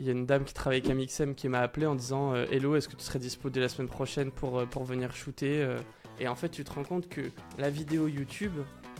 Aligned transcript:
il 0.00 0.06
y 0.06 0.08
a 0.08 0.12
une 0.12 0.24
dame 0.24 0.44
qui 0.44 0.54
travaille 0.54 0.78
avec 0.78 0.90
Amixem 0.90 1.34
qui 1.34 1.48
m'a 1.48 1.60
appelé 1.60 1.84
en 1.84 1.94
disant 1.94 2.34
euh, 2.34 2.46
Hello, 2.50 2.74
est-ce 2.74 2.88
que 2.88 2.96
tu 2.96 3.04
serais 3.04 3.18
dispo 3.18 3.50
dès 3.50 3.60
la 3.60 3.68
semaine 3.68 3.88
prochaine 3.88 4.30
pour, 4.30 4.58
euh, 4.58 4.64
pour 4.64 4.84
venir 4.84 5.14
shooter 5.14 5.62
euh 5.62 5.78
Et 6.18 6.26
en 6.26 6.34
fait, 6.34 6.48
tu 6.48 6.64
te 6.64 6.72
rends 6.72 6.84
compte 6.84 7.08
que 7.08 7.20
la 7.58 7.68
vidéo 7.68 8.08
YouTube, 8.08 8.54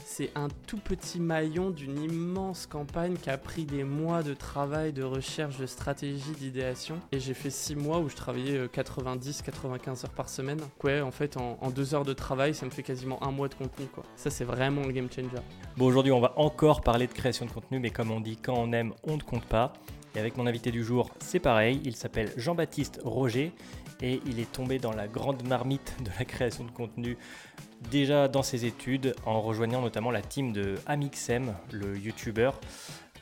c'est 0.04 0.30
un 0.34 0.48
tout 0.66 0.76
petit 0.76 1.18
maillon 1.18 1.70
d'une 1.70 2.02
immense 2.02 2.66
campagne 2.66 3.14
qui 3.14 3.30
a 3.30 3.38
pris 3.38 3.64
des 3.64 3.82
mois 3.82 4.22
de 4.22 4.34
travail, 4.34 4.92
de 4.92 5.02
recherche, 5.02 5.56
de 5.56 5.64
stratégie, 5.64 6.32
d'idéation. 6.38 7.00
Et 7.12 7.18
j'ai 7.18 7.32
fait 7.32 7.48
6 7.48 7.76
mois 7.76 7.98
où 8.00 8.10
je 8.10 8.16
travaillais 8.16 8.66
90-95 8.66 10.04
heures 10.04 10.10
par 10.10 10.28
semaine. 10.28 10.60
Ouais, 10.84 11.00
en 11.00 11.10
fait, 11.10 11.38
en, 11.38 11.56
en 11.62 11.70
deux 11.70 11.94
heures 11.94 12.04
de 12.04 12.12
travail, 12.12 12.54
ça 12.54 12.66
me 12.66 12.70
fait 12.70 12.82
quasiment 12.82 13.22
un 13.22 13.30
mois 13.30 13.48
de 13.48 13.54
contenu. 13.54 13.86
Quoi. 13.86 14.04
Ça, 14.16 14.28
c'est 14.28 14.44
vraiment 14.44 14.82
le 14.82 14.92
game 14.92 15.08
changer. 15.10 15.28
Bon, 15.78 15.86
aujourd'hui, 15.86 16.12
on 16.12 16.20
va 16.20 16.34
encore 16.36 16.82
parler 16.82 17.06
de 17.06 17.12
création 17.12 17.46
de 17.46 17.50
contenu, 17.50 17.78
mais 17.78 17.90
comme 17.90 18.10
on 18.10 18.20
dit, 18.20 18.36
quand 18.36 18.54
on 18.54 18.72
aime, 18.72 18.92
on 19.04 19.16
ne 19.16 19.22
compte 19.22 19.46
pas. 19.46 19.72
Et 20.14 20.18
avec 20.18 20.36
mon 20.36 20.46
invité 20.46 20.70
du 20.70 20.82
jour, 20.82 21.10
c'est 21.20 21.38
pareil, 21.38 21.80
il 21.84 21.94
s'appelle 21.94 22.32
Jean-Baptiste 22.36 23.00
Roger 23.04 23.52
et 24.02 24.20
il 24.26 24.40
est 24.40 24.50
tombé 24.50 24.78
dans 24.78 24.92
la 24.92 25.06
grande 25.06 25.46
marmite 25.46 25.96
de 26.04 26.10
la 26.18 26.24
création 26.24 26.64
de 26.64 26.70
contenu 26.70 27.16
déjà 27.90 28.28
dans 28.28 28.42
ses 28.42 28.64
études 28.64 29.14
en 29.24 29.40
rejoignant 29.40 29.80
notamment 29.80 30.10
la 30.10 30.22
team 30.22 30.52
de 30.52 30.76
Amixem, 30.86 31.54
le 31.72 31.96
YouTuber. 31.96 32.50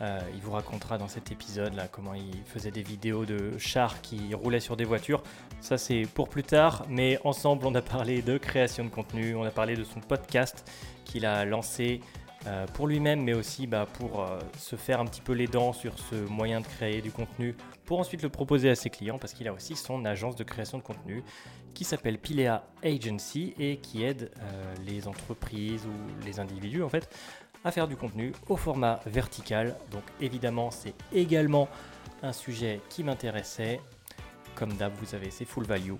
Euh, 0.00 0.20
il 0.32 0.40
vous 0.40 0.52
racontera 0.52 0.96
dans 0.96 1.08
cet 1.08 1.32
épisode 1.32 1.74
comment 1.90 2.14
il 2.14 2.42
faisait 2.46 2.70
des 2.70 2.82
vidéos 2.82 3.24
de 3.24 3.58
chars 3.58 4.00
qui 4.00 4.32
roulaient 4.32 4.60
sur 4.60 4.76
des 4.76 4.84
voitures. 4.84 5.22
Ça 5.60 5.76
c'est 5.76 6.02
pour 6.14 6.28
plus 6.28 6.44
tard, 6.44 6.86
mais 6.88 7.18
ensemble 7.24 7.66
on 7.66 7.74
a 7.74 7.82
parlé 7.82 8.22
de 8.22 8.38
création 8.38 8.84
de 8.84 8.90
contenu, 8.90 9.34
on 9.34 9.42
a 9.42 9.50
parlé 9.50 9.76
de 9.76 9.84
son 9.84 10.00
podcast 10.00 10.70
qu'il 11.04 11.26
a 11.26 11.44
lancé 11.44 12.00
euh, 12.48 12.66
pour 12.66 12.86
lui-même, 12.86 13.22
mais 13.22 13.34
aussi 13.34 13.66
bah, 13.66 13.86
pour 13.98 14.22
euh, 14.22 14.38
se 14.56 14.76
faire 14.76 15.00
un 15.00 15.04
petit 15.04 15.20
peu 15.20 15.34
les 15.34 15.46
dents 15.46 15.74
sur 15.74 15.98
ce 15.98 16.14
moyen 16.14 16.60
de 16.62 16.66
créer 16.66 17.02
du 17.02 17.10
contenu, 17.10 17.54
pour 17.84 17.98
ensuite 17.98 18.22
le 18.22 18.30
proposer 18.30 18.70
à 18.70 18.74
ses 18.74 18.88
clients, 18.88 19.18
parce 19.18 19.34
qu'il 19.34 19.46
a 19.48 19.52
aussi 19.52 19.76
son 19.76 20.04
agence 20.06 20.34
de 20.34 20.44
création 20.44 20.78
de 20.78 20.82
contenu 20.82 21.22
qui 21.74 21.84
s'appelle 21.84 22.18
Pilea 22.18 22.64
Agency 22.82 23.54
et 23.58 23.76
qui 23.76 24.02
aide 24.02 24.30
euh, 24.40 24.74
les 24.86 25.06
entreprises 25.06 25.84
ou 25.84 26.24
les 26.24 26.40
individus 26.40 26.82
en 26.82 26.88
fait 26.88 27.14
à 27.64 27.70
faire 27.70 27.86
du 27.86 27.96
contenu 27.96 28.32
au 28.48 28.56
format 28.56 29.00
vertical. 29.04 29.76
Donc 29.90 30.04
évidemment, 30.20 30.70
c'est 30.70 30.94
également 31.12 31.68
un 32.22 32.32
sujet 32.32 32.80
qui 32.88 33.04
m'intéressait. 33.04 33.80
Comme 34.54 34.72
d'hab, 34.72 34.92
vous 34.94 35.14
avez 35.14 35.30
c'est 35.30 35.44
full 35.44 35.64
value. 35.64 35.92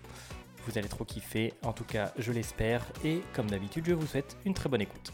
Vous 0.66 0.78
allez 0.78 0.88
trop 0.88 1.05
kiffer, 1.05 1.52
en 1.62 1.72
tout 1.72 1.84
cas 1.84 2.12
je 2.16 2.33
l'espère, 2.33 2.84
et 3.05 3.22
comme 3.34 3.50
d'habitude 3.50 3.84
je 3.86 3.94
vous 3.94 4.06
souhaite 4.06 4.36
une 4.44 4.55
très 4.55 4.68
bonne 4.68 4.83
écoute. 4.83 5.12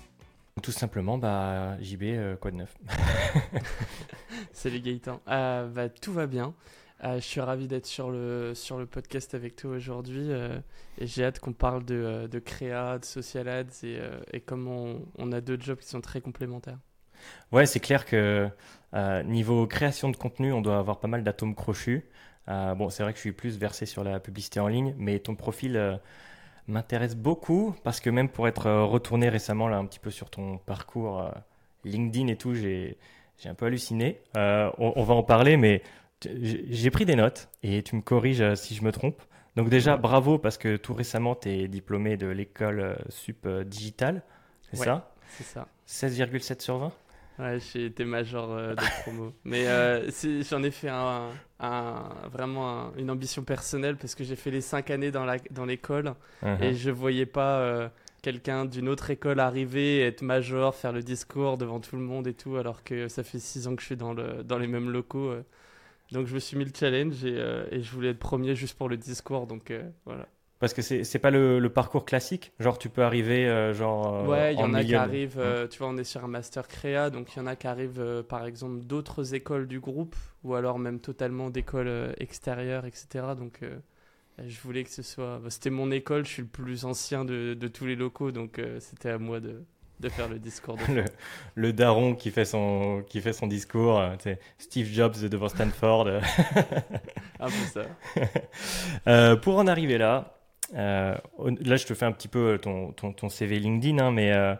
Tout 0.62 0.72
simplement, 0.72 1.18
bah, 1.18 1.76
JB, 1.80 2.02
euh, 2.04 2.36
quoi 2.36 2.52
de 2.52 2.56
neuf 2.56 2.76
Salut 4.52 4.80
Gaëtan. 4.80 5.20
Euh, 5.28 5.68
bah, 5.68 5.88
tout 5.88 6.12
va 6.12 6.26
bien. 6.26 6.54
Euh, 7.02 7.16
je 7.16 7.24
suis 7.24 7.40
ravi 7.40 7.66
d'être 7.66 7.86
sur 7.86 8.10
le, 8.10 8.52
sur 8.54 8.78
le 8.78 8.86
podcast 8.86 9.34
avec 9.34 9.56
toi 9.56 9.72
aujourd'hui 9.72 10.30
euh, 10.30 10.58
et 10.98 11.06
j'ai 11.06 11.24
hâte 11.24 11.40
qu'on 11.40 11.52
parle 11.52 11.84
de, 11.84 11.94
euh, 11.94 12.28
de 12.28 12.38
créa, 12.38 12.98
de 12.98 13.04
social 13.04 13.48
ads 13.48 13.64
et, 13.82 13.98
et 14.32 14.40
comment 14.40 14.84
on, 14.84 15.06
on 15.18 15.32
a 15.32 15.40
deux 15.40 15.58
jobs 15.60 15.78
qui 15.78 15.88
sont 15.88 16.00
très 16.00 16.20
complémentaires. 16.20 16.78
Ouais, 17.52 17.66
c'est 17.66 17.80
clair 17.80 18.04
que 18.06 18.48
niveau 19.24 19.66
création 19.66 20.10
de 20.10 20.16
contenu, 20.16 20.52
on 20.52 20.60
doit 20.60 20.78
avoir 20.78 21.00
pas 21.00 21.08
mal 21.08 21.24
d'atomes 21.24 21.54
crochus. 21.54 22.08
Bon, 22.46 22.90
c'est 22.90 23.02
vrai 23.02 23.12
que 23.12 23.16
je 23.16 23.22
suis 23.22 23.32
plus 23.32 23.58
versé 23.58 23.86
sur 23.86 24.04
la 24.04 24.20
publicité 24.20 24.60
en 24.60 24.68
ligne, 24.68 24.94
mais 24.98 25.18
ton 25.18 25.34
profil 25.34 26.00
m'intéresse 26.68 27.14
beaucoup 27.16 27.74
parce 27.84 28.00
que 28.00 28.10
même 28.10 28.28
pour 28.28 28.48
être 28.48 28.66
euh, 28.66 28.84
retourné 28.84 29.28
récemment 29.28 29.68
là 29.68 29.76
un 29.78 29.84
petit 29.86 29.98
peu 29.98 30.10
sur 30.10 30.30
ton 30.30 30.58
parcours 30.58 31.20
euh, 31.20 31.30
LinkedIn 31.84 32.28
et 32.28 32.36
tout, 32.36 32.54
j'ai 32.54 32.96
j'ai 33.38 33.48
un 33.48 33.54
peu 33.54 33.66
halluciné. 33.66 34.20
Euh, 34.36 34.70
on, 34.78 34.92
on 34.96 35.02
va 35.02 35.14
en 35.14 35.22
parler, 35.22 35.56
mais 35.56 35.82
j'ai 36.22 36.90
pris 36.90 37.04
des 37.04 37.16
notes 37.16 37.48
et 37.62 37.82
tu 37.82 37.96
me 37.96 38.00
corriges 38.00 38.54
si 38.54 38.74
je 38.74 38.82
me 38.84 38.92
trompe. 38.92 39.20
Donc 39.56 39.68
déjà, 39.68 39.96
bravo 39.96 40.38
parce 40.38 40.56
que 40.56 40.76
tout 40.76 40.94
récemment, 40.94 41.34
tu 41.34 41.48
es 41.48 41.68
diplômé 41.68 42.16
de 42.16 42.26
l'école 42.28 42.96
sup 43.08 43.46
digitale, 43.66 44.22
c'est 44.70 44.78
Ouais. 44.78 44.84
ça? 44.86 45.12
C'est 45.28 45.44
ça. 45.44 45.66
16,7 45.88 46.60
sur 46.62 46.78
20 46.78 46.92
Ouais, 47.38 47.58
j'ai 47.72 47.86
été 47.86 48.04
major 48.04 48.52
euh, 48.52 48.74
de 48.74 48.84
promo. 49.02 49.32
Mais 49.44 49.66
euh, 49.66 50.08
j'en 50.48 50.62
ai 50.62 50.70
fait 50.70 50.88
un, 50.88 51.30
un- 51.60 52.08
vraiment 52.32 52.70
un- 52.88 52.92
une 52.96 53.10
ambition 53.10 53.42
personnelle 53.42 53.96
parce 53.96 54.14
que 54.14 54.22
j'ai 54.24 54.36
fait 54.36 54.50
les 54.52 54.60
cinq 54.60 54.90
années 54.90 55.10
dans 55.10 55.24
la- 55.24 55.38
dans 55.50 55.64
l'école 55.64 56.14
Mhm. 56.42 56.62
et 56.62 56.74
je 56.74 56.90
voyais 56.90 57.26
pas 57.26 57.58
euh, 57.58 57.88
quelqu'un 58.22 58.64
d'une 58.66 58.88
autre 58.88 59.10
école 59.10 59.40
arriver, 59.40 60.00
être 60.00 60.22
major, 60.22 60.74
faire 60.74 60.92
le 60.92 61.02
discours 61.02 61.58
devant 61.58 61.80
tout 61.80 61.96
le 61.96 62.02
monde 62.02 62.26
et 62.28 62.34
tout, 62.34 62.56
alors 62.56 62.84
que 62.84 63.08
ça 63.08 63.22
fait 63.24 63.40
six 63.40 63.66
ans 63.66 63.74
que 63.74 63.82
je 63.82 63.86
suis 63.86 63.96
dans, 63.96 64.14
le, 64.14 64.44
dans 64.44 64.58
les 64.58 64.68
mêmes 64.68 64.90
locaux. 64.90 65.34
Donc 66.12 66.26
je 66.28 66.34
me 66.34 66.38
suis 66.40 66.56
mis 66.56 66.64
le 66.64 66.72
challenge 66.74 67.24
et, 67.24 67.34
et 67.72 67.82
je 67.82 67.90
voulais 67.92 68.10
être 68.10 68.18
premier 68.20 68.54
juste 68.54 68.78
pour 68.78 68.88
le 68.88 68.96
discours. 68.96 69.46
Donc 69.46 69.72
voilà. 70.06 70.26
Parce 70.64 70.72
que 70.74 70.80
c'est 70.82 71.04
c'est 71.04 71.18
pas 71.18 71.30
le, 71.30 71.58
le 71.58 71.68
parcours 71.68 72.06
classique. 72.06 72.52
Genre, 72.58 72.78
tu 72.78 72.88
peux 72.88 73.02
arriver, 73.02 73.46
euh, 73.46 73.74
genre. 73.74 74.14
euh, 74.14 74.26
Ouais, 74.26 74.54
il 74.54 74.60
y 74.60 74.62
en 74.62 74.72
a 74.72 74.82
qui 74.82 74.94
arrivent, 74.94 75.38
euh, 75.38 75.68
tu 75.68 75.78
vois, 75.78 75.88
on 75.88 75.96
est 75.98 76.04
sur 76.04 76.24
un 76.24 76.28
master 76.28 76.66
créa, 76.68 77.10
donc 77.10 77.34
il 77.34 77.38
y 77.38 77.42
en 77.42 77.46
a 77.46 77.54
qui 77.54 77.66
arrivent, 77.66 78.00
euh, 78.00 78.22
par 78.22 78.46
exemple, 78.46 78.80
d'autres 78.84 79.34
écoles 79.34 79.66
du 79.68 79.78
groupe, 79.80 80.16
ou 80.42 80.54
alors 80.54 80.78
même 80.78 81.00
totalement 81.00 81.50
d'écoles 81.50 82.14
extérieures, 82.18 82.86
etc. 82.86 83.26
Donc 83.36 83.62
euh, 83.62 83.78
je 84.46 84.58
voulais 84.62 84.84
que 84.84 84.90
ce 84.90 85.02
soit... 85.02 85.38
bah, 85.38 85.50
C'était 85.50 85.70
mon 85.70 85.90
école, 85.90 86.24
je 86.24 86.30
suis 86.30 86.42
le 86.42 86.48
plus 86.48 86.84
ancien 86.86 87.24
de, 87.26 87.54
de 87.54 87.68
tous 87.68 87.86
les 87.86 87.96
locaux, 87.96 88.32
donc 88.32 88.60
c'était 88.80 89.10
à 89.10 89.18
moi 89.18 89.40
de, 89.40 89.62
de 90.00 90.08
faire 90.08 90.28
le 90.28 90.38
discours. 90.38 90.76
De... 90.76 90.84
le, 90.94 91.04
le 91.54 91.72
daron 91.72 92.14
qui 92.14 92.30
fait 92.30 92.44
son, 92.46 93.04
qui 93.06 93.20
fait 93.20 93.32
son 93.32 93.46
discours, 93.46 94.02
sais, 94.20 94.40
Steve 94.58 94.86
Jobs 94.88 95.16
devant 95.28 95.48
Stanford. 95.48 96.08
un 97.40 97.46
peu 97.50 97.64
ça. 97.66 99.36
Pour 99.42 99.58
en 99.58 99.66
arriver 99.66 99.98
là, 99.98 100.38
là 100.74 101.76
je 101.76 101.86
te 101.86 101.94
fais 101.94 102.04
un 102.04 102.12
petit 102.12 102.28
peu 102.28 102.58
ton, 102.60 102.92
ton, 102.92 103.12
ton 103.12 103.28
CV 103.28 103.58
LinkedIn, 103.58 103.98
hein, 103.98 104.10
mais 104.10 104.32
euh, 104.32 104.54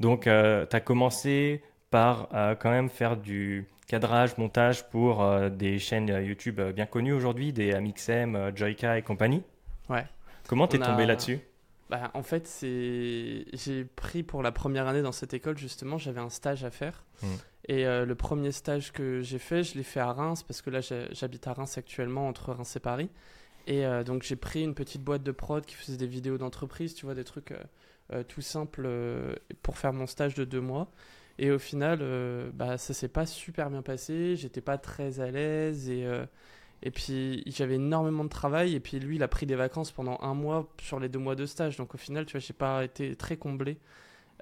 donc 0.00 0.22
tu 0.24 0.28
as 0.30 0.80
commencé 0.80 1.62
par 1.90 2.28
euh, 2.34 2.54
quand 2.54 2.70
même 2.70 2.88
faire 2.88 3.16
du 3.16 3.66
cadrage, 3.86 4.36
montage 4.36 4.88
pour 4.90 5.22
euh, 5.22 5.48
des 5.48 5.78
chaînes 5.78 6.10
euh, 6.10 6.22
YouTube 6.22 6.60
euh, 6.60 6.72
bien 6.72 6.86
connues 6.86 7.14
aujourd'hui, 7.14 7.52
des 7.52 7.72
Amixem, 7.72 8.36
euh, 8.36 8.50
Joyka 8.54 8.98
et 8.98 9.02
compagnie. 9.02 9.42
Ouais. 9.88 10.04
Comment 10.46 10.68
t'es 10.68 10.80
a- 10.82 10.86
tombé 10.86 11.06
là-dessus? 11.06 11.40
Bah, 11.88 12.10
en 12.12 12.22
fait, 12.22 12.46
c'est 12.46 13.46
j'ai 13.54 13.84
pris 13.84 14.22
pour 14.22 14.42
la 14.42 14.52
première 14.52 14.86
année 14.86 15.00
dans 15.00 15.12
cette 15.12 15.32
école 15.32 15.56
justement, 15.56 15.96
j'avais 15.96 16.20
un 16.20 16.28
stage 16.28 16.62
à 16.64 16.70
faire. 16.70 17.02
Mm. 17.22 17.26
Et 17.70 17.86
euh, 17.86 18.04
le 18.04 18.14
premier 18.14 18.52
stage 18.52 18.92
que 18.92 19.22
j'ai 19.22 19.38
fait, 19.38 19.62
je 19.62 19.74
l'ai 19.76 19.82
fait 19.82 20.00
à 20.00 20.12
Reims 20.12 20.42
parce 20.42 20.60
que 20.60 20.68
là 20.68 20.80
j'habite 21.12 21.46
à 21.46 21.54
Reims 21.54 21.78
actuellement 21.78 22.28
entre 22.28 22.52
Reims 22.52 22.76
et 22.76 22.80
Paris. 22.80 23.08
Et 23.68 23.84
euh, 23.84 24.02
donc 24.02 24.22
j'ai 24.22 24.34
pris 24.34 24.64
une 24.64 24.74
petite 24.74 25.04
boîte 25.04 25.22
de 25.22 25.30
prod 25.30 25.64
qui 25.64 25.74
faisait 25.74 25.98
des 25.98 26.06
vidéos 26.06 26.38
d'entreprise, 26.38 26.94
tu 26.94 27.04
vois, 27.04 27.14
des 27.14 27.22
trucs 27.22 27.52
euh, 27.52 27.62
euh, 28.14 28.22
tout 28.26 28.40
simples 28.40 28.88
pour 29.62 29.76
faire 29.76 29.92
mon 29.92 30.06
stage 30.06 30.34
de 30.34 30.44
deux 30.44 30.62
mois. 30.62 30.90
Et 31.38 31.52
au 31.52 31.58
final, 31.58 32.00
bah, 32.54 32.78
ça 32.78 32.94
s'est 32.94 33.08
pas 33.08 33.24
super 33.24 33.70
bien 33.70 33.82
passé, 33.82 34.34
j'étais 34.34 34.62
pas 34.62 34.76
très 34.76 35.20
à 35.20 35.30
l'aise 35.30 35.88
et, 35.88 36.04
et 36.82 36.90
puis 36.90 37.44
j'avais 37.46 37.76
énormément 37.76 38.24
de 38.24 38.28
travail 38.28 38.74
et 38.74 38.80
puis 38.80 38.98
lui 38.98 39.16
il 39.16 39.22
a 39.22 39.28
pris 39.28 39.46
des 39.46 39.54
vacances 39.54 39.92
pendant 39.92 40.18
un 40.20 40.34
mois 40.34 40.68
sur 40.82 40.98
les 40.98 41.08
deux 41.08 41.20
mois 41.20 41.36
de 41.36 41.46
stage. 41.46 41.76
Donc 41.76 41.94
au 41.94 41.98
final, 41.98 42.26
tu 42.26 42.32
vois, 42.32 42.40
j'ai 42.40 42.54
pas 42.54 42.82
été 42.82 43.14
très 43.14 43.36
comblé 43.36 43.78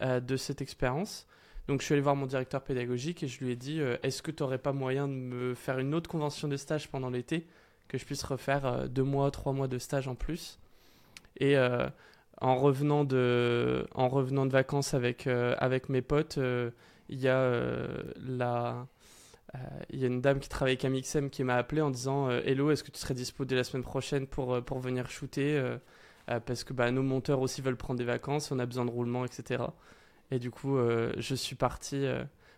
de 0.00 0.37
cette 0.38 0.62
expérience. 0.62 1.26
Donc 1.69 1.81
je 1.81 1.84
suis 1.84 1.93
allé 1.93 2.00
voir 2.00 2.16
mon 2.16 2.26
directeur 2.26 2.64
pédagogique 2.64 3.22
et 3.22 3.28
je 3.28 3.44
lui 3.44 3.53
ai 3.53 3.56
dit 3.56 3.78
est-ce 4.03 4.22
que 4.22 4.31
tu 4.31 4.43
n'aurais 4.43 4.56
pas 4.56 4.72
moyen 4.72 5.06
de 5.06 5.12
me 5.12 5.54
faire 5.54 5.78
une 5.78 5.94
autre 5.94 6.08
convention 6.08 6.48
de 6.48 6.56
stage 6.56 6.88
pendant 6.88 7.10
l'été 7.10 7.47
que 7.89 7.99
je 7.99 8.05
puisse 8.05 8.23
refaire 8.23 8.67
euh, 8.67 8.87
deux 8.87 9.03
mois, 9.03 9.31
trois 9.31 9.53
mois 9.53 9.69
de 9.69 9.79
stage 9.79 10.09
en 10.09 10.15
plus 10.15 10.59
Et 11.39 11.57
euh, 11.57 11.89
en 12.41 12.57
revenant 12.57 13.05
de 13.05 13.87
en 13.95 14.09
revenant 14.09 14.47
de 14.47 14.53
vacances 14.53 14.95
avec 14.95 15.27
euh, 15.27 15.55
avec 15.59 15.89
mes 15.89 16.03
potes, 16.03 16.39
il 17.09 17.21
y 17.21 17.29
a 17.29 18.87
y 19.91 20.05
a 20.05 20.07
une 20.07 20.21
dame 20.21 20.41
qui 20.41 20.49
travaille 20.49 20.73
avec 20.73 20.85
Amixem 20.85 21.31
qui 21.31 21.45
m'a 21.45 21.57
appelé 21.57 21.81
en 21.81 21.91
disant 21.91 22.31
Hello, 22.31 22.71
est-ce 22.71 22.85
que 22.85 22.91
tu 22.91 22.99
serais 22.99 23.15
dispo 23.15 23.44
dès 23.44 23.56
la 23.56 23.65
semaine 23.65 23.85
prochaine 23.85 24.27
pour, 24.27 24.62
pour 24.65 24.81
venir 24.81 25.09
shooter 25.11 25.79
Parce 26.27 26.65
que 26.65 26.73
bah, 26.75 26.91
nos 26.91 27.03
monteurs 27.03 27.41
aussi 27.41 27.62
veulent 27.62 27.77
prendre 27.77 27.99
des 27.99 28.05
vacances, 28.05 28.50
on 28.53 28.59
a 28.59 28.67
besoin 28.67 28.85
de 28.85 28.91
roulement, 28.91 29.25
etc. 29.25 29.65
Et 30.31 30.39
du 30.39 30.50
coup, 30.50 30.77
je 31.17 31.35
suis 31.35 31.56
parti. 31.56 32.06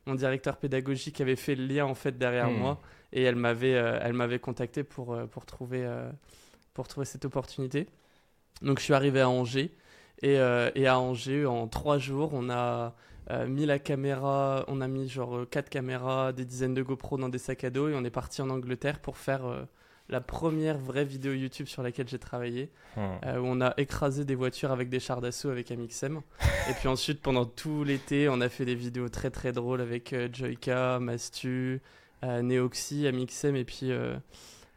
Mon 0.09 0.15
directeur 0.15 0.57
pédagogique 0.57 1.21
avait 1.21 1.37
fait 1.37 1.55
le 1.55 1.67
lien 1.67 1.85
en 1.85 1.95
fait 1.95 2.17
derrière 2.19 2.51
Hmm. 2.51 2.59
moi 2.59 2.81
et 3.13 3.23
elle 3.23 3.37
m'avait 3.37 3.75
euh, 3.75 3.99
elle 4.03 4.15
m'avait 4.15 4.39
contacté 4.39 4.83
pour, 4.83 5.15
euh, 5.15 5.27
pour, 5.27 5.45
trouver, 5.47 5.85
euh, 5.85 6.11
pour 6.75 6.89
trouver 6.89 7.05
cette 7.07 7.25
opportunité. 7.25 7.87
Donc 8.63 8.79
je 8.79 8.85
suis 8.85 8.95
arrivé 8.95 9.21
à 9.21 9.29
Angers 9.29 9.71
et, 10.23 10.39
euh, 10.39 10.71
et 10.75 10.87
à 10.87 10.99
Angers 10.99 11.47
en 11.47 11.69
trois 11.69 11.99
jours 11.99 12.31
on 12.33 12.51
a 12.51 12.95
mis 13.47 13.67
la 13.67 13.79
caméra, 13.79 14.65
on 14.69 14.81
a 14.81 14.89
mis 14.89 15.07
genre 15.07 15.45
quatre 15.51 15.69
caméras, 15.69 16.33
des 16.33 16.47
dizaines 16.47 16.73
de 16.73 16.83
GoPro 16.83 17.19
dans 17.19 17.29
des 17.29 17.37
sacs 17.37 17.63
à 17.63 17.69
dos 17.69 17.91
et 17.91 17.95
on 17.95 18.03
est 18.03 18.11
parti 18.11 18.41
en 18.41 18.49
Angleterre 18.49 19.01
pour 19.01 19.19
faire 19.19 19.43
la 20.09 20.21
première 20.21 20.79
vraie 20.79 21.05
vidéo 21.05 21.33
YouTube 21.33 21.67
sur 21.67 21.83
laquelle 21.83 22.09
j'ai 22.09 22.19
travaillé, 22.19 22.71
Hmm. 22.97 23.01
euh, 23.27 23.39
où 23.39 23.45
on 23.47 23.61
a 23.61 23.75
écrasé 23.77 24.25
des 24.25 24.35
voitures 24.35 24.73
avec 24.73 24.89
des 24.89 24.99
chars 25.01 25.21
d'assaut 25.21 25.51
avec 25.51 25.71
Amixem. 25.71 26.21
et 26.71 26.73
puis 26.73 26.89
ensuite, 26.89 27.21
pendant 27.21 27.45
tout 27.45 27.85
l'été, 27.85 28.29
on 28.29 28.41
a 28.41 28.49
fait 28.49 28.65
des 28.65 28.75
vidéos 28.75 29.09
très 29.09 29.31
très 29.31 29.53
drôles 29.53 29.81
avec 29.81 30.13
euh, 30.13 30.29
Joyka, 30.33 30.99
Mastu, 31.01 31.81
Neoxy, 32.23 33.07
Amixem 33.07 33.55
et 33.57 33.65
puis 33.65 33.93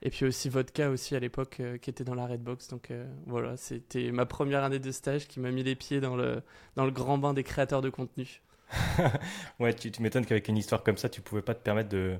et 0.04 0.10
puis 0.10 0.26
aussi 0.26 0.50
Vodka 0.50 0.90
aussi 0.90 1.16
à 1.16 1.20
l'époque 1.20 1.58
euh, 1.60 1.78
qui 1.78 1.90
était 1.90 2.04
dans 2.04 2.16
la 2.16 2.26
Redbox. 2.26 2.68
Donc 2.70 2.92
euh, 2.92 3.06
voilà, 3.28 3.56
c'était 3.58 4.12
ma 4.12 4.26
première 4.26 4.64
année 4.64 4.80
de 4.80 4.92
stage 4.92 5.28
qui 5.28 5.40
m'a 5.40 5.52
mis 5.52 5.64
les 5.64 5.76
pieds 5.76 6.00
dans 6.00 6.16
le, 6.16 6.42
dans 6.76 6.86
le 6.86 6.92
grand 6.92 7.18
bain 7.18 7.34
des 7.34 7.44
créateurs 7.44 7.82
de 7.82 7.90
contenu. 7.90 8.42
ouais, 9.60 9.74
tu, 9.74 9.92
tu 9.92 10.02
m'étonnes 10.02 10.26
qu'avec 10.26 10.48
une 10.48 10.58
histoire 10.58 10.84
comme 10.84 10.98
ça, 10.98 11.10
tu 11.10 11.22
pouvais 11.22 11.42
pas 11.42 11.54
te 11.54 11.62
permettre 11.62 11.90
de 11.90 12.18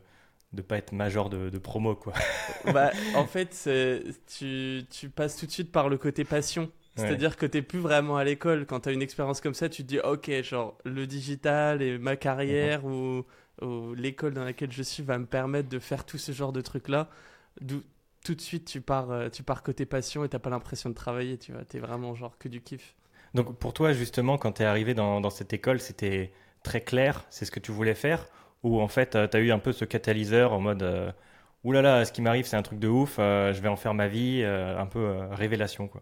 de 0.54 0.62
pas 0.62 0.78
être 0.78 0.92
major 0.92 1.30
de, 1.30 1.50
de 1.50 1.58
promo 1.58 1.96
quoi. 1.96 2.14
bah, 2.74 2.92
en 3.16 3.26
fait, 3.26 3.70
tu, 4.38 4.84
tu, 4.90 5.10
passes 5.10 5.38
tout 5.38 5.46
de 5.46 5.52
suite 5.52 5.72
par 5.72 5.90
le 5.90 5.98
côté 5.98 6.24
passion. 6.24 6.72
C'est-à-dire 6.96 7.38
que 7.38 7.46
tu 7.46 7.58
n'es 7.58 7.62
plus 7.62 7.80
vraiment 7.80 8.18
à 8.18 8.24
l'école. 8.26 8.66
Quand 8.66 8.82
tu 8.82 8.90
as 8.90 8.92
une 8.92 9.02
expérience 9.02 9.40
comme 9.40 9.54
ça, 9.54 9.70
tu 9.70 9.84
te 9.84 9.88
dis, 9.88 10.00
ok, 10.00 10.30
genre 10.44 10.78
le 10.84 11.08
digital 11.08 11.82
et 11.82 11.98
ma 11.98 12.18
carrière 12.18 12.84
mhm. 12.84 12.94
ou, 12.94 13.26
ou 13.66 13.96
l'école 13.96 14.34
dans 14.34 14.44
laquelle 14.44 14.72
je 14.72 14.84
suis 14.84 15.02
va 15.02 15.18
me 15.18 15.26
permettre 15.26 15.70
de 15.70 15.80
faire 15.80 16.06
tout 16.06 16.18
ce 16.18 16.32
genre 16.34 16.52
de 16.52 16.62
trucs-là 16.62 17.10
tout 18.24 18.36
de 18.36 18.42
suite 18.42 18.66
tu 18.66 18.82
pars, 18.82 19.12
euh, 19.12 19.30
tu 19.30 19.44
pars 19.44 19.64
côté 19.64 19.86
passion 19.86 20.24
et 20.24 20.30
t'as 20.30 20.40
pas 20.40 20.50
l'impression 20.50 20.90
de 20.90 20.96
travailler, 20.96 21.38
tu 21.38 21.52
vois, 21.52 21.66
t'es 21.66 21.80
vraiment 21.80 22.14
genre 22.16 22.38
que 22.38 22.48
du 22.48 22.62
kiff. 22.62 22.96
Donc 23.34 23.58
pour 23.58 23.74
toi 23.74 23.94
justement 23.94 24.38
quand 24.38 24.54
tu 24.54 24.62
es 24.64 24.66
arrivé 24.66 24.94
dans, 24.94 25.30
cette 25.30 25.54
école 25.54 25.80
c'était 25.80 26.34
très 26.64 26.82
clair, 26.82 27.26
c'est 27.30 27.46
ce 27.46 27.52
que 27.52 27.60
tu 27.60 27.72
voulais 27.72 27.96
faire? 27.96 28.28
Ou 28.64 28.80
en 28.80 28.88
fait 28.88 29.16
euh, 29.16 29.28
tu 29.28 29.38
as 29.38 29.40
eu 29.40 29.52
un 29.52 29.60
peu 29.60 29.72
ce 29.72 29.86
catalyseur 29.86 30.54
en 30.54 30.60
mode 30.60 30.84
euh, 30.84 31.12
oulala 31.64 32.06
ce 32.06 32.12
qui 32.12 32.22
m'arrive 32.22 32.46
c'est 32.46 32.58
un 32.58 32.62
truc 32.62 32.80
de 32.80 32.88
ouf, 32.88 33.18
je 33.18 33.60
vais 33.60 33.70
en 33.70 33.76
faire 33.76 33.94
ma 33.94 34.08
vie, 34.08 34.44
un 34.44 34.86
peu 34.88 35.28
révélation 35.32 35.88
quoi. 35.88 36.02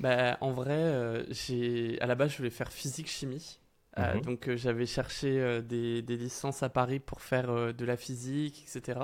Bah, 0.00 0.36
en 0.40 0.50
vrai, 0.50 1.24
j'ai 1.30 1.98
à 2.00 2.06
la 2.06 2.14
base 2.14 2.32
je 2.32 2.38
voulais 2.38 2.50
faire 2.50 2.72
physique 2.72 3.08
chimie. 3.08 3.60
Mhm. 3.96 4.22
donc 4.22 4.50
j'avais 4.56 4.86
cherché 4.86 5.62
des, 5.62 6.02
des, 6.02 6.16
licences 6.16 6.64
à 6.64 6.68
Paris 6.68 6.98
pour 6.98 7.20
faire 7.20 7.72
de 7.72 7.84
la 7.84 7.96
physique, 7.96 8.64
etc. 8.66 9.02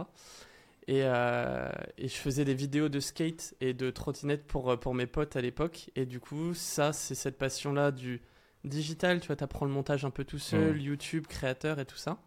Euh, 0.89 1.71
et, 1.99 2.09
je 2.09 2.17
faisais 2.17 2.45
des 2.45 2.55
vidéos 2.55 2.89
de 2.89 3.01
skate 3.01 3.55
et 3.61 3.75
de 3.75 3.91
trottinette 3.91 4.47
pour, 4.47 4.71
euh, 4.71 4.77
pour 4.77 4.95
mes 4.95 5.07
potes 5.07 5.37
à 5.37 5.41
l'époque. 5.41 5.91
Et 5.95 6.07
du 6.07 6.21
coup, 6.21 6.55
ça, 6.55 6.93
c'est 6.93 7.15
cette 7.15 7.39
passion-là 7.39 7.91
du 7.91 8.21
digital. 8.65 9.21
Tu 9.21 9.29
vois, 9.29 9.37
tu 9.37 9.45
apprends 9.45 9.67
le 9.67 9.73
montage 9.73 10.05
un 10.05 10.11
peu 10.11 10.25
tout 10.25 10.39
seul, 10.39 10.77
mmh. 10.77 10.81
YouTube, 10.81 11.27
créateur 11.27 11.79
et 11.79 11.85
tout 11.85 11.97
ça. 11.97 12.19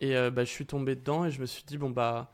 Et 0.00 0.16
euh, 0.16 0.30
bah, 0.30 0.44
je 0.44 0.50
suis 0.50 0.66
tombé 0.66 0.96
dedans 0.96 1.24
et 1.24 1.30
je 1.30 1.40
me 1.40 1.46
suis 1.46 1.64
dit, 1.64 1.78
bon, 1.78 1.90
bah, 1.90 2.32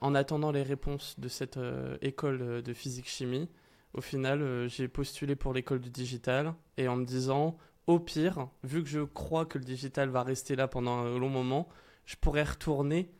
en 0.00 0.14
attendant 0.14 0.52
les 0.52 0.62
réponses 0.62 1.18
de 1.18 1.28
cette 1.28 1.58
école 2.00 2.62
de 2.62 2.72
physique-chimie, 2.72 3.48
au 3.94 4.00
final, 4.00 4.68
j'ai 4.68 4.86
postulé 4.86 5.34
pour 5.34 5.52
l'école 5.52 5.80
du 5.80 5.90
digital 5.90 6.54
et 6.76 6.86
en 6.86 6.94
me 6.94 7.04
disant, 7.04 7.58
au 7.86 7.98
pire, 7.98 8.48
vu 8.62 8.82
que 8.82 8.88
je 8.88 9.00
crois 9.00 9.44
que 9.44 9.58
le 9.58 9.64
digital 9.64 10.08
va 10.08 10.22
rester 10.22 10.54
là 10.54 10.68
pendant 10.68 10.98
un 10.98 11.18
long 11.18 11.28
moment, 11.28 11.68
je 12.04 12.14
pourrais 12.14 12.44
retourner 12.44 13.10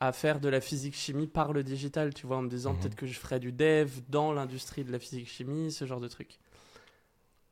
à 0.00 0.12
faire 0.12 0.40
de 0.40 0.48
la 0.48 0.60
physique-chimie 0.60 1.26
par 1.26 1.52
le 1.52 1.62
digital, 1.62 2.12
tu 2.12 2.26
vois, 2.26 2.36
en 2.36 2.42
me 2.42 2.48
disant 2.48 2.72
mhm. 2.72 2.80
peut-être 2.80 2.96
que 2.96 3.06
je 3.06 3.18
ferais 3.18 3.40
du 3.40 3.52
dev 3.52 3.90
dans 4.08 4.32
l'industrie 4.32 4.84
de 4.84 4.92
la 4.92 4.98
physique-chimie, 4.98 5.72
ce 5.72 5.86
genre 5.86 6.00
de 6.00 6.08
truc. 6.08 6.38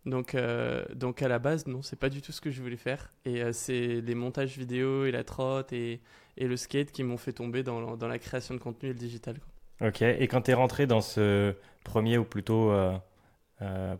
Donc, 0.06 0.34
euh, 0.34 0.84
donc 0.94 1.22
à 1.22 1.28
la 1.28 1.38
base, 1.38 1.66
non, 1.66 1.80
c'est 1.82 1.98
pas 1.98 2.10
du 2.10 2.20
tout 2.20 2.32
ce 2.32 2.40
que 2.40 2.50
je 2.50 2.60
voulais 2.60 2.76
faire. 2.76 3.12
Et 3.24 3.42
euh, 3.42 3.52
c'est 3.52 4.00
les 4.00 4.14
montages 4.14 4.58
vidéo 4.58 5.06
et 5.06 5.10
la 5.10 5.24
trotte 5.24 5.72
et, 5.72 6.00
et 6.36 6.46
le 6.46 6.56
skate 6.56 6.92
qui 6.92 7.02
m'ont 7.02 7.16
fait 7.16 7.32
tomber 7.32 7.62
dans, 7.62 7.96
dans, 7.96 8.08
la 8.08 8.18
création 8.18 8.54
de 8.54 8.60
contenu 8.60 8.90
et 8.90 8.92
le 8.92 8.98
digital. 8.98 9.36
Ok, 9.80 10.02
et 10.02 10.28
quand 10.28 10.42
tu 10.42 10.50
es 10.50 10.54
rentré 10.54 10.86
dans 10.86 11.00
ce 11.00 11.54
premier 11.84 12.18
ou 12.18 12.24
plutôt 12.24 12.70
euh, 12.70 12.96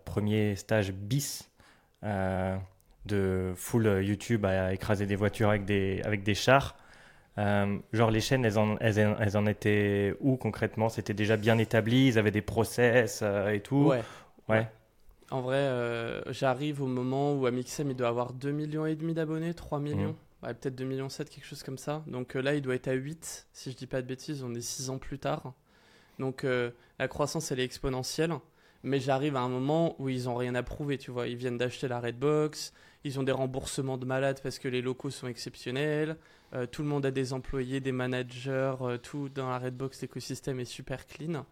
premier 0.05 0.56
stage 0.56 0.93
bis 0.93 1.51
de 2.03 3.53
full 3.56 4.03
YouTube 4.03 4.45
à 4.45 4.73
écraser 4.73 5.06
des 5.06 5.17
voitures 5.17 5.49
avec 5.49 5.65
des, 5.65 6.01
avec 6.05 6.23
des 6.23 6.35
chars, 6.35 6.77
genre 7.37 8.11
les 8.11 8.21
chaînes, 8.21 8.45
elles 8.45 8.59
en, 8.59 8.77
elles, 8.79 9.37
en 9.37 9.47
étaient 9.47 10.15
où 10.21 10.37
concrètement? 10.37 10.91
C'était 10.91 11.15
déjà 11.15 11.37
bien 11.37 11.59
établi, 11.59 12.09
ils 12.09 12.19
avaient 12.19 12.31
des 12.31 12.43
process 12.43 13.23
et 13.23 13.61
tout? 13.61 13.89
Ouais. 13.89 14.03
ouais. 14.49 14.69
En 15.31 15.41
vrai, 15.41 15.56
euh, 15.56 16.21
j'arrive 16.32 16.82
au 16.82 16.87
moment 16.87 17.35
où 17.35 17.47
Amixem 17.47 17.91
il 17.91 17.97
doit 17.97 18.09
avoir 18.09 18.32
2 18.32 18.50
millions 18.53 18.87
et 18.87 18.94
demi 18.94 19.15
d'abonnés, 19.15 19.55
3 19.55 19.81
millions, 19.81 20.17
mmh. 20.43 20.55
peut-être 20.55 20.75
2 20.75 20.85
millions 20.85 21.09
7, 21.09 21.31
quelque 21.31 21.47
chose 21.47 21.62
comme 21.62 21.79
ça. 21.79 22.05
Donc 22.06 22.35
là, 22.35 22.55
il 22.55 22.62
doit 22.62 22.75
être 22.75 22.88
à 22.88 22.93
8, 22.93 23.49
si 23.53 23.73
je 23.73 23.76
dis 23.76 23.87
pas 23.87 24.03
de 24.03 24.06
bêtises, 24.06 24.43
on 24.44 24.55
est 24.55 24.61
6 24.61 24.91
ans 24.91 24.99
plus 24.99 25.19
tard. 25.19 25.55
Donc 26.19 26.47
la 26.99 27.09
croissance, 27.09 27.50
elle 27.50 27.61
est 27.61 27.65
exponentielle. 27.65 28.32
Mais 28.85 29.00
j'arrive 29.00 29.35
à 29.35 29.41
un 29.41 29.49
moment 29.49 29.97
où 29.99 30.11
ils 30.11 30.29
ont 30.29 30.37
rien 30.37 30.55
à 30.55 30.62
prouver, 30.62 30.99
tu 30.99 31.11
vois. 31.11 31.27
Ils 31.27 31.37
viennent 31.37 31.56
d'acheter 31.56 31.88
la 31.88 32.00
Redbox, 32.00 32.75
ils 33.05 33.19
ont 33.19 33.23
des 33.23 33.32
remboursements 33.32 33.97
de 33.97 34.05
malades 34.05 34.41
parce 34.43 34.59
que 34.59 34.69
les 34.69 34.82
locaux 34.82 35.09
sont 35.09 35.27
exceptionnels. 35.27 36.19
Euh, 36.53 36.67
tout 36.67 36.82
le 36.82 36.88
monde 36.88 37.06
a 37.06 37.11
des 37.11 37.32
employés, 37.32 37.81
des 37.81 37.93
managers, 37.93 38.75
euh, 38.82 38.99
tout 38.99 39.31
dans 39.31 39.49
la 39.49 39.59
Redbox, 39.59 40.03
l'écosystème 40.03 40.61
est 40.61 40.67
super 40.67 41.06
clean. 41.06 41.47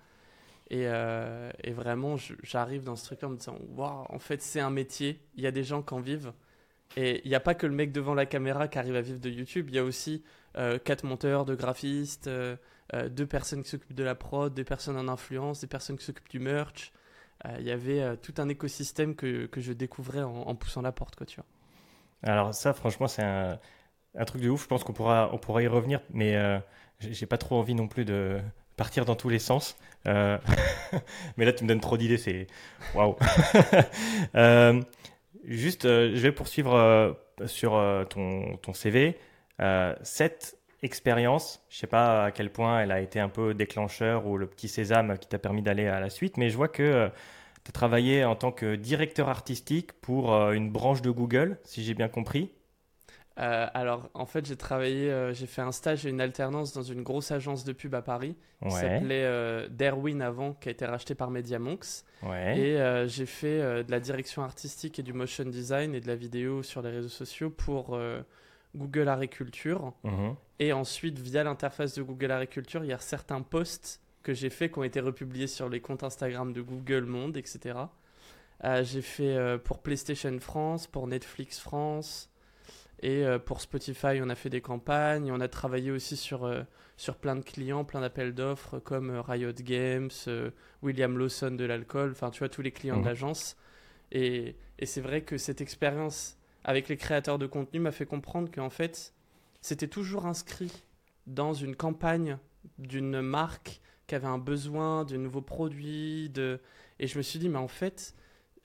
Et, 0.70 0.86
euh, 0.86 1.50
et 1.62 1.72
vraiment, 1.72 2.16
j'arrive 2.42 2.84
dans 2.84 2.96
ce 2.96 3.04
truc-là 3.04 3.28
en 3.28 3.32
me 3.32 3.36
disant, 3.36 3.58
waouh, 3.76 4.06
en 4.08 4.18
fait, 4.18 4.40
c'est 4.40 4.60
un 4.60 4.70
métier, 4.70 5.20
il 5.36 5.42
y 5.42 5.46
a 5.46 5.50
des 5.50 5.64
gens 5.64 5.82
qui 5.82 5.94
en 5.94 6.00
vivent. 6.00 6.32
Et 6.96 7.22
il 7.24 7.28
n'y 7.28 7.34
a 7.34 7.40
pas 7.40 7.54
que 7.54 7.66
le 7.66 7.74
mec 7.74 7.92
devant 7.92 8.14
la 8.14 8.26
caméra 8.26 8.68
qui 8.68 8.78
arrive 8.78 8.96
à 8.96 9.00
vivre 9.00 9.20
de 9.20 9.30
YouTube, 9.30 9.66
il 9.68 9.74
y 9.74 9.78
a 9.78 9.84
aussi 9.84 10.22
quatre 10.84 11.04
monteurs, 11.04 11.46
deux 11.46 11.56
graphistes, 11.56 12.28
deux 12.28 13.26
personnes 13.26 13.62
qui 13.62 13.70
s'occupent 13.70 13.94
de 13.94 14.04
la 14.04 14.14
prod, 14.14 14.52
des 14.52 14.64
personnes 14.64 14.98
en 14.98 15.08
influence, 15.08 15.60
des 15.62 15.66
personnes 15.66 15.96
qui 15.96 16.04
s'occupent 16.04 16.28
du 16.28 16.38
merch. 16.38 16.92
Il 17.58 17.64
y 17.64 17.70
avait 17.70 18.18
tout 18.18 18.34
un 18.36 18.48
écosystème 18.50 19.14
que, 19.14 19.46
que 19.46 19.62
je 19.62 19.72
découvrais 19.72 20.22
en, 20.22 20.54
poussant 20.54 20.82
la 20.82 20.92
porte, 20.92 21.24
tu 21.24 21.36
vois. 21.36 21.46
Alors 22.30 22.52
ça, 22.52 22.74
franchement, 22.74 23.08
c'est 23.08 23.24
un, 23.24 23.58
un 24.14 24.24
truc 24.24 24.42
de 24.42 24.50
ouf. 24.50 24.62
Je 24.62 24.68
pense 24.68 24.84
qu'on 24.84 24.92
pourra, 24.92 25.30
on 25.32 25.38
pourra 25.38 25.62
y 25.62 25.66
revenir, 25.66 26.00
mais 26.10 26.36
euh, 26.36 26.58
j'ai 27.00 27.26
pas 27.26 27.38
trop 27.38 27.58
envie 27.58 27.74
non 27.74 27.88
plus 27.88 28.04
de 28.04 28.40
partir 28.76 29.04
dans 29.04 29.16
tous 29.16 29.28
les 29.28 29.38
sens. 29.38 29.76
Euh, 30.06 30.38
mais 31.36 31.44
là, 31.44 31.52
tu 31.52 31.64
me 31.64 31.68
donnes 31.68 31.80
trop 31.80 31.96
d'idées, 31.96 32.18
c'est 32.18 32.46
waouh. 32.94 33.16
Euh, 34.34 34.80
juste, 35.44 35.84
je 35.84 36.18
vais 36.18 36.32
poursuivre 36.32 37.16
sur 37.46 37.72
ton, 38.08 38.56
ton 38.56 38.72
CV. 38.72 39.18
cette 40.02 40.56
expérience, 40.82 41.64
je 41.68 41.78
sais 41.78 41.86
pas 41.86 42.24
à 42.24 42.30
quel 42.30 42.50
point 42.50 42.80
elle 42.80 42.90
a 42.90 43.00
été 43.00 43.20
un 43.20 43.28
peu 43.28 43.54
déclencheur 43.54 44.26
ou 44.26 44.36
le 44.36 44.46
petit 44.46 44.68
sésame 44.68 45.18
qui 45.18 45.28
t'a 45.28 45.38
permis 45.38 45.62
d'aller 45.62 45.86
à 45.86 46.00
la 46.00 46.10
suite, 46.10 46.36
mais 46.38 46.50
je 46.50 46.56
vois 46.56 46.68
que 46.68 47.10
tu 47.64 47.68
as 47.68 47.72
travaillé 47.72 48.24
en 48.24 48.34
tant 48.34 48.50
que 48.52 48.74
directeur 48.74 49.28
artistique 49.28 49.92
pour 50.00 50.32
une 50.50 50.70
branche 50.70 51.02
de 51.02 51.10
Google, 51.10 51.58
si 51.64 51.84
j'ai 51.84 51.94
bien 51.94 52.08
compris. 52.08 52.50
Euh, 53.38 53.66
alors, 53.72 54.10
en 54.14 54.26
fait, 54.26 54.46
j'ai 54.46 54.56
travaillé, 54.56 55.10
euh, 55.10 55.32
j'ai 55.32 55.46
fait 55.46 55.62
un 55.62 55.72
stage 55.72 56.04
et 56.04 56.10
une 56.10 56.20
alternance 56.20 56.72
dans 56.72 56.82
une 56.82 57.02
grosse 57.02 57.30
agence 57.30 57.64
de 57.64 57.72
pub 57.72 57.94
à 57.94 58.02
Paris 58.02 58.36
qui 58.62 58.70
s'appelait 58.70 59.24
euh, 59.24 59.68
Derwin 59.68 60.20
avant, 60.20 60.52
qui 60.52 60.68
a 60.68 60.72
été 60.72 60.84
racheté 60.84 61.14
par 61.14 61.30
MediaMonks. 61.30 62.04
Ouais. 62.22 62.58
Et 62.58 63.08
j'ai 63.08 63.26
fait 63.26 63.82
de 63.84 63.90
la 63.90 64.00
direction 64.00 64.42
artistique 64.42 64.98
et 64.98 65.02
du 65.02 65.12
motion 65.12 65.44
design 65.44 65.94
et 65.94 66.00
de 66.00 66.06
la 66.06 66.14
vidéo 66.14 66.62
sur 66.62 66.82
les 66.82 66.90
réseaux 66.90 67.08
sociaux 67.08 67.50
pour 67.50 67.98
Google 68.76 69.08
Agriculture. 69.08 69.92
Mhm. 70.04 70.36
Et 70.58 70.72
ensuite, 70.72 71.18
via 71.18 71.42
l'interface 71.42 71.94
de 71.94 72.02
Google 72.02 72.30
Agriculture, 72.30 72.84
il 72.84 72.90
y 72.90 72.92
a 72.92 72.98
certains 72.98 73.40
posts 73.40 74.00
que 74.22 74.32
j'ai 74.32 74.50
fait 74.50 74.70
qui 74.70 74.78
ont 74.78 74.84
été 74.84 75.00
republiés 75.00 75.48
sur 75.48 75.68
les 75.68 75.80
comptes 75.80 76.04
Instagram 76.04 76.52
de 76.52 76.60
Google 76.60 77.06
Monde, 77.06 77.36
etc. 77.36 77.78
j'ai 78.82 79.02
fait 79.02 79.58
pour 79.64 79.80
PlayStation 79.80 80.38
France, 80.38 80.86
pour 80.86 81.08
Netflix 81.08 81.58
France. 81.58 82.31
Et 83.02 83.24
euh, 83.26 83.38
pour 83.38 83.60
Spotify, 83.60 84.20
on 84.22 84.28
a 84.28 84.34
fait 84.34 84.48
des 84.48 84.60
campagnes. 84.60 85.32
On 85.32 85.40
a 85.40 85.48
travaillé 85.48 85.90
aussi 85.90 86.16
sur, 86.16 86.44
euh, 86.44 86.62
sur 86.96 87.16
plein 87.16 87.34
de 87.34 87.42
clients, 87.42 87.84
plein 87.84 88.00
d'appels 88.00 88.32
d'offres 88.32 88.78
comme 88.78 89.10
euh, 89.10 89.20
Riot 89.20 89.52
Games, 89.52 90.10
William 90.82 91.18
Lawson 91.18 91.50
de 91.50 91.64
l'alcool, 91.64 92.12
enfin 92.12 92.30
tu 92.30 92.38
vois, 92.38 92.48
tous 92.48 92.62
les 92.62 92.70
clients 92.70 92.96
de 92.96 93.00
mhm. 93.00 93.06
l'agence. 93.06 93.56
Et, 94.12 94.56
et 94.78 94.86
c'est 94.86 95.00
vrai 95.00 95.22
que 95.22 95.36
cette 95.36 95.60
expérience 95.60 96.38
avec 96.64 96.88
les 96.88 96.96
créateurs 96.96 97.38
de 97.38 97.46
contenu 97.46 97.80
m'a 97.80 97.90
fait 97.90 98.06
comprendre 98.06 98.50
qu'en 98.52 98.70
fait, 98.70 99.14
c'était 99.60 99.88
toujours 99.88 100.26
inscrit 100.26 100.84
dans 101.26 101.54
une 101.54 101.74
campagne 101.74 102.38
d'une 102.78 103.20
marque 103.20 103.80
qui 104.06 104.14
avait 104.14 104.26
un 104.26 104.38
besoin 104.38 105.04
de 105.04 105.16
nouveaux 105.16 105.42
produits. 105.42 106.30
De... 106.30 106.60
Et 107.00 107.08
je 107.08 107.18
me 107.18 107.22
suis 107.22 107.40
dit, 107.40 107.48
mais 107.48 107.58
en 107.58 107.68
fait, 107.68 108.14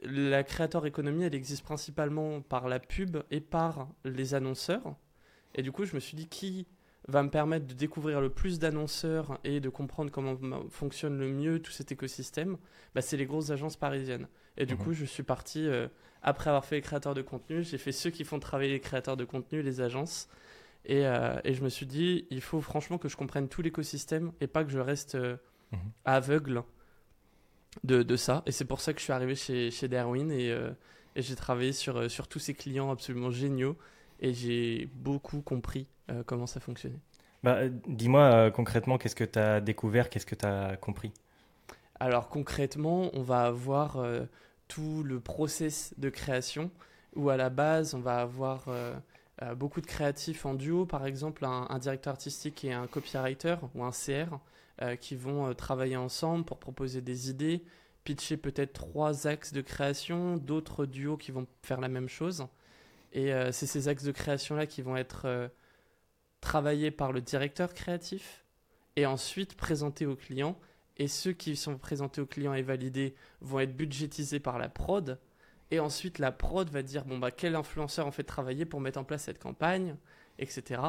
la 0.02 0.44
créateur 0.44 0.86
économie, 0.86 1.24
elle 1.24 1.36
existe 1.36 1.64
principalement 1.64 2.42
par 2.42 2.68
la 2.68 2.80
pub 2.80 3.18
et 3.32 3.42
par 3.42 3.90
les 4.04 4.34
annonceurs. 4.34 4.96
Et 5.56 5.64
du 5.64 5.72
coup, 5.72 5.86
je 5.86 5.96
me 5.96 6.00
suis 6.00 6.16
dit, 6.16 6.28
qui 6.28 6.68
va 7.08 7.24
me 7.24 7.30
permettre 7.30 7.66
de 7.66 7.74
découvrir 7.74 8.22
le 8.22 8.30
plus 8.30 8.60
d'annonceurs 8.60 9.40
et 9.44 9.60
de 9.60 9.70
comprendre 9.70 10.12
comment 10.12 10.38
fonctionne 10.70 11.18
le 11.18 11.28
mieux 11.28 11.60
tout 11.60 11.72
cet 11.72 11.92
écosystème? 11.92 12.58
Bah, 12.94 13.02
C'est 13.02 13.18
les 13.18 13.26
grosses 13.26 13.50
agences 13.50 13.78
parisiennes. 13.78 14.28
Et 14.58 14.66
du 14.66 14.76
mhm. 14.76 14.80
coup, 14.80 14.94
je 14.94 15.06
suis 15.06 15.24
parti, 15.24 15.66
euh, 15.68 15.88
après 16.22 16.50
avoir 16.50 16.66
fait 16.66 16.76
les 16.76 16.82
créateurs 16.82 17.14
de 17.14 17.22
contenu, 17.22 17.64
j'ai 17.64 17.78
fait 17.78 17.92
ceux 17.92 18.10
qui 18.10 18.24
font 18.24 18.40
travailler 18.40 18.74
les 18.74 18.80
créateurs 18.80 19.18
de 19.18 19.26
contenu, 19.26 19.62
les 19.62 19.82
agences. 19.82 20.28
Et, 20.86 21.06
euh, 21.06 21.40
et 21.44 21.54
je 21.54 21.64
me 21.64 21.70
suis 21.70 21.86
dit, 21.86 22.28
il 22.30 22.42
faut 22.42 22.62
franchement 22.62 22.98
que 22.98 23.08
je 23.08 23.18
comprenne 23.18 23.50
tout 23.50 23.62
l'écosystème 23.62 24.32
et 24.42 24.48
pas 24.48 24.64
que 24.64 24.72
je 24.72 24.80
reste 24.80 25.16
euh, 25.16 25.38
mhm. 25.72 25.80
aveugle 26.06 26.64
de, 27.84 28.04
de 28.04 28.16
ça. 28.16 28.44
Et 28.46 28.52
c'est 28.52 28.66
pour 28.66 28.82
ça 28.82 28.94
que 28.94 29.00
je 29.00 29.04
suis 29.04 29.14
arrivé 29.14 29.36
chez, 29.36 29.72
chez 29.72 29.88
Darwin 29.88 30.32
et, 30.32 30.52
euh, 30.52 30.72
et 31.16 31.22
j'ai 31.22 31.36
travaillé 31.36 31.74
sur, 31.74 31.98
euh, 31.98 32.10
sur 32.10 32.28
tous 32.28 32.40
ces 32.40 32.54
clients 32.54 32.92
absolument 32.92 33.32
géniaux 33.32 33.78
et 34.20 34.34
j'ai 34.34 34.90
beaucoup 34.96 35.42
compris 35.42 35.88
euh, 36.10 36.24
comment 36.26 36.48
ça 36.48 36.60
fonctionnait. 36.60 37.00
Bah, 37.44 37.68
Dis-moi 37.88 38.52
concrètement, 38.52 38.98
qu'est-ce 38.98 39.16
que 39.16 39.24
tu 39.24 39.40
as 39.40 39.62
découvert, 39.62 40.10
qu'est-ce 40.10 40.26
que 40.26 40.36
tu 40.36 40.46
as 40.46 40.76
compris? 40.78 41.12
Alors 42.00 42.30
concrètement, 42.30 43.10
on 43.14 43.22
va 43.22 43.44
avoir 43.44 44.04
tout 44.68 45.04
le 45.04 45.20
process 45.20 45.94
de 45.98 46.10
création 46.10 46.72
où 47.16 47.30
à 47.30 47.38
la 47.38 47.50
base, 47.50 47.94
on 47.94 48.00
va 48.00 48.18
avoir 48.20 48.66
beaucoup 49.56 49.82
de 49.82 49.88
créatifs 49.88 50.46
en 50.46 50.54
duo, 50.56 50.86
par 50.86 51.06
exemple 51.06 51.46
un, 51.46 51.80
directeur 51.80 52.12
artistique 52.12 52.66
et 52.66 52.74
un 52.74 52.86
copywriter 52.88 53.56
ou 53.76 53.84
un 53.84 53.92
CR 53.92 54.38
qui 54.96 55.16
vont 55.16 55.48
euh, 55.48 55.54
travailler 55.54 55.98
ensemble 55.98 56.46
pour 56.46 56.60
proposer 56.60 57.02
des 57.02 57.30
idées, 57.30 57.64
pitcher 58.04 58.38
peut-être 58.38 58.74
trois 58.74 59.28
axes 59.28 59.54
de 59.54 59.62
création, 59.62 60.38
d'autres 60.38 60.86
duos 60.86 61.18
qui 61.18 61.32
vont 61.32 61.48
faire 61.64 61.82
la 61.82 61.90
même 61.90 62.10
chose. 62.10 62.48
Et 63.14 63.32
c'est 63.52 63.66
ces 63.66 63.88
axes 63.88 64.04
de 64.04 64.12
création-là 64.12 64.68
qui 64.68 64.82
vont 64.82 64.96
être 64.96 65.50
travaillés 66.42 66.92
par 66.92 67.12
le 67.12 67.22
directeur 67.22 67.74
créatif 67.74 68.46
et 68.96 69.06
ensuite 69.06 69.56
présentés 69.56 70.06
au 70.06 70.16
client. 70.16 70.60
Et 70.98 71.08
ceux 71.08 71.32
qui 71.32 71.56
sont 71.56 71.78
présentés 71.78 72.22
au 72.22 72.26
client 72.26 72.54
et 72.54 72.62
validés 72.62 73.16
vont 73.42 73.60
être 73.60 73.76
budgétisés 73.76 74.40
par 74.40 74.60
la 74.60 74.70
prod 74.70 75.18
et 75.72 75.80
ensuite, 75.80 76.20
la 76.20 76.32
prod 76.32 76.70
va 76.70 76.82
dire 76.82 77.06
bon, 77.06 77.18
bah, 77.18 77.32
quel 77.32 77.56
influenceur 77.56 78.08
on 78.08 78.12
fait 78.12 78.24
travailler 78.24 78.66
pour 78.66 78.80
mettre 78.80 79.00
en 79.00 79.04
place 79.04 79.24
cette 79.24 79.40
campagne, 79.40 79.96
etc. 80.40 80.82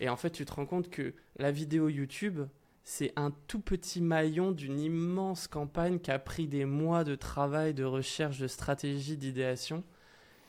Et 0.00 0.08
en 0.08 0.16
fait, 0.16 0.30
tu 0.30 0.44
te 0.44 0.52
rends 0.52 0.66
compte 0.66 0.90
que 0.90 1.14
la 1.36 1.50
vidéo 1.50 1.88
YouTube, 1.88 2.40
c'est 2.84 3.12
un 3.16 3.30
tout 3.46 3.60
petit 3.60 4.00
maillon 4.00 4.50
d'une 4.50 4.80
immense 4.80 5.46
campagne 5.46 5.98
qui 6.00 6.10
a 6.10 6.18
pris 6.18 6.48
des 6.48 6.64
mois 6.64 7.04
de 7.04 7.14
travail, 7.14 7.74
de 7.74 7.84
recherche, 7.84 8.38
de 8.38 8.48
stratégie, 8.48 9.16
d'idéation. 9.16 9.84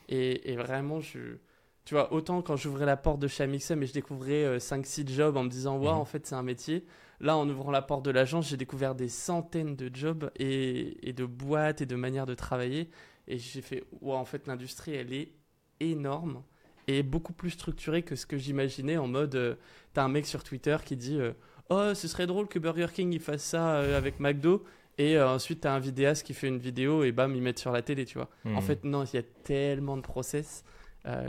Et, 0.09 0.55
vraiment, 0.55 0.99
je, 0.99 1.37
tu 1.85 1.93
vois, 1.93 2.11
autant 2.13 2.41
quand 2.41 2.55
j'ouvrais 2.55 2.85
la 2.85 2.97
porte 2.97 3.19
de 3.19 3.27
chez 3.27 3.43
Amixem 3.43 3.81
et 3.83 3.85
je 3.85 3.93
découvrais 3.93 4.57
5-6 4.57 5.01
euh, 5.01 5.13
jobs 5.13 5.37
en 5.37 5.43
me 5.43 5.49
disant, 5.49 5.77
ouais, 5.77 5.85
mhm. 5.85 5.97
en 5.97 6.05
fait, 6.05 6.25
c'est 6.25 6.35
un 6.35 6.43
métier. 6.43 6.85
Là, 7.19 7.37
en 7.37 7.47
ouvrant 7.49 7.71
la 7.71 7.81
porte 7.81 8.03
de 8.03 8.11
l'agence, 8.11 8.49
j'ai 8.49 8.57
découvert 8.57 8.95
des 8.95 9.09
centaines 9.09 9.75
de 9.75 9.89
jobs 9.93 10.31
et, 10.35 11.07
et, 11.07 11.13
de 11.13 11.25
boîtes 11.25 11.81
et 11.81 11.85
de 11.85 11.95
manières 11.95 12.25
de 12.25 12.35
travailler. 12.35 12.89
Et 13.27 13.37
j'ai 13.37 13.61
fait, 13.61 13.85
ouais, 14.01 14.15
en 14.15 14.25
fait, 14.25 14.47
l'industrie, 14.47 14.93
elle 14.93 15.13
est 15.13 15.33
énorme 15.79 16.43
et 16.87 17.03
beaucoup 17.03 17.33
plus 17.33 17.51
structurée 17.51 18.03
que 18.03 18.15
ce 18.15 18.25
que 18.25 18.37
j'imaginais 18.37 18.97
en 18.97 19.07
mode, 19.07 19.35
euh, 19.35 19.55
t'as 19.93 20.03
un 20.03 20.09
mec 20.09 20.25
sur 20.25 20.43
Twitter 20.43 20.77
qui 20.83 20.97
dit, 20.97 21.19
euh, 21.19 21.33
oh, 21.69 21.93
ce 21.93 22.07
serait 22.07 22.27
drôle 22.27 22.47
que 22.47 22.59
Burger 22.59 22.87
King 22.93 23.11
il 23.13 23.19
fasse 23.19 23.43
ça 23.43 23.75
euh, 23.75 23.97
avec 23.97 24.19
McDo. 24.19 24.63
Et 24.99 25.19
ensuite, 25.19 25.61
t'as 25.61 25.73
un 25.73 25.79
vidéaste 25.79 26.23
qui 26.23 26.35
fait 26.35 26.47
une 26.47 26.59
vidéo 26.59 27.03
et 27.03 27.11
bam, 27.11 27.35
ils 27.35 27.41
mettent 27.41 27.57
sur 27.57 27.71
la 27.71 27.81
télé, 27.81 28.05
tu 28.05 28.19
vois. 28.19 28.29
En 28.45 28.59
hmm. 28.59 28.61
fait, 28.61 28.83
non, 28.83 29.03
il 29.05 29.15
y 29.15 29.19
a 29.19 29.23
tellement 29.43 29.97
de 29.97 30.03
process 30.03 30.63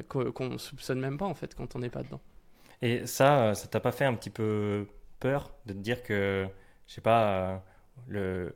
qu'on 0.09 0.49
ne 0.51 0.59
soupçonne 0.59 1.01
même 1.01 1.17
pas, 1.17 1.25
en 1.25 1.33
fait, 1.33 1.55
quand 1.55 1.75
on 1.75 1.79
n'est 1.79 1.89
pas 1.89 2.03
dedans. 2.03 2.21
Et 2.83 3.07
ça, 3.07 3.55
ça 3.55 3.67
t'a 3.67 3.81
pas 3.81 3.91
fait 3.91 4.05
un 4.05 4.13
petit 4.13 4.29
peu 4.29 4.87
peur 5.19 5.55
de 5.65 5.73
te 5.73 5.79
dire 5.79 6.03
que, 6.03 6.47
je 6.87 6.93
sais 6.93 7.01
pas, 7.01 7.65
le, 8.07 8.55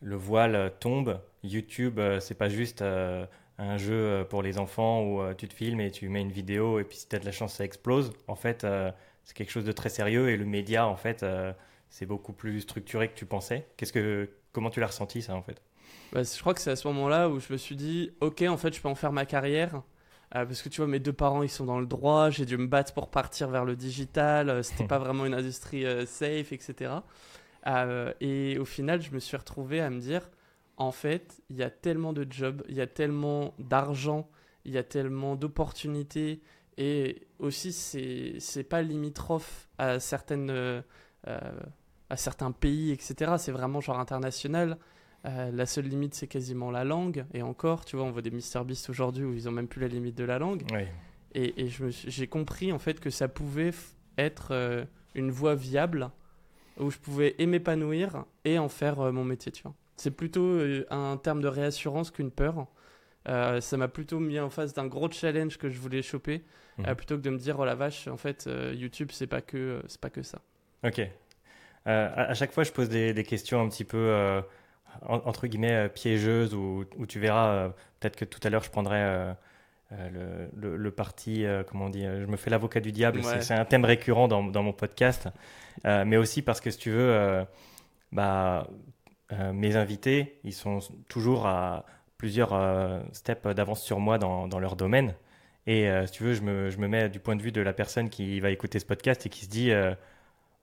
le 0.00 0.16
voile 0.16 0.72
tombe 0.80 1.20
YouTube, 1.42 1.98
euh, 1.98 2.20
c'est 2.20 2.34
pas 2.34 2.48
juste 2.48 2.82
euh, 2.82 3.26
un 3.58 3.76
jeu 3.76 3.94
euh, 3.94 4.24
pour 4.24 4.42
les 4.42 4.58
enfants 4.58 5.02
où 5.02 5.34
tu 5.34 5.48
te 5.48 5.54
filmes 5.54 5.80
et 5.80 5.90
tu 5.90 6.08
mets 6.08 6.20
une 6.20 6.32
vidéo 6.32 6.78
et 6.78 6.84
puis 6.84 6.98
si 6.98 7.08
tu 7.08 7.16
as 7.16 7.18
de 7.18 7.24
la 7.24 7.32
chance 7.32 7.54
ça 7.54 7.64
explose. 7.64 8.12
En 8.28 8.36
fait, 8.36 8.66
c'est 9.26 9.36
quelque 9.36 9.50
chose 9.50 9.66
de 9.66 9.72
très 9.72 9.90
sérieux 9.90 10.30
et 10.30 10.38
le 10.38 10.46
média 10.46 10.86
en 10.86 10.96
fait 10.96 11.22
c'est 11.90 12.06
beaucoup 12.06 12.32
plus 12.32 12.62
structuré 12.62 13.08
que 13.08 13.14
tu 13.14 13.26
pensais. 13.26 13.66
Qu'est-ce 13.76 13.92
que 13.92 14.30
comment 14.52 14.70
tu 14.70 14.80
l'as 14.80 14.86
ressenti 14.86 15.22
ça 15.22 15.34
en 15.34 15.42
fait? 15.42 15.62
Bah, 16.12 16.22
je 16.22 16.40
crois 16.40 16.54
que 16.54 16.60
c'est 16.60 16.70
à 16.70 16.76
ce 16.76 16.86
moment-là 16.88 17.28
où 17.28 17.40
je 17.40 17.52
me 17.52 17.58
suis 17.58 17.76
dit 17.76 18.10
OK, 18.20 18.42
en 18.42 18.56
fait, 18.56 18.74
je 18.74 18.80
peux 18.80 18.88
en 18.88 18.94
faire 18.94 19.12
ma 19.12 19.26
carrière. 19.26 19.82
parce 20.30 20.62
que 20.62 20.68
tu 20.68 20.80
vois, 20.80 20.88
mes 20.88 21.00
deux 21.00 21.12
parents, 21.12 21.42
ils 21.42 21.50
sont 21.50 21.64
dans 21.64 21.80
le 21.80 21.86
droit. 21.86 22.30
J'ai 22.30 22.44
dû 22.44 22.56
me 22.56 22.66
battre 22.66 22.94
pour 22.94 23.10
partir 23.10 23.48
vers 23.48 23.64
le 23.64 23.76
digital. 23.76 24.62
C'était 24.64 24.84
pas 24.88 24.98
vraiment 24.98 25.26
une 25.26 25.34
industrie 25.34 25.84
safe, 26.06 26.52
etc. 26.52 26.92
et 28.20 28.58
au 28.58 28.64
final, 28.64 29.02
je 29.02 29.10
me 29.10 29.18
suis 29.18 29.36
retrouvé 29.36 29.80
à 29.80 29.90
me 29.90 30.00
dire 30.00 30.28
en 30.76 30.92
fait, 30.92 31.42
il 31.48 31.56
y 31.56 31.62
a 31.62 31.70
tellement 31.70 32.12
de 32.12 32.26
jobs, 32.28 32.62
il 32.68 32.74
y 32.74 32.82
a 32.82 32.86
tellement 32.86 33.54
d'argent, 33.58 34.28
il 34.64 34.72
y 34.72 34.78
a 34.78 34.82
tellement 34.82 35.36
d'opportunités. 35.36 36.42
Et 36.78 37.26
aussi, 37.38 37.72
c'est, 37.72 38.64
pas 38.64 38.82
limitrophe 38.82 39.68
à, 39.78 39.98
certaines, 40.00 40.50
euh, 40.50 40.82
à 41.26 42.16
certains 42.16 42.52
pays, 42.52 42.92
etc. 42.92 43.34
C'est 43.38 43.52
vraiment 43.52 43.80
genre 43.80 43.98
international. 43.98 44.78
Euh, 45.24 45.50
la 45.50 45.66
seule 45.66 45.86
limite, 45.86 46.14
c'est 46.14 46.26
quasiment 46.26 46.70
la 46.70 46.84
langue. 46.84 47.24
Et 47.34 47.42
encore, 47.42 47.84
tu 47.84 47.96
vois, 47.96 48.04
on 48.04 48.10
voit 48.10 48.22
des 48.22 48.30
MrBeast 48.30 48.90
aujourd'hui 48.90 49.24
où 49.24 49.32
ils 49.32 49.48
ont 49.48 49.52
même 49.52 49.68
plus 49.68 49.80
la 49.80 49.88
limite 49.88 50.16
de 50.16 50.24
la 50.24 50.38
langue. 50.38 50.64
Et, 51.34 51.64
et 51.64 51.68
j'ai 51.68 52.26
compris 52.28 52.72
en 52.72 52.78
fait 52.78 53.00
que 53.00 53.10
ça 53.10 53.28
pouvait 53.28 53.72
être 54.16 54.48
euh, 54.52 54.84
une 55.14 55.30
voie 55.30 55.54
viable 55.54 56.10
où 56.78 56.90
je 56.90 56.98
pouvais 56.98 57.34
m'épanouir 57.38 58.24
et 58.44 58.58
en 58.58 58.68
faire 58.68 59.12
mon 59.12 59.24
métier, 59.24 59.50
tu 59.50 59.62
vois. 59.62 59.74
C'est 59.96 60.10
plutôt 60.10 60.44
euh, 60.44 60.84
un 60.90 61.16
terme 61.16 61.40
de 61.40 61.48
réassurance 61.48 62.10
qu'une 62.10 62.30
peur. 62.30 62.66
Euh, 63.28 63.60
ça 63.60 63.76
m'a 63.76 63.88
plutôt 63.88 64.20
mis 64.20 64.38
en 64.38 64.50
face 64.50 64.72
d'un 64.72 64.86
gros 64.86 65.10
challenge 65.10 65.58
que 65.58 65.68
je 65.68 65.78
voulais 65.78 66.02
choper, 66.02 66.44
euh, 66.78 66.90
mhm. 66.90 66.94
plutôt 66.94 67.16
que 67.16 67.22
de 67.22 67.30
me 67.30 67.38
dire 67.38 67.58
oh 67.58 67.64
la 67.64 67.74
vache, 67.74 68.08
en 68.08 68.16
fait 68.16 68.48
YouTube 68.74 69.10
c'est 69.12 69.26
pas 69.26 69.40
que 69.40 69.82
c'est 69.88 70.00
pas 70.00 70.10
que 70.10 70.22
ça. 70.22 70.38
Ok. 70.84 71.00
À, 71.84 72.34
chaque 72.34 72.52
fois 72.52 72.64
je 72.64 72.72
pose 72.72 72.88
des, 72.88 73.14
des 73.14 73.22
questions 73.22 73.60
un 73.62 73.68
petit 73.68 73.84
peu 73.84 74.42
entre 75.02 75.46
guillemets 75.46 75.88
piégeuses 75.88 76.52
où, 76.52 76.84
où 76.96 77.06
tu 77.06 77.20
verras 77.20 77.68
peut-être 78.00 78.16
que 78.16 78.24
tout 78.24 78.40
à 78.42 78.50
l'heure 78.50 78.64
je 78.64 78.70
prendrai 78.70 79.34
le, 79.92 80.76
le, 80.76 80.90
parti 80.90 81.44
comment 81.68 81.84
on 81.84 81.90
dit 81.90 82.02
je 82.02 82.26
me 82.26 82.36
fais 82.36 82.50
l'avocat 82.50 82.80
du 82.80 82.90
diable 82.90 83.22
c'est 83.40 83.54
un 83.54 83.64
thème 83.64 83.84
récurrent 83.84 84.26
dans, 84.26 84.42
dans 84.42 84.64
mon 84.64 84.72
podcast 84.72 85.28
mais 85.84 86.16
aussi 86.16 86.42
parce 86.42 86.60
que 86.60 86.72
si 86.72 86.78
tu 86.78 86.90
veux 86.90 87.46
bah 88.10 88.66
euh, 89.32 89.52
mes 89.52 89.74
invités, 89.74 90.38
ils 90.44 90.52
sont 90.52 90.78
toujours 91.08 91.46
à 91.46 91.84
plusieurs 92.18 92.52
euh, 92.52 93.00
steps 93.12 93.46
d'avance 93.54 93.82
sur 93.82 94.00
moi 94.00 94.18
dans, 94.18 94.48
dans, 94.48 94.58
leur 94.58 94.76
domaine. 94.76 95.14
Et 95.66 95.88
euh, 95.88 96.06
si 96.06 96.12
tu 96.12 96.24
veux, 96.24 96.34
je 96.34 96.42
me, 96.42 96.70
je 96.70 96.78
me, 96.78 96.88
mets 96.88 97.08
du 97.08 97.20
point 97.20 97.36
de 97.36 97.42
vue 97.42 97.52
de 97.52 97.60
la 97.60 97.72
personne 97.72 98.08
qui 98.08 98.40
va 98.40 98.50
écouter 98.50 98.78
ce 98.78 98.86
podcast 98.86 99.26
et 99.26 99.28
qui 99.28 99.44
se 99.44 99.50
dit 99.50 99.72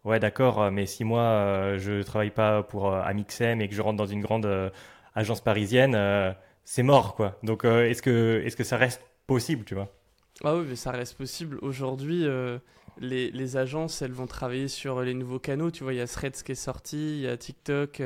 Ouais, 0.04 0.20
d'accord, 0.20 0.70
mais 0.72 0.86
si 0.86 1.04
moi 1.06 1.78
je 1.78 2.02
travaille 2.04 2.32
pas 2.32 2.64
pour 2.64 2.94
Amixem 2.94 3.62
et 3.62 3.70
que 3.70 3.76
je 3.76 3.82
rentre 3.82 3.98
dans 3.98 4.06
une 4.06 4.22
grande 4.22 4.72
agence 5.16 5.42
parisienne, 5.42 6.36
c'est 6.66 6.84
mort, 6.84 7.16
quoi. 7.16 7.38
Donc, 7.44 7.64
est-ce 7.66 8.02
que, 8.02 8.42
est 8.46 8.56
que 8.56 8.64
ça 8.64 8.78
reste 8.78 9.02
possible, 9.28 9.64
tu 9.64 9.76
vois? 9.76 9.94
Ah 10.44 10.56
oui, 10.56 10.66
mais 10.68 10.76
ça 10.76 10.92
reste 10.92 11.18
possible. 11.18 11.58
Aujourd'hui, 11.62 12.26
les, 13.00 13.32
les, 13.32 13.58
agences, 13.58 14.02
elles 14.02 14.12
vont 14.12 14.28
travailler 14.28 14.68
sur 14.68 15.02
les 15.02 15.14
nouveaux 15.14 15.40
canaux. 15.40 15.72
Tu 15.72 15.84
vois, 15.84 15.94
il 15.94 15.98
y 15.98 16.02
a 16.02 16.08
Threads 16.08 16.44
qui 16.44 16.52
est 16.52 16.56
sorti, 16.56 17.18
il 17.18 17.22
y 17.22 17.28
a 17.28 17.38
TikTok. 17.38 18.02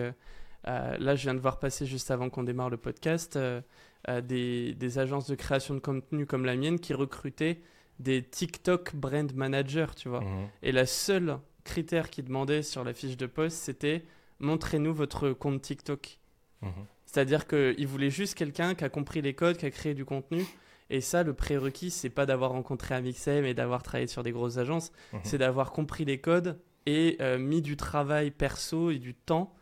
Euh, 0.67 0.97
là, 0.99 1.15
je 1.15 1.23
viens 1.23 1.33
de 1.33 1.39
voir 1.39 1.59
passer 1.59 1.85
juste 1.85 2.11
avant 2.11 2.29
qu'on 2.29 2.43
démarre 2.43 2.69
le 2.69 2.77
podcast 2.77 3.37
euh, 3.37 3.61
euh, 4.09 4.21
des, 4.21 4.73
des, 4.73 4.99
agences 4.99 5.27
de 5.27 5.35
création 5.35 5.73
de 5.73 5.79
contenu 5.79 6.25
comme 6.25 6.45
la 6.45 6.55
mienne 6.55 6.79
qui 6.79 6.93
recrutaient 6.93 7.61
des 7.99 8.21
TikTok 8.21 8.95
brand 8.95 9.33
managers, 9.33 9.87
tu 9.95 10.09
vois. 10.09 10.21
Mhm. 10.21 10.47
Et 10.63 10.71
la 10.71 10.85
seule 10.85 11.39
critère 11.63 12.09
qu'ils 12.09 12.25
demandaient 12.25 12.63
sur 12.63 12.83
la 12.83 12.93
fiche 12.93 13.17
de 13.17 13.25
poste, 13.25 13.57
c'était 13.57 14.03
montrez-nous 14.39 14.93
votre 14.93 15.31
compte 15.31 15.61
TikTok. 15.61 16.19
Mhm. 16.61 16.71
C'est-à-dire 17.05 17.47
qu'ils 17.47 17.87
voulaient 17.87 18.09
juste 18.09 18.35
quelqu'un 18.35 18.75
qui 18.75 18.83
a 18.83 18.89
compris 18.89 19.21
les 19.21 19.33
codes, 19.33 19.57
qui 19.57 19.65
a 19.65 19.71
créé 19.71 19.93
du 19.93 20.03
contenu. 20.03 20.45
Et 20.89 21.01
ça, 21.01 21.23
le 21.23 21.33
prérequis, 21.33 21.91
c'est 21.91 22.09
pas 22.09 22.25
d'avoir 22.25 22.51
rencontré 22.51 22.93
Amixem 22.93 23.45
et 23.45 23.53
d'avoir 23.53 23.83
travaillé 23.83 24.07
sur 24.07 24.23
des 24.23 24.31
grosses 24.31 24.57
agences, 24.57 24.91
mhm. 25.13 25.19
c'est 25.23 25.37
d'avoir 25.37 25.71
compris 25.71 26.03
les 26.03 26.19
codes 26.19 26.59
et 26.85 27.17
mis 27.37 27.61
du 27.61 27.75
travail 27.75 28.31
perso 28.31 28.91
et 28.91 28.99
du 28.99 29.13
temps 29.13 29.53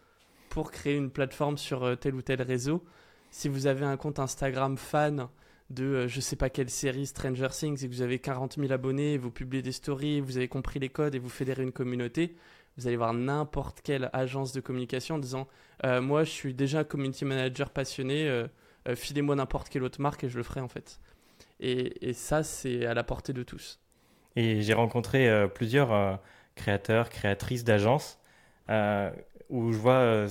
pour 0.56 0.72
créer 0.72 0.96
une 0.96 1.12
plateforme 1.12 1.58
sur 1.58 1.84
euh, 1.84 1.96
tel 1.96 2.16
ou 2.16 2.22
tel 2.22 2.42
réseau. 2.42 2.82
Si 3.30 3.50
vous 3.50 3.68
avez 3.68 3.84
un 3.84 3.98
compte 3.98 4.20
Instagram 4.20 4.78
fan 4.78 5.28
de 5.70 5.84
euh, 5.84 6.08
je 6.08 6.22
sais 6.22 6.38
pas 6.38 6.50
quelle 6.50 6.70
série 6.70 7.08
Stranger 7.08 7.50
Things 7.50 7.84
et 7.84 7.90
que 7.90 7.94
vous 7.94 8.02
avez 8.02 8.20
40 8.20 8.56
000 8.58 8.72
abonnés, 8.72 9.18
vous 9.18 9.32
publiez 9.32 9.62
des 9.62 9.74
stories, 9.74 10.22
vous 10.22 10.38
avez 10.38 10.48
compris 10.48 10.80
les 10.80 10.88
codes 10.88 11.14
et 11.14 11.20
vous 11.20 11.28
fédérez 11.28 11.64
une 11.64 11.74
communauté, 11.74 12.38
vous 12.78 12.88
allez 12.88 12.96
voir 12.96 13.14
n'importe 13.14 13.82
quelle 13.82 14.10
agence 14.14 14.54
de 14.54 14.62
communication 14.62 15.16
en 15.16 15.20
disant 15.20 15.46
euh, 15.84 16.00
moi 16.00 16.24
je 16.24 16.30
suis 16.30 16.54
déjà 16.54 16.86
community 16.86 17.26
manager 17.26 17.70
passionné, 17.70 18.46
filez-moi 18.96 19.36
n'importe 19.36 19.68
quelle 19.68 19.84
autre 19.84 20.00
marque 20.00 20.24
et 20.24 20.30
je 20.30 20.38
le 20.38 20.44
ferai 20.44 20.62
en 20.62 20.70
fait. 20.70 21.02
Et, 21.60 22.08
et 22.08 22.14
ça 22.14 22.44
c'est 22.44 22.86
à 22.86 22.94
la 22.94 23.04
portée 23.04 23.34
de 23.34 23.44
tous. 23.44 23.82
Et 24.38 24.62
j'ai 24.62 24.74
rencontré 24.74 25.50
plusieurs 25.54 26.22
créateurs, 26.56 27.10
créatrices 27.10 27.66
d'agences 27.66 28.20
où 29.50 29.72
je 29.72 29.78
vois 29.78 29.94
euh, 29.94 30.28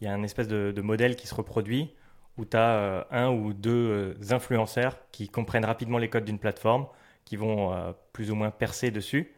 il 0.00 0.04
y 0.04 0.08
a 0.08 0.12
un 0.12 0.22
espèce 0.22 0.48
de, 0.48 0.80
modèle 0.80 1.16
qui 1.16 1.26
se 1.26 1.34
reproduit 1.34 1.92
où 2.38 2.44
tu 2.44 2.56
as 2.56 2.76
euh, 2.76 3.04
un 3.10 3.30
ou 3.30 3.52
deux 3.52 3.70
euh, 3.70 4.14
influenceurs 4.30 4.96
qui 5.12 5.28
comprennent 5.28 5.64
rapidement 5.64 5.98
les 5.98 6.08
codes 6.08 6.24
d'une 6.24 6.38
plateforme, 6.38 6.86
qui 7.24 7.36
vont 7.36 7.94
plus 8.12 8.30
ou 8.30 8.34
moins 8.34 8.50
percer 8.50 8.90
dessus 8.90 9.32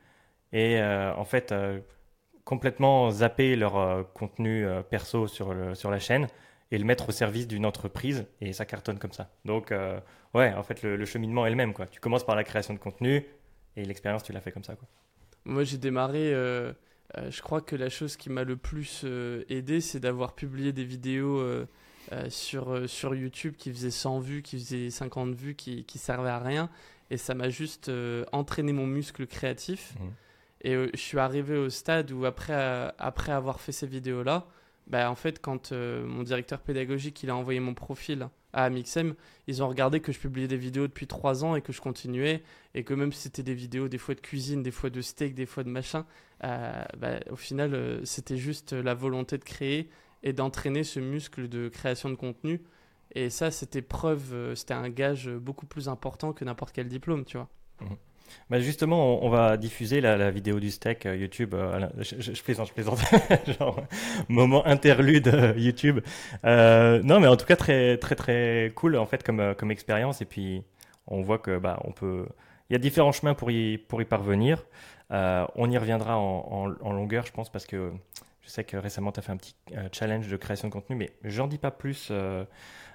et 0.53 0.83
en 0.83 1.25
fait 1.25 1.55
complètement 2.45 3.11
zapper 3.11 3.57
leur 3.57 4.11
contenu 4.15 4.67
perso 4.89 5.27
sur, 5.27 5.55
sur 5.77 5.91
la 5.91 5.99
chaîne 5.99 6.27
et 6.71 6.79
le 6.79 6.85
mettre 6.87 7.11
au 7.11 7.13
service 7.13 7.47
d'une 7.47 7.67
entreprise 7.67 8.27
et 8.41 8.55
ça 8.55 8.65
cartonne 8.65 8.99
comme 8.99 9.13
ça. 9.13 9.29
Donc 9.45 9.75
ouais, 10.33 10.55
en 10.55 10.63
fait 10.63 10.83
le, 10.83 11.05
cheminement 11.05 11.45
est 11.45 11.51
le 11.51 11.57
même 11.57 11.75
quoi. 11.75 11.87
Tu 11.87 12.01
commences 12.01 12.25
par 12.25 12.37
la 12.37 12.43
création 12.43 12.73
de 12.73 12.79
contenu 12.79 13.27
et 13.77 13.85
l'expérience 13.85 14.23
tu 14.23 14.33
l'as 14.33 14.41
fait 14.41 14.53
comme 14.53 14.65
ça 14.65 14.77
quoi. 14.77 14.89
Moi, 15.45 15.65
j'ai 15.65 15.77
démarré. 15.77 16.33
Euh, 17.19 17.31
je 17.31 17.43
crois 17.43 17.61
que 17.61 17.77
la 17.77 17.89
chose 17.89 18.17
qui 18.17 18.31
m'a 18.31 18.45
le 18.45 18.57
plus 18.57 19.03
euh, 19.05 19.45
aidé, 19.49 19.81
c'est 19.81 20.01
d'avoir 20.01 20.35
publié 20.35 20.73
des 20.73 20.85
vidéos 20.85 21.39
euh, 21.39 21.67
sur, 22.29 22.89
sur 22.89 23.15
YouTube 23.15 23.55
qui 23.57 23.73
faisaient 23.73 23.91
100 23.91 24.21
vues, 24.21 24.43
qui 24.43 24.59
faisaient 24.59 24.91
50 24.91 25.35
vues, 25.35 25.55
qui, 25.55 25.85
qui 25.85 25.99
servaient 25.99 26.31
à 26.31 26.39
rien. 26.39 26.71
Et 27.11 27.17
ça 27.17 27.35
m'a 27.35 27.49
juste 27.51 27.91
entraîné 28.33 28.73
mon 28.73 28.87
muscle 28.87 29.27
créatif. 29.27 29.95
Mhm. 30.01 30.13
Et 30.63 30.91
je 30.95 31.01
suis 31.01 31.19
arrivé 31.19 31.57
au 31.59 31.69
stade 31.69 32.11
où, 32.11 32.25
après, 32.25 32.93
après 32.99 33.33
avoir 33.33 33.61
fait 33.61 33.73
ces 33.73 33.87
vidéos-là, 33.87 34.47
bah, 34.87 35.11
en 35.11 35.15
fait, 35.15 35.41
quand 35.41 35.73
mon 35.73 36.23
directeur 36.23 36.61
pédagogique 36.61 37.23
il 37.23 37.31
a 37.31 37.37
envoyé 37.37 37.61
mon 37.61 37.75
profil 37.75 38.29
à 38.55 38.65
Amixem, 38.65 39.15
ils 39.47 39.63
ont 39.63 39.69
regardé 39.69 40.01
que 40.01 40.13
je 40.13 40.19
publiais 40.19 40.49
des 40.49 40.57
vidéos 40.57 40.87
depuis 40.87 41.07
trois 41.07 41.45
ans 41.45 41.57
et 41.57 41.61
que 41.61 41.73
je 41.73 41.81
continuais. 41.81 42.43
Et 42.75 42.85
que 42.85 42.95
même 42.95 43.13
si 43.13 43.23
c'était 43.23 43.43
des 43.43 43.55
vidéos, 43.55 43.89
des 43.89 43.99
fois 43.99 44.15
de 44.15 44.21
cuisine, 44.21 44.63
des 44.63 44.71
fois 44.71 44.91
de 44.91 45.01
steak, 45.03 45.35
des 45.35 45.47
fois 45.47 45.65
de 45.65 45.69
machin, 45.69 46.07
euh, 46.45 46.85
bah, 46.97 47.21
au 47.31 47.37
final, 47.37 47.75
euh, 47.75 48.05
c'était 48.05 48.37
juste 48.37 48.73
la 48.73 48.95
volonté 48.95 49.37
de 49.37 49.45
créer 49.45 49.91
et 50.23 50.33
d'entraîner 50.33 50.85
ce 50.85 51.01
muscle 51.01 51.49
de 51.49 51.69
création 51.69 52.09
de 52.09 52.15
contenu. 52.15 52.63
Et 53.15 53.29
ça, 53.29 53.51
c'était 53.51 53.83
preuve, 53.83 54.33
euh, 54.33 54.55
c'était 54.55 54.75
un 54.75 54.89
gage 54.89 55.29
beaucoup 55.29 55.67
plus 55.67 55.89
important 55.89 56.33
que 56.33 56.45
n'importe 56.45 56.73
quel 56.73 56.89
diplôme, 56.89 57.25
tu 57.25 57.37
vois. 57.37 57.49
Bah 58.51 58.61
justement, 58.61 59.25
on, 59.25 59.29
va 59.31 59.57
diffuser 59.57 60.01
la, 60.01 60.31
vidéo 60.31 60.61
du 60.61 60.71
steak 60.71 61.07
euh, 61.07 61.17
YouTube. 61.17 61.55
euh, 61.55 61.89
je, 61.99 62.43
plaisante, 62.43 62.69
je 62.69 62.73
plaisante. 62.73 62.99
Genre, 63.59 63.81
moment 64.29 64.65
interlude 64.67 65.29
euh, 65.29 65.55
YouTube. 65.57 66.01
Non, 66.45 67.21
mais 67.21 67.27
en 67.27 67.37
tout 67.37 67.47
cas, 67.47 67.57
très, 67.57 67.97
très, 67.99 68.15
très 68.15 68.73
cool 68.75 68.97
en 68.97 69.07
fait 69.07 69.23
comme, 69.23 69.55
comme 69.57 69.71
expérience. 69.71 70.21
Et 70.23 70.27
puis, 70.27 70.63
on 71.07 71.23
voit 71.23 71.39
que 71.39 71.59
bah, 71.59 71.81
on 71.85 71.93
peut. 71.93 72.27
Il 72.71 72.75
y 72.75 72.77
a 72.77 72.79
différents 72.79 73.13
chemins 73.13 73.35
pour 73.35 73.51
y, 73.51 73.79
pour 73.79 74.01
y 74.03 74.05
parvenir. 74.05 74.65
On 75.11 75.71
y 75.71 75.79
reviendra 75.79 76.19
en, 76.19 76.67
en- 76.67 76.87
en 76.87 76.93
longueur, 76.93 77.27
je 77.27 77.33
pense, 77.33 77.51
parce 77.51 77.67
que 77.67 77.93
je 78.43 78.49
sais 78.51 78.65
que 78.65 78.77
récemment, 78.77 79.13
tu 79.13 79.21
as 79.21 79.23
fait 79.23 79.33
un 79.33 79.37
petit 79.37 79.55
challenge 79.93 80.29
de 80.29 80.37
création 80.37 80.69
de 80.69 80.73
contenu, 80.73 80.97
mais 80.97 81.13
j'en 81.25 81.47
dis 81.47 81.59
pas 81.59 81.71
plus 81.71 82.13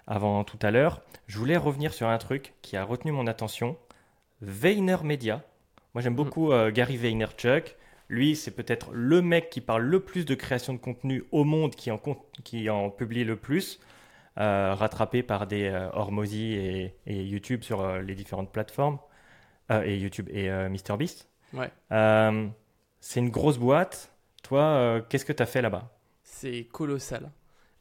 avant 0.07 0.43
tout 0.43 0.59
à 0.61 0.71
l'heure. 0.71 1.01
Je 1.27 1.37
voulais 1.37 1.57
revenir 1.57 1.93
sur 1.93 2.07
un 2.07 2.17
truc 2.17 2.53
qui 2.61 2.75
a 2.77 2.83
retenu 2.83 3.11
mon 3.11 3.27
attention. 3.27 3.77
VaynerMedia. 4.41 5.43
Moi, 5.93 6.01
j'aime 6.01 6.15
beaucoup 6.15 6.51
euh, 6.51 6.71
Gary 6.71 6.97
Vaynerchuk. 6.97 7.75
Lui, 8.09 8.35
c'est 8.35 8.51
peut-être 8.51 8.91
le 8.91 9.21
mec 9.21 9.49
qui 9.49 9.61
parle 9.61 9.83
le 9.83 9.99
plus 9.99 10.25
de 10.25 10.35
création 10.35 10.73
de 10.73 10.79
contenu 10.79 11.23
au 11.31 11.43
monde, 11.43 11.75
qui 11.75 11.91
en, 11.91 11.97
con- 11.97 12.17
qui 12.43 12.69
en 12.69 12.89
publie 12.89 13.23
le 13.23 13.35
plus, 13.35 13.79
euh, 14.37 14.73
rattrapé 14.73 15.23
par 15.23 15.47
des 15.47 15.65
euh, 15.65 15.89
Hormozy 15.93 16.53
et, 16.53 16.95
et 17.05 17.23
YouTube 17.23 17.63
sur 17.63 17.81
euh, 17.81 18.01
les 18.01 18.15
différentes 18.15 18.51
plateformes, 18.51 18.99
Euh, 19.71 19.83
et 19.85 19.99
YouTube 19.99 20.27
et 20.31 20.49
MrBeast. 20.49 21.29
Ouais. 21.53 21.69
C'est 23.01 23.19
une 23.19 23.29
grosse 23.29 23.59
boîte. 23.59 24.11
Toi, 24.41 25.01
qu'est-ce 25.07 25.25
que 25.25 25.33
tu 25.33 25.43
as 25.43 25.45
fait 25.45 25.61
là-bas? 25.61 25.95
C'est 26.23 26.67
colossal. 26.71 27.29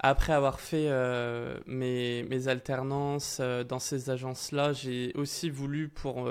Après 0.00 0.33
avoir 0.33 0.61
fait 0.61 0.87
euh, 0.88 1.59
mes, 1.67 2.49
alternances 2.49 3.38
euh, 3.40 3.64
dans 3.64 3.81
ces 3.81 4.11
agences-là, 4.11 4.73
j'ai 4.73 5.12
aussi 5.17 5.50
voulu, 5.50 5.88
pour 5.88 6.28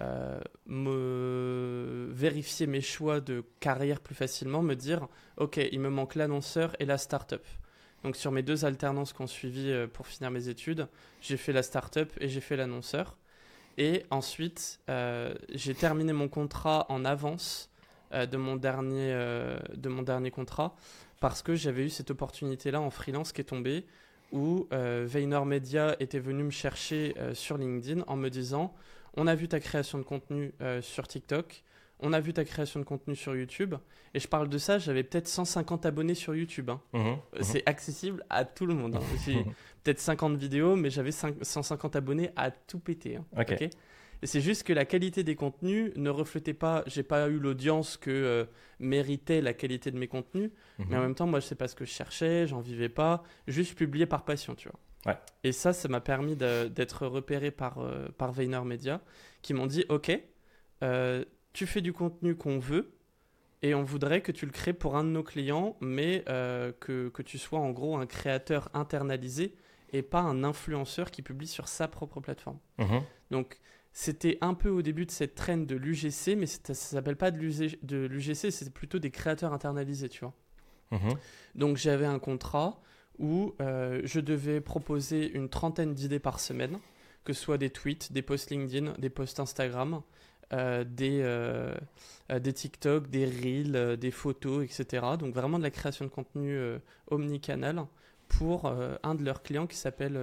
euh, 0.00 0.40
me 0.66 2.08
vérifier 2.10 2.66
mes 2.66 2.80
choix 2.80 3.20
de 3.20 3.44
carrière 3.60 4.00
plus 4.00 4.14
facilement, 4.14 4.62
me 4.62 4.74
dire, 4.74 5.08
OK, 5.36 5.56
il 5.56 5.80
me 5.80 5.90
manque 5.90 6.14
l'annonceur 6.14 6.74
et 6.80 6.86
la 6.86 6.96
start-up. 6.96 7.44
Donc 8.02 8.16
sur 8.16 8.30
mes 8.30 8.42
deux 8.42 8.64
alternances 8.64 9.12
qu'on 9.12 9.26
suivi 9.26 9.70
euh, 9.70 9.86
pour 9.86 10.06
finir 10.06 10.30
mes 10.30 10.48
études, 10.48 10.88
j'ai 11.20 11.36
fait 11.36 11.52
la 11.52 11.62
start-up 11.62 12.12
et 12.20 12.28
j'ai 12.28 12.40
fait 12.40 12.56
l'annonceur. 12.56 13.18
Et 13.78 14.04
ensuite, 14.08 14.80
j'ai 15.50 15.74
terminé 15.74 16.14
mon 16.14 16.28
contrat 16.28 16.86
en 16.88 17.04
avance 17.04 17.70
de, 18.10 18.36
mon 18.38 18.56
dernier, 18.56 19.12
de 19.74 19.88
mon 19.90 20.00
dernier 20.00 20.30
contrat 20.30 20.74
parce 21.20 21.42
que 21.42 21.54
j'avais 21.54 21.84
eu 21.86 21.90
cette 21.90 22.10
opportunité-là 22.10 22.80
en 22.80 22.90
freelance 22.90 23.32
qui 23.32 23.40
est 23.40 23.44
tombée 23.44 23.84
où 24.32 24.66
euh, 24.72 25.04
VaynerMedia 25.08 25.96
était 26.00 26.18
venu 26.18 26.42
me 26.44 26.50
chercher 26.50 27.14
euh, 27.18 27.32
sur 27.34 27.56
LinkedIn 27.58 28.02
en 28.06 28.16
me 28.16 28.28
disant 28.28 28.74
on 29.16 29.26
a 29.26 29.34
vu 29.34 29.48
ta 29.48 29.60
création 29.60 29.98
de 29.98 30.02
contenu 30.02 30.52
euh, 30.60 30.82
sur 30.82 31.06
TikTok, 31.08 31.62
on 32.00 32.12
a 32.12 32.20
vu 32.20 32.32
ta 32.34 32.44
création 32.44 32.78
de 32.80 32.84
contenu 32.84 33.16
sur 33.16 33.34
YouTube, 33.34 33.74
et 34.12 34.20
je 34.20 34.28
parle 34.28 34.48
de 34.50 34.58
ça, 34.58 34.78
j'avais 34.78 35.02
peut-être 35.02 35.28
150 35.28 35.86
abonnés 35.86 36.14
sur 36.14 36.34
YouTube. 36.34 36.68
hein. 36.68 36.80
Mhm, 36.92 37.02
mhm. 37.02 37.18
C'est 37.40 37.62
accessible 37.66 38.24
à 38.28 38.44
tout 38.44 38.66
le 38.66 38.74
monde. 38.74 38.96
hein. 38.96 39.00
J'ai 39.24 39.42
peut-être 39.84 40.00
50 40.00 40.36
vidéos, 40.36 40.76
mais 40.76 40.90
j'avais 40.90 41.12
cinq- 41.12 41.36
150 41.42 41.96
abonnés 41.96 42.30
à 42.36 42.50
tout 42.50 42.78
péter. 42.78 43.16
hein. 43.16 43.24
Ok. 43.38 43.52
Ok? 43.52 43.70
Et 44.22 44.26
c'est 44.26 44.40
juste 44.40 44.62
que 44.62 44.72
la 44.72 44.84
qualité 44.84 45.22
des 45.24 45.34
contenus 45.36 45.92
ne 45.96 46.10
reflétait 46.10 46.54
pas, 46.54 46.82
j'ai 46.86 47.02
pas 47.02 47.28
eu 47.28 47.38
l'audience 47.38 47.96
que 47.96 48.10
euh, 48.10 48.44
méritait 48.78 49.40
la 49.40 49.52
qualité 49.52 49.90
de 49.90 49.98
mes 49.98 50.08
contenus, 50.08 50.50
Mhm. 50.78 50.86
mais 50.90 50.96
en 50.96 51.00
même 51.02 51.14
temps, 51.14 51.26
moi, 51.26 51.40
je 51.40 51.46
sais 51.46 51.54
pas 51.54 51.68
ce 51.68 51.74
que 51.74 51.84
je 51.84 51.90
cherchais, 51.90 52.46
j'en 52.46 52.60
vivais 52.60 52.88
pas, 52.88 53.22
juste 53.46 53.76
publié 53.76 54.06
par 54.06 54.24
passion, 54.24 54.54
tu 54.54 54.68
vois. 54.68 54.78
Ouais. 55.12 55.18
Et 55.44 55.52
ça, 55.52 55.72
ça 55.72 55.88
m'a 55.88 56.00
permis 56.00 56.34
d'être 56.36 57.06
repéré 57.06 57.50
par, 57.50 57.78
euh, 57.78 58.08
par 58.18 58.32
VaynerMedia, 58.32 59.00
qui 59.42 59.54
m'ont 59.54 59.66
dit, 59.66 59.84
OK, 59.88 60.10
euh, 60.82 61.24
tu 61.52 61.66
fais 61.66 61.80
du 61.80 61.92
contenu 61.92 62.34
qu'on 62.36 62.58
veut, 62.58 62.92
et 63.62 63.74
on 63.74 63.82
voudrait 63.84 64.20
que 64.20 64.32
tu 64.32 64.44
le 64.46 64.52
crées 64.52 64.74
pour 64.74 64.96
un 64.96 65.04
de 65.04 65.08
nos 65.10 65.22
clients, 65.22 65.76
mais 65.80 66.24
euh, 66.28 66.72
que, 66.80 67.08
que 67.08 67.22
tu 67.22 67.38
sois 67.38 67.58
en 67.58 67.70
gros 67.70 67.96
un 67.96 68.06
créateur 68.06 68.68
internalisé 68.74 69.54
et 69.92 70.02
pas 70.02 70.20
un 70.20 70.44
influenceur 70.44 71.10
qui 71.10 71.22
publie 71.22 71.46
sur 71.46 71.68
sa 71.68 71.88
propre 71.88 72.20
plateforme. 72.20 72.58
Mhm. 72.78 73.02
Donc, 73.30 73.58
c'était 73.98 74.36
un 74.42 74.52
peu 74.52 74.68
au 74.68 74.82
début 74.82 75.06
de 75.06 75.10
cette 75.10 75.34
traîne 75.34 75.64
de 75.64 75.74
l'UGC, 75.74 76.36
mais 76.36 76.44
ça 76.44 76.74
s'appelle 76.74 77.16
pas 77.16 77.30
de 77.30 77.38
l'UG 77.38 77.78
de 77.82 78.04
l'UGC, 78.04 78.50
c'est 78.50 78.70
plutôt 78.70 78.98
des 78.98 79.10
créateurs 79.10 79.54
internalisés, 79.54 80.10
tu 80.10 80.20
vois. 80.20 80.34
Mhm. 80.90 81.14
Donc, 81.54 81.78
j'avais 81.78 82.04
un 82.04 82.18
contrat 82.18 82.78
où 83.18 83.54
euh, 83.62 84.02
je 84.04 84.20
devais 84.20 84.60
proposer 84.60 85.32
une 85.32 85.48
trentaine 85.48 85.94
d'idées 85.94 86.18
par 86.18 86.40
semaine, 86.40 86.78
que 87.24 87.32
ce 87.32 87.40
soit 87.42 87.56
des 87.56 87.70
tweets, 87.70 88.12
des 88.12 88.20
posts 88.20 88.50
LinkedIn, 88.50 88.92
des 88.98 89.08
posts 89.08 89.40
Instagram, 89.40 90.02
euh, 90.52 90.84
des, 90.84 91.22
euh, 91.22 91.74
euh, 92.30 92.38
des 92.38 92.52
TikTok, 92.52 93.08
des 93.08 93.24
Reels, 93.24 93.96
des 93.96 94.10
photos, 94.10 94.62
etc. 94.62 95.06
Donc, 95.18 95.34
vraiment 95.34 95.56
de 95.56 95.62
la 95.62 95.70
création 95.70 96.04
de 96.04 96.10
contenu 96.10 96.60
omnicanal 97.06 97.86
pour 98.28 98.66
un 98.66 99.14
de 99.14 99.24
leurs 99.24 99.42
clients 99.42 99.66
qui 99.66 99.78
s'appelle. 99.78 100.18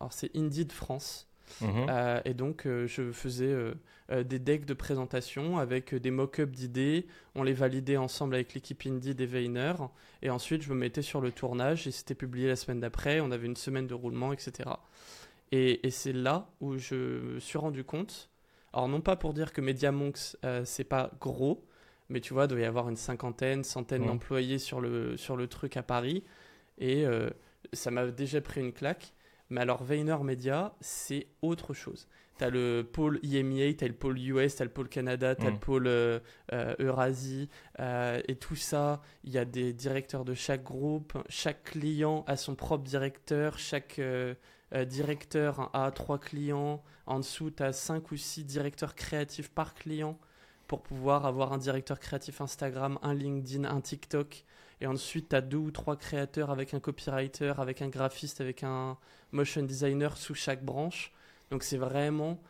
alors, 0.00 0.14
c'est 0.14 0.34
Indeed 0.34 0.72
France. 0.72 1.27
Mhm. 1.60 1.86
Euh, 1.88 2.20
et 2.24 2.34
donc, 2.34 2.66
euh, 2.66 2.86
je 2.86 3.12
faisais 3.12 3.52
euh, 3.52 4.22
des 4.24 4.38
decks 4.38 4.64
de 4.64 4.74
présentation 4.74 5.58
avec 5.58 5.94
des 5.94 6.10
mock-ups 6.10 6.52
d'idées. 6.52 7.06
On 7.34 7.42
les 7.42 7.52
validait 7.52 7.96
ensemble 7.96 8.34
avec 8.34 8.54
l'équipe 8.54 8.82
Indie 8.86 9.14
des 9.14 9.26
Vayner. 9.26 9.74
Et 10.22 10.30
ensuite, 10.30 10.62
je 10.62 10.70
me 10.70 10.78
mettais 10.78 11.02
sur 11.02 11.20
le 11.20 11.32
tournage 11.32 11.86
et 11.86 11.90
c'était 11.90 12.14
publié 12.14 12.48
la 12.48 12.56
semaine 12.56 12.80
d'après. 12.80 13.20
On 13.20 13.30
avait 13.30 13.46
une 13.46 13.56
semaine 13.56 13.86
de 13.86 13.94
roulement, 13.94 14.32
etc. 14.32 14.70
Et, 15.52 15.86
et 15.86 15.90
c'est 15.90 16.12
là 16.12 16.48
où 16.60 16.76
je 16.78 16.94
me 16.94 17.40
suis 17.40 17.58
rendu 17.58 17.84
compte. 17.84 18.30
Alors, 18.72 18.88
non 18.88 19.00
pas 19.00 19.16
pour 19.16 19.32
dire 19.32 19.52
que 19.52 19.60
MediaMonks, 19.60 20.36
c'est 20.64 20.84
pas 20.84 21.10
gros, 21.20 21.64
mais 22.10 22.20
tu 22.20 22.34
vois, 22.34 22.44
il 22.44 22.48
doit 22.48 22.60
y 22.60 22.64
avoir 22.64 22.88
une 22.90 22.96
cinquantaine, 22.96 23.64
centaine 23.64 24.04
d'employés 24.04 24.58
sur 24.58 24.80
le, 24.80 25.16
sur 25.16 25.36
le 25.36 25.46
truc 25.46 25.78
à 25.78 25.82
Paris. 25.82 26.22
Et 26.78 27.06
ça 27.72 27.90
m'a 27.90 28.06
déjà 28.06 28.40
pris 28.42 28.60
une 28.60 28.72
claque. 28.72 29.12
Mais 29.50 29.60
alors, 29.62 29.82
VaynerMedia, 29.82 30.74
c'est 30.80 31.26
autre 31.42 31.72
chose. 31.74 32.06
Tu 32.38 32.44
as 32.44 32.50
le 32.50 32.82
pôle 32.90 33.18
IMEA, 33.22 33.74
tu 33.76 33.84
as 33.84 33.88
le 33.88 33.94
pôle 33.94 34.18
US, 34.20 34.56
tu 34.56 34.62
as 34.62 34.64
le 34.64 34.70
pôle 34.70 34.88
Canada, 34.88 35.34
tu 35.34 35.46
as 35.46 35.50
Mm. 35.50 35.54
le 35.54 35.58
pôle 35.58 35.86
euh, 35.86 36.20
euh, 36.52 36.74
Eurasie, 36.78 37.48
euh, 37.80 38.20
et 38.28 38.36
tout 38.36 38.54
ça. 38.56 39.00
Il 39.24 39.32
y 39.32 39.38
a 39.38 39.44
des 39.44 39.72
directeurs 39.72 40.24
de 40.24 40.34
chaque 40.34 40.62
groupe. 40.62 41.16
Chaque 41.28 41.64
client 41.64 42.24
a 42.28 42.36
son 42.36 42.54
propre 42.54 42.84
directeur. 42.84 43.58
Chaque 43.58 44.00
directeur 44.86 45.70
a 45.74 45.90
trois 45.90 46.18
clients. 46.18 46.82
En 47.06 47.18
dessous, 47.20 47.50
tu 47.50 47.62
as 47.62 47.72
cinq 47.72 48.10
ou 48.12 48.16
six 48.16 48.44
directeurs 48.44 48.94
créatifs 48.94 49.50
par 49.50 49.74
client 49.74 50.18
pour 50.66 50.82
pouvoir 50.82 51.24
avoir 51.24 51.52
un 51.54 51.58
directeur 51.58 51.98
créatif 51.98 52.40
Instagram, 52.42 52.98
un 53.02 53.14
LinkedIn, 53.14 53.64
un 53.64 53.80
TikTok. 53.80 54.44
Et 54.80 54.86
ensuite, 54.86 55.30
tu 55.30 55.36
as 55.36 55.40
deux 55.40 55.56
ou 55.56 55.70
trois 55.70 55.96
créateurs 55.96 56.50
avec 56.50 56.74
un 56.74 56.80
copywriter, 56.80 57.54
avec 57.58 57.82
un 57.82 57.88
graphiste, 57.88 58.40
avec 58.40 58.62
un 58.62 58.96
motion 59.32 59.62
designer 59.62 60.16
sous 60.16 60.34
chaque 60.34 60.64
branche. 60.64 61.12
Donc 61.50 61.62
c'est 61.62 61.76
vraiment 61.76 62.40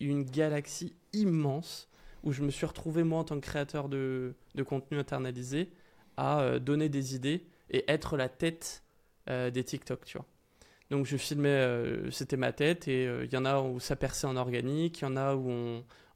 une 0.00 0.24
galaxie 0.24 0.94
immense 1.12 1.88
où 2.22 2.32
je 2.32 2.42
me 2.42 2.50
suis 2.50 2.66
retrouvé 2.66 3.02
moi 3.02 3.20
en 3.20 3.24
tant 3.24 3.36
que 3.36 3.46
créateur 3.46 3.88
de, 3.88 4.34
contenu 4.66 4.98
internalisé 4.98 5.70
à 6.16 6.40
euh, 6.40 6.58
donner 6.58 6.88
des 6.88 7.14
idées 7.16 7.46
et 7.70 7.84
être 7.90 8.16
la 8.16 8.28
tête 8.28 8.84
euh, 9.28 9.50
des 9.50 9.64
TikTok, 9.64 10.04
tu 10.04 10.18
vois. 10.18 10.26
Donc 10.90 11.06
je 11.06 11.16
filmais, 11.16 11.48
euh, 11.48 12.10
c'était 12.10 12.36
ma 12.36 12.52
tête 12.52 12.86
et 12.86 13.04
il 13.04 13.32
y 13.32 13.36
en 13.36 13.46
a 13.46 13.60
où 13.60 13.80
ça 13.80 13.96
perçait 13.96 14.26
en 14.26 14.36
organique, 14.36 15.00
il 15.00 15.04
y 15.04 15.06
en 15.06 15.16
a 15.16 15.34
où 15.34 15.50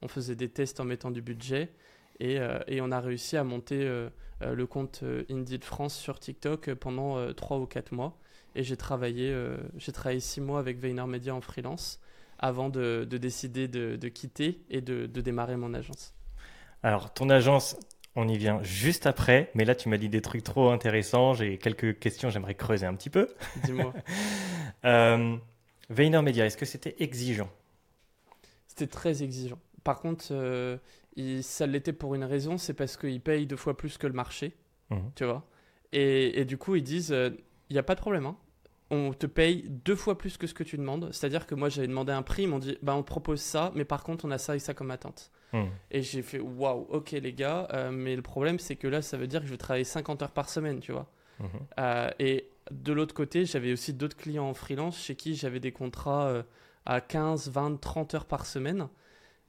on 0.02 0.08
faisait 0.08 0.36
des 0.36 0.50
tests 0.50 0.80
en 0.80 0.84
mettant 0.84 1.10
du 1.10 1.22
budget 1.22 1.72
et, 2.20 2.38
euh, 2.38 2.58
et 2.66 2.80
on 2.80 2.90
a 2.90 3.00
réussi 3.00 3.36
à 3.36 3.44
monter 3.44 3.82
euh, 3.84 4.08
euh, 4.42 4.54
le 4.54 4.66
compte 4.66 5.02
Indie 5.30 5.58
de 5.58 5.64
France 5.64 5.94
sur 5.96 6.18
TikTok 6.18 6.74
pendant 6.74 7.16
euh, 7.18 7.32
3 7.32 7.58
ou 7.58 7.66
4 7.66 7.92
mois. 7.92 8.18
Et 8.54 8.62
j'ai 8.62 8.76
travaillé, 8.78 9.36
j'ai 9.76 9.92
travaillé 9.92 10.18
6 10.18 10.40
mois 10.40 10.58
avec 10.58 10.78
VaynerMedia 10.78 11.34
en 11.34 11.42
freelance 11.42 12.00
avant 12.38 12.70
de, 12.70 13.06
de 13.08 13.18
décider 13.18 13.68
de, 13.68 13.96
de 13.96 14.08
quitter 14.08 14.62
et 14.70 14.80
de, 14.80 15.04
de 15.04 15.20
démarrer 15.20 15.56
mon 15.56 15.74
agence. 15.74 16.14
Alors, 16.82 17.12
ton 17.12 17.28
agence, 17.28 17.76
on 18.14 18.26
y 18.28 18.38
vient 18.38 18.62
juste 18.62 19.06
après, 19.06 19.50
mais 19.54 19.66
là, 19.66 19.74
tu 19.74 19.90
m'as 19.90 19.98
dit 19.98 20.08
des 20.08 20.22
trucs 20.22 20.42
trop 20.42 20.70
intéressants. 20.70 21.34
J'ai 21.34 21.58
quelques 21.58 21.98
questions, 21.98 22.30
j'aimerais 22.30 22.54
creuser 22.54 22.86
un 22.86 22.94
petit 22.94 23.10
peu. 23.10 23.28
Dis-moi. 23.64 23.92
euh, 24.86 25.36
Media, 25.90 26.46
est-ce 26.46 26.56
que 26.56 26.64
c'était 26.64 26.96
exigeant? 26.98 27.50
C'était 28.66 28.86
très 28.86 29.22
exigeant. 29.22 29.58
Par 29.84 30.00
contre, 30.00 30.26
euh, 30.30 30.78
ça 31.42 31.66
l'était 31.66 31.92
pour 31.92 32.14
une 32.14 32.24
raison, 32.24 32.58
c'est 32.58 32.74
parce 32.74 32.96
qu'ils 32.96 33.20
payent 33.20 33.46
deux 33.46 33.56
fois 33.56 33.76
plus 33.76 33.98
que 33.98 34.06
le 34.06 34.12
marché, 34.12 34.54
mhm. 34.90 35.12
tu 35.14 35.24
vois. 35.24 35.46
Et, 35.92 36.44
du 36.44 36.58
coup, 36.58 36.74
ils 36.74 36.82
disent, 36.82 37.08
il 37.08 37.14
euh, 37.14 37.30
n'y 37.70 37.78
a 37.78 37.82
pas 37.82 37.94
de 37.94 38.00
problème, 38.00 38.26
hein. 38.26 38.36
on 38.90 39.14
te 39.14 39.26
paye 39.26 39.64
deux 39.68 39.96
fois 39.96 40.18
plus 40.18 40.36
que 40.36 40.46
ce 40.46 40.52
que 40.52 40.62
tu 40.62 40.76
demandes. 40.76 41.08
C'est-à-dire 41.12 41.46
que 41.46 41.54
moi, 41.54 41.70
j'avais 41.70 41.86
demandé 41.86 42.12
un 42.12 42.22
prix, 42.22 42.42
ils 42.42 42.48
m'ont 42.48 42.58
dit, 42.58 42.76
bah, 42.82 42.94
on 42.94 43.02
propose 43.02 43.40
ça, 43.40 43.72
mais 43.74 43.86
par 43.86 44.02
contre, 44.02 44.26
on 44.26 44.30
a 44.30 44.38
ça 44.38 44.56
et 44.56 44.58
ça 44.58 44.74
comme 44.74 44.90
attente. 44.90 45.30
Mhm. 45.52 45.68
Et 45.90 46.02
j'ai 46.02 46.22
fait, 46.22 46.40
waouh, 46.40 46.86
ok 46.90 47.12
les 47.12 47.32
gars, 47.32 47.68
euh, 47.72 47.90
mais 47.90 48.14
le 48.14 48.22
problème, 48.22 48.58
c'est 48.58 48.76
que 48.76 48.88
là, 48.88 49.00
ça 49.00 49.16
veut 49.16 49.26
dire 49.26 49.40
que 49.40 49.46
je 49.46 49.52
vais 49.52 49.58
travailler 49.58 49.84
50 49.84 50.22
heures 50.22 50.32
par 50.32 50.48
semaine, 50.48 50.80
tu 50.80 50.92
vois. 50.92 51.10
Mhm. 51.38 52.12
et 52.18 52.48
de 52.70 52.92
l'autre 52.94 53.14
côté, 53.14 53.44
j'avais 53.44 53.70
aussi 53.70 53.92
d'autres 53.92 54.16
clients 54.16 54.48
en 54.48 54.54
freelance 54.54 54.98
chez 54.98 55.14
qui 55.16 55.34
j'avais 55.34 55.60
des 55.60 55.70
contrats 55.70 56.44
à 56.86 57.00
15, 57.02 57.50
20, 57.50 57.78
30 57.78 58.14
heures 58.14 58.24
par 58.24 58.46
semaine. 58.46 58.88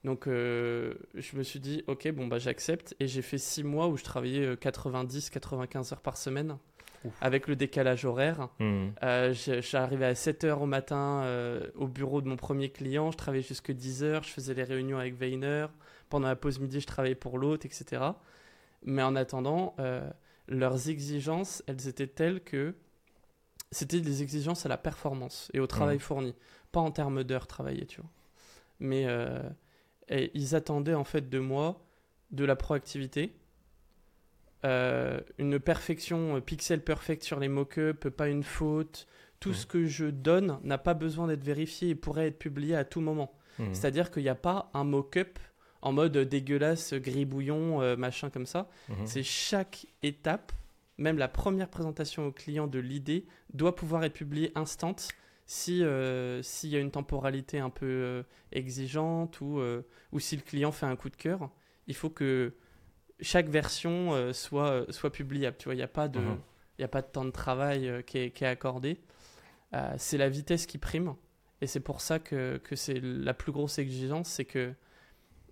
Donc 0.08 0.26
euh, 0.26 0.94
je 1.14 1.36
me 1.36 1.42
suis 1.42 1.60
dit, 1.60 1.84
ok, 1.86 2.10
bon, 2.12 2.28
bah, 2.28 2.38
j'accepte. 2.38 2.96
Et 2.98 3.06
j'ai 3.06 3.20
fait 3.20 3.36
six 3.36 3.62
mois 3.62 3.88
où 3.88 3.98
je 3.98 4.04
travaillais 4.04 4.54
90-95 4.54 5.76
euh, 5.76 5.92
heures 5.92 6.00
par 6.00 6.16
semaine. 6.16 6.56
Avec 7.20 7.46
le 7.46 7.56
décalage 7.56 8.06
horaire. 8.06 8.48
Euh, 8.60 9.34
j'arrivais 9.34 10.06
à 10.06 10.14
7 10.14 10.44
heures 10.44 10.62
au 10.62 10.66
matin 10.66 11.24
au 11.76 11.86
bureau 11.86 12.22
de 12.22 12.28
mon 12.28 12.36
premier 12.36 12.70
client. 12.70 13.10
Je 13.10 13.18
travaillais 13.18 13.44
jusque 13.44 13.70
10 13.70 14.02
heures. 14.02 14.22
Je 14.22 14.30
faisais 14.30 14.54
les 14.54 14.64
réunions 14.64 14.98
avec 14.98 15.20
Weiner. 15.20 15.66
Pendant 16.08 16.26
la 16.26 16.36
pause 16.36 16.58
midi, 16.58 16.80
je 16.80 16.86
travaillais 16.86 17.14
pour 17.14 17.36
l'autre, 17.36 17.66
etc. 17.66 18.02
Mais 18.82 19.02
en 19.02 19.14
attendant, 19.14 19.76
leurs 20.48 20.88
exigences, 20.88 21.62
elles 21.66 21.86
étaient 21.86 22.08
telles 22.08 22.40
que 22.40 22.74
c'était 23.72 24.00
des 24.00 24.22
exigences 24.22 24.64
à 24.64 24.70
la 24.70 24.78
performance 24.78 25.50
et 25.52 25.60
au 25.60 25.66
travail 25.66 25.98
hmm. 25.98 26.00
fourni. 26.00 26.34
Pas 26.72 26.80
en 26.80 26.90
termes 26.90 27.24
d'heures 27.24 27.46
travaillées, 27.46 27.86
tu 27.86 28.00
vois. 28.00 28.10
Mais 28.80 29.06
et 30.08 30.30
ils 30.34 30.54
attendaient 30.54 30.94
en 30.94 31.04
fait 31.04 31.28
de 31.28 31.38
moi 31.38 31.84
de 32.30 32.44
la 32.44 32.56
proactivité, 32.56 33.34
euh, 34.64 35.20
une 35.38 35.60
perfection 35.60 36.36
euh, 36.36 36.40
pixel 36.40 36.82
perfect 36.82 37.22
sur 37.22 37.38
les 37.38 37.48
mock-ups, 37.48 38.10
pas 38.16 38.28
une 38.28 38.42
faute. 38.42 39.06
Tout 39.40 39.54
ce 39.54 39.66
que 39.66 39.86
je 39.86 40.06
donne 40.06 40.58
n'a 40.64 40.78
pas 40.78 40.94
besoin 40.94 41.28
d'être 41.28 41.44
vérifié 41.44 41.90
et 41.90 41.94
pourrait 41.94 42.26
être 42.26 42.40
publié 42.40 42.74
à 42.74 42.84
tout 42.84 43.00
moment. 43.00 43.32
Mmh. 43.60 43.66
C'est-à-dire 43.72 44.10
qu'il 44.10 44.24
n'y 44.24 44.28
a 44.28 44.34
pas 44.34 44.68
un 44.74 44.82
mock-up 44.82 45.38
en 45.80 45.92
mode 45.92 46.18
dégueulasse, 46.18 46.94
gribouillon, 46.94 47.80
euh, 47.80 47.96
machin 47.96 48.30
comme 48.30 48.46
ça. 48.46 48.68
Mmh. 48.88 48.94
C'est 49.04 49.22
chaque 49.22 49.86
étape, 50.02 50.50
même 50.96 51.18
la 51.18 51.28
première 51.28 51.68
présentation 51.68 52.26
au 52.26 52.32
client 52.32 52.66
de 52.66 52.80
l'idée, 52.80 53.26
doit 53.54 53.76
pouvoir 53.76 54.02
être 54.02 54.14
publiée 54.14 54.50
instant 54.56 54.96
si 55.48 55.82
euh, 55.82 56.42
s'il 56.42 56.68
y 56.68 56.76
a 56.76 56.78
une 56.78 56.90
temporalité 56.90 57.58
un 57.58 57.70
peu 57.70 57.86
euh, 57.86 58.22
exigeante 58.52 59.40
ou, 59.40 59.60
euh, 59.60 59.80
ou 60.12 60.20
si 60.20 60.36
le 60.36 60.42
client 60.42 60.72
fait 60.72 60.84
un 60.84 60.94
coup 60.94 61.08
de 61.08 61.16
cœur, 61.16 61.50
il 61.86 61.94
faut 61.94 62.10
que 62.10 62.54
chaque 63.20 63.48
version 63.48 64.32
soit, 64.34 64.84
soit 64.92 65.10
publiable. 65.10 65.56
Tu 65.58 65.64
vois, 65.64 65.74
il 65.74 65.78
n'y 65.78 65.82
a, 65.82 65.88
pas 65.88 66.06
de, 66.06 66.20
mhm. 66.20 66.38
a 66.82 66.88
pas 66.88 67.00
de 67.00 67.06
temps 67.06 67.24
de 67.24 67.30
travail 67.30 68.04
qui 68.06 68.18
est, 68.18 68.30
qui, 68.30 68.44
est, 68.44 68.46
accordé. 68.46 69.00
c'est 69.96 70.18
la 70.18 70.28
vitesse 70.28 70.66
qui 70.66 70.76
prime. 70.76 71.14
Et 71.62 71.66
c'est 71.66 71.80
pour 71.80 72.02
ça 72.02 72.18
que, 72.18 72.58
que 72.58 72.76
c'est 72.76 73.00
la 73.00 73.32
plus 73.32 73.50
grosse 73.50 73.78
exigence, 73.78 74.28
c'est 74.28 74.44
que 74.44 74.74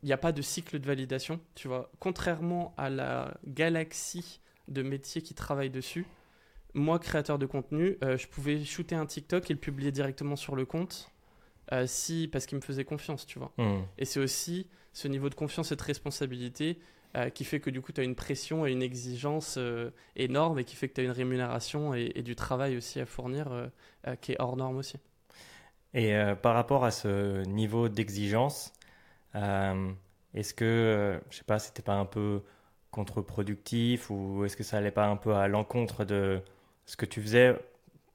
il 0.02 0.06
n'y 0.06 0.12
a 0.12 0.18
pas 0.18 0.30
de 0.30 0.42
cycle 0.42 0.78
de 0.78 0.86
validation. 0.86 1.40
Tu 1.54 1.68
vois, 1.68 1.90
contrairement 1.98 2.74
à 2.76 2.90
la 2.90 3.34
galaxie 3.46 4.40
de 4.68 4.82
métiers 4.82 5.22
qui 5.22 5.34
travaillent 5.34 5.70
dessus, 5.70 6.06
moi, 6.76 6.98
créateur 6.98 7.38
de 7.38 7.46
contenu, 7.46 7.96
euh, 8.04 8.16
je 8.16 8.28
pouvais 8.28 8.62
shooter 8.64 8.94
un 8.94 9.06
TikTok 9.06 9.50
et 9.50 9.54
le 9.54 9.58
publier 9.58 9.90
directement 9.90 10.36
sur 10.36 10.54
le 10.54 10.66
compte, 10.66 11.10
euh, 11.72 11.86
si, 11.86 12.28
parce 12.30 12.44
qu'il 12.44 12.56
me 12.56 12.62
faisait 12.62 12.84
confiance, 12.84 13.26
tu 13.26 13.38
vois. 13.38 13.52
Hmm. 13.56 13.82
Et 13.98 14.04
c'est 14.04 14.20
aussi 14.20 14.68
ce 14.92 15.08
niveau 15.08 15.30
de 15.30 15.34
confiance 15.34 15.72
et 15.72 15.76
de 15.76 15.82
responsabilité 15.82 16.78
euh, 17.16 17.30
qui 17.30 17.44
fait 17.44 17.60
que 17.60 17.70
du 17.70 17.80
coup, 17.80 17.92
tu 17.92 18.02
as 18.02 18.04
une 18.04 18.14
pression 18.14 18.66
et 18.66 18.72
une 18.72 18.82
exigence 18.82 19.58
énorme 20.16 20.58
et 20.58 20.64
qui 20.64 20.76
fait 20.76 20.88
que 20.88 20.94
tu 20.94 21.00
as 21.00 21.04
une 21.04 21.10
rémunération 21.10 21.94
et, 21.94 22.22
du 22.22 22.36
travail 22.36 22.76
aussi 22.76 23.00
à 23.00 23.06
fournir 23.06 23.70
qui 24.20 24.32
est 24.32 24.36
hors 24.38 24.56
norme 24.56 24.76
aussi. 24.76 24.98
Et 25.94 26.14
par 26.42 26.54
rapport 26.54 26.84
à 26.84 26.90
ce 26.90 27.42
niveau 27.46 27.88
d'exigence, 27.88 28.74
est-ce 29.34 30.52
que, 30.52 31.18
je 31.30 31.36
sais 31.36 31.44
pas, 31.44 31.58
c'était 31.58 31.82
pas 31.82 31.94
un 31.94 32.04
peu 32.04 32.42
contre-productif 32.90 34.10
ou 34.10 34.44
est-ce 34.44 34.56
que 34.56 34.62
ça 34.62 34.76
allait 34.76 34.90
pas 34.90 35.06
un 35.06 35.16
peu 35.16 35.34
à 35.34 35.48
l'encontre 35.48 36.04
de 36.04 36.42
ce 36.86 36.96
que 36.96 37.04
tu 37.04 37.20
faisais, 37.20 37.54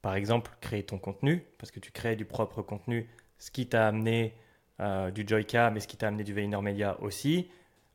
par 0.00 0.14
exemple, 0.14 0.50
créer 0.60 0.82
ton 0.82 0.98
contenu, 0.98 1.44
parce 1.58 1.70
que 1.70 1.78
tu 1.78 1.92
crées 1.92 2.16
du 2.16 2.24
propre 2.24 2.62
contenu, 2.62 3.08
ce 3.38 3.50
qui 3.50 3.68
t'a 3.68 3.86
amené 3.86 4.34
euh, 4.80 5.10
du 5.10 5.24
Joyka, 5.26 5.70
mais 5.70 5.80
ce 5.80 5.86
qui 5.86 5.96
t'a 5.96 6.08
amené 6.08 6.24
du 6.24 6.34
Media 6.34 6.98
aussi. 7.00 7.48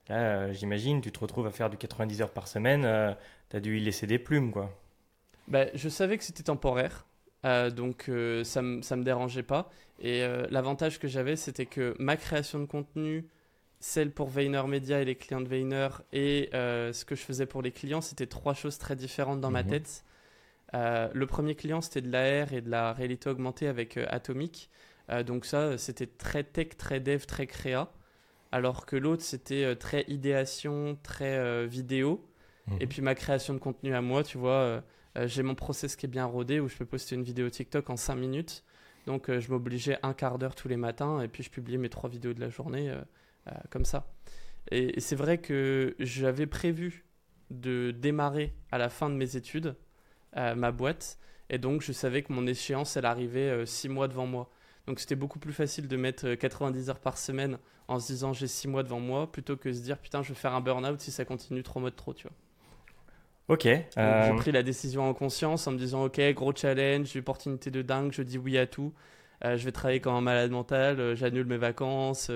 Là, 0.08 0.16
euh, 0.16 0.54
j'imagine, 0.54 1.02
tu 1.02 1.12
te 1.12 1.20
retrouves 1.20 1.48
à 1.48 1.52
faire 1.52 1.70
du 1.70 1.78
90 1.78 2.22
heures 2.22 2.32
par 2.32 2.48
semaine, 2.48 2.86
euh, 2.86 3.14
tu 3.50 3.58
as 3.58 3.60
dû 3.60 3.78
y 3.78 3.82
laisser 3.82 4.08
des 4.08 4.20
plumes, 4.20 4.52
quoi. 4.52 4.72
Bah, 5.48 5.66
je 5.74 5.90
savais 5.90 6.18
que 6.18 6.24
c'était 6.24 6.44
temporaire, 6.44 7.06
donc 7.44 8.12
ça 8.44 8.62
ne 8.62 8.96
me 8.96 9.04
dérangeait 9.04 9.44
pas. 9.44 9.70
Et 10.02 10.22
l'avantage 10.50 11.00
que 11.00 11.08
j'avais, 11.08 11.38
c'était 11.38 11.66
que 11.66 11.96
ma 12.00 12.18
création 12.18 12.60
de 12.60 12.66
contenu, 12.66 13.26
celle 13.80 14.12
pour 14.12 14.30
Media 14.30 15.02
et 15.02 15.06
les 15.06 15.16
clients 15.16 15.40
de 15.40 15.48
Vayner, 15.48 15.88
et 16.12 16.50
ce 16.52 17.06
que 17.06 17.16
je 17.16 17.22
faisais 17.22 17.46
pour 17.46 17.62
les 17.62 17.72
clients, 17.72 18.02
c'était 18.02 18.28
trois 18.28 18.54
choses 18.54 18.78
très 18.78 18.98
différentes 18.98 19.40
dans 19.40 19.52
ma 19.52 19.64
mhm. 19.64 19.70
tête. 19.70 20.04
Euh, 20.74 21.10
le 21.14 21.26
premier 21.28 21.56
client, 21.56 21.82
c'était 21.82 22.02
de 22.02 22.12
l'AR 22.12 22.54
et 22.54 22.62
de 22.62 22.70
la 22.70 22.94
réalité 22.94 23.30
augmentée 23.30 23.68
avec 23.68 23.98
euh, 23.98 24.06
Atomic. 24.10 24.70
Euh, 25.10 25.24
donc 25.24 25.46
ça, 25.46 25.78
c'était 25.78 26.08
très 26.08 26.44
tech, 26.44 26.70
très 26.78 27.00
dev, 27.00 27.26
très 27.26 27.48
créa. 27.48 27.92
Alors 28.52 28.86
que 28.86 28.96
l'autre, 28.96 29.24
c'était 29.24 29.76
très 29.76 30.06
idéation, 30.08 30.98
très 31.04 31.68
vidéo. 31.68 32.26
Mhm. 32.68 32.78
Et 32.80 32.88
puis 32.88 33.02
ma 33.02 33.14
création 33.14 33.54
de 33.54 33.60
contenu 33.60 33.94
à 33.94 34.02
moi, 34.02 34.24
tu 34.24 34.38
vois, 34.38 34.82
j'ai 35.26 35.44
mon 35.44 35.54
process 35.54 35.98
qui 35.98 36.06
est 36.06 36.10
bien 36.10 36.26
rodé 36.26 36.62
où 36.62 36.70
je 36.70 36.78
peux 36.78 36.86
poster 36.86 37.16
une 37.16 37.24
vidéo 37.24 37.50
TikTok 37.50 37.90
en 37.90 37.98
5 37.98 38.16
minutes. 38.16 38.64
Donc 39.06 39.30
je 39.30 39.52
m'obligeais 39.52 40.00
un 40.02 40.14
quart 40.14 40.38
d'heure 40.38 40.56
tous 40.56 40.70
les 40.70 40.78
matins 40.78 41.20
et 41.20 41.28
puis 41.28 41.44
je 41.44 41.50
publiais 41.50 41.78
mes 41.78 41.90
trois 41.90 42.10
vidéos 42.10 42.34
de 42.34 42.40
la 42.40 42.48
journée 42.48 42.90
comme 43.70 43.84
ça. 43.84 44.08
et 44.72 44.98
c'est 45.02 45.18
vrai 45.18 45.40
que 45.40 45.98
j'avais 46.00 46.48
prévu 46.48 47.06
de 47.50 47.92
démarrer 47.92 48.54
à 48.72 48.78
la 48.78 48.88
fin 48.88 49.10
de 49.10 49.16
mes 49.16 49.36
études 49.36 49.76
ma 50.56 50.72
boîte. 50.72 51.18
Et 51.50 51.58
donc, 51.58 51.82
je 51.82 51.92
savais 51.92 52.24
que 52.24 52.34
mon 52.34 52.46
échéance, 52.46 52.98
elle 52.98 53.06
arrivait 53.06 53.66
6 53.66 53.88
euh, 53.88 53.92
mois 53.92 54.08
devant 54.08 54.26
moi. 54.26 54.50
Donc, 54.86 55.00
c'était 55.00 55.16
beaucoup 55.16 55.40
plus 55.40 55.54
facile 55.54 55.88
de 55.88 55.98
mettre 55.98 56.34
90 56.34 56.88
euh, 56.88 56.92
heures 56.92 57.00
par 57.00 57.18
semaine 57.18 57.58
en 57.88 58.00
se 58.00 58.08
disant 58.08 58.34
j'ai 58.34 58.48
6 58.48 58.68
mois 58.68 58.84
devant 58.84 59.00
moi 59.00 59.32
plutôt 59.32 59.56
que 59.56 59.72
se 59.72 59.80
dire 59.80 59.98
putain, 59.98 60.24
je 60.24 60.30
vais 60.30 60.36
faire 60.36 60.54
un 60.54 60.62
burn-out 60.62 61.00
si 61.00 61.12
ça 61.12 61.24
continue 61.24 61.64
trop 61.64 61.80
mois 61.80 61.90
de 61.90 61.96
trop, 61.96 62.14
tu 62.14 62.28
vois. 62.28 62.36
Ok. 63.56 63.64
J'ai 63.64 63.86
euh, 63.98 64.34
pris 64.36 64.52
la 64.52 64.62
décision 64.62 65.10
en 65.10 65.14
conscience 65.14 65.68
en 65.68 65.72
me 65.72 65.78
disant 65.78 66.04
ok, 66.04 66.20
gros 66.34 66.54
challenge, 66.54 67.16
opportunité 67.16 67.72
de 67.72 67.82
dingue, 67.82 68.12
je 68.12 68.22
dis 68.22 68.38
oui 68.38 68.58
à 68.58 68.68
tout. 68.68 68.94
je 69.42 69.64
vais 69.64 69.72
travailler 69.72 70.02
comme 70.02 70.16
un 70.16 70.22
malade 70.22 70.52
mental, 70.52 71.16
j'annule 71.16 71.46
mes 71.46 71.56
vacances, 71.56 72.30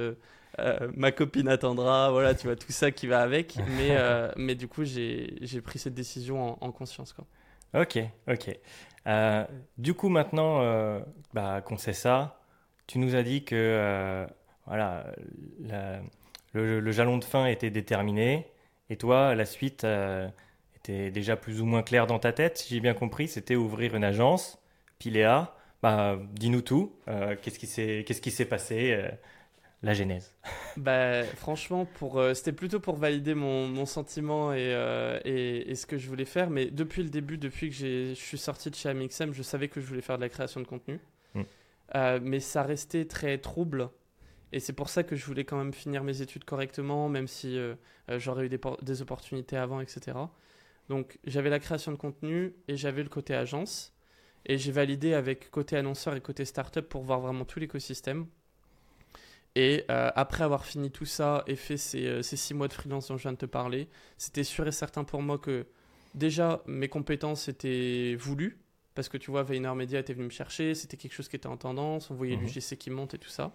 ma 0.96 1.12
copine 1.12 1.50
attendra, 1.50 2.12
voilà, 2.12 2.34
tu 2.34 2.48
vois, 2.48 2.56
tout 2.56 2.72
ça 2.72 2.92
qui 2.92 3.08
va 3.08 3.22
avec. 3.22 3.58
Mais, 3.78 3.98
mais 4.38 4.56
du 4.56 4.70
coup, 4.70 4.86
j'ai 4.86 5.62
pris 5.62 5.80
cette 5.80 5.96
décision 5.96 6.54
en, 6.54 6.58
en 6.66 6.72
conscience. 6.72 7.12
Quoi. 7.12 7.26
Ok, 7.74 8.00
ok. 8.28 8.60
Euh, 9.08 9.46
du 9.78 9.94
coup, 9.94 10.10
maintenant 10.10 10.62
euh, 10.62 11.00
bah, 11.34 11.62
qu'on 11.62 11.78
sait 11.78 11.94
ça, 11.94 12.42
tu 12.88 13.00
nous 13.00 13.16
as 13.16 13.24
dit 13.24 13.46
que 13.46 13.56
euh, 13.56 14.28
voilà, 14.68 15.06
le, 16.54 16.92
jalon 16.92 17.18
de 17.18 17.24
fin 17.24 17.46
était 17.46 17.70
déterminé 17.70 18.48
et 18.90 18.98
toi, 18.98 19.36
la 19.36 19.46
suite 19.46 19.86
était 20.76 21.12
déjà 21.12 21.38
plus 21.38 21.62
ou 21.62 21.66
moins 21.66 21.84
claire 21.84 22.08
dans 22.08 22.20
ta 22.20 22.34
tête, 22.34 22.58
si 22.58 22.74
j'ai 22.74 22.82
bien 22.82 22.94
compris, 22.94 23.28
c'était 23.28 23.56
ouvrir 23.56 23.96
une 23.96 24.04
agence. 24.04 24.60
Piléa, 25.00 25.56
bah, 25.82 26.20
dis-nous 26.34 26.62
tout. 26.62 26.94
qu'est-ce 27.42 28.22
qui 28.22 28.32
s'est 28.32 28.46
passé 28.46 29.10
la 29.84 29.94
genèse 29.94 30.36
bah, 30.78 31.24
Franchement, 31.24 31.86
pour, 31.86 32.20
euh, 32.20 32.34
c'était 32.34 32.52
plutôt 32.52 32.80
pour 32.80 32.96
valider 32.96 33.34
mon, 33.34 33.68
mon 33.68 33.86
sentiment 33.86 34.54
et, 34.54 34.74
euh, 34.74 35.20
et, 35.26 35.72
et, 35.72 35.76
ce 35.76 35.86
que 35.86 35.98
je 35.98 36.08
voulais 36.08 36.26
faire. 36.26 36.50
Mais 36.50 36.68
depuis 36.68 37.04
le 37.04 37.10
début, 37.10 37.38
depuis 37.38 37.70
que 37.70 37.76
je 37.76 38.14
suis 38.14 38.38
sorti 38.38 38.70
de 38.70 38.76
chez 38.76 38.90
Amixem, 38.90 39.34
je 39.34 39.42
savais 39.42 39.68
que 39.68 39.82
je 39.82 39.88
voulais 39.88 40.02
faire 40.02 40.18
de 40.18 40.22
la 40.22 40.30
création 40.30 40.60
de 40.60 40.68
contenu. 40.68 41.00
Mm. 41.34 41.42
Euh, 41.96 42.20
mais 42.22 42.40
ça 42.40 42.64
restait 42.64 43.06
très 43.06 43.38
trouble. 43.40 43.90
Et 44.54 44.60
c'est 44.60 44.74
pour 44.74 44.90
ça 44.90 45.04
que 45.04 45.16
je 45.16 45.26
voulais 45.26 45.46
quand 45.46 45.58
même 45.58 45.74
finir 45.74 46.04
mes 46.04 46.22
études 46.22 46.44
correctement, 46.44 47.08
même 47.08 47.28
si 47.28 47.58
j'aurais 48.18 48.48
eu 48.48 48.50
des, 48.50 48.60
des, 48.82 49.02
opportunités 49.02 49.56
avant, 49.56 49.80
etc. 49.80 50.18
Donc 50.90 51.20
j'avais 51.24 51.50
la 51.50 51.60
création 51.60 51.94
de 51.94 51.96
contenu 51.96 52.54
et 52.68 52.76
j'avais 52.76 53.02
le 53.02 53.08
côté 53.08 53.34
agence. 53.34 53.96
Et 54.46 54.58
j'ai 54.58 54.74
validé 54.74 55.14
avec 55.14 55.50
côté 55.52 55.78
annonceur 55.78 56.18
et 56.18 56.22
côté 56.22 56.44
startup 56.44 56.90
pour 56.90 57.04
voir 57.04 57.22
vraiment 57.22 57.46
tout 57.46 57.60
l'écosystème. 57.60 58.26
Et 59.56 59.84
euh, 59.92 60.10
après 60.16 60.44
avoir 60.44 60.66
fini 60.66 60.92
tout 60.92 61.06
ça 61.06 61.44
et 61.46 61.56
fait 61.58 61.76
ces, 61.78 62.06
euh, 62.08 62.22
ces 62.22 62.38
six 62.38 62.54
mois 62.54 62.68
de 62.70 62.74
freelance 62.74 63.10
dont 63.10 63.18
je 63.18 63.24
viens 63.24 63.34
de 63.34 63.38
te 63.38 63.46
parler, 63.46 63.90
c'était 64.18 64.46
sûr 64.46 64.66
et 64.68 64.72
certain 64.72 65.04
pour 65.04 65.22
moi 65.22 65.38
que 65.38 65.66
déjà 66.16 66.62
mes 66.68 66.88
compétences 66.88 67.48
étaient 67.50 68.16
voulues. 68.18 68.58
Parce 68.96 69.08
que 69.10 69.18
tu 69.18 69.32
vois, 69.32 69.44
VaynerMedia 69.44 70.00
était 70.00 70.14
venu 70.14 70.26
me 70.26 70.30
chercher, 70.32 70.76
c'était 70.76 70.98
quelque 70.98 71.14
chose 71.14 71.28
qui 71.30 71.36
était 71.38 71.48
en 71.48 71.58
tendance, 71.58 72.12
on 72.12 72.16
voyait 72.16 72.36
Mhm. 72.38 72.44
l'UGC 72.44 72.78
qui 72.78 72.90
monte 72.90 73.14
et 73.14 73.18
tout 73.18 73.30
ça. 73.30 73.52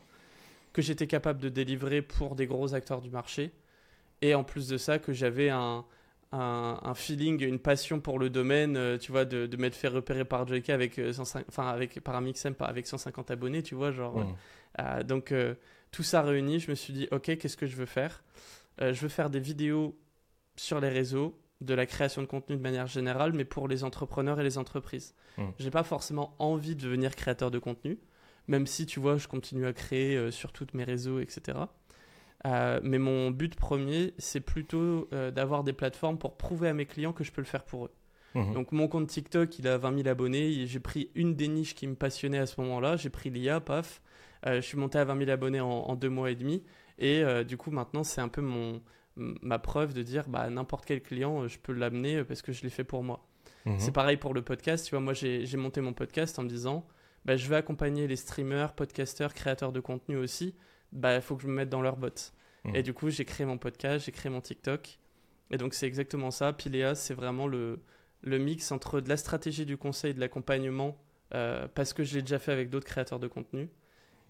Que 0.73 0.83
j'étais 0.83 1.07
capable 1.07 1.41
de 1.41 1.49
délivrer 1.49 2.03
pour 2.03 2.37
des 2.37 2.47
gros 2.47 2.75
acteurs 2.75 3.01
du 3.01 3.11
marché. 3.11 3.53
Et 4.23 4.35
en 4.35 4.45
plus 4.45 4.69
de 4.69 4.77
ça, 4.79 4.99
que 4.99 5.13
j'avais 5.13 5.51
un, 5.51 5.85
un, 6.33 6.79
un 6.83 6.95
feeling, 6.95 7.43
une 7.43 7.59
passion 7.59 8.01
pour 8.01 8.19
le 8.19 8.29
domaine, 8.31 8.77
euh, 8.77 8.99
tu 8.99 9.13
vois, 9.13 9.25
de, 9.27 9.47
de 9.47 9.57
m'être 9.59 9.75
fait 9.75 9.89
repérer 9.89 10.25
par 10.25 10.47
JK 10.47 10.71
avec, 10.71 10.99
euh, 10.99 11.13
105 11.13 11.45
enfin, 11.49 11.69
avec, 11.69 12.01
par 12.03 12.17
un 12.17 12.21
Mixem, 12.23 12.55
pas 12.55 12.67
avec 12.67 12.87
150 12.87 13.31
abonnés, 13.31 13.63
tu 13.63 13.75
vois, 13.75 13.93
genre. 13.93 14.19
Mhm. 14.19 14.35
Euh, 14.81 15.03
donc 15.03 15.33
euh, 15.33 15.55
tout 15.91 16.03
ça 16.03 16.23
réuni, 16.23 16.61
je 16.61 16.71
me 16.71 16.75
suis 16.75 16.93
dit, 16.93 17.09
ok, 17.11 17.37
qu'est-ce 17.39 17.57
que 17.57 17.67
je 17.67 17.77
veux 17.77 17.87
faire? 17.87 18.23
Euh, 18.81 18.93
Je 18.93 19.01
veux 19.01 19.09
faire 19.09 19.31
des 19.31 19.41
vidéos 19.41 19.99
sur 20.57 20.81
les 20.81 20.89
réseaux, 20.89 21.39
de 21.63 21.75
la 21.75 21.87
création 21.87 22.21
de 22.21 22.27
contenu 22.27 22.57
de 22.57 22.61
manière 22.61 22.87
générale, 22.87 23.33
mais 23.33 23.45
pour 23.45 23.67
les 23.67 23.83
entrepreneurs 23.83 24.39
et 24.41 24.45
les 24.45 24.59
entreprises. 24.59 25.15
Mm. 25.39 25.45
J'ai 25.59 25.71
pas 25.71 25.85
forcément 25.85 26.35
envie 26.39 26.77
de 26.77 26.83
devenir 26.83 27.17
créateur 27.17 27.51
de 27.51 27.59
contenu, 27.59 27.99
même 28.47 28.67
si 28.67 28.85
tu 28.85 29.01
vois, 29.01 29.17
je 29.17 29.27
continue 29.27 29.67
à 29.67 29.73
créer 29.73 30.17
euh, 30.17 30.31
sur 30.31 30.53
tous 30.53 30.67
mes 30.75 30.85
réseaux, 30.85 31.19
etc. 31.19 31.59
Euh, 32.45 32.79
mais 32.83 32.99
mon 32.99 33.31
but 33.31 33.55
premier, 33.57 34.13
c'est 34.19 34.41
plutôt 34.41 35.09
d'avoir 35.11 35.65
des 35.65 35.73
plateformes 35.73 36.19
pour 36.19 36.37
prouver 36.37 36.69
à 36.69 36.75
mes 36.75 36.85
clients 36.87 37.15
que 37.15 37.25
je 37.25 37.33
peux 37.33 37.41
le 37.41 37.47
faire 37.47 37.65
pour 37.65 37.87
eux. 37.87 37.93
Mhm. 38.37 38.53
Donc 38.53 38.73
mon 38.73 38.87
compte 38.87 39.09
TikTok, 39.09 39.59
il 39.59 39.67
a 39.67 39.79
20 39.79 39.97
000 39.97 40.09
abonnés. 40.09 40.67
J'ai 40.67 40.81
pris 40.81 41.11
une 41.15 41.35
des 41.35 41.49
niches 41.49 41.75
qui 41.75 41.87
me 41.87 41.95
passionnait 41.95 42.39
à 42.39 42.47
ce 42.47 42.61
moment-là. 42.61 42.97
J'ai 42.97 43.11
pris 43.11 43.31
l'IA, 43.31 43.61
paf. 43.61 44.03
Euh, 44.47 44.57
je 44.57 44.67
suis 44.67 44.79
monté 44.79 44.99
à 44.99 45.05
20 45.05 45.19
000 45.19 45.31
abonnés 45.31 45.61
en, 45.61 45.69
en 45.69 45.95
deux 45.97 46.09
mois 46.09 46.31
et 46.31 46.35
demi. 46.35 46.63
Et 46.99 47.23
euh, 47.23 47.45
du 47.45 47.57
coup, 47.57 47.71
maintenant, 47.71 48.05
c'est 48.05 48.21
un 48.21 48.29
peu 48.29 48.41
mon, 48.41 48.81
ma 49.17 49.59
preuve 49.59 49.93
de 49.93 50.03
dire, 50.03 50.29
bah, 50.29 50.49
n'importe 50.49 50.85
quel 50.85 51.03
client, 51.03 51.43
euh, 51.43 51.49
je 51.49 51.59
peux 51.59 51.73
l'amener 51.73 52.25
parce 52.25 52.43
que 52.43 52.53
je 52.53 52.63
l'ai 52.63 52.71
fait 52.71 52.85
pour 52.85 53.03
moi. 53.03 53.27
Mhm. 53.65 53.79
C'est 53.79 53.93
pareil 53.93 54.17
pour 54.17 54.35
le 54.35 54.43
podcast. 54.43 54.87
Tu 54.87 54.91
vois, 54.91 55.01
moi, 55.01 55.13
j'ai 55.13 55.57
monté 55.57 55.81
mon 55.81 55.93
podcast 55.93 56.39
en 56.39 56.43
me 56.43 56.49
disant, 56.49 56.87
bah, 57.25 57.37
je 57.37 57.49
vais 57.49 57.57
accompagner 57.57 58.07
les 58.07 58.17
streamers, 58.17 58.75
podcasteurs, 58.75 59.35
créateurs 59.35 59.73
de 59.73 59.81
contenu 59.81 60.17
aussi. 60.17 60.55
Bah, 60.93 61.17
il 61.17 61.23
faut 61.23 61.37
que 61.37 61.43
je 61.43 61.49
me 61.49 61.55
mette 61.55 61.69
dans 61.69 61.83
leur 61.83 61.97
bottes. 61.97 62.33
Mhm. 62.65 62.77
Et 62.77 62.83
du 62.83 62.95
coup, 62.95 63.11
j'ai 63.11 63.25
créé 63.25 63.47
mon 63.47 63.59
podcast, 63.59 64.07
j'ai 64.07 64.13
créé 64.13 64.31
mon 64.31 64.41
TikTok. 64.41 64.99
Et 65.51 65.59
donc, 65.59 65.75
c'est 65.75 65.87
exactement 65.87 66.31
ça. 66.31 66.53
Pilea, 66.53 66.95
c'est 66.95 67.15
vraiment 67.15 67.47
le, 67.47 67.81
le 68.23 68.39
mix 68.39 68.73
entre 68.73 69.01
de 69.01 69.09
la 69.09 69.17
stratégie 69.17 69.67
du 69.67 69.77
conseil 69.77 70.11
et 70.11 70.15
de 70.15 70.21
l'accompagnement, 70.21 70.97
euh, 71.35 71.69
parce 71.75 71.93
que 71.93 72.03
je 72.05 72.15
l'ai 72.15 72.23
déjà 72.23 72.39
fait 72.39 72.53
avec 72.53 72.71
d'autres 72.71 72.87
créateurs 72.87 73.21
de 73.21 73.29
contenu, 73.29 73.69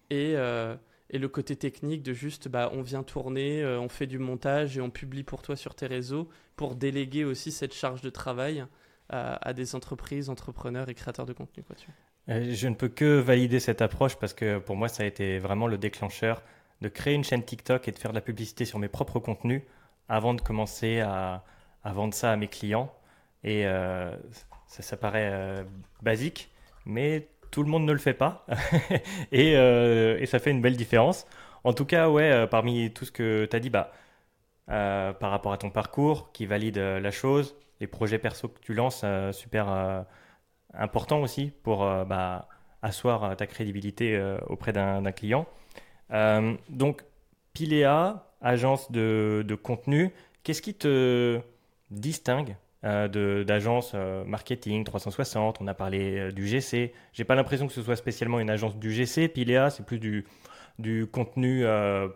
et, 0.09 0.33
euh, 0.35 0.75
et 1.09 1.17
le 1.17 1.27
côté 1.27 1.55
technique 1.55 2.03
de 2.03 2.13
juste, 2.13 2.47
bah, 2.47 2.69
on 2.73 2.81
vient 2.81 3.03
tourner, 3.03 3.61
euh, 3.63 3.79
on 3.79 3.89
fait 3.89 4.07
du 4.07 4.19
montage 4.19 4.77
et 4.77 4.81
on 4.81 4.89
publie 4.89 5.23
pour 5.23 5.41
toi 5.41 5.55
sur 5.55 5.75
tes 5.75 5.87
réseaux, 5.87 6.29
pour 6.55 6.75
déléguer 6.75 7.23
aussi 7.23 7.51
cette 7.51 7.73
charge 7.73 8.01
de 8.01 8.09
travail 8.09 8.65
à, 9.09 9.53
des 9.53 9.73
entreprises, 9.73 10.29
entrepreneurs 10.29 10.89
et 10.89 10.93
créateurs 10.93 11.25
de 11.25 11.31
contenu. 11.31 11.63
Euh, 12.27 12.51
Je 12.51 12.67
ne 12.67 12.75
peux 12.75 12.89
que 12.89 13.19
valider 13.19 13.61
cette 13.61 13.81
approche 13.81 14.17
parce 14.17 14.33
que 14.33 14.59
pour 14.59 14.75
moi, 14.75 14.89
ça 14.89 15.03
a 15.03 15.05
été 15.05 15.39
vraiment 15.39 15.65
le 15.67 15.77
déclencheur 15.77 16.43
de 16.81 16.89
créer 16.89 17.13
une 17.13 17.23
chaîne 17.23 17.41
TikTok 17.41 17.87
et 17.87 17.91
de 17.93 17.97
faire 17.97 18.11
de 18.11 18.15
la 18.17 18.21
publicité 18.21 18.65
sur 18.65 18.79
mes 18.79 18.89
propres 18.89 19.19
contenus 19.19 19.61
avant 20.09 20.33
de 20.33 20.41
commencer 20.41 20.99
à, 20.99 21.45
vendre 21.85 22.13
ça 22.13 22.33
à 22.33 22.35
mes 22.35 22.49
clients. 22.49 22.93
Et 23.45 23.63
ça, 24.67 24.83
ça 24.83 24.97
paraît 24.97 25.65
basique, 26.01 26.51
mais 26.85 27.29
tout 27.51 27.63
le 27.63 27.69
monde 27.69 27.85
ne 27.85 27.91
le 27.91 27.97
fait 27.97 28.13
pas. 28.13 28.45
et, 29.31 29.55
euh, 29.55 30.17
et 30.19 30.25
ça 30.25 30.39
fait 30.39 30.51
une 30.51 30.61
belle 30.61 30.77
différence. 30.77 31.25
En 31.63 31.73
tout 31.73 31.85
cas, 31.85 32.09
ouais, 32.09 32.31
euh, 32.31 32.47
parmi 32.47 32.91
tout 32.91 33.05
ce 33.05 33.11
que 33.11 33.45
tu 33.45 33.55
as 33.55 33.59
dit, 33.59 33.69
bah, 33.69 33.91
euh, 34.69 35.13
par 35.13 35.31
rapport 35.31 35.53
à 35.53 35.57
ton 35.57 35.69
parcours 35.69 36.31
qui 36.31 36.45
valide 36.45 36.77
la 36.77 37.11
chose, 37.11 37.55
les 37.79 37.87
projets 37.87 38.19
perso 38.19 38.47
que 38.49 38.59
tu 38.59 38.73
lances, 38.73 39.05
super 39.31 40.05
important 40.73 41.21
aussi 41.21 41.51
pour 41.63 41.79
bah, 42.05 42.47
asseoir 42.81 43.37
ta 43.37 43.47
crédibilité 43.47 44.19
auprès 44.47 44.73
d'un 44.73 45.11
client. 45.11 45.45
Donc, 46.09 47.03
Pilea, 47.53 48.25
agence 48.41 48.91
de 48.91 49.55
contenu, 49.61 50.11
qu'est-ce 50.43 50.61
qui 50.61 50.73
te 50.73 51.39
distingue 51.91 52.55
euh, 52.83 53.07
de- 53.07 53.43
d'agence 53.43 53.91
euh, 53.95 54.23
marketing 54.23 54.83
360 54.83 55.57
On 55.61 55.67
a 55.67 55.73
parlé 55.73 56.17
euh, 56.19 56.31
du 56.31 56.47
GC. 56.47 56.93
J'ai 57.13 57.23
pas 57.23 57.35
l'impression 57.35 57.67
que 57.67 57.73
ce 57.73 57.81
soit 57.81 57.95
spécialement 57.95 58.39
une 58.39 58.49
agence 58.49 58.77
du 58.77 58.91
GC. 58.91 59.27
Pilea, 59.29 59.69
c'est 59.69 59.85
plus 59.85 59.99
du, 59.99 60.25
du 60.79 61.07
contenu 61.07 61.65
euh, 61.65 62.07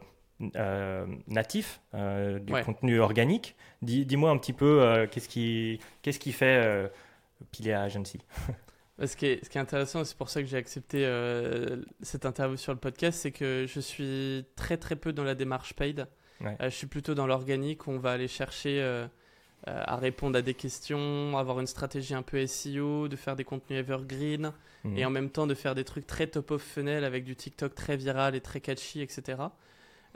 natif, 1.27 1.81
du 1.93 2.53
Ouais. 2.53 2.63
contenu 2.63 2.99
organique. 2.99 3.55
Dis- 3.81 4.05
Dis-moi 4.05 4.29
un 4.31 4.37
petit 4.37 4.53
peu 4.53 5.07
qu'est-ce 5.11 5.29
qui, 5.29 5.79
qu'est-ce 6.01 6.19
qui 6.19 6.31
fait 6.31 6.91
Pilea 7.51 7.81
Agency. 7.81 8.19
Ce 9.03 9.15
qui, 9.15 9.25
est, 9.25 9.43
ce 9.43 9.49
qui 9.49 9.57
est 9.57 9.61
intéressant, 9.61 10.03
c'est 10.03 10.15
pour 10.17 10.29
ça 10.29 10.41
que 10.41 10.47
j'ai 10.47 10.57
accepté 10.57 11.07
cette 12.01 12.25
interview 12.25 12.55
sur 12.57 12.71
le 12.73 12.77
podcast, 12.79 13.19
c'est 13.19 13.31
que 13.31 13.65
je 13.67 13.79
suis 13.79 14.45
très 14.55 14.77
très 14.77 14.95
peu 14.95 15.11
dans 15.13 15.23
la 15.23 15.33
démarche 15.35 15.73
paid. 15.73 16.07
Ouais. 16.39 16.55
Je 16.59 16.69
suis 16.69 16.87
plutôt 16.87 17.13
dans 17.15 17.25
l'organique 17.27 17.87
où 17.87 17.91
on 17.91 17.99
va 17.99 18.11
aller 18.11 18.27
chercher 18.27 18.79
euh, 19.67 19.83
à 19.85 19.95
répondre 19.97 20.37
à 20.37 20.41
des 20.41 20.53
questions, 20.55 21.37
avoir 21.37 21.59
une 21.59 21.67
stratégie 21.67 22.13
un 22.13 22.23
peu 22.23 22.45
SEO, 22.47 23.07
de 23.07 23.15
faire 23.15 23.35
des 23.35 23.43
contenus 23.43 23.79
evergreen 23.79 24.51
Mhm. 24.83 24.97
et 24.97 25.05
en 25.05 25.11
même 25.11 25.29
temps 25.29 25.45
de 25.45 25.53
faire 25.53 25.75
des 25.75 25.83
trucs 25.83 26.07
très 26.07 26.25
top 26.25 26.49
of 26.51 26.61
funnel 26.63 27.03
avec 27.03 27.23
du 27.23 27.35
TikTok 27.35 27.75
très 27.75 27.95
viral 27.97 28.33
et 28.35 28.41
très 28.41 28.59
catchy, 28.61 29.01
etc. 29.01 29.37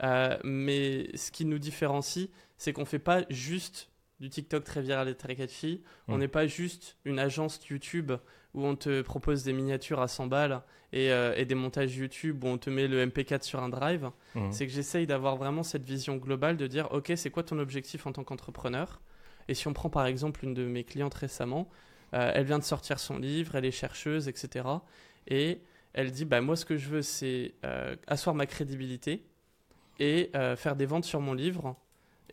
Euh, 0.02 0.36
mais 0.44 1.08
ce 1.16 1.30
qui 1.30 1.44
nous 1.44 1.58
différencie, 1.60 2.28
c'est 2.58 2.72
qu'on 2.72 2.84
fait 2.84 2.98
pas 2.98 3.22
juste 3.30 3.88
du 4.20 4.28
TikTok 4.30 4.64
très 4.64 4.80
viral 4.82 5.08
et 5.08 5.14
très 5.14 5.36
catchy. 5.36 5.82
On 6.08 6.16
Mm. 6.16 6.20
n'est 6.20 6.28
pas 6.28 6.46
juste 6.46 6.96
une 7.04 7.18
agence 7.18 7.60
YouTube 7.68 8.12
où 8.54 8.64
on 8.66 8.74
te 8.74 9.02
propose 9.02 9.44
des 9.44 9.52
miniatures 9.52 10.00
à 10.00 10.08
100 10.08 10.26
balles 10.26 10.62
et, 10.92 11.12
euh, 11.12 11.34
et 11.36 11.44
des 11.44 11.54
montages 11.54 11.94
YouTube 11.96 12.42
où 12.42 12.48
on 12.48 12.58
te 12.58 12.70
met 12.70 12.88
le 12.88 13.00
MP4 13.06 13.42
sur 13.44 13.62
un 13.62 13.68
drive. 13.68 14.10
Mhm. 14.34 14.50
C'est 14.52 14.66
que 14.66 14.72
j'essaye 14.72 15.06
d'avoir 15.06 15.36
vraiment 15.36 15.62
cette 15.62 15.84
vision 15.84 16.16
globale 16.16 16.56
de 16.56 16.66
dire, 16.66 16.88
ok, 16.92 17.12
c'est 17.16 17.30
quoi 17.30 17.42
ton 17.42 17.58
objectif 17.58 18.06
en 18.06 18.12
tant 18.12 18.24
qu'entrepreneur? 18.24 19.00
Et 19.48 19.54
si 19.54 19.68
on 19.68 19.72
prend 19.72 19.90
par 19.90 20.06
exemple 20.06 20.44
une 20.44 20.54
de 20.54 20.64
mes 20.64 20.84
clientes 20.84 21.14
récemment, 21.14 21.68
euh, 22.14 22.30
elle 22.34 22.44
vient 22.44 22.58
de 22.58 22.64
sortir 22.64 22.98
son 22.98 23.18
livre, 23.18 23.56
elle 23.56 23.64
est 23.64 23.70
chercheuse, 23.70 24.28
etc. 24.28 24.66
Et 25.28 25.60
elle 25.92 26.10
dit, 26.12 26.24
bah, 26.24 26.40
moi 26.40 26.56
ce 26.56 26.64
que 26.64 26.76
je 26.76 26.88
veux, 26.88 27.02
c'est 27.02 27.54
euh, 27.64 27.96
asseoir 28.06 28.34
ma 28.34 28.46
crédibilité 28.46 29.24
et 29.98 30.30
euh, 30.34 30.56
faire 30.56 30.76
des 30.76 30.86
ventes 30.86 31.04
sur 31.04 31.20
mon 31.20 31.34
livre. 31.34 31.76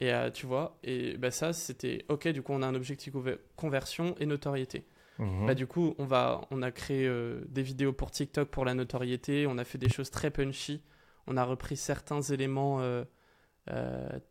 Et 0.02 0.12
tu 0.34 0.47
vois, 0.47 0.78
et 0.84 1.15
bah, 1.17 1.32
ça 1.32 1.54
c'était, 1.54 2.04
ok, 2.10 2.28
du 2.30 2.41
coup 2.41 2.52
on 2.52 2.62
a 2.62 2.67
un 2.67 2.76
objectif 2.76 3.13
conver- 3.13 3.38
conversion 3.56 4.15
et 4.19 4.26
notoriété. 4.26 4.86
Mhm. 5.19 5.45
Bah, 5.45 5.54
du 5.54 5.65
coup, 5.67 5.93
on, 5.99 6.06
va, 6.06 6.41
on 6.52 6.62
a 6.62 6.71
créé 6.71 7.10
des 7.47 7.62
vidéos 7.62 7.93
pour 7.93 8.12
TikTok 8.12 8.49
pour 8.49 8.65
la 8.65 8.73
notoriété, 8.73 9.45
on 9.47 9.58
a 9.58 9.63
fait 9.63 9.78
des 9.78 9.88
choses 9.88 10.10
très 10.10 10.30
punchy, 10.32 10.82
on 11.28 11.38
a 11.38 11.43
repris 11.45 11.78
certains 11.78 12.21
éléments 12.21 12.82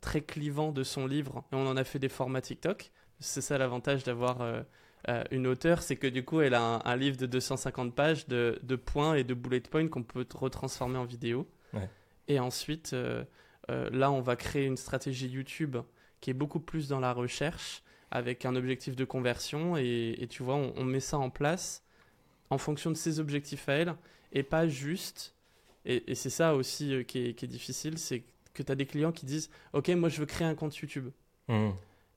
très 0.00 0.20
clivants 0.20 0.72
de 0.72 0.82
son 0.82 1.06
livre 1.06 1.44
et 1.52 1.56
on 1.56 1.66
en 1.66 1.76
a 1.76 1.84
fait 1.84 1.98
des 1.98 2.08
formats 2.08 2.40
TikTok. 2.40 2.90
C'est 3.20 3.40
ça 3.40 3.56
l'avantage 3.56 4.04
d'avoir 4.04 4.40
euh, 4.40 4.62
euh, 5.08 5.24
une 5.30 5.46
auteure, 5.46 5.82
c'est 5.82 5.96
que 5.96 6.06
du 6.06 6.24
coup, 6.24 6.40
elle 6.40 6.54
a 6.54 6.62
un, 6.62 6.80
un 6.84 6.96
livre 6.96 7.16
de 7.16 7.26
250 7.26 7.94
pages 7.94 8.28
de, 8.28 8.58
de 8.62 8.76
points 8.76 9.14
et 9.14 9.24
de 9.24 9.34
bullet 9.34 9.60
points 9.60 9.88
qu'on 9.88 10.02
peut 10.02 10.26
retransformer 10.34 10.98
en 10.98 11.04
vidéo. 11.04 11.48
Ouais. 11.72 11.88
Et 12.28 12.38
ensuite, 12.38 12.92
euh, 12.92 13.24
euh, 13.70 13.90
là, 13.90 14.12
on 14.12 14.20
va 14.20 14.36
créer 14.36 14.66
une 14.66 14.76
stratégie 14.76 15.28
YouTube 15.28 15.76
qui 16.20 16.30
est 16.30 16.34
beaucoup 16.34 16.60
plus 16.60 16.88
dans 16.88 17.00
la 17.00 17.12
recherche 17.12 17.82
avec 18.10 18.44
un 18.44 18.54
objectif 18.54 18.94
de 18.94 19.04
conversion 19.04 19.76
et, 19.76 20.16
et 20.18 20.28
tu 20.28 20.42
vois, 20.42 20.56
on, 20.56 20.72
on 20.76 20.84
met 20.84 21.00
ça 21.00 21.18
en 21.18 21.30
place 21.30 21.82
en 22.50 22.58
fonction 22.58 22.90
de 22.90 22.96
ses 22.96 23.18
objectifs 23.18 23.68
à 23.68 23.72
elle 23.72 23.94
et 24.32 24.42
pas 24.42 24.68
juste. 24.68 25.34
Et, 25.84 26.12
et 26.12 26.14
c'est 26.14 26.30
ça 26.30 26.54
aussi 26.54 26.94
euh, 26.94 27.02
qui, 27.02 27.26
est, 27.26 27.34
qui 27.34 27.44
est 27.44 27.48
difficile, 27.48 27.98
c'est 27.98 28.22
que 28.54 28.62
tu 28.62 28.70
as 28.72 28.74
des 28.74 28.86
clients 28.86 29.12
qui 29.12 29.26
disent 29.26 29.50
Ok, 29.72 29.88
moi 29.90 30.08
je 30.08 30.18
veux 30.20 30.26
créer 30.26 30.46
un 30.46 30.54
compte 30.54 30.76
YouTube. 30.76 31.08
Mhm. 31.48 31.72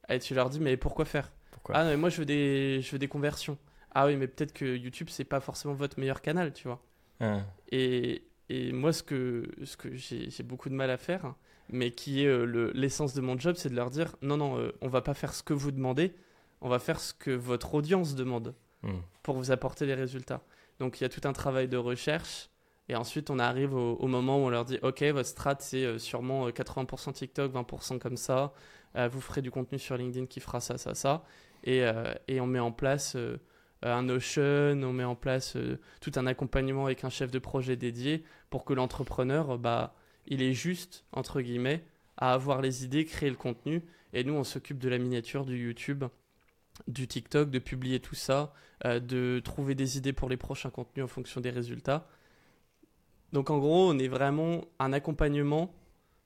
Et 0.10 0.20
tu 0.20 0.34
leur 0.36 0.50
dis 0.50 0.60
Mais 0.60 0.78
pourquoi 0.78 1.06
faire? 1.06 1.32
Pourquoi? 1.52 1.76
Ah 1.76 1.84
non, 1.84 1.90
mais 1.92 1.98
moi 1.98 2.10
je 2.10 2.18
veux 2.18 2.26
des, 2.26 2.82
je 2.82 2.92
veux 2.92 3.00
des 3.00 3.08
conversions. 3.08 3.58
Ah 3.94 4.06
oui, 4.08 4.16
mais 4.18 4.28
peut-être 4.28 4.54
que 4.54 4.66
YouTube 4.76 5.08
c'est 5.10 5.24
pas 5.24 5.40
forcément 5.40 5.74
votre 5.74 6.00
meilleur 6.00 6.22
canal, 6.22 6.54
tu 6.54 6.68
vois. 6.68 6.82
Ah. 7.22 7.40
Et, 7.72 8.24
et 8.50 8.72
moi, 8.74 8.92
ce 8.94 9.02
que, 9.04 9.50
ce 9.64 9.78
que 9.78 9.96
j'ai 9.96 10.44
beaucoup 10.44 10.70
de 10.70 10.76
mal 10.76 10.90
à 10.92 10.98
faire, 10.98 11.34
mais 11.70 11.92
qui 11.92 12.24
est 12.24 12.28
euh, 12.28 12.46
le- 12.46 12.72
l'essence 12.76 13.14
de 13.14 13.22
mon 13.22 13.40
job, 13.40 13.56
c'est 13.58 13.70
de 13.70 13.76
leur 13.76 13.90
dire 13.90 14.16
non, 14.22 14.38
non, 14.38 14.60
euh, 14.60 14.72
on 14.82 14.88
va 14.90 15.02
pas 15.02 15.14
faire 15.14 15.34
ce 15.34 15.42
que 15.44 15.54
vous 15.54 15.72
demandez, 15.72 16.14
on 16.62 16.68
va 16.70 16.78
faire 16.80 17.00
ce 17.00 17.14
que 17.14 17.32
votre 17.32 17.74
audience 17.74 18.16
demande 18.16 18.54
Mhm. 18.84 19.02
pour 19.24 19.36
vous 19.38 19.50
apporter 19.52 19.86
les 19.88 19.96
résultats. 19.96 20.42
Donc 20.80 21.00
il 21.00 21.04
y 21.04 21.06
a 21.06 21.10
tout 21.10 21.22
un 21.28 21.34
travail 21.34 21.68
de 21.70 21.78
recherche. 21.78 22.50
Et 22.88 22.96
ensuite, 22.96 23.30
on 23.30 23.40
arrive 23.40 23.74
au, 23.74 24.08
moment 24.08 24.38
où 24.38 24.42
on 24.42 24.50
leur 24.50 24.66
dit 24.66 24.78
Ok, 24.84 25.02
votre 25.04 25.28
strat, 25.28 25.58
c'est 25.60 25.86
euh, 25.86 25.98
sûrement 25.98 26.48
euh, 26.48 26.52
80% 26.52 27.14
TikTok, 27.14 27.54
20% 27.54 28.00
comme 28.00 28.18
ça. 28.18 28.54
Euh, 28.96 29.08
vous 29.08 29.22
ferez 29.22 29.42
du 29.42 29.52
contenu 29.52 29.80
sur 29.80 29.98
LinkedIn 29.98 30.28
qui 30.28 30.40
fera 30.40 30.60
ça, 30.60 30.78
ça, 30.78 30.94
ça. 30.94 31.24
Et, 31.64 31.84
euh, 31.84 32.14
on 32.30 32.46
met 32.46 32.60
en 32.60 32.72
place 32.72 33.16
euh, 33.16 33.38
un 33.82 34.04
Notion, 34.04 34.82
on 34.84 34.94
met 34.94 35.04
en 35.04 35.16
place 35.16 35.56
euh, 35.56 35.80
tout 36.02 36.12
un 36.16 36.26
accompagnement 36.28 36.86
avec 36.86 37.04
un 37.04 37.10
chef 37.10 37.32
de 37.32 37.40
projet 37.40 37.76
dédié 37.76 38.24
pour 38.50 38.66
que 38.66 38.74
l'entrepreneur, 38.74 39.52
euh, 39.52 39.58
bah, 39.58 39.96
il 40.28 40.42
est 40.42 40.54
juste, 40.54 41.06
entre 41.12 41.42
guillemets, 41.42 41.84
à 42.18 42.34
avoir 42.34 42.62
les 42.62 42.84
idées, 42.84 43.06
créer 43.06 43.30
le 43.30 43.36
contenu. 43.36 43.84
Et 44.14 44.24
nous, 44.24 44.34
on 44.34 44.44
s'occupe 44.44 44.80
de 44.80 44.90
la 44.90 44.98
miniature, 44.98 45.46
du 45.46 45.58
YouTube, 45.58 46.06
du 46.88 47.08
TikTok, 47.08 47.50
de 47.50 47.60
publier 47.60 48.00
tout 48.00 48.16
ça, 48.16 48.54
euh, 48.86 49.00
de 49.00 49.42
trouver 49.44 49.76
des 49.76 49.98
idées 49.98 50.14
pour 50.14 50.30
les 50.30 50.38
prochains 50.38 50.70
contenus 50.70 51.04
en 51.04 51.08
fonction 51.08 51.42
des 51.42 51.50
résultats. 51.50 52.08
Donc 53.36 53.50
en 53.50 53.60
gros, 53.60 53.92
on 53.92 54.00
est 54.00 54.08
vraiment 54.08 54.62
un 54.80 54.94
accompagnement, 54.94 55.72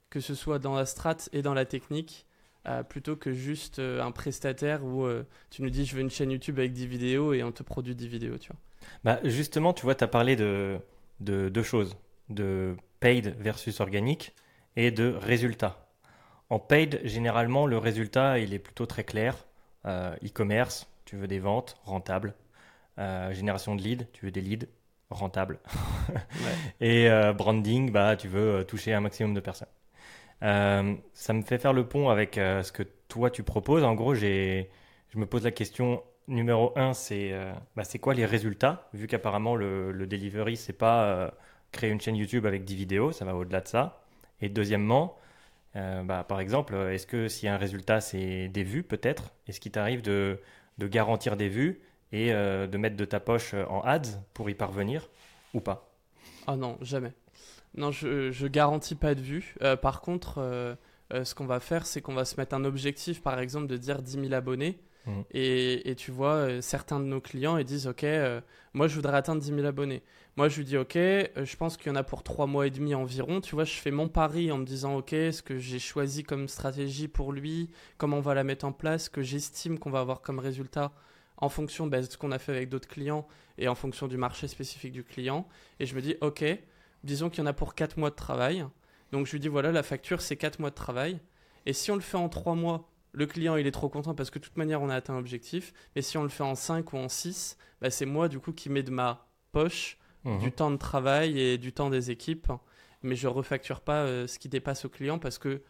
que 0.09 0.19
ce 0.19 0.35
soit 0.35 0.59
dans 0.59 0.75
la 0.75 0.85
strat 0.85 1.17
et 1.33 1.41
dans 1.41 1.55
la 1.55 1.65
technique, 1.65 2.27
euh, 2.67 2.83
plutôt 2.83 3.15
que 3.15 3.33
juste 3.33 3.79
euh, 3.79 4.01
un 4.01 4.11
prestataire 4.11 4.85
où 4.85 5.07
tu 5.49 5.63
nous 5.63 5.71
dis 5.71 5.85
je 5.85 5.95
veux 5.95 6.01
une 6.01 6.11
chaîne 6.11 6.29
YouTube 6.29 6.59
avec 6.59 6.71
10 6.71 6.85
vidéos 6.85 7.33
et 7.33 7.43
on 7.43 7.51
te 7.51 7.63
produit 7.63 7.95
10 7.95 8.07
vidéos, 8.07 8.37
tu 8.37 8.51
vois. 8.51 8.59
Bah 9.03 9.19
justement, 9.23 9.73
tu 9.73 9.83
vois, 9.83 9.95
tu 9.95 10.03
as 10.03 10.07
parlé 10.07 10.35
de, 10.35 10.77
de 11.19 11.49
deux 11.49 11.63
choses, 11.63 11.97
de 12.29 12.75
paid 12.99 13.35
versus 13.39 13.79
organique 13.79 14.35
et 14.75 14.91
de 14.91 15.15
résultat. 15.19 15.89
En 16.49 16.59
paid, 16.59 17.01
généralement, 17.03 17.65
le 17.65 17.77
résultat, 17.77 18.39
il 18.39 18.53
est 18.53 18.59
plutôt 18.59 18.85
très 18.85 19.03
clair. 19.03 19.35
Euh, 19.85 20.15
e-commerce, 20.23 20.87
tu 21.05 21.15
veux 21.15 21.27
des 21.27 21.39
ventes 21.39 21.75
rentables. 21.83 22.35
Euh, 22.97 23.33
génération 23.33 23.75
de 23.75 23.81
leads, 23.81 24.05
tu 24.13 24.25
veux 24.25 24.31
des 24.31 24.41
leads 24.41 24.67
rentables. 25.09 25.59
Et 26.81 27.09
euh, 27.09 27.33
branding, 27.33 27.91
bah, 27.91 28.15
tu 28.15 28.27
veux 28.27 28.63
toucher 28.65 28.93
un 28.93 29.01
maximum 29.01 29.33
de 29.33 29.39
personnes. 29.39 29.67
ça 30.41 31.33
me 31.33 31.41
fait 31.41 31.57
faire 31.57 31.73
le 31.73 31.87
pont 31.87 32.09
avec 32.09 32.35
ce 32.35 32.71
que 32.71 32.83
toi 33.07 33.29
tu 33.29 33.43
proposes. 33.43 33.83
En 33.83 33.95
gros, 33.95 34.15
je 34.15 34.65
me 35.15 35.25
pose 35.25 35.43
la 35.43 35.51
question 35.51 36.03
numéro 36.27 36.71
un, 36.75 36.93
c'est 36.93 37.33
bah, 37.75 37.83
c'est 37.83 37.99
quoi 37.99 38.13
les 38.13 38.25
résultats 38.25 38.87
Vu 38.93 39.07
qu'apparemment 39.07 39.55
le, 39.55 39.91
le, 39.91 40.07
delivery, 40.07 40.57
c'est 40.57 40.73
pas 40.73 41.33
créer 41.71 41.89
une 41.89 42.01
chaîne 42.01 42.15
YouTube 42.15 42.45
avec 42.45 42.63
10 42.63 42.75
vidéos, 42.75 43.11
ça 43.11 43.25
va 43.25 43.35
au-delà 43.35 43.61
de 43.61 43.67
ça. 43.67 44.03
Et 44.41 44.49
deuxièmement, 44.49 45.17
euh, 45.75 46.03
bah, 46.03 46.25
par 46.27 46.39
exemple, 46.39 46.75
est-ce 46.75 47.07
que 47.07 47.27
si 47.27 47.47
un 47.47 47.57
résultat 47.57 48.01
c'est 48.01 48.47
des 48.47 48.63
vues 48.63 48.83
peut-être, 48.83 49.33
est-ce 49.47 49.59
qu'il 49.59 49.71
t'arrive 49.71 50.01
de, 50.01 50.39
de, 50.77 50.87
garantir 50.87 51.37
des 51.37 51.49
vues? 51.49 51.81
Et 52.11 52.33
euh, 52.33 52.67
de 52.67 52.77
mettre 52.77 52.97
de 52.97 53.05
ta 53.05 53.19
poche 53.19 53.53
en 53.53 53.81
ads 53.81 54.21
pour 54.33 54.49
y 54.49 54.55
parvenir 54.55 55.09
ou 55.53 55.59
pas? 55.59 55.91
Ah 56.47 56.55
non, 56.55 56.77
jamais. 56.81 57.13
Non, 57.75 57.91
je, 57.91 58.31
je 58.31 58.47
garantis 58.47 58.95
pas 58.95 59.15
de 59.15 59.21
vues. 59.21 59.55
Euh, 59.61 59.75
par 59.75 60.01
contre, 60.01 60.77
ce 61.11 61.35
qu'on 61.35 61.45
va 61.45 61.59
faire, 61.59 61.85
c'est 61.85 62.01
qu'on 62.01 62.13
va 62.13 62.25
se 62.25 62.35
mettre 62.37 62.55
un 62.55 62.65
objectif, 62.65 63.21
par 63.21 63.39
exemple, 63.39 63.67
de 63.67 63.77
dire 63.77 64.01
10 64.01 64.21
000 64.21 64.33
abonnés. 64.33 64.79
Mmh. 65.05 65.21
Et, 65.31 65.89
et, 65.89 65.95
tu 65.95 66.11
vois, 66.11 66.61
certains 66.61 66.99
de 66.99 67.05
nos 67.05 67.21
clients 67.21 67.57
ils 67.57 67.63
disent 67.63 67.87
Ok, 67.87 68.05
moi 68.73 68.87
je 68.87 68.95
voudrais 68.95 69.15
atteindre 69.15 69.41
10 69.41 69.53
000 69.55 69.65
abonnés. 69.65 70.03
Moi, 70.39 70.47
je 70.47 70.55
lui 70.59 70.63
dis, 70.63 70.77
OK, 70.77 70.95
euh, 70.95 71.25
je 71.35 71.57
pense 71.57 71.75
qu'il 71.75 71.87
y 71.87 71.89
en 71.89 71.97
a 71.97 72.03
pour 72.03 72.23
trois 72.23 72.47
mois 72.47 72.65
et 72.65 72.69
demi 72.69 72.95
environ. 72.95 73.41
Tu 73.41 73.55
vois, 73.55 73.65
je 73.65 73.73
fais 73.73 73.91
mon 73.91 74.07
pari 74.07 74.53
en 74.53 74.57
me 74.57 74.63
disant, 74.63 74.95
OK, 74.95 75.09
ce 75.09 75.41
que 75.41 75.57
j'ai 75.57 75.79
choisi 75.79 76.23
comme 76.23 76.47
stratégie 76.47 77.09
pour 77.09 77.33
lui, 77.33 77.69
comment 77.97 78.19
on 78.19 78.21
va 78.21 78.33
la 78.33 78.45
mettre 78.45 78.63
en 78.63 78.71
place, 78.71 79.09
que 79.09 79.21
j'estime 79.21 79.77
qu'on 79.79 79.89
va 79.89 79.99
avoir 79.99 80.21
comme 80.21 80.39
résultat 80.39 80.93
en 81.39 81.49
fonction 81.49 81.87
bah, 81.87 82.01
de 82.01 82.05
ce 82.05 82.17
qu'on 82.17 82.31
a 82.31 82.39
fait 82.39 82.51
avec 82.51 82.69
d'autres 82.69 82.87
clients 82.87 83.27
et 83.57 83.67
en 83.67 83.75
fonction 83.75 84.07
du 84.07 84.17
marché 84.17 84.47
spécifique 84.47 84.91
du 84.91 85.03
client. 85.03 85.47
Et 85.79 85.85
je 85.85 85.95
me 85.95 86.01
dis, 86.01 86.15
OK, 86.21 86.43
disons 87.03 87.29
qu'il 87.29 87.39
y 87.39 87.43
en 87.43 87.47
a 87.47 87.53
pour 87.53 87.75
quatre 87.75 87.97
mois 87.97 88.09
de 88.09 88.15
travail. 88.15 88.65
Donc, 89.11 89.25
je 89.25 89.31
lui 89.31 89.39
dis, 89.39 89.47
voilà, 89.47 89.71
la 89.71 89.83
facture, 89.83 90.21
c'est 90.21 90.35
quatre 90.35 90.59
mois 90.59 90.69
de 90.69 90.75
travail. 90.75 91.19
Et 91.65 91.73
si 91.73 91.91
on 91.91 91.95
le 91.95 92.01
fait 92.01 92.17
en 92.17 92.29
trois 92.29 92.55
mois, 92.55 92.89
le 93.11 93.25
client, 93.25 93.55
il 93.55 93.65
est 93.65 93.71
trop 93.71 93.89
content 93.89 94.13
parce 94.13 94.29
que 94.29 94.37
de 94.37 94.43
toute 94.43 94.57
manière, 94.57 94.81
on 94.81 94.89
a 94.89 94.95
atteint 94.95 95.15
l'objectif. 95.15 95.73
Mais 95.95 96.01
si 96.01 96.17
on 96.17 96.23
le 96.23 96.29
fait 96.29 96.43
en 96.43 96.55
cinq 96.55 96.93
ou 96.93 96.97
en 96.97 97.09
six, 97.09 97.57
bah, 97.81 97.89
c'est 97.89 98.05
moi, 98.05 98.27
du 98.27 98.39
coup, 98.39 98.51
qui 98.51 98.69
mets 98.69 98.83
de 98.83 98.91
ma 98.91 99.27
poche 99.51 99.97
du 100.25 100.31
mhm. 100.31 100.51
temps 100.51 100.71
de 100.71 100.77
travail 100.77 101.39
et 101.39 101.57
du 101.57 101.71
temps 101.71 101.89
des 101.89 102.11
équipes, 102.11 102.51
mais 103.03 103.15
je 103.15 103.27
refacture 103.27 103.81
pas 103.81 104.03
euh, 104.03 104.27
ce 104.27 104.37
qui 104.37 104.49
dépasse 104.49 104.85
au 104.85 104.89
client 104.89 105.17
parce 105.17 105.37
que, 105.37 105.61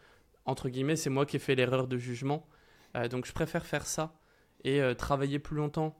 entre 0.45 0.69
guillemets, 0.69 0.95
c'est 0.95 1.12
moi 1.12 1.25
qui 1.25 1.36
ai 1.36 1.39
fait 1.39 1.55
l'erreur 1.55 1.88
de 1.88 1.97
jugement. 1.97 2.47
Euh, 2.95 3.08
donc 3.08 3.25
je 3.27 3.32
préfère 3.32 3.65
faire 3.65 3.86
ça 3.86 4.19
et 4.63 4.82
euh, 4.82 4.93
travailler 4.93 5.39
plus 5.39 5.58
longtemps, 5.58 5.95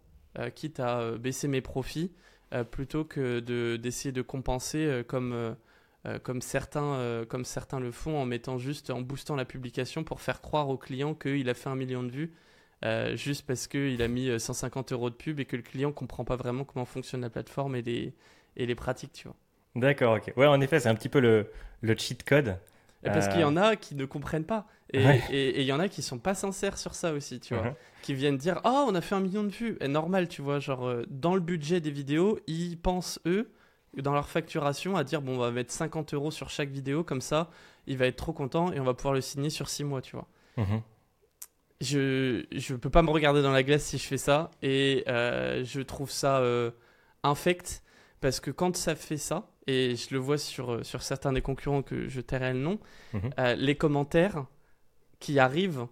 quitte 0.56 0.80
à 0.80 1.18
baisser 1.18 1.48
mes 1.48 1.60
profits, 1.60 2.14
plutôt 2.72 3.04
que 3.04 3.40
d'essayer 3.78 4.12
de, 4.12 4.22
compenser 4.22 5.04
comme, 5.08 5.56
comme, 6.24 6.42
certains, 6.42 7.26
comme 7.28 7.44
certains 7.44 7.80
le 7.80 7.92
font 7.92 8.18
en 8.18 8.26
mettant 8.26 8.58
juste, 8.58 8.90
en 8.92 9.02
boostant 9.02 9.36
la 9.36 9.44
publication 9.44 10.04
pour 10.04 10.22
faire 10.22 10.40
croire 10.40 10.70
au 10.70 10.78
client 10.78 11.14
qu'il 11.16 11.50
a 11.50 11.54
fait 11.56 11.68
un 11.68 11.76
million 11.76 12.04
de 12.04 12.12
vues. 12.12 12.34
juste 13.16 13.46
parce 13.48 13.68
qu'il 13.68 14.02
a 14.02 14.08
mis 14.08 14.40
150 14.40 14.94
euros 14.94 15.10
de 15.10 15.16
pub 15.16 15.40
et 15.40 15.46
que 15.46 15.58
le 15.58 15.64
client 15.64 15.92
comprend 15.92 16.24
pas 16.24 16.36
vraiment 16.38 16.64
comment 16.64 16.86
fonctionne 16.86 17.22
la 17.22 17.32
plateforme 17.32 17.76
et 17.76 17.82
les, 17.82 18.14
et 18.56 18.66
les 18.66 18.76
pratiques, 18.76 19.14
tu 19.14 19.28
vois. 19.28 19.36
D'accord, 19.76 20.18
ok. 20.18 20.34
Ouais, 20.38 20.48
en 20.48 20.62
effet, 20.62 20.80
c'est 20.80 20.90
un 20.90 20.96
petit 20.96 21.10
peu 21.10 21.20
le, 21.20 21.52
le 21.82 21.98
cheat 21.98 22.24
code. 22.24 22.58
Parce 23.04 23.28
qu'il 23.30 23.40
y 23.40 23.44
en 23.44 23.56
euh, 23.58 23.62
a 23.62 23.76
qui 23.76 23.96
ne 23.96 24.06
comprennent 24.06 24.46
pas. 24.46 24.68
Et 24.92 25.62
il 25.62 25.66
y 25.66 25.72
en 25.72 25.80
a 25.80 25.88
qui 25.88 26.02
sont 26.02 26.18
pas 26.18 26.34
sincères 26.34 26.78
sur 26.78 26.96
ça 26.96 27.14
aussi, 27.14 27.40
tu 27.40 27.54
vois. 27.54 27.68
Uh-huh. 27.68 27.76
Qui 28.02 28.14
viennent 28.14 28.38
dire 28.38 28.60
Oh, 28.66 28.86
on 28.88 28.96
a 28.96 29.02
fait 29.02 29.16
un 29.16 29.20
million 29.20 29.44
de 29.44 29.50
vues. 29.50 29.78
Et 29.82 29.88
normal, 29.88 30.28
tu 30.28 30.42
vois. 30.42 30.60
Genre, 30.60 30.88
euh, 30.88 31.06
dans 31.10 31.36
le 31.36 31.42
budget 31.42 31.80
des 31.80 31.92
vidéos, 31.92 32.40
ils 32.48 32.78
pensent, 32.78 33.20
eux, 33.26 33.52
dans 33.96 34.14
leur 34.14 34.28
facturation, 34.28 34.96
à 34.96 35.04
dire 35.04 35.22
Bon, 35.22 35.36
on 35.36 35.40
va 35.40 35.52
mettre 35.52 35.72
50 35.72 36.14
euros 36.14 36.32
sur 36.32 36.50
chaque 36.50 36.70
vidéo, 36.70 37.04
comme 37.04 37.22
ça, 37.22 37.50
il 37.88 37.98
va 37.98 38.08
être 38.08 38.18
trop 38.18 38.34
content 38.34 38.72
et 38.74 38.80
on 38.80 38.84
va 38.84 38.94
pouvoir 38.94 39.14
le 39.14 39.22
signer 39.22 39.50
sur 39.50 39.70
6 39.70 39.84
mois, 39.84 40.02
tu 40.02 40.16
vois. 40.16 40.28
Uh-huh. 40.58 40.82
Je 41.82 42.72
ne 42.72 42.78
peux 42.78 42.90
pas 42.90 43.04
me 43.04 43.12
regarder 43.12 43.42
dans 43.42 43.54
la 43.54 43.64
glace 43.64 43.84
si 43.84 43.98
je 43.98 44.06
fais 44.06 44.18
ça. 44.18 44.52
Et 44.62 45.04
euh, 45.08 45.64
je 45.64 45.82
trouve 45.82 46.12
ça 46.12 46.44
infect 47.24 47.84
parce 48.22 48.40
que 48.40 48.52
quand 48.52 48.76
ça 48.76 48.96
fait 48.96 49.18
ça, 49.18 49.50
et 49.68 49.96
je 49.96 50.14
le 50.14 50.20
vois 50.20 50.38
sur, 50.38 50.72
euh, 50.72 50.84
sur 50.84 51.04
certains 51.04 51.34
des 51.34 51.42
concurrents 51.42 51.84
que 51.84 52.08
je 52.08 52.22
tairai 52.22 52.54
le 52.54 52.60
nom, 52.60 52.80
mhm. 53.14 53.30
euh, 53.40 53.56
les 53.56 53.76
commentaires 53.76 54.46
qui 55.20 55.40
arrivent, 55.40 55.86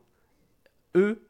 eux, 0.96 1.28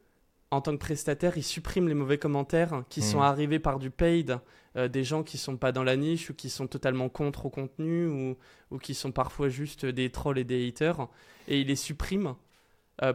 en 0.50 0.62
tant 0.62 0.72
que 0.72 0.78
prestataires, 0.78 1.38
ils 1.38 1.44
suppriment 1.44 1.90
les 1.90 1.94
mauvais 1.94 2.18
commentaires 2.18 2.84
qui 2.90 3.02
sont 3.02 3.18
mhm. 3.18 3.24
arrivés 3.24 3.60
par 3.60 3.80
du 3.80 3.92
paid, 3.92 4.40
euh, 4.78 4.88
des 4.88 5.04
gens 5.04 5.24
qui 5.24 5.38
sont 5.38 5.58
pas 5.58 5.74
dans 5.74 5.84
la 5.84 5.98
niche 5.98 6.30
ou 6.30 6.34
qui 6.34 6.50
sont 6.50 6.68
totalement 6.68 7.10
contre 7.10 7.48
au 7.48 7.50
contenu 7.50 8.08
ou, 8.08 8.38
ou 8.72 8.78
qui 8.78 8.94
sont 8.94 9.12
parfois 9.12 9.50
juste 9.50 9.86
des 9.86 10.10
trolls 10.10 10.38
et 10.38 10.46
des 10.46 10.68
haters, 10.68 11.10
et 11.48 11.60
ils 11.60 11.68
les 11.68 11.76
suppriment 11.76 12.36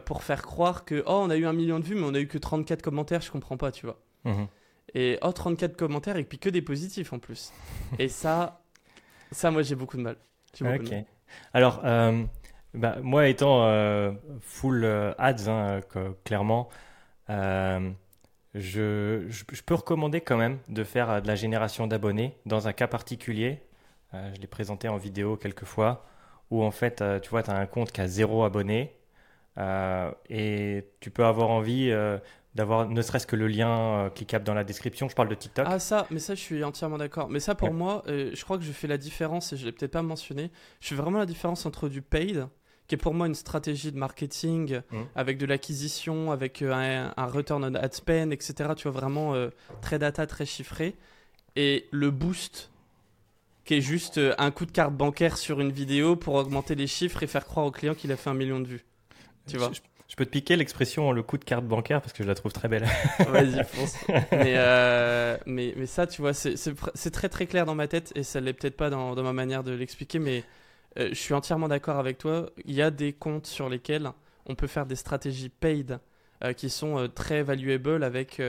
pour 0.05 0.23
faire 0.23 0.43
croire 0.43 0.85
que 0.85 1.03
oh 1.07 1.23
on 1.25 1.29
a 1.29 1.35
eu 1.35 1.45
un 1.45 1.51
million 1.51 1.77
de 1.77 1.83
vues 1.83 1.95
mais 1.95 2.05
on 2.05 2.13
a 2.13 2.19
eu 2.21 2.27
que 2.27 2.37
34 2.37 2.81
commentaires, 2.81 3.19
je 3.19 3.29
comprends 3.29 3.57
pas, 3.57 3.69
tu 3.69 3.85
vois. 3.85 3.99
Mhm. 4.23 4.47
Et 4.95 5.17
oh, 5.21 5.31
34 5.31 5.75
commentaires 5.75 6.17
et 6.17 6.23
puis 6.23 6.37
que 6.37 6.49
des 6.49 6.61
positifs 6.61 7.13
en 7.13 7.19
plus. 7.19 7.51
et 7.99 8.09
ça, 8.09 8.61
ça 9.31 9.51
moi 9.51 9.61
j'ai 9.63 9.75
beaucoup 9.75 9.97
de 9.97 10.03
mal. 10.03 10.17
ok. 10.61 10.93
Alors, 11.53 11.81
euh, 11.83 12.23
bah, 12.73 12.97
moi 13.01 13.27
étant 13.27 13.65
euh, 13.65 14.11
full 14.41 14.83
euh, 14.83 15.13
ads, 15.17 15.49
hein, 15.49 15.79
clairement, 16.23 16.69
je, 17.29 19.25
je, 19.29 19.61
peux 19.65 19.73
recommander 19.73 20.21
quand 20.21 20.37
même 20.37 20.59
de 20.67 20.83
faire 20.83 21.21
de 21.21 21.27
la 21.27 21.35
génération 21.35 21.87
d'abonnés 21.87 22.37
dans 22.45 22.67
un 22.67 22.73
cas 22.73 22.87
particulier. 22.87 23.63
je 24.13 24.39
l'ai 24.39 24.47
présenté 24.47 24.87
en 24.87 24.97
vidéo 24.97 25.37
quelques 25.37 25.65
fois, 25.65 26.05
où 26.51 26.63
en 26.63 26.69
fait, 26.69 27.03
tu 27.21 27.29
vois, 27.31 27.41
tu 27.41 27.49
as 27.49 27.57
un 27.57 27.65
compte 27.65 27.91
qui 27.91 28.01
a 28.01 28.07
zéro 28.07 28.43
abonné. 28.43 28.95
et 30.29 30.85
tu 30.99 31.09
peux 31.09 31.25
avoir 31.25 31.49
envie 31.49 31.91
d'avoir 32.55 32.87
ne 32.87 33.01
serait-ce 33.01 33.25
que 33.25 33.35
le 33.35 33.47
lien 33.47 33.69
euh, 34.05 34.09
cliquable 34.09 34.45
dans 34.45 34.53
la 34.53 34.63
description. 34.63 35.09
Je 35.09 35.15
parle 35.15 35.29
de 35.29 35.35
TikTok. 35.35 35.65
Ah 35.67 35.79
ça, 35.79 36.07
mais 36.11 36.19
ça 36.19 36.35
je 36.35 36.39
suis 36.39 36.63
entièrement 36.63 36.97
d'accord. 36.97 37.29
Mais 37.29 37.39
ça 37.39 37.55
pour 37.55 37.73
moi, 37.73 38.03
euh, 38.07 38.31
je 38.33 38.43
crois 38.43 38.57
que 38.57 38.63
je 38.63 38.71
fais 38.71 38.87
la 38.87 38.97
différence 38.97 39.53
et 39.53 39.57
je 39.57 39.65
l'ai 39.65 39.71
peut-être 39.71 39.91
pas 39.91 40.01
mentionné. 40.01 40.51
Je 40.79 40.89
fais 40.89 40.95
vraiment 40.95 41.17
la 41.17 41.25
différence 41.25 41.65
entre 41.65 41.89
du 41.89 42.01
paid, 42.01 42.47
qui 42.87 42.95
est 42.95 42.97
pour 42.97 43.13
moi 43.13 43.27
une 43.27 43.35
stratégie 43.35 43.91
de 43.91 43.97
marketing 43.97 44.81
mmh. 44.91 45.01
avec 45.15 45.37
de 45.37 45.45
l'acquisition, 45.45 46.31
avec 46.31 46.61
euh, 46.61 47.09
un, 47.15 47.25
return 47.25 47.63
on 47.63 47.73
ad 47.73 47.93
spend, 47.93 48.31
etc. 48.31 48.71
Tu 48.75 48.83
vois 48.83 48.99
vraiment 48.99 49.33
très 49.81 49.97
data, 49.97 50.27
très 50.27 50.45
chiffré, 50.45 50.95
et 51.55 51.87
le 51.91 52.11
boost 52.11 52.69
qui 53.65 53.75
est 53.75 53.81
juste 53.81 54.19
un 54.37 54.51
coup 54.51 54.65
de 54.65 54.71
carte 54.71 54.93
bancaire 54.93 55.37
sur 55.37 55.61
une 55.61 55.71
vidéo 55.71 56.17
pour 56.17 56.35
augmenter 56.35 56.75
les 56.75 56.85
chiffres 56.85 57.23
et 57.23 57.27
faire 57.27 57.45
croire 57.45 57.65
au 57.65 57.71
client 57.71 57.95
qu'il 57.95 58.11
a 58.11 58.17
fait 58.17 58.29
un 58.29 58.33
million 58.33 58.59
de 58.59 58.67
vues. 58.67 58.85
Tu 59.47 59.57
vois? 59.57 59.71
je 59.71 59.79
peux 60.15 60.25
te 60.25 60.29
piquer 60.29 60.55
l'expression 60.55 61.11
le 61.11 61.23
coup 61.23 61.37
de 61.37 61.43
carte 61.43 61.65
bancaire 61.65 62.01
parce 62.01 62.13
que 62.13 62.23
je 62.23 62.27
la 62.27 62.35
trouve 62.35 62.53
très 62.53 62.67
belle. 62.67 62.85
Vas-y, 63.27 63.63
fonce. 63.63 63.97
Euh, 64.33 65.37
mais, 65.45 65.73
mais, 65.75 65.85
ça, 65.85 66.05
tu 66.05 66.21
vois, 66.21 66.33
c'est 66.33 67.11
très 67.11 67.29
très 67.29 67.47
clair 67.47 67.65
dans 67.65 67.75
ma 67.75 67.87
tête 67.87 68.11
et 68.15 68.23
ça 68.23 68.39
l'est 68.39 68.53
peut-être 68.53 68.77
pas 68.77 68.89
dans, 68.89 69.15
dans, 69.15 69.23
ma 69.23 69.33
manière 69.33 69.63
de 69.63 69.71
l'expliquer, 69.71 70.19
mais 70.19 70.43
euh, 70.99 71.09
je 71.09 71.15
suis 71.15 71.33
entièrement 71.33 71.67
d'accord 71.67 71.97
avec 71.97 72.17
toi. 72.17 72.49
Il 72.65 72.75
y 72.75 72.81
a 72.81 72.91
des 72.91 73.13
comptes 73.13 73.47
sur 73.47 73.69
lesquels 73.69 74.11
on 74.45 74.55
peut 74.55 74.67
faire 74.67 74.85
des 74.85 74.95
stratégies 74.95 75.49
paid 75.49 75.99
euh, 76.43 76.53
qui 76.53 76.69
sont 76.69 77.09
très 77.13 77.41
valuable 77.41 78.03
avec 78.03 78.41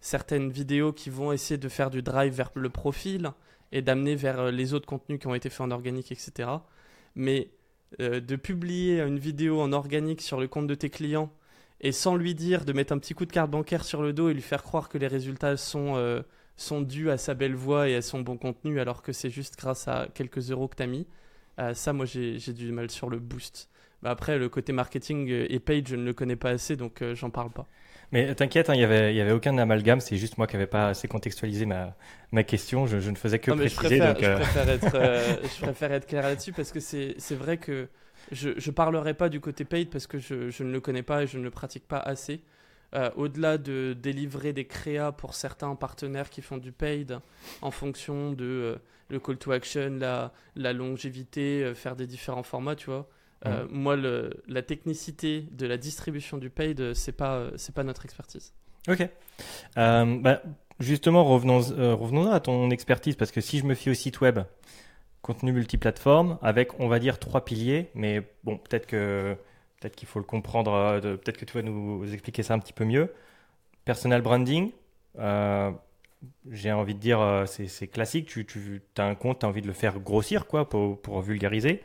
certaines 0.00 0.50
vidéos 0.50 0.92
qui 0.92 1.10
vont 1.10 1.32
essayer 1.32 1.58
de 1.58 1.68
faire 1.68 1.90
du 1.90 2.02
drive 2.02 2.32
vers 2.34 2.50
le 2.54 2.70
profil 2.70 3.30
et 3.70 3.82
d'amener 3.82 4.16
vers 4.16 4.50
les 4.50 4.74
autres 4.74 4.86
contenus 4.86 5.20
qui 5.20 5.26
ont 5.26 5.34
été 5.34 5.50
faits 5.50 5.60
en 5.60 5.70
organique, 5.70 6.10
etc. 6.10 6.48
Mais 7.14 7.48
euh, 8.00 8.20
de 8.20 8.36
publier 8.36 9.00
une 9.00 9.18
vidéo 9.18 9.60
en 9.60 9.72
organique 9.72 10.20
sur 10.22 10.40
le 10.40 10.48
compte 10.48 10.66
de 10.66 10.74
tes 10.74 10.90
clients 10.90 11.30
et 11.80 11.92
sans 11.92 12.16
lui 12.16 12.34
dire 12.34 12.64
de 12.64 12.72
mettre 12.72 12.92
un 12.92 12.98
petit 12.98 13.14
coup 13.14 13.26
de 13.26 13.32
carte 13.32 13.50
bancaire 13.50 13.84
sur 13.84 14.02
le 14.02 14.12
dos 14.12 14.28
et 14.30 14.34
lui 14.34 14.42
faire 14.42 14.62
croire 14.62 14.88
que 14.88 14.98
les 14.98 15.08
résultats 15.08 15.56
sont, 15.56 15.96
euh, 15.96 16.22
dus 16.82 17.10
à 17.10 17.18
sa 17.18 17.34
belle 17.34 17.54
voix 17.54 17.88
et 17.88 17.96
à 17.96 18.02
son 18.02 18.20
bon 18.22 18.36
contenu 18.36 18.80
alors 18.80 19.02
que 19.02 19.12
c'est 19.12 19.30
juste 19.30 19.56
grâce 19.58 19.88
à 19.88 20.08
quelques 20.14 20.50
euros 20.50 20.68
que 20.68 20.76
tu 20.76 20.86
mis, 20.88 21.06
Euh, 21.60 21.74
ça, 21.74 21.92
moi, 21.92 22.06
j'ai 22.06 22.38
j'ai 22.38 22.54
du 22.54 22.72
mal 22.72 22.90
sur 22.90 23.10
le 23.10 23.18
boost. 23.20 23.70
Bah, 24.02 24.10
après, 24.10 24.38
le 24.38 24.48
côté 24.48 24.72
marketing 24.72 25.30
euh, 25.30 25.46
et 25.50 25.60
paid, 25.60 25.88
je 25.88 25.96
ne 25.96 26.04
le 26.04 26.12
connais 26.12 26.36
pas 26.36 26.50
assez, 26.50 26.76
donc 26.76 27.02
euh, 27.02 27.14
j'en 27.14 27.30
parle 27.30 27.50
pas. 27.52 27.68
Mais 28.12 28.34
t'inquiète, 28.34 28.68
hein, 28.68 28.74
il 28.74 28.78
n'y 28.78 28.84
avait, 28.84 29.14
y 29.14 29.20
avait 29.20 29.32
aucun 29.32 29.56
amalgame, 29.58 30.00
c'est 30.00 30.16
juste 30.16 30.36
moi 30.38 30.46
qui 30.46 30.56
n'avais 30.56 30.66
pas 30.66 30.88
assez 30.88 31.08
contextualisé 31.08 31.64
ma, 31.66 31.96
ma 32.30 32.42
question, 32.44 32.86
je, 32.86 32.98
je 33.00 33.10
ne 33.10 33.16
faisais 33.16 33.38
que 33.38 33.50
Non, 33.50 33.56
mais 33.56 33.68
je 33.68 33.74
préciser. 33.76 33.98
préfère, 33.98 34.14
donc, 34.14 34.22
je 34.22 34.28
euh, 34.28 34.34
préfère 34.36 34.68
être, 34.68 34.94
euh, 34.94 35.36
je 35.56 35.62
préfère 35.62 35.92
être 35.92 36.06
clair 36.06 36.22
là-dessus 36.22 36.52
parce 36.52 36.72
que 36.72 36.80
c'est 36.80 37.14
c'est 37.18 37.34
vrai 37.34 37.56
que 37.56 37.88
je 38.30 38.50
ne 38.50 38.70
parlerai 38.74 39.14
pas 39.14 39.28
du 39.28 39.40
côté 39.40 39.64
paid 39.64 39.88
parce 39.90 40.06
que 40.06 40.18
je, 40.18 40.50
je 40.50 40.62
ne 40.62 40.70
le 40.72 40.80
connais 40.80 41.02
pas 41.02 41.22
et 41.22 41.26
je 41.26 41.38
ne 41.38 41.42
le 41.44 41.50
pratique 41.50 41.88
pas 41.88 41.98
assez. 41.98 42.42
Euh, 42.94 43.10
Au-delà 43.16 43.56
de 43.56 43.94
délivrer 43.98 44.52
des 44.52 44.66
créas 44.66 45.12
pour 45.12 45.34
certains 45.34 45.74
partenaires 45.76 46.28
qui 46.28 46.42
font 46.42 46.58
du 46.58 46.72
paid 46.72 47.18
en 47.62 47.70
fonction 47.70 48.32
de 48.32 48.44
euh, 48.44 48.76
le 49.08 49.18
call 49.18 49.38
to 49.38 49.52
action, 49.52 49.96
la, 49.98 50.32
la 50.56 50.72
longévité, 50.74 51.64
euh, 51.64 51.74
faire 51.74 51.96
des 51.96 52.06
différents 52.06 52.42
formats, 52.42 52.76
tu 52.76 52.86
vois. 52.90 53.08
Euh, 53.44 53.66
Moi, 53.70 53.96
le, 53.96 54.42
la 54.46 54.62
technicité 54.62 55.46
de 55.50 55.66
la 55.66 55.76
distribution 55.76 56.38
du 56.38 56.48
paid, 56.48 56.80
euh, 56.80 56.94
c'est 56.94 57.12
pas, 57.12 57.34
euh, 57.34 57.50
c'est 57.56 57.74
pas 57.74 57.82
notre 57.82 58.04
expertise. 58.04 58.52
Ok. 58.88 59.08
Euh, 59.76 60.18
bah, 60.20 60.42
justement, 60.78 61.24
revenons, 61.24 61.60
euh, 61.72 61.94
revenons 61.94 62.30
à 62.30 62.40
ton 62.40 62.70
expertise, 62.70 63.16
parce 63.16 63.32
que 63.32 63.40
si 63.40 63.58
je 63.58 63.64
me 63.64 63.74
fie 63.74 63.90
au 63.90 63.94
site 63.94 64.20
web, 64.20 64.40
contenu 65.22 65.52
multiplateforme, 65.52 66.38
avec, 66.42 66.78
on 66.80 66.88
va 66.88 66.98
dire, 66.98 67.18
trois 67.18 67.44
piliers, 67.44 67.90
mais 67.94 68.22
bon, 68.44 68.58
peut-être 68.58 68.86
que 68.86 69.36
peut-être 69.80 69.96
qu'il 69.96 70.06
faut 70.06 70.20
le 70.20 70.24
comprendre, 70.24 71.00
peut-être 71.00 71.36
que 71.38 71.44
tu 71.44 71.54
vas 71.54 71.62
nous 71.62 72.12
expliquer 72.12 72.44
ça 72.44 72.54
un 72.54 72.60
petit 72.60 72.72
peu 72.72 72.84
mieux. 72.84 73.12
Personal 73.84 74.22
branding, 74.22 74.70
j'ai 75.16 76.72
envie 76.72 76.94
de 76.94 77.00
dire, 77.00 77.44
c'est 77.46 77.88
classique, 77.88 78.26
tu, 78.26 78.46
tu 78.46 78.82
as 78.98 79.04
un 79.04 79.16
compte, 79.16 79.40
tu 79.40 79.46
as 79.46 79.48
envie 79.48 79.62
de 79.62 79.66
le 79.66 79.72
faire 79.72 79.98
grossir, 79.98 80.46
quoi, 80.46 80.68
pour, 80.68 81.00
pour 81.00 81.20
vulgariser. 81.20 81.82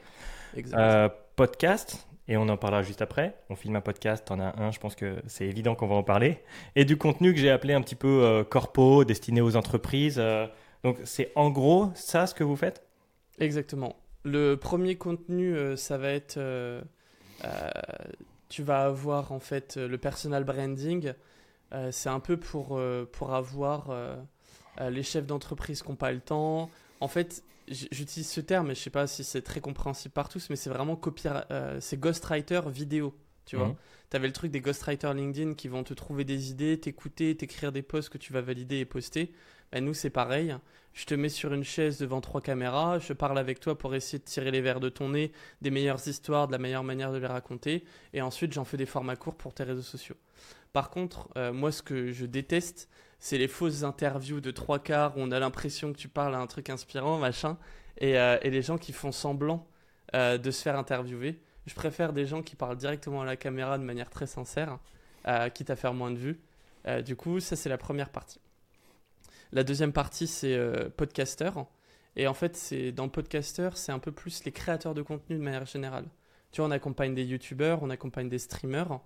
Exact. 0.55 1.12
Podcast, 1.38 2.07
et 2.27 2.35
on 2.35 2.49
en 2.49 2.57
parlera 2.57 2.81
juste 2.81 3.03
après. 3.03 3.35
On 3.51 3.55
filme 3.55 3.75
un 3.75 3.81
podcast, 3.81 4.25
t'en 4.25 4.39
as 4.39 4.59
un, 4.59 4.71
je 4.71 4.79
pense 4.79 4.95
que 4.95 5.17
c'est 5.27 5.45
évident 5.45 5.75
qu'on 5.75 5.85
va 5.85 5.93
en 5.93 6.01
parler. 6.01 6.43
Et 6.75 6.83
du 6.83 6.97
contenu 6.97 7.31
que 7.31 7.39
j'ai 7.39 7.51
appelé 7.51 7.75
un 7.75 7.81
petit 7.81 7.93
peu 7.93 8.23
euh, 8.23 8.43
corpo, 8.43 9.05
destiné 9.05 9.39
aux 9.39 9.55
entreprises. 9.55 10.17
euh, 10.17 10.47
donc 10.83 10.97
c'est 11.03 11.31
en 11.35 11.51
gros 11.51 11.91
ça 11.93 12.25
ce 12.25 12.33
que 12.33 12.43
vous 12.43 12.55
faites? 12.55 12.81
Exactement. 13.39 13.95
Le 14.23 14.55
premier 14.55 14.95
contenu, 14.95 15.55
euh, 15.55 15.75
ça 15.75 15.99
va 15.99 16.09
être. 16.09 16.38
euh, 16.38 16.81
tu 18.49 18.63
vas 18.63 18.85
avoir 18.85 19.31
en 19.31 19.39
fait 19.39 19.77
le 19.77 19.97
personal 19.99 20.43
branding. 20.43 21.13
C'est 21.91 22.09
un 22.09 22.19
peu 22.19 22.38
pour, 22.38 22.79
pour 23.11 23.33
avoir 23.33 23.89
les 24.79 25.03
chefs 25.03 25.27
d'entreprise 25.27 25.83
qui 25.83 25.89
n'ont 25.89 25.95
pas 25.97 26.11
le 26.11 26.19
temps. 26.21 26.71
En 26.99 27.07
fait, 27.07 27.43
j'utilise 27.68 28.30
ce 28.30 28.41
terme, 28.41 28.68
mais 28.68 28.76
je 28.76 28.82
sais 28.82 28.89
pas 28.89 29.07
si 29.07 29.24
c'est 29.24 29.41
très 29.41 29.59
compréhensible 29.61 30.13
par 30.13 30.30
tous, 30.30 30.49
mais 30.49 30.55
c'est 30.55 30.70
vraiment 30.70 30.95
copyri- 30.95 31.43
euh, 31.51 31.80
c'est 31.82 31.99
ghostwriter 31.99 32.61
vidéo. 32.70 33.13
Tu 33.45 33.55
vois, 33.55 33.70
Mhm. 33.70 33.76
tu 34.09 34.15
avais 34.18 34.28
le 34.28 34.34
truc 34.34 34.51
des 34.51 34.59
ghostwriters 34.61 35.13
LinkedIn 35.13 35.53
qui 35.53 35.68
vont 35.70 35.84
te 35.84 35.93
trouver 35.93 36.26
des 36.26 36.51
idées, 36.51 36.78
t'écouter, 36.80 37.36
t'écrire 37.36 37.72
des 37.72 37.82
posts 37.82 38.09
que 38.09 38.18
tu 38.18 38.34
vas 38.34 38.41
valider 38.41 38.80
et 38.80 38.86
poster. 38.86 39.32
Ben, 39.72 39.84
nous, 39.84 39.93
c'est 39.93 40.09
pareil. 40.09 40.55
Je 40.93 41.05
te 41.05 41.13
mets 41.13 41.30
sur 41.30 41.53
une 41.53 41.63
chaise 41.63 41.97
devant 41.99 42.22
trois 42.22 42.41
caméras, 42.41 42.99
je 42.99 43.13
parle 43.13 43.38
avec 43.38 43.59
toi 43.59 43.78
pour 43.78 43.93
essayer 43.95 44.18
de 44.20 44.24
tirer 44.24 44.49
les 44.51 44.61
verres 44.61 44.80
de 44.80 44.89
ton 44.89 45.09
nez, 45.09 45.32
des 45.61 45.70
meilleures 45.70 46.05
histoires, 46.07 46.47
de 46.47 46.51
la 46.53 46.57
meilleure 46.57 46.84
manière 46.84 47.11
de 47.11 47.18
les 47.20 47.28
raconter, 47.28 47.84
et 48.13 48.22
ensuite 48.22 48.51
j'en 48.51 48.65
fais 48.65 48.78
des 48.78 48.86
formats 48.88 49.15
courts 49.15 49.36
pour 49.36 49.53
tes 49.53 49.63
réseaux 49.63 49.82
sociaux. 49.84 50.15
Par 50.74 50.89
contre, 50.89 51.30
euh, 51.38 51.53
moi 51.53 51.72
ce 51.72 51.84
que 51.84 52.11
je 52.11 52.26
déteste, 52.26 52.89
c'est 53.20 53.38
les 53.38 53.47
fausses 53.47 53.84
interviews 53.84 54.41
de 54.41 54.51
trois 54.51 54.80
quarts 54.80 55.18
où 55.18 55.22
on 55.22 55.32
a 55.32 55.39
l'impression 55.39 55.91
que 55.91 55.97
tu 55.97 56.07
parles 56.07 56.36
à 56.36 56.39
un 56.39 56.47
truc 56.47 56.70
inspirant, 56.70 57.18
machin, 57.18 57.57
et, 57.97 58.18
euh, 58.18 58.38
les 58.43 58.61
gens 58.61 58.78
qui 58.78 58.93
font 58.93 59.11
semblant 59.11 59.68
euh, 60.15 60.38
de 60.38 60.51
se 60.51 60.61
faire 60.61 60.78
interviewer. 60.78 61.41
Je 61.65 61.74
préfère 61.74 62.13
des 62.13 62.26
gens 62.26 62.41
qui 62.41 62.55
parlent 62.55 62.78
directement 62.78 63.22
à 63.22 63.26
la 63.26 63.36
caméra 63.36 63.78
de 63.78 63.84
manière 63.84 64.09
très 64.09 64.28
sincère, 64.28 64.80
euh, 65.28 65.49
quitte 65.49 65.70
à 65.70 65.76
faire 65.76 65.93
moins 65.93 66.11
de 66.11 66.18
vues. 66.18 66.39
Du 67.03 67.18
coup, 67.18 67.41
ça 67.41 67.57
c'est 67.57 67.68
la 67.68 67.78
première 67.78 68.09
partie. 68.09 68.39
La 69.51 69.65
deuxième 69.65 69.91
partie, 69.91 70.26
c'est 70.26 70.57
podcaster. 70.95 71.49
Et 72.15 72.28
en 72.28 72.34
fait, 72.34 72.55
c'est 72.55 72.93
dans 72.93 73.09
podcaster, 73.09 73.72
c'est 73.76 73.91
un 73.91 73.99
peu 73.99 74.13
plus 74.13 74.45
les 74.45 74.53
créateurs 74.53 74.93
de 74.93 75.01
contenu 75.01 75.36
de 75.38 75.41
manière 75.41 75.65
générale. 75.65 76.05
Tu 76.53 76.61
vois, 76.61 76.70
on 76.70 76.72
accompagne 76.72 77.13
des 77.13 77.26
youtubeurs, 77.26 77.84
on 77.84 77.89
accompagne 77.89 78.30
des 78.30 78.39
streamers 78.39 79.01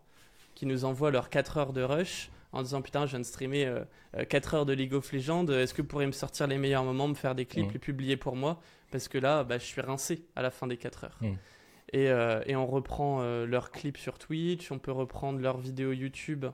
qui 0.53 0.67
nous 0.67 0.85
envoient 0.85 1.09
leurs 1.09 1.31
4 1.31 1.57
heures 1.57 1.73
de 1.73 1.81
rush 1.81 2.29
en 2.53 2.61
disant 2.63 2.81
Putain, 2.81 3.05
je 3.05 3.11
viens 3.11 3.19
de 3.19 3.25
streamer 3.25 3.65
euh, 3.65 3.83
euh, 4.17 4.25
4 4.25 4.53
heures 4.55 4.65
de 4.65 4.73
League 4.73 4.93
of 4.93 5.11
Legends, 5.13 5.47
est-ce 5.47 5.73
que 5.73 5.81
vous 5.81 5.87
pourriez 5.87 6.07
me 6.07 6.11
sortir 6.11 6.47
les 6.47 6.57
meilleurs 6.57 6.83
moments, 6.83 7.07
me 7.07 7.13
faire 7.13 7.35
des 7.35 7.45
clips, 7.45 7.67
Mhm. 7.67 7.73
les 7.73 7.79
publier 7.79 8.17
pour 8.17 8.35
moi? 8.35 8.59
Parce 8.91 9.07
que 9.07 9.17
là, 9.17 9.43
bah, 9.43 9.57
je 9.57 9.63
suis 9.63 9.81
rincé 9.81 10.25
à 10.35 10.41
la 10.41 10.51
fin 10.51 10.67
des 10.67 10.77
4 10.77 11.05
heures. 11.05 11.17
Mhm. 11.21 11.37
Et, 11.93 12.09
euh, 12.09 12.41
et 12.45 12.55
on 12.55 12.65
reprend 12.67 13.21
euh, 13.21 13.45
leurs 13.45 13.71
clips 13.71 13.97
sur 13.97 14.17
Twitch, 14.17 14.71
on 14.71 14.79
peut 14.79 14.91
reprendre 14.91 15.39
leurs 15.39 15.57
vidéos 15.57 15.91
YouTube. 15.91 16.45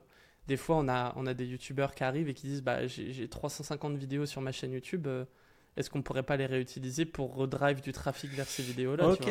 Des 0.48 0.58
fois, 0.58 0.78
on 0.78 0.88
a, 0.88 1.14
on 1.16 1.26
a 1.28 1.34
des 1.34 1.46
youtubeurs 1.46 1.94
qui 1.94 2.04
arrivent 2.04 2.30
et 2.30 2.34
qui 2.34 2.48
disent 2.48 2.64
bah, 2.64 2.88
J'ai 2.88 3.12
j'ai 3.12 3.28
350 3.28 3.96
vidéos 3.98 4.26
sur 4.26 4.42
ma 4.42 4.52
chaîne 4.52 4.72
YouTube, 4.72 5.06
euh, 5.08 5.26
est-ce 5.76 5.90
qu'on 5.92 6.02
pourrait 6.02 6.24
pas 6.24 6.38
les 6.38 6.46
réutiliser 6.48 7.06
pour 7.06 7.36
redrive 7.36 7.82
du 7.82 7.92
trafic 7.92 8.32
vers 8.32 8.48
ces 8.48 8.64
vidéos-là 8.64 9.10
Ok. 9.10 9.28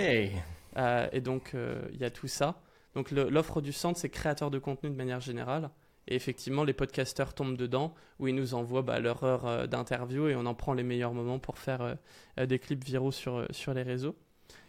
Euh, 0.76 1.08
et 1.12 1.20
donc, 1.20 1.52
euh, 1.54 1.80
il 1.92 2.00
y 2.00 2.04
a 2.04 2.10
tout 2.10 2.28
ça. 2.28 2.60
Donc, 2.94 3.10
l'offre 3.10 3.60
du 3.60 3.72
centre, 3.72 3.98
c'est 3.98 4.08
créateur 4.10 4.50
de 4.50 4.58
contenu 4.58 4.90
de 4.90 4.94
manière 4.94 5.20
générale. 5.20 5.70
Et 6.08 6.14
effectivement, 6.14 6.64
les 6.64 6.72
podcasteurs 6.72 7.34
tombent 7.34 7.56
dedans, 7.56 7.94
où 8.18 8.28
ils 8.28 8.34
nous 8.34 8.54
envoient 8.54 8.82
bah, 8.82 9.00
leur 9.00 9.24
heure 9.24 9.46
euh, 9.46 9.66
d'interview 9.66 10.28
et 10.28 10.36
on 10.36 10.46
en 10.46 10.54
prend 10.54 10.72
les 10.72 10.84
meilleurs 10.84 11.12
moments 11.12 11.38
pour 11.40 11.58
faire 11.58 11.82
euh, 11.82 11.94
euh, 12.38 12.46
des 12.46 12.58
clips 12.58 12.84
viraux 12.84 13.12
sur, 13.12 13.44
sur 13.50 13.74
les 13.74 13.82
réseaux. 13.82 14.14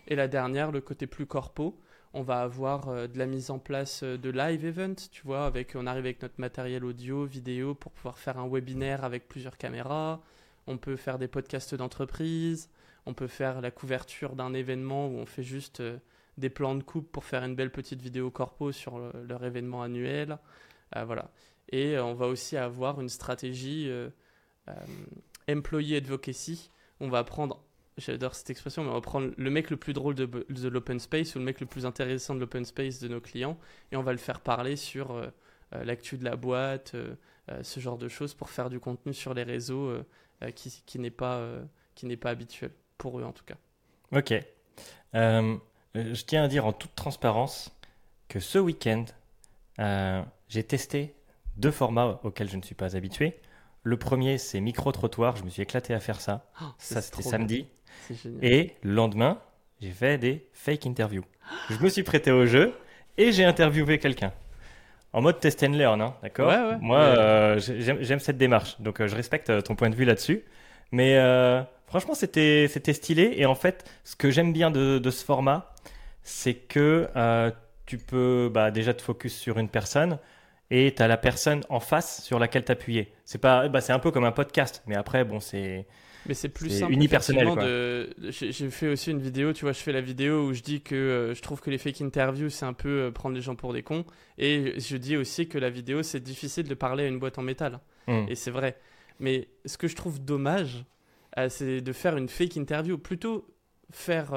Et 0.08 0.16
la 0.16 0.28
dernière, 0.28 0.72
le 0.72 0.82
côté 0.82 1.06
plus 1.06 1.26
corpo, 1.26 1.80
on 2.14 2.24
va 2.24 2.42
avoir 2.42 3.10
de 3.10 3.18
la 3.18 3.26
mise 3.26 3.52
en 3.52 3.60
place 3.60 4.04
de 4.04 4.30
live 4.30 4.66
event, 4.66 4.96
tu 5.12 5.22
vois, 5.24 5.46
avec, 5.46 5.76
on 5.76 5.86
arrive 5.86 6.06
avec 6.06 6.22
notre 6.22 6.40
matériel 6.40 6.86
audio, 6.86 7.26
vidéo 7.26 7.76
pour 7.76 7.92
pouvoir 7.92 8.18
faire 8.18 8.40
un 8.40 8.48
webinaire 8.48 9.04
avec 9.04 9.28
plusieurs 9.28 9.58
caméras. 9.58 10.22
On 10.66 10.78
peut 10.78 10.96
faire 10.96 11.20
des 11.20 11.28
podcasts 11.28 11.76
d'entreprise. 11.76 12.70
On 13.06 13.14
peut 13.14 13.28
faire 13.28 13.60
la 13.62 13.72
couverture 13.72 14.36
d'un 14.36 14.54
événement 14.54 15.08
où 15.08 15.18
on 15.18 15.26
fait 15.26 15.44
juste 15.44 15.84
des 16.38 16.50
plans 16.50 16.76
de 16.76 16.84
coupe 16.84 17.12
pour 17.12 17.26
faire 17.26 17.44
une 17.44 17.56
belle 17.56 17.72
petite 17.72 18.02
vidéo 18.02 18.32
corpo 18.32 18.72
sur 18.72 18.98
le- 19.00 19.12
leur 19.28 19.44
événement 19.44 19.84
annuel. 19.84 20.38
Euh, 20.96 21.06
voilà. 21.06 21.32
Et 21.70 21.98
euh, 21.98 22.04
on 22.04 22.14
va 22.14 22.28
aussi 22.28 22.58
avoir 22.58 23.02
une 23.02 23.10
stratégie 23.10 23.90
euh, 23.90 24.10
employee 25.50 25.96
advocacy. 25.96 26.72
On 27.00 27.10
va 27.10 27.24
prendre, 27.24 27.64
j'adore 27.98 28.36
cette 28.36 28.50
expression, 28.50 28.84
mais 28.84 28.90
on 28.90 28.94
va 28.94 29.02
prendre 29.02 29.32
le 29.36 29.50
mec 29.50 29.70
le 29.70 29.78
plus 29.78 29.94
drôle 29.94 30.16
de, 30.16 30.68
l'open 30.68 31.00
space 31.00 31.36
ou 31.36 31.40
le 31.40 31.46
mec 31.46 31.60
le 31.60 31.66
plus 31.66 31.86
intéressant 31.86 32.36
de 32.36 32.40
l'open 32.40 32.66
space 32.66 33.00
de 33.00 33.08
nos 33.08 33.22
clients 33.22 33.58
et 33.92 33.98
on 33.98 34.04
va 34.04 34.12
le 34.12 34.18
faire 34.18 34.40
parler 34.40 34.76
sur 34.76 35.22
l'actu 35.72 36.18
de 36.18 36.24
la 36.24 36.36
boîte, 36.36 36.96
ce 37.62 37.80
genre 37.80 37.98
de 37.98 38.08
choses 38.08 38.34
pour 38.34 38.50
faire 38.50 38.70
du 38.70 38.80
contenu 38.80 39.14
sur 39.14 39.36
les 39.36 39.44
réseaux 39.44 39.94
qui, 40.56 40.82
qui 40.86 40.98
n'est 40.98 41.12
pas, 41.12 41.62
habituel, 42.24 42.72
pour 42.98 43.20
eux 43.20 43.24
en 43.24 43.32
tout 43.32 43.46
cas. 43.46 43.58
Ok. 44.12 44.34
Je 45.14 46.24
tiens 46.26 46.44
à 46.44 46.48
dire 46.48 46.66
en 46.66 46.74
toute 46.74 46.96
transparence 46.96 47.72
que 48.28 48.40
ce 48.40 48.58
week-end, 48.58 49.06
euh, 49.80 50.22
j'ai 50.50 50.64
testé 50.64 51.16
deux 51.58 51.72
formats 51.72 52.20
auxquels 52.24 52.50
je 52.50 52.58
ne 52.58 52.62
suis 52.62 52.76
pas 52.76 52.96
habitué. 52.96 53.38
Le 53.84 53.98
premier, 53.98 54.38
c'est 54.38 54.60
micro-trottoir. 54.60 55.36
Je 55.38 55.44
me 55.44 55.50
suis 55.50 55.62
éclaté 55.62 55.94
à 55.94 56.00
faire 56.00 56.20
ça. 56.22 56.46
Oh, 56.62 56.66
Ça, 56.78 57.02
c'était 57.02 57.24
samedi. 57.32 57.68
Et 58.42 58.74
le 58.84 58.94
lendemain, 58.94 59.40
j'ai 59.82 59.92
fait 59.92 60.18
des 60.18 60.48
fake 60.54 60.86
interviews. 60.86 61.24
Je 61.70 61.78
me 61.78 61.90
suis 61.90 62.04
prêté 62.04 62.32
au 62.32 62.46
jeu 62.46 62.74
et 63.18 63.32
j'ai 63.32 63.46
interviewé 63.46 63.98
quelqu'un. 64.00 64.34
En 65.14 65.22
mode 65.22 65.40
test 65.40 65.64
and 65.64 65.70
learn, 65.72 66.02
hein, 66.02 66.16
d'accord 66.22 66.50
Ouais, 66.50 66.72
ouais. 66.72 66.78
Moi, 66.82 67.00
euh, 67.00 67.60
j'ai- 67.60 68.04
j'aime 68.04 68.20
cette 68.20 68.38
démarche, 68.38 68.80
donc 68.82 69.00
euh, 69.00 69.08
je 69.08 69.16
respecte 69.16 69.64
ton 69.64 69.76
point 69.76 69.90
de 69.90 69.96
vue 69.96 70.04
là-dessus. 70.06 70.44
Mais 70.92 71.18
euh, 71.18 71.62
franchement, 71.88 72.14
c'était 72.14 72.68
c'était 72.68 72.94
stylé. 72.94 73.34
Et 73.38 73.46
en 73.46 73.56
fait, 73.56 73.90
ce 74.04 74.16
que 74.16 74.30
j'aime 74.30 74.52
bien 74.54 74.70
de, 74.70 75.00
de 75.00 75.10
ce 75.10 75.24
format, 75.24 75.74
c'est 76.24 76.54
que 76.56 77.08
tu 77.88 77.98
peux 77.98 78.52
bah, 78.54 78.70
déjà 78.70 78.94
te 78.94 79.02
focus 79.02 79.36
sur 79.36 79.58
une 79.58 79.70
personne 79.70 80.20
et 80.70 80.94
tu 80.96 81.02
as 81.02 81.08
la 81.08 81.18
personne 81.18 81.62
en 81.70 81.80
face 81.80 82.22
sur 82.24 82.38
laquelle 82.38 82.64
t'appuyer. 82.66 83.14
C'est 83.26 83.40
pas, 83.40 83.68
bah, 83.70 83.82
c'est 83.82 83.94
un 83.94 84.00
peu 84.00 84.12
comme 84.12 84.26
un 84.26 84.32
podcast, 84.32 84.84
mais 84.86 84.96
après, 84.96 85.24
bon, 85.24 85.40
c'est 85.40 85.88
Mais 86.28 86.34
c'est 86.34 86.50
plus 86.50 86.70
simple. 86.70 86.92
unipersonnel, 86.92 87.48
de- 87.56 88.10
J'ai 88.30 88.70
fait 88.70 88.90
aussi 88.90 89.12
une 89.12 89.22
vidéo, 89.22 89.54
tu 89.54 89.64
vois, 89.64 89.72
je 89.72 89.80
fais 89.80 89.94
la 89.94 90.02
vidéo 90.02 90.48
où 90.48 90.54
je 90.54 90.62
dis 90.62 90.82
que 90.82 90.94
euh, 90.96 91.34
je 91.34 91.42
trouve 91.42 91.62
que 91.62 91.70
les 91.70 91.78
fake 91.78 92.02
interviews, 92.02 92.50
c'est 92.50 92.66
un 92.66 92.74
peu 92.74 92.90
euh, 92.90 93.12
prendre 93.12 93.34
les 93.36 93.42
gens 93.42 93.56
pour 93.56 93.72
des 93.74 93.82
cons. 93.82 94.06
Et 94.38 94.78
je 94.78 94.98
dis 94.98 95.16
aussi 95.16 95.48
que 95.48 95.58
la 95.58 95.70
vidéo, 95.70 96.04
c'est 96.04 96.20
difficile 96.20 96.68
de 96.68 96.76
parler 96.76 97.06
à 97.06 97.08
une 97.08 97.18
boîte 97.20 97.40
en 97.40 97.44
métal. 97.44 97.80
Hmm. 98.08 98.26
Et 98.28 98.36
c'est 98.36 98.52
vrai. 98.52 98.78
Mais 99.22 99.48
ce 99.66 99.78
que 99.78 99.88
je 99.88 99.96
trouve 99.96 100.20
dommage, 100.20 100.84
euh, 101.40 101.48
c'est 101.48 101.80
de 101.80 101.94
faire 101.94 102.18
une 102.18 102.28
fake 102.28 102.58
interview. 102.58 102.98
Plutôt 102.98 103.48
faire. 103.92 104.34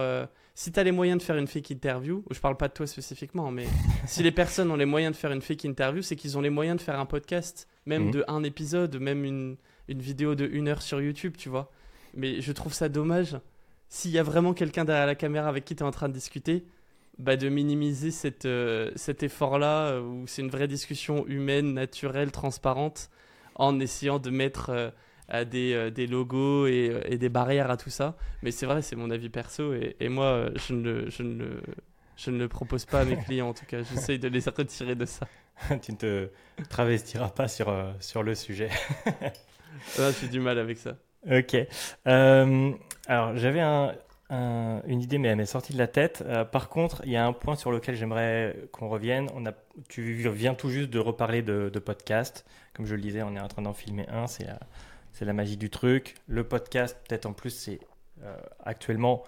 Si 0.61 0.71
tu 0.73 0.79
as 0.79 0.83
les 0.85 0.93
moyens 0.93 1.19
de 1.19 1.23
faire 1.23 1.39
une 1.39 1.47
fake 1.47 1.71
interview, 1.71 2.23
je 2.31 2.39
parle 2.39 2.55
pas 2.59 2.69
de 2.69 2.75
toi 2.75 2.87
spécifiquement, 2.87 3.51
mais 3.51 3.65
si 4.07 4.23
les 4.23 4.31
personnes 4.31 4.71
ont 4.71 4.77
les 4.77 4.85
moyens 4.85 5.15
de 5.15 5.17
faire 5.19 5.33
une 5.33 5.41
fake 5.41 5.65
interview, 5.65 6.03
c'est 6.03 6.17
qu'ils 6.17 6.37
ont 6.37 6.43
les 6.43 6.51
moyens 6.51 6.77
de 6.77 6.83
faire 6.83 7.01
un 7.01 7.07
podcast, 7.07 7.67
même 7.87 8.05
Mhm. 8.09 8.11
de 8.11 8.25
un 8.29 8.43
épisode, 8.43 9.01
même 9.01 9.25
une, 9.25 9.57
une 9.89 10.03
vidéo 10.03 10.35
de 10.35 10.47
une 10.47 10.69
heure 10.69 10.83
sur 10.83 11.01
YouTube, 11.01 11.35
tu 11.39 11.49
vois. 11.49 11.71
Mais 12.13 12.43
je 12.43 12.53
trouve 12.53 12.75
ça 12.75 12.91
dommage 12.91 13.39
s'il 13.89 14.11
y 14.11 14.19
a 14.19 14.23
vraiment 14.23 14.53
quelqu'un 14.53 14.85
derrière 14.85 15.07
la 15.07 15.15
caméra 15.15 15.49
avec 15.49 15.65
qui 15.65 15.75
tu 15.75 15.83
es 15.83 15.87
en 15.87 15.93
train 15.93 16.11
de 16.11 16.13
discuter, 16.13 16.67
bah, 17.19 17.37
de 17.39 17.49
minimiser 17.49 18.11
cette, 18.11 18.45
euh, 18.45 18.91
cet 18.97 19.23
effort-là, 19.23 19.93
euh, 19.93 20.03
où 20.03 20.27
c'est 20.27 20.43
une 20.43 20.51
vraie 20.51 20.69
discussion 20.69 21.27
humaine, 21.27 21.73
naturelle, 21.73 22.33
transparente, 22.33 23.09
en 23.55 23.81
essayant 23.81 24.19
de 24.19 24.29
mettre 24.29 24.69
euh, 24.69 24.91
des, 25.45 25.91
des, 25.91 26.07
logos 26.07 26.67
et, 26.67 27.03
et, 27.07 27.19
des 27.19 27.29
barrières 27.29 27.71
à 27.71 27.77
tout 27.77 27.91
ça. 27.91 28.17
Mais 28.43 28.51
c'est 28.51 28.67
vrai, 28.67 28.83
c'est 28.83 28.97
mon 28.97 29.11
avis 29.11 29.29
perso, 29.29 29.73
et, 29.73 29.97
et 30.01 30.09
moi, 30.09 30.51
je 30.57 30.75
ne, 30.75 31.11
je, 31.11 31.23
ne, 31.23 31.61
je 32.17 32.31
ne 32.31 32.39
le 32.39 32.49
propose 32.49 32.85
pas 32.85 33.01
à 33.01 33.05
mes 33.05 33.17
clients, 33.17 33.49
en 33.49 33.55
tout 33.55 33.67
cas. 33.67 33.83
J'essaye 33.83 34.19
de 34.19 34.29
les 34.29 34.41
retirer 34.41 34.95
de 34.95 35.05
ça. 35.05 35.27
tu 35.83 35.93
ne 35.93 35.97
te 35.97 36.31
travestiras 36.69 37.31
pas 37.31 37.49
sur, 37.49 37.75
sur 38.01 38.23
le 38.23 38.35
sujet. 38.35 38.71
J'ai 40.21 40.29
du 40.29 40.41
mal 40.41 40.59
avec 40.59 40.79
ça. 40.79 40.97
Ok. 41.31 41.57
Euh, 42.07 42.73
alors, 43.07 43.37
j'avais 43.37 43.61
un, 43.61 43.95
une 44.31 45.01
idée, 45.01 45.19
mais 45.19 45.29
elle 45.29 45.37
m'est 45.37 45.47
sortie 45.47 45.73
de 45.73 45.79
la 45.79 45.87
tête. 45.87 46.23
Euh, 46.27 46.45
par 46.45 46.69
contre, 46.69 47.03
il 47.05 47.13
y 47.13 47.17
a 47.17 47.27
un 47.27 47.33
point 47.33 47.57
sur 47.57 47.71
lequel 47.71 47.95
j'aimerais 47.95 48.57
qu'on 48.73 48.89
revienne. 48.89 49.29
On 49.35 49.45
a, 49.47 49.53
tu 49.89 50.29
viens 50.31 50.55
tout 50.55 50.71
juste 50.71 50.91
de 50.91 50.99
reparler 50.99 51.43
de, 51.43 51.71
de 51.73 51.79
podcast. 51.79 52.47
Comme 52.75 52.87
je 52.87 52.95
le 52.95 53.01
disais, 53.01 53.23
on 53.23 53.35
est 53.37 53.41
en 53.41 53.49
train 53.49 53.63
d'en 53.63 53.75
filmer 53.75 54.09
un. 54.09 54.27
C'est 54.27 54.45
la, 54.45 54.59
c'est 55.13 55.25
la 55.25 55.33
magie 55.33 55.57
du 55.57 55.71
truc. 55.71 56.17
Le 56.27 56.45
podcast, 56.45 56.97
peut-être 57.09 57.27
en 57.27 57.33
plus, 57.33 57.51
c'est 57.51 57.81
euh, 58.23 58.37
actuellement 58.65 59.25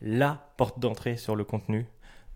la 0.00 0.50
porte 0.56 0.78
d'entrée 0.78 1.16
sur 1.16 1.36
le 1.36 1.44
contenu. 1.44 1.86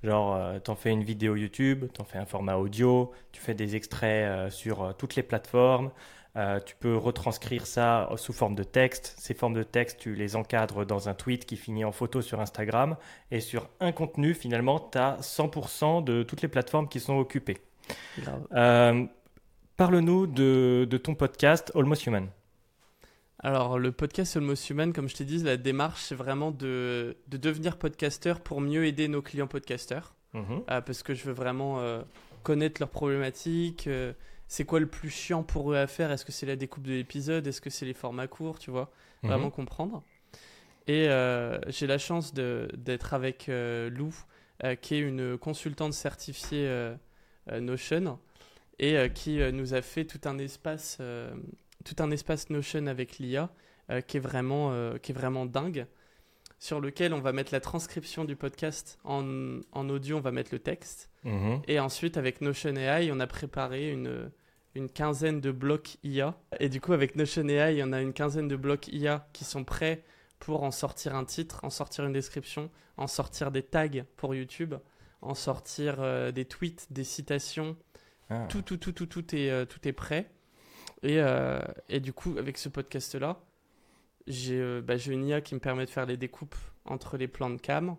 Genre, 0.03 0.35
euh, 0.35 0.59
tu 0.59 0.71
en 0.71 0.77
fais 0.77 0.91
une 0.91 1.05
vidéo 1.05 1.37
YouTube, 1.37 1.87
tu 1.93 2.01
en 2.01 2.05
fais 2.05 2.19
un 2.19 2.27
format 2.27 2.57
audio, 2.57 3.13
tu 3.33 3.41
fais 3.41 3.55
des 3.55 3.77
extraits 3.77 4.51
sur 4.51 4.95
toutes 4.97 5.17
les 5.17 5.23
plateformes. 5.23 5.91
Euh, 6.37 6.61
tu 6.61 6.77
peux 6.77 6.97
retranscrire 6.97 7.67
ça 7.67 8.09
sous 8.17 8.33
forme 8.33 8.55
de 8.55 8.63
texte. 8.63 9.15
Ces 9.19 9.35
formes 9.35 9.55
de 9.55 9.63
texte, 9.63 9.99
tu 9.99 10.15
les 10.15 10.37
encadres 10.37 10.87
dans 10.87 11.09
un 11.09 11.15
tweet 11.15 11.45
qui 11.45 11.57
finit 11.57 11.85
en 11.85 11.93
photo 11.93 12.23
sur 12.23 12.41
Instagram. 12.41 12.97
Et 13.31 13.41
sur 13.41 13.69
un 13.81 13.93
contenu, 13.93 14.35
finalement, 14.35 14.79
tu 14.79 14.99
as 14.99 15.19
100% 15.21 16.05
de 16.05 16.23
toutes 16.23 16.43
les 16.43 16.49
plateformes 16.49 16.89
qui 16.89 17.01
sont 17.01 17.19
occupées. 17.19 17.59
Euh, 18.53 19.05
parle-nous 19.77 20.27
de, 20.27 21.01
ton 21.03 21.15
podcast 21.15 21.73
Almost 21.75 22.07
Human. 22.07 22.29
Alors, 23.43 23.79
le 23.79 23.91
podcast 23.93 24.37
Almost 24.37 24.69
Human, 24.71 24.93
comme 24.93 25.09
je 25.09 25.17
t'ai 25.17 25.25
dit, 25.25 25.43
la 25.43 25.57
démarche, 25.57 26.03
c'est 26.03 26.15
vraiment 26.15 26.51
de, 26.51 27.17
devenir 27.29 27.79
podcasteur 27.79 28.41
pour 28.41 28.61
mieux 28.61 28.85
aider 28.85 29.09
nos 29.09 29.23
clients 29.23 29.47
podcasteurs. 29.47 30.15
Mhm. 30.35 30.63
Euh, 30.71 30.81
parce 30.81 31.03
que 31.03 31.15
je 31.15 31.25
veux 31.25 31.33
vraiment 31.33 31.83
connaître 32.43 32.81
leurs 32.81 32.91
problématiques 32.91 33.89
c'est 34.51 34.65
quoi 34.65 34.81
le 34.81 34.87
plus 34.87 35.11
chiant 35.11 35.45
pour 35.45 35.73
eux 35.73 35.77
à 35.77 35.87
faire? 35.87 36.11
Est-ce 36.11 36.25
que 36.25 36.33
c'est 36.33 36.45
la 36.45 36.57
découpe 36.57 36.83
de 36.83 36.91
l'épisode? 36.91 37.47
Est-ce 37.47 37.61
que 37.61 37.71
c'est 37.71 37.87
les 37.87 37.95
formats 37.95 38.27
courts 38.27 38.59
Tu 38.59 38.73
vois, 38.73 38.91
mhm. 39.23 39.31
vraiment 39.31 39.51
comprendre. 39.51 40.03
Et 40.89 41.09
euh, 41.09 41.61
j'ai 41.69 41.87
la 41.87 41.99
chance 41.99 42.35
d'être 42.35 43.15
avec 43.15 43.49
euh, 43.49 43.89
Lou, 43.91 44.13
euh, 44.65 44.75
qui 44.75 44.97
est 44.97 44.99
une 44.99 45.39
consultante 45.39 45.93
certifiée 45.93 46.69
Notion 47.61 48.19
et 48.81 49.09
qui 49.15 49.39
nous 49.53 49.75
a 49.75 49.83
fait 49.83 50.05
tout 50.05 50.21
un 50.25 50.37
espace, 50.39 50.99
tout 51.85 51.97
un 51.99 52.11
espace 52.11 52.51
Notion 52.51 52.87
avec 52.87 53.19
l'IA 53.19 53.51
qui 54.07 54.19
est 54.19 54.21
vraiment, 54.21 54.73
qui 54.99 55.11
est 55.11 55.15
vraiment 55.15 55.47
dingue 55.47 55.87
sur 56.61 56.81
lequel 56.81 57.15
on 57.15 57.21
va 57.21 57.33
mettre 57.33 57.53
la 57.53 57.61
transcription 57.61 58.25
du 58.25 58.37
podcast 58.37 58.99
en, 59.03 59.61
en 59.73 59.89
audio, 59.89 60.19
on 60.19 60.21
va 60.21 60.31
mettre 60.31 60.51
le 60.53 60.59
texte. 60.59 61.11
Mhm. 61.25 61.63
Et 61.67 61.81
ensuite, 61.81 62.19
avec 62.19 62.43
Notion 62.43 62.77
AI, 62.77 63.11
on 63.11 63.19
a 63.19 63.27
préparé 63.27 63.91
une, 63.91 64.31
une 64.75 64.91
quinzaine 64.91 65.41
de 65.41 65.51
blocs 65.51 65.97
IA. 66.05 66.39
Et 66.61 66.69
du 66.69 66.81
coup, 66.81 66.93
avec 66.93 67.17
Notion 67.17 67.49
AI, 67.49 67.83
en 67.83 67.93
a 67.93 68.01
une 68.03 68.13
quinzaine 68.13 68.47
de 68.47 68.57
blocs 68.57 68.89
IA 68.89 69.27
qui 69.33 69.45
sont 69.45 69.65
prêts 69.65 70.05
pour 70.39 70.63
en 70.63 70.71
sortir 70.71 71.15
un 71.15 71.25
titre, 71.25 71.61
en 71.63 71.71
sortir 71.71 72.05
une 72.05 72.13
description, 72.13 72.71
en 72.99 73.07
sortir 73.07 73.51
des 73.51 73.63
tags 73.63 74.05
pour 74.17 74.35
YouTube, 74.35 74.75
en 75.23 75.35
sortir 75.35 75.97
euh, 75.99 76.31
des 76.31 76.45
tweets, 76.45 76.89
des 76.91 77.05
citations. 77.05 77.77
Ah. 78.29 78.47
Tout, 78.51 78.61
tout, 78.61 78.77
tout, 78.77 78.93
tout, 78.93 79.07
tout 79.07 79.35
est, 79.35 79.51
euh, 79.51 79.65
tout 79.65 79.87
est 79.89 79.93
prêt. 79.93 80.31
Et, 81.03 81.21
euh, 81.21 81.61
et, 81.89 82.01
du 82.01 82.13
coup, 82.13 82.37
avec 82.39 82.59
ce 82.59 82.69
podcast-là, 82.69 83.41
j'ai 84.27 84.81
bah, 84.83 84.97
une 84.97 85.27
IA 85.27 85.41
qui 85.41 85.55
me 85.55 85.61
permet 85.61 85.87
de 85.87 85.91
faire 85.91 86.07
les 86.07 86.17
découpes 86.17 86.57
entre 86.85 87.17
les 87.17 87.29
plans 87.29 87.51
de 87.51 87.61
cam. 87.61 87.97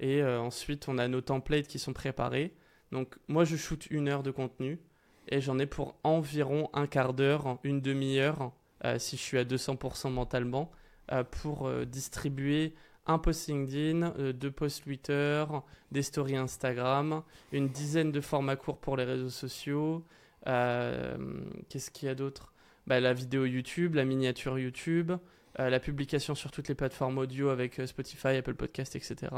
Et 0.00 0.22
ensuite, 0.24 0.88
on 0.88 0.98
a 0.98 1.06
nos 1.06 1.20
templates 1.20 1.68
qui 1.68 1.78
sont 1.78 1.92
préparés. 1.92 2.54
Donc, 2.90 3.16
moi, 3.28 3.44
je 3.44 3.56
shoot 3.56 3.86
une 3.90 4.08
heure 4.08 4.24
de 4.24 4.32
contenu 4.32 4.80
et 5.28 5.40
j'en 5.40 5.58
ai 5.58 5.66
pour 5.66 5.96
environ 6.04 6.68
un 6.72 6.86
quart 6.86 7.14
d'heure, 7.14 7.58
une 7.62 7.80
demi-heure, 7.80 8.52
euh, 8.84 8.98
si 8.98 9.16
je 9.16 9.22
suis 9.22 9.38
à 9.38 9.44
200% 9.44 10.10
mentalement, 10.10 10.70
euh, 11.12 11.24
pour 11.24 11.66
euh, 11.66 11.84
distribuer 11.84 12.74
un 13.06 13.18
post 13.18 13.48
LinkedIn, 13.48 14.32
deux 14.32 14.50
posts 14.50 14.84
Twitter, 14.84 15.44
des 15.90 16.02
stories 16.02 16.36
Instagram, 16.36 17.22
une 17.50 17.68
dizaine 17.68 18.12
de 18.12 18.20
formats 18.20 18.54
courts 18.54 18.78
pour 18.78 18.96
les 18.96 19.02
réseaux 19.02 19.28
sociaux. 19.28 20.04
Qu'est-ce 20.44 21.90
qu'il 21.90 22.08
y 22.08 22.10
a 22.10 22.14
d'autre? 22.14 22.52
Bah, 22.86 23.00
La 23.00 23.12
vidéo 23.12 23.44
YouTube, 23.44 23.94
la 23.94 24.04
miniature 24.04 24.58
YouTube, 24.58 25.12
la 25.58 25.80
publication 25.80 26.34
sur 26.34 26.50
toutes 26.50 26.68
les 26.68 26.74
plateformes 26.74 27.18
audio 27.18 27.50
avec 27.50 27.80
Spotify, 27.86 28.28
Apple 28.28 28.54
Podcast, 28.54 28.96
etc. 28.96 29.30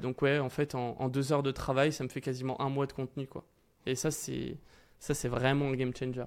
donc 0.00 0.22
ouais, 0.22 0.38
en 0.38 0.48
fait, 0.48 0.74
en, 0.74 1.08
deux 1.08 1.32
heures 1.32 1.42
de 1.42 1.50
travail, 1.50 1.92
ça 1.92 2.04
me 2.04 2.08
fait 2.08 2.20
quasiment 2.20 2.60
un 2.60 2.68
mois 2.68 2.86
de 2.86 2.92
contenu, 2.92 3.26
quoi. 3.26 3.44
Et 3.86 3.94
ça, 3.94 4.10
c'est 4.10 5.28
vraiment 5.28 5.66
un 5.68 5.74
game 5.74 5.94
changer. 5.94 6.24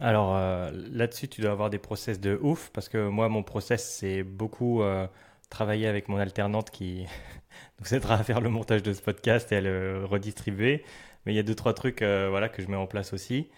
Alors 0.00 0.36
euh, 0.36 0.70
là-dessus, 0.92 1.28
tu 1.28 1.40
dois 1.40 1.50
avoir 1.50 1.70
des 1.70 1.78
process 1.78 2.20
de 2.20 2.38
ouf 2.40 2.70
parce 2.72 2.88
que 2.88 3.08
moi, 3.08 3.28
mon 3.28 3.42
process, 3.42 3.96
c'est 3.98 4.22
beaucoup 4.22 4.82
euh, 4.82 5.06
travailler 5.50 5.88
avec 5.88 6.08
mon 6.08 6.18
alternante 6.18 6.70
qui 6.70 7.06
nous 7.80 7.94
aidera 7.94 8.14
à 8.14 8.22
faire 8.22 8.40
le 8.40 8.48
montage 8.48 8.82
de 8.82 8.92
ce 8.92 9.02
podcast 9.02 9.50
et 9.52 9.56
à 9.56 9.60
le 9.60 10.04
redistribuer. 10.04 10.84
Mais 11.28 11.34
il 11.34 11.36
y 11.36 11.40
a 11.40 11.44
deux, 11.44 11.54
trois 11.54 11.74
trucs 11.74 12.02
euh, 12.02 12.28
voilà, 12.30 12.48
que 12.48 12.62
je 12.62 12.68
mets 12.68 12.76
en 12.76 12.86
place 12.86 13.12
aussi. 13.12 13.48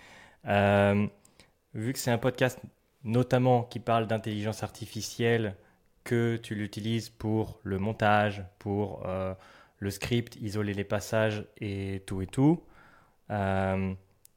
vu 0.45 1.93
que 1.93 1.99
c'est 1.99 2.11
un 2.11 2.19
podcast 2.19 2.59
notamment 3.05 3.63
qui 3.63 3.79
parle 3.81 4.07
d'intelligence 4.07 4.63
artificielle, 4.63 5.55
que 6.05 6.37
tu 6.37 6.55
l'utilises 6.55 7.09
pour 7.09 7.61
le 7.63 7.79
montage, 7.79 8.45
pour 8.59 9.07
le 9.79 9.91
script, 9.91 10.37
isoler 10.37 10.75
les 10.75 10.85
passages 10.85 11.47
et 11.61 12.03
tout 12.07 12.21
et 12.23 12.27
tout 12.27 12.63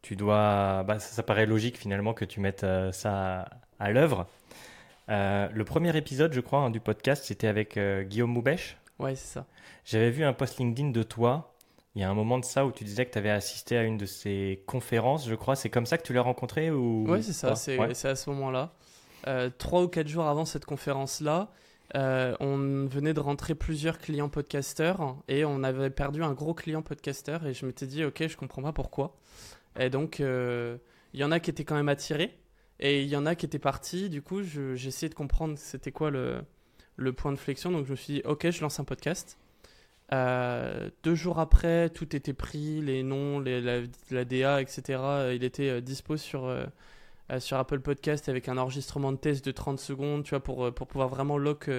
tu 0.04 0.16
dois. 0.16 0.84
Bah, 0.84 1.00
ça, 1.00 1.24
paraît 1.24 1.48
logique 1.48 1.80
finalement 1.80 2.14
que 2.14 2.26
tu 2.26 2.40
mettes 2.40 2.64
euh, 2.64 2.92
ça 2.92 3.50
à, 3.80 3.92
l'œuvre. 3.92 4.28
Euh, 5.10 5.50
le 5.52 5.66
premier 5.66 5.98
épisode, 5.98 6.34
je 6.34 6.42
crois, 6.42 6.60
hein, 6.60 6.70
du 6.70 6.80
podcast, 6.80 7.24
c'était 7.26 7.48
avec 7.48 7.78
euh, 7.78 8.04
Guillaume 8.04 8.32
Moubèche. 8.32 8.78
Ouais, 9.00 9.16
c'est 9.16 9.34
ça. 9.34 9.46
J'avais 9.86 10.12
vu 10.12 10.24
un 10.24 10.34
post 10.34 10.60
LinkedIn 10.60 10.92
de 10.92 11.02
toi. 11.02 11.53
Il 11.96 12.02
y 12.02 12.06
a 12.06 12.10
un 12.10 12.14
moment 12.14 12.40
de 12.40 12.46
ça 12.46 12.66
où 12.66 12.72
tu 12.72 12.84
disais 12.84 13.06
que 13.06 13.12
tu 13.12 13.18
avais 13.20 13.30
assisté 13.30 13.78
à 13.78 13.84
une 13.84 13.98
de 13.98 14.06
ses 14.06 14.64
conférences, 14.66 15.28
je 15.28 15.36
crois. 15.36 15.56
C'est 15.56 15.70
comme 15.70 15.86
ça 15.86 15.98
que 15.98 16.04
tu 16.04 16.14
l'as 16.14 16.22
rencontré 16.22 16.72
ou 16.72 17.06
Ouais, 17.08 17.22
c'est 17.22 17.34
ça. 17.34 17.56
C'est 17.56 17.78
à 17.80 18.16
ce 18.16 18.30
moment-là. 18.32 18.74
trois 19.58 19.84
ou 19.84 19.88
quatre 19.88 20.08
jours 20.08 20.26
avant 20.26 20.46
cette 20.46 20.66
conférence-là, 20.66 21.52
on 21.94 22.88
venait 22.88 23.14
de 23.14 23.20
rentrer 23.20 23.54
plusieurs 23.54 24.00
clients 24.00 24.30
podcasteurs 24.30 25.18
et 25.28 25.46
on 25.46 25.62
avait 25.64 25.92
perdu 25.92 26.24
un 26.24 26.34
gros 26.34 26.56
client 26.56 26.82
podcasteur 26.82 27.46
et 27.46 27.54
je 27.54 27.66
m'étais 27.66 27.86
dit, 27.86 28.04
ok, 28.04 28.28
je 28.28 28.38
comprends 28.38 28.64
pas 28.64 28.74
pourquoi. 28.74 29.16
Et 29.80 29.90
donc, 29.90 30.20
euh, 30.20 30.78
il 31.14 31.20
y 31.20 31.24
en 31.24 31.32
a 31.32 31.40
qui 31.40 31.50
étaient 31.50 31.64
quand 31.64 31.76
même 31.76 31.90
attirés 31.90 32.38
et 32.80 33.02
il 33.02 33.08
y 33.08 33.16
en 33.16 33.26
a 33.26 33.36
qui 33.36 33.46
étaient 33.46 33.60
partis. 33.60 34.10
Du 34.10 34.22
coup, 34.22 34.44
j'ai 34.44 34.88
essayé 34.88 35.10
de 35.10 35.16
comprendre 35.16 35.58
c'était 35.58 35.92
quoi 35.92 36.12
le, 36.12 36.42
le, 36.96 37.14
point 37.14 37.32
de 37.32 37.38
flexion. 37.38 37.72
Donc, 37.72 37.86
je 37.86 37.92
me 37.92 37.96
suis 37.96 38.14
dit, 38.16 38.22
ok, 38.26 38.50
je 38.50 38.62
lance 38.62 38.80
un 38.80 38.84
podcast. 38.84 39.38
Euh, 40.12 40.90
deux 41.04 41.16
jours 41.16 41.40
après, 41.40 41.90
tout 41.90 42.16
était 42.16 42.34
pris, 42.34 42.82
les 42.82 43.04
noms, 43.04 43.40
les, 43.40 43.62
la, 44.12 44.26
DA, 44.26 44.62
etc. 44.62 45.02
Il 45.34 45.44
était 45.44 45.70
euh, 45.70 45.82
dispo 45.82 46.18
sur, 46.18 46.54
sur 47.40 47.58
Apple 47.58 47.80
Podcast 47.80 48.30
avec 48.30 48.50
un 48.50 48.58
enregistrement 48.58 49.12
de 49.12 49.18
test 49.18 49.46
de 49.46 49.52
30 49.52 49.80
secondes, 49.80 50.24
tu 50.24 50.32
vois, 50.32 50.42
pour, 50.42 50.74
pour 50.74 50.88
pouvoir 50.88 51.10
vraiment 51.10 51.38
lock 51.38 51.70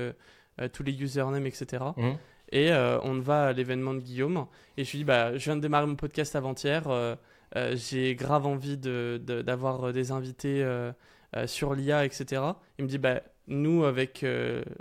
tous 0.73 0.83
les 0.83 1.03
usernames, 1.03 1.47
etc. 1.47 1.85
Mmh. 1.97 2.11
Et 2.53 2.73
on 2.73 3.19
va 3.19 3.47
à 3.47 3.53
l'événement 3.53 3.95
de 3.95 4.01
Guillaume. 4.01 4.47
Et 4.77 4.85
je 4.85 4.93
lui 4.93 4.99
dis, 4.99 5.05
bah, 5.05 5.37
je 5.37 5.45
viens 5.45 5.57
de 5.57 5.61
démarrer 5.61 5.87
mon 5.87 5.97
podcast 5.97 6.35
avant-hier. 6.35 7.17
Euh, 7.57 7.77
j'ai 7.77 8.15
grave 8.15 8.47
envie 8.47 8.77
d'avoir 8.77 9.83
de, 9.83 9.93
des 9.93 10.11
invités 10.11 10.63
euh, 10.63 10.93
euh, 11.37 11.47
sur 11.47 11.75
l'IA, 11.75 12.05
etc. 12.05 12.43
Il 12.79 12.85
me 12.85 12.89
dit, 12.89 12.99
bah, 12.99 13.21
nous, 13.47 13.85
avec 13.85 14.25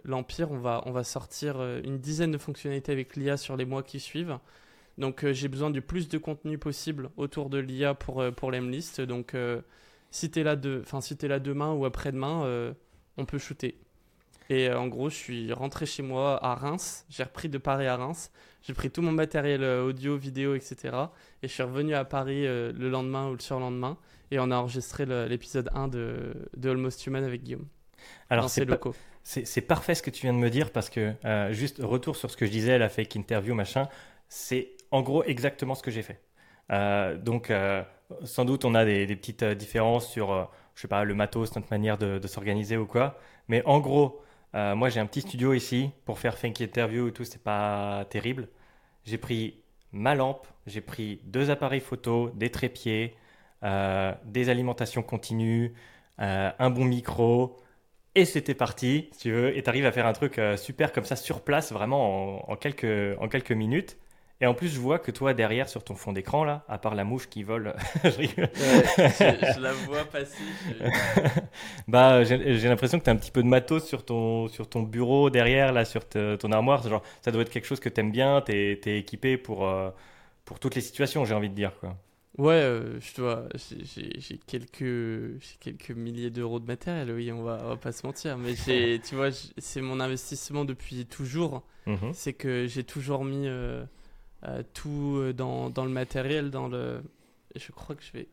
l'Empire, 0.05 0.51
on 0.51 0.57
va, 0.59 1.03
sortir 1.03 1.61
une 1.83 1.99
dizaine 1.99 2.31
de 2.31 2.37
fonctionnalités 2.37 2.91
avec 2.91 3.15
l'IA 3.15 3.37
sur 3.37 3.57
les 3.57 3.65
mois 3.65 3.83
qui 3.83 3.99
suivent. 3.99 4.37
Donc 4.97 5.25
j'ai 5.31 5.47
besoin 5.47 5.69
du 5.69 5.81
plus 5.81 6.07
de 6.07 6.17
contenu 6.17 6.57
possible 6.57 7.09
autour 7.17 7.49
de 7.49 7.57
l'IA 7.57 7.93
pour, 7.93 8.23
pour 8.35 8.51
l'Emlist. 8.51 9.01
Donc 9.01 9.35
si 10.11 10.31
tu 10.31 10.39
es, 10.39 10.43
là 10.43 10.55
si 11.01 11.17
là 11.27 11.39
demain 11.39 11.73
ou 11.73 11.85
après-demain, 11.85 12.73
on 13.17 13.25
peut 13.25 13.37
shooter. 13.37 13.77
Et 14.49 14.71
en 14.71 14.87
gros, 14.87 15.09
je 15.09 15.15
suis 15.15 15.53
rentré 15.53 15.85
chez 15.85 16.03
moi 16.03 16.43
à 16.43 16.55
Reims. 16.55 17.05
J'ai 17.09 17.23
repris 17.23 17.49
de 17.49 17.57
Paris 17.57 17.87
à 17.87 17.95
Reims. 17.95 18.31
J'ai 18.61 18.73
pris 18.73 18.89
tout 18.91 19.01
mon 19.01 19.11
matériel 19.11 19.63
euh, 19.63 19.85
audio, 19.85 20.17
vidéo, 20.17 20.55
etc. 20.55 20.95
Et 21.41 21.47
je 21.47 21.53
suis 21.53 21.63
revenu 21.63 21.93
à 21.93 22.05
Paris 22.05 22.45
euh, 22.45 22.71
le 22.73 22.89
lendemain 22.89 23.29
ou 23.29 23.33
le 23.33 23.39
surlendemain. 23.39 23.97
Et 24.31 24.39
on 24.39 24.51
a 24.51 24.55
enregistré 24.55 25.05
l'épisode 25.05 25.69
1 25.73 25.89
de, 25.89 26.33
de, 26.57 26.69
Almost 26.69 27.05
Human 27.05 27.23
avec 27.23 27.43
Guillaume. 27.43 27.67
Alors 28.29 28.49
c'est 28.49 28.65
locaux. 28.65 28.95
Parfait 29.67 29.95
ce 29.95 30.03
que 30.03 30.09
tu 30.09 30.23
viens 30.23 30.33
de 30.33 30.37
me 30.37 30.49
dire 30.49 30.71
parce 30.71 30.89
que, 30.89 31.13
euh, 31.25 31.51
juste 31.53 31.79
retour 31.81 32.15
sur 32.15 32.29
ce 32.29 32.37
que 32.37 32.45
je 32.45 32.51
disais, 32.51 32.77
la 32.77 32.89
fake 32.89 33.15
interview, 33.15 33.55
machin, 33.55 33.87
c'est 34.27 34.71
en 34.91 35.01
gros 35.01 35.23
exactement 35.23 35.75
ce 35.75 35.83
que 35.83 35.91
j'ai 35.91 36.01
fait. 36.01 36.21
Euh, 36.71 37.17
donc, 37.17 37.49
euh, 37.49 37.83
sans 38.23 38.45
doute, 38.45 38.65
on 38.65 38.75
a 38.75 38.85
des, 38.85 39.05
des 39.05 39.15
petites 39.15 39.43
différences 39.43 40.09
sur, 40.11 40.49
je 40.75 40.81
sais 40.81 40.87
pas, 40.87 41.03
le 41.03 41.15
matos, 41.15 41.55
notre 41.55 41.67
manière 41.71 41.97
de, 41.97 42.19
de 42.19 42.27
s'organiser 42.27 42.77
ou 42.77 42.85
quoi. 42.85 43.17
Mais 43.47 43.63
en 43.65 43.79
gros, 43.79 44.21
moi 44.53 44.89
j'ai 44.89 44.99
un 44.99 45.07
petit 45.07 45.21
studio 45.21 45.53
ici 45.53 45.89
pour 46.05 46.19
faire 46.19 46.37
fake 46.37 46.59
interview 46.61 47.07
et 47.07 47.11
tout, 47.11 47.23
c'est 47.23 47.41
pas 47.41 48.05
terrible. 48.09 48.49
J'ai 49.03 49.17
pris 49.17 49.63
ma 49.91 50.15
lampe, 50.15 50.47
j'ai 50.67 50.81
pris 50.81 51.21
deux 51.25 51.49
appareils 51.49 51.79
photo, 51.79 52.29
des 52.35 52.51
trépieds, 52.51 53.15
des 53.63 54.49
alimentations 54.49 55.01
continues, 55.01 55.73
un 56.17 56.69
bon 56.69 56.85
micro. 56.85 57.57
Et 58.15 58.25
c'était 58.25 58.53
parti, 58.53 59.09
si 59.13 59.19
tu 59.19 59.31
veux, 59.31 59.57
et 59.57 59.63
tu 59.63 59.69
arrives 59.69 59.85
à 59.87 59.91
faire 59.91 60.05
un 60.05 60.13
truc 60.13 60.37
euh, 60.37 60.55
super 60.55 60.91
comme 60.91 61.05
ça 61.05 61.15
sur 61.15 61.41
place, 61.41 61.71
vraiment 61.71 62.45
en, 62.47 62.51
en 62.51 62.55
quelques, 62.55 63.17
en 63.19 63.27
quelques 63.27 63.51
minutes. 63.51 63.97
Et 64.39 64.45
en 64.45 64.53
plus, 64.53 64.67
je 64.67 64.79
vois 64.79 64.99
que 64.99 65.09
toi, 65.11 65.33
derrière, 65.33 65.67
sur 65.69 65.83
ton 65.83 65.95
fond 65.95 66.11
d'écran, 66.13 66.43
là, 66.43 66.63
à 66.67 66.77
part 66.77 66.93
la 66.95 67.05
mouche 67.05 67.27
qui 67.29 67.43
vole, 67.43 67.75
je 68.03 68.09
rigole. 68.09 68.49
Ouais, 68.55 68.89
je, 69.07 69.45
je 69.55 69.59
la 69.59 69.73
vois 69.73 70.05
passer. 70.05 70.57
je- 70.59 70.73
bah, 71.87 72.23
j'ai 72.23 72.57
j'ai 72.59 72.67
l'impression 72.67 72.99
que 72.99 73.03
tu 73.03 73.09
as 73.09 73.13
un 73.13 73.15
petit 73.15 73.31
peu 73.31 73.41
de 73.43 73.47
matos 73.47 73.85
sur 73.85 74.05
ton, 74.05 74.47
sur 74.47 74.69
ton 74.69 74.81
bureau, 74.83 75.29
derrière, 75.29 75.71
là, 75.73 75.85
sur 75.85 76.07
te- 76.07 76.35
ton 76.35 76.51
armoire. 76.51 76.87
Genre, 76.87 77.03
ça 77.21 77.31
doit 77.31 77.41
être 77.43 77.49
quelque 77.49 77.65
chose 77.67 77.79
que 77.79 77.89
tu 77.89 78.01
aimes 78.01 78.11
bien, 78.11 78.41
tu 78.41 78.51
es, 78.53 78.99
équipé 78.99 79.37
pour, 79.37 79.67
euh, 79.67 79.89
pour 80.45 80.59
toutes 80.59 80.75
les 80.75 80.81
situations, 80.81 81.25
j'ai 81.25 81.33
envie 81.35 81.49
de 81.49 81.55
dire. 81.55 81.73
Quoi. 81.79 81.95
Ouais, 82.39 82.53
euh, 82.53 82.99
je 82.99 83.13
dois. 83.15 83.47
j'ai- 83.83 84.39
quelques, 84.47 85.39
quelques 85.59 85.91
milliers 85.91 86.31
d'euros 86.31 86.59
de 86.59 86.65
matériel, 86.65 87.11
oui, 87.11 87.31
on 87.31 87.43
va, 87.43 87.59
on 87.63 87.69
va 87.69 87.77
pas 87.77 87.91
se 87.91 88.05
mentir. 88.05 88.37
Mais 88.37 88.55
tu 89.03 89.15
vois, 89.15 89.29
c'est 89.57 89.81
mon 89.81 89.99
investissement 89.99 90.65
depuis 90.65 91.05
toujours. 91.05 91.63
Mhm. 91.85 92.11
C'est 92.13 92.33
que 92.33 92.65
j'ai 92.65 92.83
toujours 92.83 93.23
mis 93.23 93.47
euh, 93.47 93.85
euh, 94.45 94.63
tout 94.73 95.17
euh, 95.17 95.33
dans, 95.33 95.69
dans 95.69 95.85
le 95.85 95.91
matériel, 95.91 96.49
dans 96.49 96.67
le. 96.67 97.03
Je 97.55 97.71
crois 97.71 97.95
que 97.95 98.03
je 98.03 98.11
vais 98.13 98.27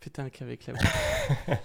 péter 0.00 0.22
un 0.22 0.30
avec 0.40 0.66
la 0.66 0.74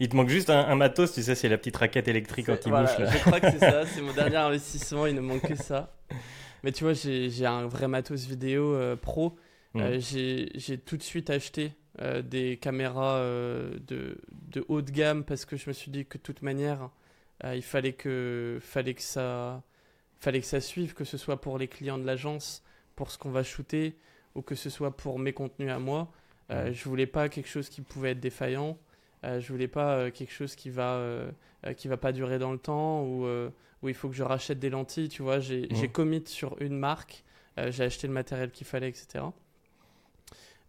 Il 0.00 0.08
te 0.10 0.14
manque 0.16 0.28
juste 0.28 0.50
un, 0.50 0.60
un 0.60 0.74
matos, 0.74 1.14
tu 1.14 1.22
sais, 1.22 1.34
c'est 1.34 1.48
la 1.48 1.56
petite 1.56 1.76
raquette 1.76 2.06
électrique 2.06 2.48
anti-mouche. 2.50 2.90
voilà, 2.96 3.04
là. 3.06 3.10
je 3.12 3.18
crois 3.18 3.40
que 3.40 3.50
c'est 3.50 3.58
ça, 3.58 3.86
c'est 3.86 4.02
mon 4.02 4.12
dernier 4.14 4.36
investissement, 4.36 5.06
il 5.06 5.14
ne 5.14 5.20
manque 5.20 5.42
que 5.48 5.56
ça. 5.56 5.96
Mais 6.64 6.70
tu 6.70 6.84
vois, 6.84 6.92
j'ai 6.92 7.46
un 7.46 7.66
vrai 7.66 7.88
matos 7.88 8.26
vidéo 8.26 8.76
pro. 9.00 9.36
Mhm. 9.74 9.82
Euh, 9.82 9.98
j'ai 10.54 10.78
tout 10.78 10.96
de 10.96 11.02
suite 11.02 11.30
acheté 11.30 11.72
euh, 12.00 12.22
des 12.22 12.56
caméras 12.56 13.16
euh, 13.16 13.78
de, 13.86 14.18
de 14.50 14.64
haut 14.68 14.82
de 14.82 14.90
gamme 14.90 15.24
parce 15.24 15.44
que 15.44 15.56
je 15.56 15.68
me 15.68 15.72
suis 15.72 15.90
dit 15.90 16.04
que 16.06 16.18
de 16.18 16.22
toute 16.22 16.42
manière, 16.42 16.90
il 17.44 17.62
fallait 17.62 17.92
que, 17.92 18.58
fallait, 18.60 18.94
que 18.94 19.02
ça, 19.02 19.64
fallait 20.20 20.40
que 20.40 20.46
ça 20.46 20.60
suive, 20.60 20.94
que 20.94 21.04
ce 21.04 21.18
soit 21.18 21.40
pour 21.40 21.58
les 21.58 21.66
clients 21.66 21.98
de 21.98 22.06
l'agence, 22.06 22.62
pour 22.94 23.10
ce 23.10 23.18
qu'on 23.18 23.32
va 23.32 23.42
shooter, 23.42 23.96
ou 24.36 24.42
que 24.42 24.54
ce 24.54 24.70
soit 24.70 24.96
pour 24.96 25.18
mes 25.18 25.32
contenus 25.32 25.70
à 25.70 25.80
moi. 25.80 26.12
Mhm. 26.50 26.72
Je 26.72 26.84
voulais 26.84 27.06
pas 27.06 27.28
quelque 27.28 27.48
chose 27.48 27.68
qui 27.68 27.80
pouvait 27.80 28.12
être 28.12 28.20
défaillant. 28.20 28.78
Je 29.24 29.52
voulais 29.52 29.68
pas 29.68 30.10
quelque 30.12 30.32
chose 30.32 30.54
qui 30.54 30.70
va, 30.70 31.04
qui 31.76 31.88
va 31.88 31.96
pas 31.96 32.12
durer 32.12 32.38
dans 32.38 32.52
le 32.52 32.58
temps 32.58 33.02
ou 33.02 33.26
où 33.82 33.88
il 33.88 33.94
faut 33.94 34.08
que 34.08 34.14
je 34.14 34.22
rachète 34.22 34.60
des 34.60 34.70
lentilles. 34.70 35.08
Tu 35.08 35.22
vois, 35.22 35.40
j'ai 35.40 35.66
j'ai 35.74 35.88
commit 35.88 36.22
sur 36.26 36.60
une 36.60 36.78
marque, 36.78 37.24
j'ai 37.56 37.82
acheté 37.82 38.06
le 38.06 38.12
matériel 38.12 38.52
qu'il 38.52 38.68
fallait, 38.68 38.88
etc. 38.88 39.24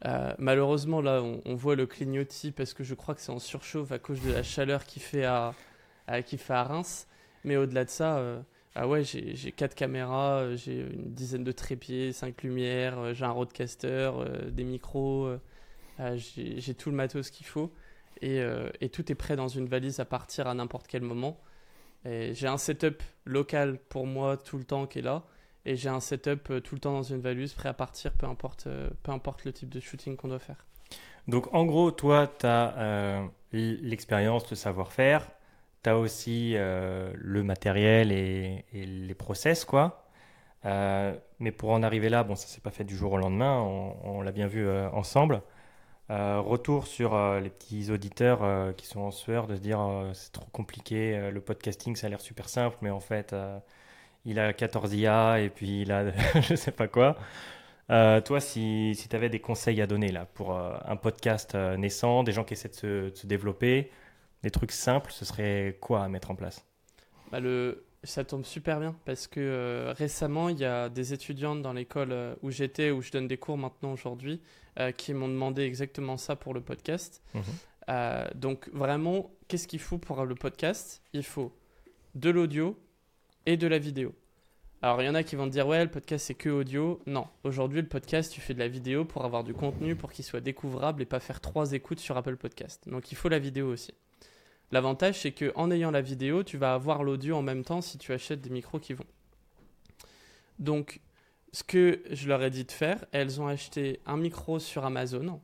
Euh, 0.06 0.34
malheureusement, 0.38 1.01
là, 1.01 1.22
on, 1.22 1.56
voit 1.56 1.76
le 1.76 1.86
clignotis 1.86 2.51
parce 2.51 2.74
que 2.74 2.84
je 2.84 2.93
crois 2.93 3.16
que 3.16 3.22
c'est 3.22 3.32
en 3.32 3.39
surchauffe 3.39 3.91
à 3.91 3.99
cause 3.99 4.22
de 4.22 4.34
la 4.34 4.43
chaleur 4.43 4.86
qu'il 4.86 5.01
fait 5.01 5.26
à, 5.26 5.54
qu'il 6.26 6.39
fait 6.39 6.54
à 6.54 6.64
Reims. 6.64 7.08
Mais 7.45 7.56
au-delà 7.56 7.86
de 7.86 7.89
ça, 7.89 8.18
euh, 8.18 8.41
ah 8.76 8.88
ouais, 8.88 9.04
j'ai 9.04 9.51
quatre 9.51 9.76
caméras, 9.76 10.39
euh, 10.39 10.56
j'ai 10.58 10.82
une 10.82 11.14
dizaine 11.14 11.43
de 11.43 11.51
trépieds, 11.51 12.12
cinq 12.12 12.43
lumières, 12.43 13.14
j'ai 13.14 13.26
un 13.26 13.32
roadcaster, 13.32 14.12
des 14.51 14.64
micros, 14.64 15.28
euh, 15.99 16.18
j'ai 16.18 16.74
tout 16.74 16.89
le 16.89 16.95
matos 16.95 17.30
qu'il 17.30 17.45
faut. 17.45 17.72
Et, 18.22 18.41
tout 18.91 19.12
est 19.12 19.16
prêt 19.16 19.36
dans 19.36 19.47
une 19.47 19.68
valise 19.68 19.99
à 19.99 20.06
partir 20.06 20.47
à 20.47 20.54
n'importe 20.54 20.88
quel 20.88 21.01
moment. 21.01 21.39
J'ai 22.06 22.47
un 22.47 22.58
setup 22.58 23.01
local 23.26 23.78
pour 23.89 24.06
moi 24.06 24.38
tout 24.38 24.58
le 24.58 24.66
temps 24.66 24.86
qui 24.88 24.99
est 24.99 25.01
là. 25.04 25.24
Et 25.66 25.76
j'ai 25.76 25.89
un 25.89 25.99
setup 25.99 26.49
euh, 26.49 26.59
tout 26.59 26.76
le 26.76 26.82
temps 26.82 26.93
dans 26.93 27.03
une 27.03 27.22
valise 27.22 27.53
prêt 27.53 27.70
à 27.70 27.74
partir, 27.74 28.11
peu 28.14 28.26
importe, 28.26 28.68
euh, 28.68 28.89
peu 29.03 29.11
importe 29.11 29.45
le 29.45 29.53
type 29.53 29.70
de 29.70 29.80
shooting 29.80 30.18
qu'on 30.18 30.28
doit 30.28 30.39
faire. 30.39 30.66
Donc, 31.28 31.53
en 31.53 31.66
gros, 31.66 31.91
toi, 31.91 32.28
tu 32.39 32.45
as 32.45 33.30
l'expérience, 33.53 34.49
le 34.49 34.55
savoir-faire, 34.57 35.30
tu 35.84 35.89
as 35.89 35.97
aussi 35.97 36.53
euh, 36.55 37.11
le 37.16 37.43
matériel 37.43 38.11
et, 38.11 38.66
les 38.74 39.14
process, 39.16 39.66
quoi. 39.66 40.05
Euh, 40.66 41.14
mais 41.39 41.51
pour 41.51 41.72
en 41.72 41.84
arriver 41.84 42.09
là, 42.09 42.24
bon, 42.24 42.36
ça 42.36 42.47
s'est 42.47 42.61
pas 42.61 42.72
fait 42.72 42.84
du 42.86 42.95
jour 42.95 43.14
au 43.14 43.18
lendemain, 43.18 43.59
on, 43.61 43.95
on 44.03 44.22
l'a 44.22 44.32
bien 44.32 44.47
vu 44.47 44.66
euh, 44.66 44.89
ensemble. 44.91 45.41
Euh, 46.09 46.41
retour 46.41 46.88
sur 46.88 47.16
euh, 47.16 47.39
les 47.39 47.49
petits 47.49 47.89
auditeurs 47.89 48.43
euh, 48.43 48.74
qui 48.74 48.86
sont 48.86 48.99
en 48.99 49.11
sueur 49.11 49.47
de 49.47 49.55
se 49.55 49.61
dire 49.61 49.80
euh, 49.80 50.11
c'est 50.14 50.34
trop 50.34 50.45
compliqué, 50.51 51.18
euh, 51.18 51.32
le 51.32 51.39
podcasting 51.41 51.95
ça 51.95 52.07
a 52.07 52.09
l'air 52.09 52.20
super 52.22 52.49
simple, 52.49 52.78
mais 52.82 52.89
en 52.89 52.99
fait 52.99 53.32
euh, 53.32 53.57
il 54.26 54.39
a 54.39 54.53
14 54.53 54.93
IA 54.93 55.39
et 55.39 55.49
puis 55.49 55.82
il 55.82 55.91
a 55.91 56.11
je 56.41 56.55
sais 56.55 56.71
pas 56.71 56.88
quoi. 56.88 57.17
Euh, 57.89 58.21
toi, 58.21 58.39
si, 58.39 58.95
si 58.95 59.09
tu 59.09 59.15
avais 59.15 59.30
des 59.30 59.39
conseils 59.39 59.82
à 59.82 59.88
donner 59.88 60.11
là 60.11 60.26
pour 60.26 60.55
euh, 60.55 60.76
un 60.86 60.95
podcast 60.95 61.53
euh, 61.55 61.76
naissant, 61.76 62.24
des 62.24 62.32
gens 62.32 62.43
qui 62.43 62.53
essaient 62.53 62.69
de 62.69 62.74
se, 62.74 63.09
de 63.09 63.15
se 63.15 63.28
développer, 63.28 63.91
des 64.41 64.51
trucs 64.51 64.71
simples, 64.71 65.11
ce 65.11 65.26
serait 65.26 65.78
quoi 65.82 66.03
à 66.03 66.07
mettre 66.07 66.32
en 66.32 66.36
place? 66.36 66.65
Bah, 67.32 67.39
le... 67.39 67.86
Ça 68.05 68.26
tombe 68.26 68.43
super 68.43 68.82
bien 68.82 68.93
parce 69.05 69.28
que 69.28 69.93
récemment, 69.95 70.49
il 70.49 70.59
y 70.59 70.65
a 70.65 70.89
des 70.89 71.13
étudiantes 71.13 71.61
dans 71.61 71.71
l'école 71.71 72.13
où 72.41 72.51
j'étais, 72.51 72.91
où 72.91 73.01
je 73.01 73.11
donne 73.11 73.30
des 73.30 73.38
cours 73.38 73.57
maintenant 73.57 73.93
aujourd'hui, 73.93 74.41
qui 74.97 75.13
m'ont 75.13 75.30
demandé 75.30 75.61
exactement 75.61 76.17
ça 76.17 76.36
pour 76.36 76.53
le 76.53 76.59
podcast. 76.59 77.24
Euh, 77.89 78.28
donc 78.36 78.69
vraiment, 78.74 79.32
qu'est-ce 79.47 79.67
qu'il 79.67 79.80
faut 79.80 79.97
pour 79.97 80.26
le 80.26 80.36
podcast? 80.36 81.01
Il 81.13 81.24
faut 81.24 81.51
de 82.15 82.30
l'audio 82.30 82.78
et 83.46 83.58
de 83.58 83.68
la 83.68 83.78
vidéo. 83.78 84.14
Alors 84.82 85.02
il 85.02 85.06
y 85.06 85.10
en 85.10 85.16
a 85.16 85.24
qui 85.24 85.36
vont 85.38 85.46
te 85.46 85.52
dire 85.52 85.66
ouais 85.68 85.84
le 85.84 85.89
podcast 85.89 86.26
c'est 86.28 86.34
que 86.34 86.50
audio. 86.50 87.02
Non, 87.06 87.28
aujourd'hui 87.44 87.82
le 87.82 87.88
podcast 87.88 88.34
tu 88.34 88.41
fais 88.41 88.54
de 88.54 88.60
la 88.60 88.68
vidéo 88.68 89.06
pour 89.06 89.24
avoir 89.24 89.44
du 89.44 89.54
contenu, 89.54 89.96
pour 89.96 90.12
qu'il 90.12 90.26
soit 90.26 90.41
découvrable 90.41 91.02
et 91.02 91.06
pas 91.06 91.20
faire 91.20 91.39
trois 91.39 91.72
écoutes 91.72 92.00
sur 92.00 92.18
Apple 92.18 92.36
Podcast. 92.36 92.88
Donc 92.89 93.12
il 93.12 93.16
faut 93.16 93.30
la 93.30 93.39
vidéo 93.39 93.72
aussi. 93.72 93.94
L'avantage 94.72 95.22
c'est 95.22 95.32
que 95.32 95.52
en 95.56 95.72
ayant 95.72 95.91
la 95.91 96.02
vidéo 96.02 96.44
tu 96.44 96.58
vas 96.58 96.74
avoir 96.74 97.04
l'audio 97.04 97.36
en 97.38 97.41
même 97.41 97.64
temps 97.64 97.82
si 97.82 97.98
tu 97.98 98.12
achètes 98.12 98.41
des 98.41 98.50
micros 98.50 98.80
qui 98.80 98.94
vont. 98.94 99.06
Donc 100.60 101.00
ce 101.54 101.64
que 101.64 102.02
je 102.10 102.28
leur 102.28 102.44
ai 102.44 102.50
dit 102.50 102.66
de 102.66 102.72
faire, 102.72 103.06
elles 103.12 103.39
ont 103.39 103.48
acheté 103.48 104.02
un 104.06 104.18
micro 104.18 104.60
sur 104.60 104.84
Amazon. 104.86 105.39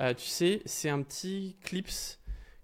Euh, 0.00 0.14
tu 0.14 0.26
sais, 0.26 0.62
c'est 0.64 0.88
un 0.88 1.02
petit 1.02 1.56
clips 1.62 2.18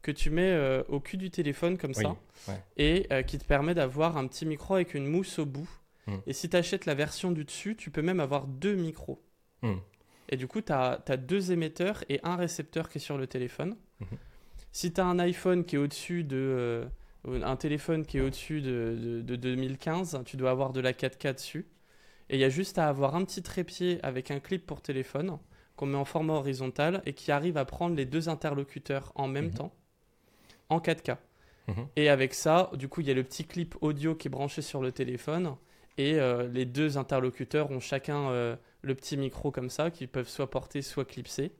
que 0.07 0.13
tu 0.13 0.31
mets 0.31 0.53
euh, 0.53 0.83
au 0.89 1.01
cul 1.01 1.17
du 1.17 1.31
téléphone 1.31 1.77
comme 1.79 1.93
Oui, 1.97 2.03
ça 2.05 2.17
ouais. 2.49 2.63
et 2.77 3.07
euh, 3.13 3.23
qui 3.23 3.39
te 3.39 3.45
permet 3.45 3.75
d'avoir 3.75 4.17
un 4.17 4.27
petit 4.29 4.47
micro 4.47 4.75
avec 4.77 4.95
une 4.95 5.07
mousse 5.07 5.39
au 5.41 5.47
bout. 5.47 5.69
Mm. 6.07 6.15
Et 6.29 6.33
si 6.33 6.49
tu 6.49 6.57
achètes 6.57 6.87
la 6.87 6.95
version 6.95 7.33
du 7.33 7.45
dessus, 7.45 7.75
tu 7.77 7.91
peux 7.91 8.03
même 8.03 8.21
avoir 8.21 8.47
deux 8.47 8.75
micros. 8.77 9.21
Mm. 9.63 9.75
Et 10.29 10.37
du 10.37 10.47
coup, 10.47 10.61
tu 10.61 10.73
as, 10.73 10.99
deux 11.17 11.51
émetteurs 11.53 12.05
et 12.09 12.21
un 12.23 12.37
récepteur 12.37 12.89
qui 12.89 12.99
est 12.99 13.01
sur 13.01 13.19
le 13.19 13.27
téléphone. 13.27 13.77
Mhm. 14.01 14.07
Si 14.73 14.93
tu 14.93 15.01
as 15.01 15.07
un 15.07 15.19
iPhone 15.19 15.65
qui 15.65 15.77
est 15.77 15.79
au-dessus 15.79 16.23
de. 16.25 16.37
euh, 16.37 16.85
un 17.43 17.57
téléphone 17.57 18.05
qui 18.07 18.19
est 18.19 18.21
au-dessus 18.21 18.61
de, 18.61 18.97
de- 19.01 19.21
de 19.23 19.37
2015, 19.37 20.21
tu 20.25 20.37
dois 20.37 20.51
avoir 20.51 20.73
de 20.73 20.81
la 20.81 20.93
4K 20.93 21.35
dessus. 21.35 21.67
Et 22.29 22.37
il 22.37 22.41
y 22.41 22.45
a 22.45 22.49
juste 22.49 22.79
à 22.79 22.89
avoir 22.89 23.15
un 23.17 23.25
petit 23.25 23.43
trépied 23.43 23.99
avec 24.05 24.31
un 24.31 24.39
clip 24.41 24.65
pour 24.67 24.81
téléphone 24.83 25.39
qu'on 25.77 25.87
met 25.87 25.97
en 25.99 26.05
format 26.05 26.35
horizontal 26.35 27.03
et 27.07 27.13
qui 27.13 27.31
arrive 27.33 27.57
à 27.57 27.65
prendre 27.65 27.95
les 27.97 28.05
deux 28.05 28.29
interlocuteurs 28.29 29.13
en 29.17 29.27
même 29.29 29.47
Mhm. 29.47 29.55
temps 29.55 29.73
en 30.69 30.79
4K. 30.81 31.17
Mhm. 31.69 31.87
Et 31.97 32.09
avec 32.09 32.35
ça, 32.35 32.71
du 32.75 32.89
coup, 32.89 33.01
il 33.01 33.09
y 33.09 33.11
a 33.11 33.15
le 33.15 33.25
petit 33.25 33.45
clip 33.45 33.75
audio 33.81 34.15
qui 34.15 34.29
est 34.29 34.31
branché 34.31 34.63
sur 34.63 34.81
le 34.81 34.93
téléphone. 34.93 35.57
Et 35.99 36.15
euh, 36.21 36.47
les 36.49 36.65
deux 36.67 36.99
interlocuteurs 36.99 37.71
ont 37.71 37.81
chacun 37.81 38.29
euh, 38.31 38.55
le 38.83 38.95
petit 38.95 39.17
micro 39.17 39.51
comme 39.51 39.71
ça, 39.71 39.91
qui 39.91 40.07
peuvent 40.07 40.29
soit 40.29 40.51
porter, 40.51 40.83
soit 40.83 41.05
clipser. 41.05 41.53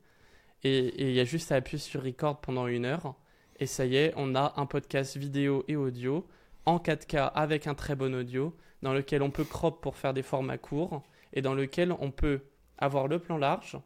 Et 0.63 0.77
et 0.87 1.09
il 1.09 1.13
y 1.15 1.19
a 1.19 1.23
juste 1.25 1.51
à 1.51 1.55
appuyer 1.55 1.79
sur 1.79 2.03
record 2.03 2.39
pendant 2.41 2.67
une 2.67 2.85
heure. 2.85 3.15
Et 3.59 3.65
ça 3.65 3.85
y 3.85 3.95
est, 3.95 4.13
on 4.15 4.35
a 4.35 4.53
un 4.57 4.65
podcast 4.65 5.17
vidéo 5.17 5.63
et 5.67 5.75
audio 5.75 6.27
en 6.65 6.77
4K 6.77 7.31
avec 7.33 7.65
un 7.67 7.73
très 7.73 7.95
bon 7.95 8.13
audio, 8.13 8.55
dans 8.83 8.93
lequel 8.93 9.23
on 9.23 9.31
peut 9.31 9.43
crop 9.45 9.81
pour 9.81 9.95
faire 9.97 10.13
des 10.13 10.21
formats 10.23 10.57
courts, 10.59 11.01
et 11.33 11.41
dans 11.41 11.53
lequel 11.55 11.91
on 11.99 12.11
peut 12.11 12.41
avoir 12.77 13.07
le 13.07 13.17
plan 13.19 13.37
large, 13.37 13.77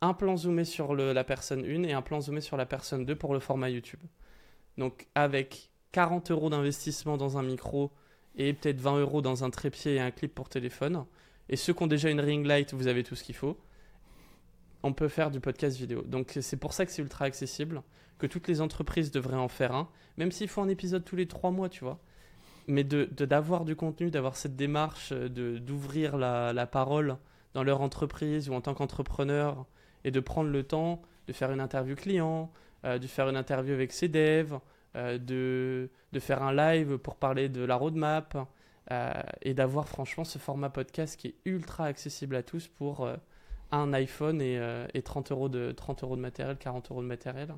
un 0.00 0.14
plan 0.14 0.36
zoomé 0.36 0.64
sur 0.64 0.94
le- 0.94 1.12
la 1.12 1.24
personne 1.24 1.64
1 1.64 1.82
et 1.84 1.92
un 1.92 2.02
plan 2.02 2.20
zoomé 2.20 2.40
sur 2.40 2.56
la 2.56 2.66
personne 2.66 3.04
2 3.04 3.16
pour 3.16 3.34
le 3.34 3.40
format 3.40 3.68
YouTube. 3.70 4.00
Donc 4.80 5.06
avec 5.14 5.70
40 5.92 6.30
euros 6.30 6.48
d'investissement 6.48 7.18
dans 7.18 7.36
un 7.36 7.42
micro 7.42 7.92
et 8.36 8.54
peut-être 8.54 8.80
20 8.80 9.00
euros 9.00 9.20
dans 9.20 9.44
un 9.44 9.50
trépied 9.50 9.96
et 9.96 10.00
un 10.00 10.10
clip 10.10 10.34
pour 10.34 10.48
téléphone, 10.48 11.04
et 11.50 11.56
ceux 11.56 11.74
qui 11.74 11.82
ont 11.82 11.86
déjà 11.86 12.08
une 12.08 12.20
ring 12.20 12.46
light, 12.46 12.72
vous 12.72 12.86
avez 12.86 13.04
tout 13.04 13.14
ce 13.14 13.22
qu'il 13.22 13.34
faut. 13.34 13.58
on 14.82 14.94
peut 14.94 15.08
faire 15.08 15.30
du 15.30 15.38
podcast 15.38 15.76
vidéo. 15.76 16.00
Donc 16.02 16.38
c'est 16.40 16.56
pour 16.56 16.72
ça 16.72 16.86
que 16.86 16.92
c'est 16.92 17.02
ultra 17.02 17.26
accessible, 17.26 17.82
que 18.18 18.26
toutes 18.26 18.48
les 18.48 18.62
entreprises 18.62 19.10
devraient 19.10 19.36
en 19.36 19.48
faire 19.48 19.74
un, 19.74 19.90
même 20.16 20.32
s'il 20.32 20.48
faut 20.48 20.62
un 20.62 20.68
épisode 20.68 21.04
tous 21.04 21.16
les 21.16 21.26
trois 21.26 21.50
mois, 21.50 21.68
tu 21.68 21.84
vois. 21.84 21.98
Mais 22.66 22.82
de 22.82 23.04
d'avoir 23.04 23.66
du 23.66 23.76
contenu, 23.76 24.10
d'avoir 24.10 24.34
cette 24.34 24.56
démarche 24.56 25.12
de 25.12 25.58
d'ouvrir 25.58 26.16
la, 26.16 26.54
la, 26.54 26.66
parole 26.66 27.18
dans 27.52 27.64
leur 27.64 27.82
entreprise 27.82 28.48
ou 28.48 28.54
en 28.54 28.62
tant 28.62 28.72
qu'entrepreneur 28.72 29.66
et 30.04 30.10
de 30.10 30.20
prendre 30.20 30.48
le 30.48 30.62
temps 30.62 31.02
de 31.26 31.34
faire 31.34 31.52
une 31.52 31.60
interview 31.60 31.96
client, 31.96 32.44
euh, 32.44 32.69
de 32.84 33.06
faire 33.06 33.28
une 33.28 33.36
interview 33.36 33.74
avec 33.74 33.92
ses 33.92 34.08
devs, 34.08 34.58
euh, 34.96 35.18
de, 35.18 35.88
de, 36.12 36.18
faire 36.18 36.42
un 36.42 36.52
live 36.52 36.98
pour 36.98 37.14
parler 37.14 37.48
de 37.48 37.62
la 37.62 37.76
roadmap 37.76 38.36
euh, 38.90 39.12
et 39.40 39.54
d'avoir 39.54 39.88
franchement 39.88 40.24
ce 40.24 40.38
format 40.38 40.68
podcast 40.68 41.16
qui 41.16 41.28
est 41.28 41.34
ultra 41.44 41.84
accessible 41.84 42.34
à 42.34 42.42
tous 42.42 42.66
pour 42.66 43.08
un 43.70 43.92
iPhone 43.92 44.42
et, 44.42 44.60
et 44.94 45.02
30, 45.02 45.30
euros 45.30 45.48
de, 45.48 45.70
30 45.70 46.02
euros 46.02 46.16
de 46.16 46.20
matériel, 46.20 46.56
40 46.56 46.90
euros 46.90 47.02
de 47.02 47.06
matériel. 47.06 47.54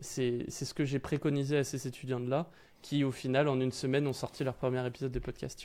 C'est 0.00 0.50
ce 0.50 0.74
que 0.74 0.84
j'ai 0.84 0.98
préconisé 0.98 1.58
à 1.58 1.64
ces 1.64 1.86
étudiants-là 1.86 2.50
qui, 2.82 3.04
au 3.04 3.12
final, 3.12 3.46
en 3.46 3.60
une 3.60 3.70
semaine, 3.70 4.08
ont 4.08 4.12
sorti 4.12 4.42
leur 4.42 4.54
premier 4.54 4.84
épisode 4.84 5.12
de 5.12 5.20
podcast. 5.20 5.64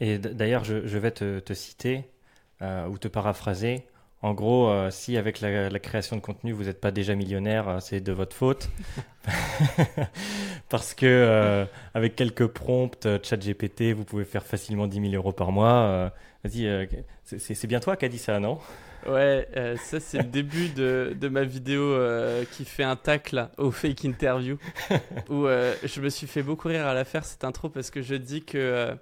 Et 0.00 0.18
d'ailleurs, 0.18 0.64
je, 0.64 0.98
vais 0.98 1.12
te 1.12 1.54
citer 1.54 2.10
ou 2.60 2.98
te 2.98 3.06
paraphraser. 3.06 3.86
En 4.22 4.34
gros, 4.34 4.68
euh, 4.68 4.90
si 4.90 5.16
avec 5.16 5.40
la, 5.40 5.78
création 5.78 6.14
de 6.16 6.20
contenu, 6.20 6.52
vous 6.52 6.64
n'êtes 6.64 6.80
pas 6.80 6.90
déjà 6.90 7.14
millionnaire, 7.14 7.68
euh, 7.68 7.78
c'est 7.80 8.00
de 8.00 8.12
votre 8.12 8.36
faute. 8.36 8.68
Parce 10.68 10.92
que 10.92 11.06
euh, 11.06 11.64
avec 11.94 12.16
quelques 12.16 12.46
prompts 12.46 13.08
ChatGPT, 13.22 13.94
vous 13.94 14.04
pouvez 14.04 14.26
faire 14.26 14.44
facilement 14.44 14.86
10 14.86 15.10
000 15.10 15.14
euros 15.14 15.32
par 15.32 15.52
mois. 15.52 16.12
Vas-y, 16.44 16.88
c'est 17.24 17.66
bien 17.66 17.80
toi 17.80 17.96
qui 17.96 18.04
as 18.04 18.08
dit 18.08 18.18
ça, 18.18 18.38
non? 18.40 18.58
Ouais, 19.08 19.48
ça 19.82 19.98
c'est 19.98 20.18
le 20.18 20.24
début 20.24 20.68
de, 20.68 21.16
de 21.18 21.28
ma 21.28 21.44
vidéo 21.44 21.98
qui 22.52 22.66
fait 22.66 22.84
un 22.84 22.96
tacle 22.96 23.48
au 23.56 23.70
fake 23.70 24.04
interview. 24.04 24.58
où 25.30 25.46
je 25.46 26.00
me 26.00 26.10
suis 26.10 26.26
fait 26.26 26.42
beaucoup 26.42 26.68
rire 26.68 26.86
à 26.86 26.92
la 26.92 27.04
faire 27.04 27.24
cette 27.24 27.44
intro 27.44 27.70
parce 27.70 27.90
que 27.90 28.02
je 28.02 28.14
dis 28.14 28.44
que 28.44 28.94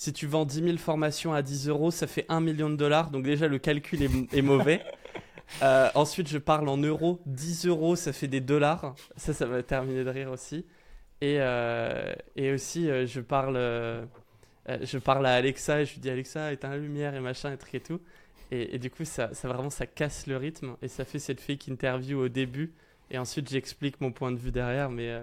si 0.00 0.14
tu 0.14 0.26
vends 0.26 0.46
10 0.46 0.62
000 0.64 0.78
formations 0.78 1.34
à 1.34 1.42
10 1.42 1.68
euros, 1.68 1.90
ça 1.90 2.06
fait 2.06 2.24
1 2.30 2.40
million 2.40 2.70
de 2.70 2.76
dollars. 2.76 3.10
Donc 3.10 3.22
déjà, 3.22 3.48
le 3.48 3.58
calcul 3.58 4.02
est, 4.02 4.42
mauvais. 4.42 4.82
Euh, 5.64 5.90
ensuite, 5.96 6.28
je 6.28 6.38
parle 6.38 6.68
en 6.68 6.76
euros. 6.76 7.20
10 7.26 7.66
euros, 7.66 7.96
ça 7.96 8.12
fait 8.12 8.28
des 8.28 8.40
dollars. 8.40 8.94
Ça, 9.16 9.34
ça 9.34 9.46
va 9.46 9.64
terminer 9.64 10.04
de 10.04 10.08
rire 10.08 10.30
aussi. 10.30 10.64
Et, 11.20 11.38
euh, 11.40 12.14
et 12.36 12.52
aussi, 12.52 12.88
euh, 12.88 13.04
je, 13.04 13.20
parle, 13.20 13.56
je 14.68 14.98
parle 14.98 15.26
à 15.26 15.34
Alexa 15.34 15.80
et 15.80 15.86
je 15.86 15.94
lui 15.94 16.00
dis 16.00 16.08
Alexa, 16.08 16.52
éteins 16.52 16.70
la 16.70 16.76
lumière 16.76 17.16
et 17.16 17.20
machin 17.20 17.52
et 17.52 17.56
truc 17.56 17.74
et 17.74 17.80
tout. 17.80 18.00
Et, 18.52 18.76
et 18.76 18.78
du 18.78 18.90
coup, 18.90 19.04
ça, 19.04 19.34
ça, 19.34 19.48
vraiment, 19.48 19.70
ça 19.70 19.86
casse 19.86 20.28
le 20.28 20.36
rythme. 20.36 20.76
Et 20.82 20.88
ça 20.88 21.04
fait 21.04 21.18
cette 21.18 21.40
fake 21.40 21.66
interview 21.66 22.20
au 22.20 22.28
début. 22.28 22.72
Et 23.10 23.18
ensuite, 23.18 23.50
j'explique 23.50 24.00
mon 24.00 24.12
point 24.12 24.30
de 24.30 24.38
vue 24.38 24.52
derrière. 24.52 24.88
Mais 24.88 25.20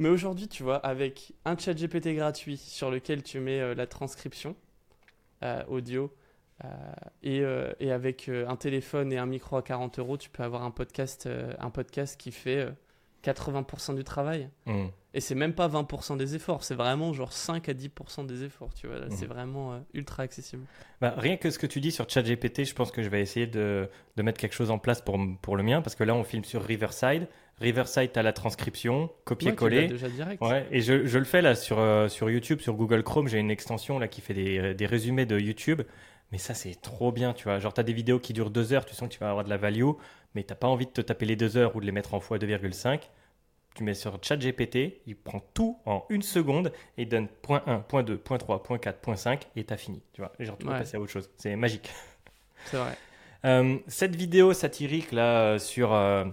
mais 0.00 0.08
aujourd'hui, 0.08 0.48
tu 0.48 0.62
vois, 0.62 0.76
avec 0.76 1.34
un 1.44 1.58
chat 1.58 1.74
GPT 1.74 2.14
gratuit 2.14 2.56
sur 2.56 2.90
lequel 2.90 3.22
tu 3.22 3.38
mets 3.38 3.60
euh, 3.60 3.74
la 3.74 3.86
transcription 3.86 4.56
euh, 5.42 5.62
audio 5.68 6.10
euh, 6.64 6.68
et, 7.22 7.86
et, 7.86 7.92
avec 7.92 8.28
un 8.30 8.56
téléphone 8.56 9.12
et 9.12 9.18
un 9.18 9.26
micro 9.26 9.58
à 9.58 9.62
40 9.62 9.98
euros, 9.98 10.16
tu 10.16 10.30
peux 10.30 10.42
avoir 10.42 10.62
un 10.62 10.70
podcast, 10.70 11.28
un 11.58 11.70
podcast 11.70 12.18
qui 12.18 12.32
fait 12.32 12.66
80% 13.24 13.94
du 13.94 14.04
travail. 14.04 14.48
Mmh. 14.64 14.86
Et 15.12 15.20
c'est 15.20 15.34
même 15.34 15.54
pas 15.54 15.68
20% 15.68 16.16
des 16.16 16.34
efforts, 16.34 16.64
c'est 16.64 16.74
vraiment 16.74 17.12
genre 17.12 17.32
5 17.32 17.68
à 17.68 17.72
10% 17.72 18.26
des 18.26 18.44
efforts, 18.44 18.72
tu 18.74 18.86
vois. 18.86 19.00
Mmh. 19.00 19.10
C'est 19.10 19.26
vraiment 19.26 19.82
ultra 19.92 20.22
accessible. 20.22 20.64
Bah, 21.00 21.14
rien 21.16 21.36
que 21.36 21.50
ce 21.50 21.58
que 21.58 21.66
tu 21.66 21.80
dis 21.80 21.92
sur 21.92 22.08
ChatGPT, 22.08 22.64
je 22.64 22.74
pense 22.74 22.90
que 22.90 23.02
je 23.02 23.08
vais 23.08 23.20
essayer 23.20 23.46
de, 23.46 23.88
de, 24.16 24.22
mettre 24.22 24.38
quelque 24.38 24.54
chose 24.54 24.70
en 24.70 24.78
place 24.78 25.02
pour, 25.02 25.18
pour 25.42 25.56
le 25.56 25.62
mien, 25.62 25.82
parce 25.82 25.94
que 25.94 26.04
là, 26.04 26.14
on 26.14 26.24
filme 26.24 26.44
sur 26.44 26.62
Riverside. 26.62 27.26
Riverside, 27.60 28.16
à 28.16 28.22
la 28.22 28.32
transcription, 28.32 29.10
copier-coller. 29.24 29.88
déjà 29.88 30.08
direct. 30.08 30.42
Ouais, 30.42 30.66
et 30.70 30.80
je, 30.80 31.06
je, 31.06 31.18
le 31.18 31.24
fais 31.24 31.42
là 31.42 31.54
sur, 31.54 31.78
euh, 31.78 32.08
sur 32.08 32.30
YouTube, 32.30 32.60
sur 32.60 32.74
Google 32.74 33.02
Chrome. 33.02 33.28
J'ai 33.28 33.38
une 33.38 33.50
extension 33.50 33.98
là 33.98 34.08
qui 34.08 34.22
fait 34.22 34.34
des, 34.34 34.74
des 34.74 34.86
résumés 34.86 35.26
de 35.26 35.38
YouTube. 35.38 35.82
Mais 36.32 36.38
ça, 36.38 36.54
c'est 36.54 36.80
trop 36.80 37.12
bien, 37.12 37.32
tu 37.32 37.44
vois. 37.44 37.58
Genre, 37.58 37.74
tu 37.74 37.80
as 37.80 37.84
des 37.84 37.92
vidéos 37.92 38.20
qui 38.20 38.32
durent 38.32 38.50
deux 38.50 38.72
heures, 38.72 38.84
tu 38.84 38.94
sens 38.94 39.08
que 39.08 39.14
tu 39.14 39.20
vas 39.20 39.30
avoir 39.30 39.44
de 39.44 39.50
la 39.50 39.56
value, 39.56 39.90
mais 40.34 40.44
tu 40.44 40.54
pas 40.54 40.68
envie 40.68 40.86
de 40.86 40.90
te 40.90 41.00
taper 41.00 41.26
les 41.26 41.36
deux 41.36 41.56
heures 41.56 41.74
ou 41.76 41.80
de 41.80 41.86
les 41.86 41.92
mettre 41.92 42.14
en 42.14 42.18
x2,5. 42.18 43.00
Tu 43.74 43.84
mets 43.84 43.94
sur 43.94 44.18
ChatGPT, 44.22 45.00
il 45.06 45.16
prend 45.16 45.40
tout 45.54 45.78
en 45.86 46.04
une 46.08 46.22
seconde 46.22 46.72
et 46.98 47.02
il 47.02 47.08
donne 47.08 47.28
point 47.28 47.62
1, 47.66 47.80
point 47.80 48.02
2, 48.02 48.18
point 48.18 48.38
3, 48.38 48.62
point 48.62 48.78
4, 48.78 49.00
point 49.00 49.16
5 49.16 49.46
et 49.54 49.64
t'as 49.64 49.76
fini. 49.76 50.02
Tu 50.12 50.20
vois, 50.20 50.32
genre, 50.40 50.58
tu 50.58 50.66
peux 50.66 50.72
passer 50.72 50.96
à 50.96 51.00
autre 51.00 51.12
chose. 51.12 51.30
C'est 51.36 51.54
magique. 51.56 51.88
C'est 52.66 52.76
vrai. 52.76 52.96
Euh, 53.44 53.78
cette 53.86 54.16
vidéo 54.16 54.52
satirique 54.52 55.12
là 55.12 55.58
sur. 55.58 55.92
Euh, 55.92 56.24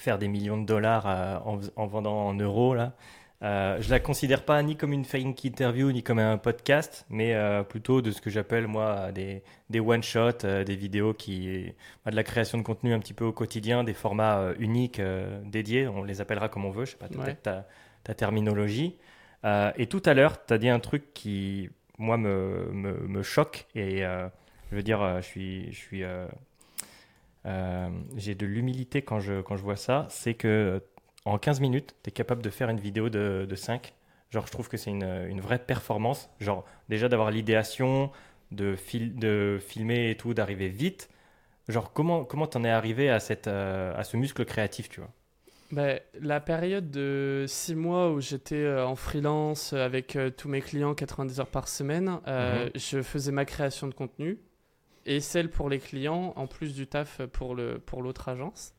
faire 0.00 0.18
des 0.18 0.28
millions 0.28 0.60
de 0.60 0.66
dollars 0.66 1.06
euh, 1.06 1.58
en, 1.76 1.86
vendant 1.86 2.26
en 2.26 2.34
euros 2.34 2.74
là. 2.74 2.94
Euh, 3.42 3.80
je 3.80 3.88
la 3.90 4.00
considère 4.00 4.44
pas 4.44 4.62
ni 4.62 4.76
comme 4.76 4.92
une 4.92 5.06
fake 5.06 5.44
interview 5.44 5.90
ni 5.92 6.02
comme 6.02 6.18
un 6.18 6.36
podcast, 6.36 7.06
mais 7.08 7.34
euh, 7.34 7.62
plutôt 7.62 8.02
de 8.02 8.10
ce 8.10 8.20
que 8.20 8.28
j'appelle 8.28 8.66
moi 8.66 9.12
des, 9.12 9.42
des 9.70 9.80
one 9.80 10.02
shot, 10.02 10.44
euh, 10.44 10.62
des 10.62 10.76
vidéos 10.76 11.14
qui, 11.14 11.72
de 12.04 12.16
la 12.16 12.22
création 12.22 12.58
de 12.58 12.62
contenu 12.62 12.92
un 12.92 12.98
petit 12.98 13.14
peu 13.14 13.24
au 13.24 13.32
quotidien, 13.32 13.82
des 13.82 13.94
formats 13.94 14.52
uniques 14.58 15.00
dédiés. 15.44 15.88
On 15.88 16.04
les 16.04 16.20
appellera 16.20 16.50
comme 16.50 16.66
on 16.66 16.70
veut. 16.70 16.84
Je 16.84 16.90
sais 16.90 16.96
pas 16.98 17.08
peut-être 17.08 17.42
ta, 17.42 17.66
ta, 18.04 18.12
terminologie. 18.14 18.98
et 19.44 19.86
tout 19.86 20.02
à 20.04 20.12
l'heure, 20.12 20.44
tu 20.44 20.52
as 20.52 20.58
dit 20.58 20.68
un 20.68 20.80
truc 20.80 21.14
qui 21.14 21.70
moi 21.96 22.18
me, 22.18 22.70
me, 22.72 22.92
me 23.08 23.22
choque 23.22 23.66
et 23.74 24.04
je 24.70 24.76
veux 24.76 24.82
dire, 24.82 25.20
je 25.20 25.26
suis, 25.26 25.72
je 25.72 25.78
suis 25.78 26.04
euh, 26.04 26.26
j'ai 27.44 28.34
de 28.34 28.46
l'humilité 28.46 29.02
quand 29.02 29.20
je, 29.20 29.40
quand 29.40 29.56
je 29.56 29.62
vois 29.62 29.76
ça, 29.76 30.06
c'est 30.10 30.34
que 30.34 30.82
en 31.24 31.38
15 31.38 31.60
minutes, 31.60 31.94
tu 32.02 32.10
es 32.10 32.12
capable 32.12 32.42
de 32.42 32.50
faire 32.50 32.68
une 32.70 32.80
vidéo 32.80 33.08
de, 33.08 33.46
de 33.48 33.54
5. 33.54 33.94
Genre, 34.30 34.46
je 34.46 34.52
trouve 34.52 34.68
que 34.68 34.76
c'est 34.76 34.90
une, 34.90 35.04
une, 35.28 35.40
vraie 35.40 35.58
performance. 35.58 36.30
Genre, 36.40 36.64
déjà 36.88 37.08
d'avoir 37.08 37.30
l'idéation, 37.30 38.10
de, 38.52 38.76
fil, 38.76 39.16
de 39.16 39.58
filmer 39.60 40.10
et 40.10 40.16
tout, 40.16 40.34
d'arriver 40.34 40.68
vite. 40.68 41.10
Genre, 41.68 41.92
comment 41.92 42.24
comment 42.24 42.46
t'en 42.46 42.64
es 42.64 42.70
arrivé 42.70 43.10
à, 43.10 43.20
cette, 43.20 43.48
euh, 43.48 43.96
à 43.96 44.04
ce 44.04 44.16
muscle 44.16 44.44
créatif, 44.44 44.88
tu 44.88 45.00
vois? 45.00 45.10
Bah, 45.72 46.00
la 46.20 46.40
période 46.40 46.90
de 46.90 47.44
6 47.46 47.76
mois 47.76 48.10
où 48.10 48.20
j'étais 48.20 48.56
euh, 48.56 48.86
en 48.86 48.96
freelance 48.96 49.72
avec 49.72 50.18
tous 50.36 50.48
mes 50.48 50.60
clients 50.60 50.94
90 50.94 51.40
heures 51.40 51.46
par 51.46 51.68
semaine, 51.68 52.18
mhm. 52.26 52.70
je 52.74 53.02
faisais 53.02 53.30
ma 53.32 53.44
création 53.44 53.86
de 53.86 53.94
contenu 53.94 54.38
et 55.06 55.20
celle 55.20 55.50
pour 55.50 55.68
les 55.68 55.78
clients, 55.78 56.32
en 56.36 56.46
plus 56.46 56.74
du 56.74 56.86
taf 56.86 57.22
pour 57.26 57.54
l'autre 57.54 57.80
pour 57.84 58.28
agence. 58.28 58.74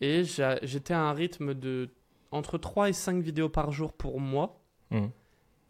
Et 0.00 0.22
j'étais 0.24 0.94
à 0.94 1.00
un 1.00 1.12
rythme 1.12 1.54
de 1.54 1.90
entre 2.30 2.58
3 2.58 2.90
et 2.90 2.92
5 2.92 3.22
vidéos 3.22 3.48
par 3.48 3.72
jour 3.72 3.92
pour 3.92 4.20
moi, 4.20 4.60
mmh. 4.90 5.06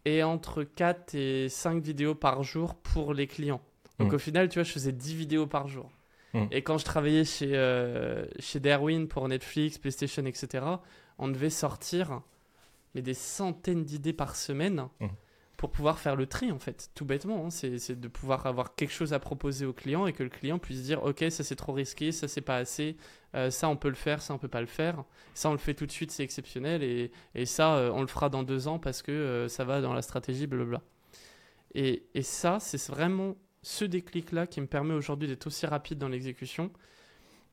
et 0.05 0.23
entre 0.23 0.65
4 0.65 1.15
et 1.15 1.49
5 1.49 1.83
vidéos 1.83 2.15
par 2.15 2.43
jour 2.43 2.75
pour 2.75 3.15
les 3.15 3.27
clients. 3.27 3.61
Donc 3.99 4.13
mmh. 4.13 4.15
au 4.15 4.19
final, 4.19 4.49
tu 4.49 4.59
vois, 4.59 4.65
je 4.65 4.73
faisais 4.73 4.93
10 4.93 5.15
vidéos 5.15 5.47
par 5.47 5.69
jour. 5.69 5.91
Mmh. 6.35 6.47
Et 6.51 6.63
quand 6.63 6.79
je 6.79 6.85
travaillais 6.85 7.25
chez, 7.25 7.53
euh, 7.55 8.27
chez 8.41 8.61
Darwin 8.61 9.07
pour 9.07 9.29
Netflix, 9.29 9.79
PlayStation, 9.79 10.25
etc., 10.27 10.65
on 11.19 11.29
devait 11.29 11.51
sortir 11.51 12.23
mais 12.95 13.03
des 13.03 13.15
centaines 13.15 13.85
d'idées 13.85 14.13
par 14.13 14.35
semaine 14.35 14.89
pour 15.59 15.73
pouvoir 15.73 15.99
faire 15.99 16.15
le 16.15 16.27
tri 16.27 16.53
en 16.53 16.61
fait, 16.61 16.89
tout 16.95 17.05
bêtement. 17.05 17.45
Hein. 17.45 17.51
c'est 17.51 18.01
de 18.01 18.09
pouvoir 18.09 18.47
avoir 18.47 18.77
quelque 18.77 18.93
chose 18.93 19.13
à 19.13 19.19
proposer 19.19 19.67
au 19.67 19.73
client 19.73 20.07
et 20.07 20.13
que 20.13 20.23
le 20.23 20.29
client 20.29 20.59
puisse 20.61 20.85
dire 20.85 21.03
ok 21.03 21.25
ça 21.31 21.43
c'est 21.43 21.57
trop 21.57 21.73
risqué, 21.73 22.13
ça 22.13 22.29
c'est 22.29 22.41
pas 22.41 22.57
assez, 22.57 22.97
euh, 23.35 23.51
ça 23.51 23.69
on 23.69 23.77
peut 23.77 23.89
le 23.89 23.97
faire, 23.97 24.23
ça 24.23 24.33
on 24.33 24.39
peut 24.39 24.49
pas 24.49 24.61
le 24.61 24.69
faire, 24.69 25.03
ça 25.35 25.51
on 25.51 25.53
le 25.53 25.59
fait 25.59 25.75
tout 25.75 25.85
de 25.85 25.91
suite 25.91 26.13
c'est 26.13 26.23
exceptionnel 26.23 26.85
et, 26.85 27.11
et 27.35 27.45
ça 27.45 27.75
euh, 27.75 27.91
on 27.93 28.03
le 28.03 28.07
fera 28.07 28.29
dans 28.29 28.45
deux 28.45 28.69
ans 28.69 28.79
parce 28.79 29.03
que 29.03 29.11
euh, 29.11 29.49
ça 29.49 29.65
va 29.65 29.81
dans 29.81 29.93
la 29.93 30.03
stratégie 30.03 30.47
blabla. 30.47 30.81
Et, 31.75 32.07
et 32.15 32.23
ça 32.23 32.61
c'est 32.61 32.81
vraiment 32.87 33.35
ce 33.63 33.85
déclic 33.85 34.31
là 34.31 34.47
qui 34.47 34.61
me 34.61 34.69
permet 34.69 34.95
aujourd'hui 34.95 35.27
d'être 35.27 35.49
aussi 35.49 35.67
rapide 35.67 35.99
dans 35.99 36.09
l'exécution, 36.09 36.71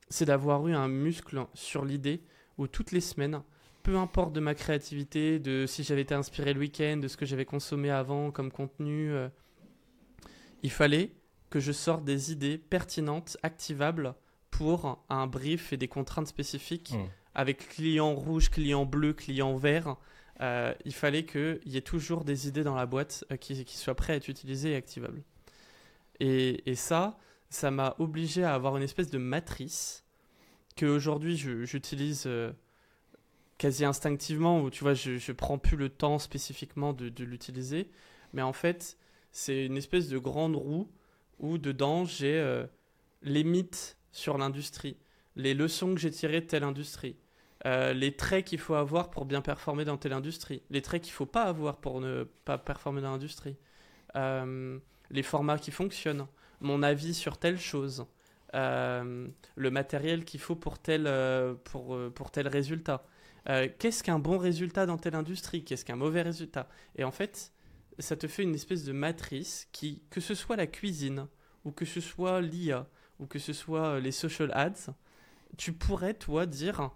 c'est 0.10 0.26
d'avoir 0.26 0.68
eu 0.68 0.76
un 0.76 0.88
muscle 0.88 1.44
sur 1.56 1.84
l'idée 1.84 2.22
où 2.60 2.68
toutes 2.68 2.92
les 2.92 3.02
semaines 3.02 3.42
peu 3.86 3.98
importe 3.98 4.34
de 4.34 4.40
ma 4.40 4.56
créativité, 4.56 5.38
de 5.38 5.68
si 5.68 5.84
j'avais 5.84 6.02
été 6.02 6.16
inspiré 6.16 6.54
le 6.54 6.60
week-end, 6.60 6.98
de 6.98 7.08
ce 7.08 7.16
que 7.18 7.26
j'avais 7.28 7.46
consommé 7.46 7.92
avant 7.92 8.32
comme 8.32 8.52
contenu, 8.52 9.12
euh, 9.12 9.30
il 10.64 10.72
fallait 10.72 11.12
que 11.52 11.60
je 11.60 11.72
sorte 11.72 12.04
des 12.04 12.32
idées 12.32 12.58
pertinentes, 12.58 13.38
activables 13.44 14.16
pour 14.50 15.06
un 15.08 15.28
brief 15.28 15.72
et 15.72 15.78
des 15.78 15.88
contraintes 15.88 16.26
spécifiques 16.26 16.94
mmh. 16.94 17.10
avec 17.36 17.70
client 17.70 18.16
rouge, 18.16 18.50
client 18.50 18.88
bleu, 18.88 19.14
client 19.14 19.56
vert. 19.56 19.98
Euh, 20.42 20.74
il 20.84 20.94
fallait 20.94 21.28
qu'il 21.28 21.62
y 21.68 21.78
ait 21.78 21.82
toujours 21.82 22.26
des 22.26 22.48
idées 22.48 22.64
dans 22.64 22.74
la 22.74 22.88
boîte 22.88 23.24
euh, 23.32 23.38
qui, 23.38 23.64
soient 23.78 23.94
prêtes 23.94 24.16
à 24.16 24.18
être 24.18 24.30
utilisées 24.30 24.72
et 24.72 24.76
activables. 24.76 25.22
Et, 26.20 26.74
ça, 26.74 27.20
ça 27.52 27.70
m'a 27.70 27.96
obligé 28.00 28.44
à 28.44 28.56
avoir 28.56 28.78
une 28.78 28.84
espèce 28.84 29.12
de 29.12 29.20
matrice 29.20 30.04
que 30.76 30.88
aujourd'hui 30.88 31.38
j'utilise 31.38 32.28
quasi 33.58 33.86
instinctivement 33.86 34.62
où 34.62 34.70
tu 34.70 34.84
vois 34.84 34.94
je, 34.94 35.18
je 35.18 35.32
prends 35.32 35.58
plus 35.58 35.78
le 35.78 35.90
temps 35.90 36.20
spécifiquement 36.20 36.94
de, 36.94 37.24
l'utiliser 37.24 37.90
mais 38.34 38.42
en 38.42 38.54
fait 38.54 38.98
c'est 39.32 39.66
une 39.66 39.78
espèce 39.78 40.10
de 40.10 40.18
grande 40.18 40.56
roue 40.56 40.92
où 41.40 41.58
dedans 41.58 42.06
j'ai 42.06 42.38
euh, 42.38 42.66
les 43.22 43.44
mythes 43.44 43.98
sur 44.12 44.38
l'industrie, 44.38 44.98
les 45.36 45.54
leçons 45.54 45.94
que 45.94 46.00
j'ai 46.00 46.12
tirées 46.12 46.42
de 46.42 46.46
telle 46.46 46.64
industrie, 46.64 47.18
euh, 47.66 47.94
les 47.94 48.16
traits 48.16 48.46
qu'il 48.46 48.60
faut 48.60 48.76
avoir 48.76 49.10
pour 49.10 49.26
bien 49.26 49.42
performer 49.42 49.84
dans 49.84 49.98
telle 49.98 50.14
industrie, 50.14 50.62
les 50.70 50.82
traits 50.82 51.02
qu'il 51.02 51.14
faut 51.14 51.26
pas 51.26 51.44
avoir 51.44 51.78
pour 51.78 52.00
ne 52.00 52.24
pas 52.46 52.58
performer 52.58 53.02
dans 53.02 53.12
l'industrie, 53.12 53.58
euh, 54.16 54.80
les 55.12 55.24
formats 55.24 55.58
qui 55.58 55.72
fonctionnent, 55.72 56.28
mon 56.62 56.84
avis 56.84 57.14
sur 57.14 57.38
telle 57.38 57.60
chose, 57.60 58.06
le 58.54 59.70
matériel 59.70 60.24
qu'il 60.24 60.40
faut 60.40 60.56
pour 60.56 60.80
tel, 60.80 61.10
pour, 61.66 62.00
pour 62.14 62.32
tel 62.32 62.48
résultat. 62.48 63.06
Qu'est-ce 63.46 64.04
qu'un 64.04 64.20
bon 64.20 64.38
résultat 64.38 64.86
dans 64.86 64.98
telle 64.98 65.16
industrie? 65.16 65.64
Qu'est-ce 65.64 65.86
qu'un 65.86 65.96
mauvais 65.96 66.24
résultat? 66.24 66.68
Et 66.96 67.04
en 67.04 67.12
fait, 67.12 67.52
ça 68.00 68.16
te 68.16 68.28
fait 68.28 68.44
une 68.44 68.56
espèce 68.56 68.84
de 68.84 68.92
matrice 68.92 69.68
qui, 69.72 70.02
que 70.10 70.20
ce 70.20 70.34
soit 70.34 70.56
la 70.56 70.68
cuisine, 70.68 71.28
ou 71.64 71.72
que 71.72 71.86
ce 71.86 72.02
soit 72.02 72.42
l'IA, 72.42 72.88
ou 73.20 73.28
que 73.28 73.40
ce 73.40 73.54
soit 73.54 74.00
les 74.00 74.12
social 74.12 74.52
ads, 74.54 74.94
tu 75.58 75.74
pourrais, 75.74 76.14
toi, 76.14 76.46
dire 76.46 76.92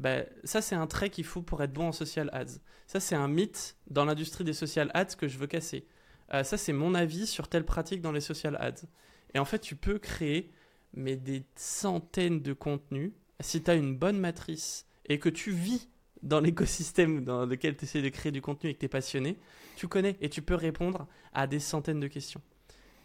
bah, 0.00 0.22
ça 0.44 0.62
c'est 0.62 0.74
un 0.74 0.86
trait 0.86 1.10
qu'il 1.10 1.24
faut 1.24 1.42
pour 1.42 1.62
être 1.62 1.72
bon 1.72 1.88
en 1.88 1.92
social 1.92 2.30
ads. 2.32 2.58
Ça 2.86 3.00
c'est 3.00 3.14
un 3.14 3.28
mythe 3.28 3.76
dans 3.88 4.06
l'industrie 4.06 4.44
des 4.44 4.54
social 4.54 4.90
ads 4.94 5.16
que 5.16 5.28
je 5.28 5.36
veux 5.38 5.46
casser. 5.46 5.86
Euh, 6.32 6.42
ça 6.42 6.56
c'est 6.56 6.72
mon 6.72 6.94
avis 6.94 7.26
sur 7.26 7.48
telle 7.48 7.64
pratique 7.64 8.00
dans 8.00 8.12
les 8.12 8.22
social 8.22 8.56
ads. 8.60 8.86
Et 9.34 9.38
en 9.38 9.44
fait 9.44 9.58
tu 9.58 9.76
peux 9.76 9.98
créer 9.98 10.50
mais 10.94 11.16
des 11.16 11.44
centaines 11.54 12.40
de 12.40 12.54
contenus 12.54 13.12
si 13.40 13.62
tu 13.62 13.70
as 13.70 13.74
une 13.74 13.96
bonne 13.96 14.18
matrice 14.18 14.86
et 15.10 15.18
que 15.18 15.28
tu 15.28 15.50
vis 15.50 15.90
dans 16.22 16.40
l'écosystème 16.40 17.24
dans 17.24 17.44
lequel 17.44 17.76
tu 17.76 17.84
essaies 17.84 18.00
de 18.00 18.08
créer 18.08 18.32
du 18.32 18.40
contenu 18.40 18.70
et 18.70 18.74
que 18.74 18.78
tu 18.78 18.86
es 18.86 18.88
passionné, 18.88 19.36
tu 19.76 19.88
connais 19.88 20.16
et 20.20 20.30
tu 20.30 20.40
peux 20.40 20.54
répondre 20.54 21.06
à 21.34 21.46
des 21.46 21.58
centaines 21.58 22.00
de 22.00 22.06
questions. 22.06 22.40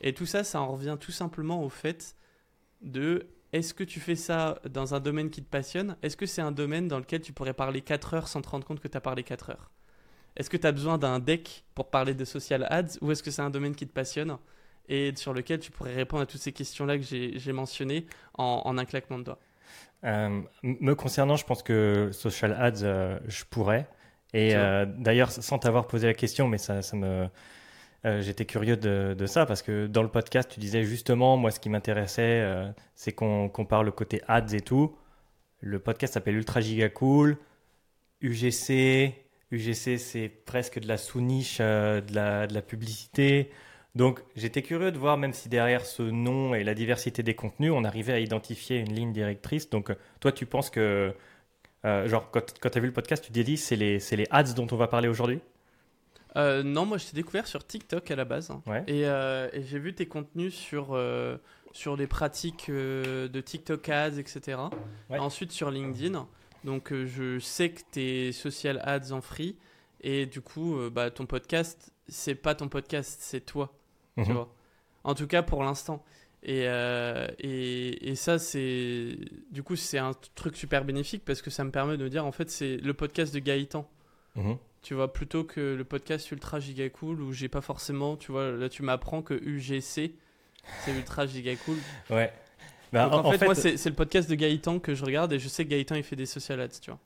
Et 0.01 0.13
tout 0.13 0.25
ça, 0.25 0.43
ça 0.43 0.61
en 0.61 0.71
revient 0.71 0.97
tout 0.99 1.11
simplement 1.11 1.63
au 1.63 1.69
fait 1.69 2.15
de 2.81 3.27
est-ce 3.53 3.73
que 3.73 3.83
tu 3.83 3.99
fais 3.99 4.15
ça 4.15 4.59
dans 4.69 4.93
un 4.93 4.99
domaine 4.99 5.29
qui 5.29 5.41
te 5.41 5.49
passionne? 5.49 5.97
Est-ce 6.03 6.15
que 6.15 6.25
c'est 6.25 6.41
un 6.41 6.51
domaine 6.51 6.87
dans 6.87 6.99
lequel 6.99 7.21
tu 7.21 7.33
pourrais 7.33 7.53
parler 7.53 7.81
4 7.81 8.13
heures 8.13 8.27
sans 8.27 8.41
te 8.41 8.49
rendre 8.49 8.65
compte 8.67 8.79
que 8.79 8.87
tu 8.87 8.97
as 8.97 9.01
parlé 9.01 9.23
4 9.23 9.49
heures? 9.49 9.71
Est-ce 10.35 10.49
que 10.49 10.57
tu 10.57 10.67
as 10.67 10.71
besoin 10.71 10.97
d'un 10.97 11.19
deck 11.19 11.63
pour 11.73 11.89
parler 11.89 12.13
de 12.13 12.25
social 12.25 12.67
ads 12.69 12.99
ou 13.01 13.11
est-ce 13.11 13.23
que 13.23 13.31
c'est 13.31 13.41
un 13.41 13.49
domaine 13.49 13.73
qui 13.73 13.87
te 13.87 13.93
passionne 13.93 14.37
et 14.87 15.13
sur 15.15 15.33
lequel 15.33 15.59
tu 15.59 15.71
pourrais 15.71 15.95
répondre 15.95 16.21
à 16.23 16.25
toutes 16.25 16.41
ces 16.41 16.51
questions-là 16.51 16.99
que 16.99 17.03
j'ai 17.03 17.53
mentionnées 17.53 18.05
en, 18.35 18.77
un 18.77 18.85
claquement 18.85 19.17
de 19.17 19.23
doigts? 19.23 19.39
Euh, 20.05 20.41
Me 20.63 20.93
concernant, 20.95 21.35
je 21.35 21.45
pense 21.45 21.63
que 21.63 22.09
social 22.11 22.53
ads, 22.53 22.83
euh, 22.83 23.19
je 23.27 23.43
pourrais. 23.45 23.87
Et 24.33 24.55
euh, 24.55 24.85
d'ailleurs, 24.85 25.31
sans 25.31 25.59
t'avoir 25.59 25.87
posé 25.87 26.07
la 26.07 26.13
question, 26.13 26.47
mais 26.47 26.57
ça, 26.57 26.81
ça 26.81 26.97
me 26.97 27.27
j'étais 28.21 28.45
curieux 28.45 28.77
de, 28.77 29.25
ça 29.25 29.47
parce 29.47 29.63
que 29.63 29.87
dans 29.87 30.03
le 30.03 30.09
podcast, 30.09 30.51
tu 30.53 30.59
disais 30.59 30.83
justement, 30.83 31.37
moi, 31.37 31.49
ce 31.49 31.59
qui 31.59 31.69
m'intéressait, 31.69 32.45
c'est 32.93 33.13
qu'on 33.13 33.49
parle 33.67 33.87
le 33.87 33.91
côté 33.91 34.21
ads 34.27 34.53
et 34.53 34.61
tout. 34.61 34.95
Le 35.59 35.79
podcast 35.79 36.13
s'appelle 36.13 36.35
Ultra 36.35 36.61
Giga 36.61 36.89
Cool. 36.89 37.37
UGC, 38.21 39.15
UGC, 39.49 39.97
c'est 39.97 40.29
presque 40.29 40.79
de 40.79 40.87
la 40.87 40.97
sous-niche 40.97 41.57
de 41.59 42.13
la 42.53 42.61
publicité. 42.61 43.49
Donc, 43.95 44.21
j'étais 44.35 44.61
curieux 44.61 44.91
de 44.91 44.97
voir, 44.97 45.17
même 45.17 45.33
si 45.33 45.49
derrière 45.49 45.85
ce 45.85 46.03
nom 46.03 46.53
et 46.53 46.63
la 46.63 46.73
diversité 46.73 47.23
des 47.23 47.33
contenus, 47.33 47.71
on 47.73 47.83
arrivait 47.83 48.13
à 48.13 48.19
identifier 48.19 48.77
une 48.77 48.93
ligne 48.93 49.13
directrice. 49.13 49.69
Donc, 49.69 49.91
toi, 50.19 50.31
tu 50.31 50.45
penses 50.45 50.69
que, 50.69 51.13
genre, 51.83 52.29
quand, 52.31 52.59
quand 52.59 52.69
tu 52.69 52.77
as 52.77 52.81
vu 52.81 52.87
le 52.87 52.93
podcast, 52.93 53.23
tu 53.23 53.31
t'es 53.31 53.43
dit, 53.43 53.57
c'est 53.57 53.77
les, 53.77 53.99
les 54.11 54.27
ads 54.31 54.53
dont 54.53 54.67
on 54.71 54.75
va 54.75 54.87
parler 54.87 55.07
aujourd'hui? 55.07 55.39
Euh, 56.37 56.63
non, 56.63 56.85
moi 56.85 56.97
je 56.97 57.07
t'ai 57.07 57.15
découvert 57.15 57.47
sur 57.47 57.65
TikTok 57.65 58.09
à 58.11 58.15
la 58.15 58.25
base. 58.25 58.51
Hein. 58.51 58.61
Euh, 58.89 59.49
et, 59.53 59.63
j'ai 59.63 59.79
vu 59.79 59.93
tes 59.93 60.05
contenus 60.05 60.53
sur, 60.53 60.89
euh, 60.91 61.37
sur 61.71 61.95
les 61.95 62.07
pratiques 62.07 62.69
de 62.69 63.41
TikTok 63.41 63.87
ads, 63.89 64.17
etc. 64.17 64.59
Ensuite 65.09 65.51
sur 65.51 65.71
LinkedIn. 65.71 66.27
Donc 66.63 66.93
je 66.93 67.39
sais 67.39 67.69
que 67.69 67.81
tu 67.91 68.01
es 68.01 68.31
social 68.31 68.81
ads 68.83 69.11
en 69.11 69.21
free. 69.21 69.55
Et 70.01 70.25
du 70.25 70.41
coup, 70.41 70.77
bah, 70.91 71.09
ton 71.09 71.25
podcast, 71.25 71.93
c'est 72.07 72.35
pas 72.35 72.53
ton 72.53 72.67
podcast, 72.67 73.17
c'est 73.21 73.41
toi. 73.41 73.73
Tu 74.17 74.29
mhm. 74.29 74.33
vois. 74.33 74.49
En 75.03 75.13
tout 75.13 75.27
cas 75.27 75.43
pour 75.43 75.63
l'instant. 75.63 76.03
Et, 76.47 76.65
et, 77.39 78.09
et, 78.09 78.15
ça, 78.15 78.37
c'est. 78.37 79.17
Du 79.49 79.63
coup, 79.63 79.75
c'est 79.75 79.97
un 79.97 80.11
truc 80.35 80.55
super 80.55 80.85
bénéfique 80.85 81.25
parce 81.25 81.41
que 81.41 81.49
ça 81.49 81.63
me 81.63 81.71
permet 81.71 81.97
de 81.97 82.03
me 82.03 82.09
dire, 82.09 82.23
en 82.23 82.31
fait, 82.31 82.51
c'est 82.51 82.77
le 82.77 82.93
podcast 82.93 83.33
de 83.33 83.39
Gaëtan. 83.39 83.89
Mhm 84.35 84.55
tu 84.85 84.93
vois, 84.93 85.11
plutôt 85.11 85.43
que 85.43 85.59
le 85.59 85.83
podcast 85.83 86.29
Ultra 86.29 86.59
Giga 86.59 86.87
Cool 86.89 87.19
où 87.19 87.33
j'ai 87.33 87.49
pas 87.49 87.61
forcément, 87.61 88.17
tu 88.17 88.31
vois, 88.31 88.51
là 88.51 88.69
tu 88.69 88.83
m'apprends 88.83 89.23
que 89.23 89.33
UGC 89.33 90.13
c'est 90.83 90.91
Ultra 90.91 91.25
Giga 91.25 91.55
Cool. 91.55 91.77
Ouais. 92.11 92.31
Bah, 92.93 93.09
en, 93.11 93.31
fait, 93.31 93.43
moi 93.43 93.55
c'est 93.55 93.83
le 93.83 93.95
podcast 93.95 94.29
de 94.29 94.35
Gaëtan 94.35 94.77
que 94.77 94.93
je 94.93 95.03
regarde 95.03 95.33
et 95.33 95.39
je 95.39 95.47
sais 95.47 95.65
que 95.65 95.71
Gaëtan 95.71 95.95
il 95.95 96.03
fait 96.03 96.15
des 96.15 96.27
social 96.27 96.61
ads, 96.61 96.67
tu 96.79 96.91
vois. 96.91 96.99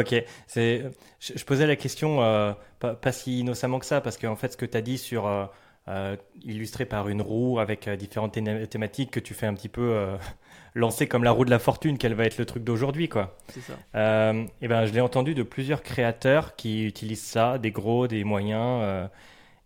Ok, 0.00 0.14
c'est, 0.46 0.84
je, 1.18 1.44
posais 1.44 1.66
la 1.66 1.74
question 1.74 2.22
euh, 2.22 2.52
pas, 2.78 3.12
si 3.12 3.40
innocemment 3.40 3.80
que 3.80 3.86
ça 3.86 4.00
parce 4.00 4.16
qu'en 4.16 4.36
fait 4.36 4.52
ce 4.52 4.56
que 4.56 4.64
tu 4.64 4.76
as 4.76 4.80
dit 4.80 4.96
sur 4.96 5.26
euh, 5.26 5.46
euh, 5.88 6.16
illustré 6.42 6.84
par 6.86 7.08
une 7.08 7.22
roue 7.22 7.58
avec 7.58 7.88
différentes 7.88 8.32
thématiques 8.32 9.10
que 9.10 9.20
tu 9.20 9.34
fais 9.34 9.46
un 9.46 9.54
petit 9.54 9.68
peu 9.68 10.16
lancé 10.74 11.06
comme 11.06 11.24
la 11.24 11.30
roue 11.30 11.44
de 11.44 11.50
la 11.50 11.58
fortune, 11.58 11.98
qu'elle 11.98 12.14
va 12.14 12.24
être 12.24 12.38
le 12.38 12.44
truc 12.44 12.64
d'aujourd'hui, 12.64 13.08
quoi. 13.08 13.36
C'est 13.48 13.60
ça. 13.60 13.74
Euh, 13.94 14.44
et 14.60 14.68
ben, 14.68 14.86
je 14.86 14.92
l'ai 14.92 15.00
entendu 15.00 15.34
de 15.34 15.42
plusieurs 15.42 15.82
créateurs 15.82 16.56
qui 16.56 16.84
utilisent 16.84 17.22
ça, 17.22 17.58
des 17.58 17.70
gros, 17.70 18.06
des 18.08 18.24
moyens, 18.24 18.80
euh, 18.82 19.08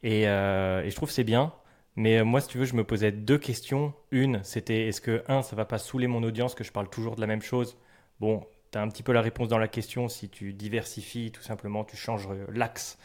et, 0.03 0.29
euh, 0.29 0.85
et, 0.85 0.91
je 0.91 0.97
trouve 0.97 1.11
c'est 1.11 1.25
bien. 1.25 1.53
Mais 1.97 2.23
moi, 2.23 2.41
si 2.41 2.49
tu 2.49 2.59
veux, 2.59 2.65
je 2.65 2.75
me 2.75 2.85
posais 2.85 3.11
deux 3.11 3.39
questions. 3.39 3.93
Une, 4.13 4.41
c'était 4.45 4.87
est-ce 4.87 5.01
que, 5.01 5.25
un, 5.27 5.43
ça 5.43 5.57
va 5.57 5.65
pas 5.65 5.79
saouler 5.79 6.07
mon 6.07 6.23
audience 6.23 6.55
que 6.55 6.63
je 6.63 6.71
parle 6.71 6.89
toujours 6.89 7.17
de 7.17 7.21
la 7.21 7.27
même 7.27 7.43
chose? 7.43 7.77
Bon, 8.21 8.47
tu 8.71 8.79
as 8.79 8.83
un 8.83 8.89
petit 8.89 9.03
peu 9.03 9.13
la 9.13 9.23
réponse 9.23 9.49
dans 9.49 9.59
la 9.59 9.67
question. 9.67 10.09
Si 10.09 10.29
tu 10.29 10.53
diversifies, 10.53 11.33
tout 11.33 11.43
simplement, 11.43 11.85
tu 11.85 11.97
changes 11.97 12.29
l'axe 12.53 12.99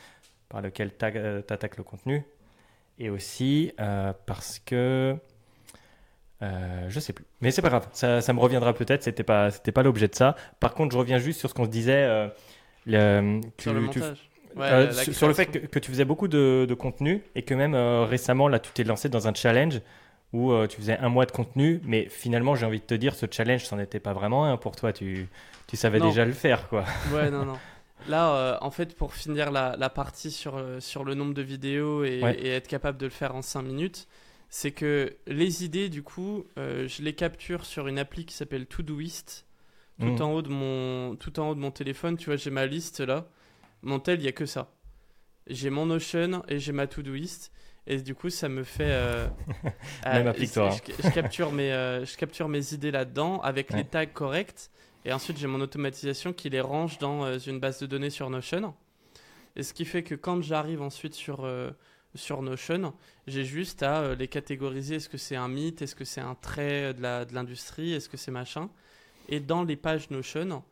par 0.48 0.62
lequel 0.62 0.96
tu 0.96 1.06
attaques 1.06 1.78
le 1.78 1.84
contenu. 1.84 2.24
Et 3.00 3.10
aussi 3.10 3.72
parce 3.78 4.60
que 4.60 5.18
euh, 6.44 6.86
je 6.90 7.00
sais 7.00 7.14
plus. 7.14 7.26
Mais 7.42 7.52
c'est 7.52 7.62
pas 7.62 7.70
grave, 7.70 7.88
ça, 7.94 8.22
ça 8.22 8.34
me 8.34 8.40
reviendra 8.40 8.74
peut-être, 8.74 9.04
c'était 9.04 9.24
pas, 9.24 9.52
c'était 9.52 9.72
pas 9.72 9.84
l'objet 9.84 10.08
de 10.08 10.16
ça. 10.16 10.36
Par 10.60 10.74
contre, 10.74 10.94
je 10.94 10.98
reviens 10.98 11.18
juste 11.18 11.40
sur 11.40 11.50
ce 11.50 11.54
qu'on 11.54 11.66
se 11.66 11.70
disait. 11.70 12.04
Euh, 12.04 12.28
le, 12.86 13.40
sur 13.60 13.74
le 13.74 13.82
montage. 13.82 14.30
Euh, 14.58 14.92
sur, 14.92 15.28
le 15.28 15.34
fait 15.34 15.48
que, 15.48 15.80
tu 15.80 15.90
faisais 15.90 16.06
beaucoup 16.06 16.28
de, 16.28 16.68
de 16.70 16.74
contenu 16.76 17.24
et 17.34 17.42
que 17.42 17.56
même 17.56 17.76
récemment, 17.76 18.48
là, 18.48 18.60
tu 18.60 18.72
t'es 18.72 18.84
lancé 18.84 19.10
dans 19.10 19.28
un 19.28 19.34
challenge 19.34 19.82
où 20.32 20.52
tu 20.68 20.78
faisais 20.78 20.98
un 20.98 21.10
mois 21.10 21.26
de 21.26 21.32
contenu, 21.32 21.80
mais 21.86 22.08
finalement, 22.10 22.56
j'ai 22.56 22.66
envie 22.66 22.80
de 22.80 22.86
te 22.86 22.94
dire, 22.94 23.16
ce 23.16 23.26
challenge, 23.30 23.66
ça 23.66 23.76
n'était 23.76 24.00
pas 24.00 24.14
vraiment 24.14 24.46
un 24.46 24.58
pour 24.58 24.76
toi. 24.76 24.94
Tu, 24.94 25.28
tu 25.68 25.76
savais 25.76 26.00
déjà 26.00 26.26
le 26.26 26.34
faire, 26.34 26.68
quoi. 26.70 26.84
Ouais, 27.14 27.32
non, 27.32 27.46
non. 27.46 27.58
Là, 28.08 28.60
en 28.62 28.72
fait, 28.72 28.96
pour 28.96 29.14
finir 29.14 29.52
la, 29.52 29.76
la 29.78 29.90
partie 29.90 30.32
sur, 30.32 30.62
sur 30.80 31.04
le 31.04 31.14
nombre 31.14 31.34
de 31.34 31.42
vidéos 31.42 32.04
et, 32.04 32.22
et, 32.40 32.50
être 32.50 32.68
capable 32.68 32.98
de 32.98 33.06
le 33.06 33.12
faire 33.12 33.36
en 33.36 33.42
5 33.42 33.62
minutes, 33.62 34.08
c'est 34.56 34.70
que 34.72 35.18
les 35.26 35.66
idées, 35.66 35.90
du 35.90 36.04
coup, 36.04 36.46
euh, 36.60 36.88
je 36.88 37.02
les 37.02 37.14
capture 37.14 37.66
sur 37.66 37.88
une 37.88 37.98
appli 37.98 38.24
qui 38.24 38.36
s'appelle 38.36 38.68
Todoist. 38.68 39.48
Tout, 40.00 40.06
mmh. 40.06 40.22
en 40.22 40.32
haut 40.32 40.42
de 40.44 40.50
mon, 40.50 41.16
tout 41.16 41.40
en 41.40 41.50
haut 41.50 41.56
de 41.56 41.60
mon 41.60 41.72
téléphone, 41.72 42.18
tu 42.18 42.28
vois, 42.28 42.36
j'ai 42.36 42.52
ma 42.52 42.68
liste 42.68 43.00
là. 43.00 43.28
Mon 43.82 44.00
tel, 44.00 44.20
il 44.20 44.22
n'y 44.22 44.28
a 44.28 44.32
que 44.32 44.46
ça. 44.46 44.72
J'ai 45.48 45.72
mon 45.72 45.88
Notion 45.88 46.44
et 46.48 46.60
j'ai 46.60 46.72
ma 46.72 46.86
Todoist. 46.86 47.52
Et 47.88 47.98
du 47.98 48.14
coup, 48.14 48.30
ça 48.30 48.48
me 48.48 48.64
fait. 48.64 48.92
Euh, 48.92 49.28
Même 50.06 50.28
appli 50.28 50.48
toi. 50.48 50.70
Hein. 50.72 50.94
Je, 51.04 51.10
capture 51.10 51.52
mes, 51.52 51.74
euh, 51.74 52.06
je 52.06 52.16
capture 52.16 52.48
mes 52.48 52.76
idées 52.76 52.92
là-dedans 52.92 53.40
avec 53.42 53.74
les 53.74 53.86
tags 53.86 54.06
corrects. 54.06 54.70
Et 55.06 55.14
ensuite, 55.14 55.38
j'ai 55.38 55.48
mon 55.48 55.62
automatisation 55.62 56.34
qui 56.34 56.50
les 56.50 56.62
range 56.62 56.98
dans 56.98 57.38
une 57.38 57.60
base 57.60 57.80
de 57.80 57.86
données 57.86 58.10
sur 58.10 58.30
Notion. 58.30 58.74
Et 59.56 59.64
ce 59.64 59.74
qui 59.74 59.86
fait 59.86 60.04
que 60.04 60.16
quand 60.16 60.42
j'arrive 60.42 60.82
ensuite 60.82 61.14
sur 61.14 61.46
sur 62.16 62.42
Notion. 62.42 62.94
J'ai 63.28 63.44
juste 63.44 63.84
à 63.84 64.02
euh, 64.02 64.16
les 64.16 64.28
catégoriser. 64.28 64.96
Est-ce 64.96 65.10
que 65.10 65.18
c'est 65.18 65.36
un 65.36 65.48
mythe? 65.48 65.82
Est-ce 65.82 65.96
que 65.96 66.06
c'est 66.06 66.22
un 66.22 66.36
trait 66.36 66.94
de 66.94 67.34
l'industrie? 67.34 67.94
Est-ce 67.94 68.10
que 68.10 68.18
c'est 68.18 68.32
machin? 68.32 68.70
Et 69.30 69.40
dans 69.40 69.64
les 69.64 69.76
pages 69.76 70.10
Notion, 70.10 70.64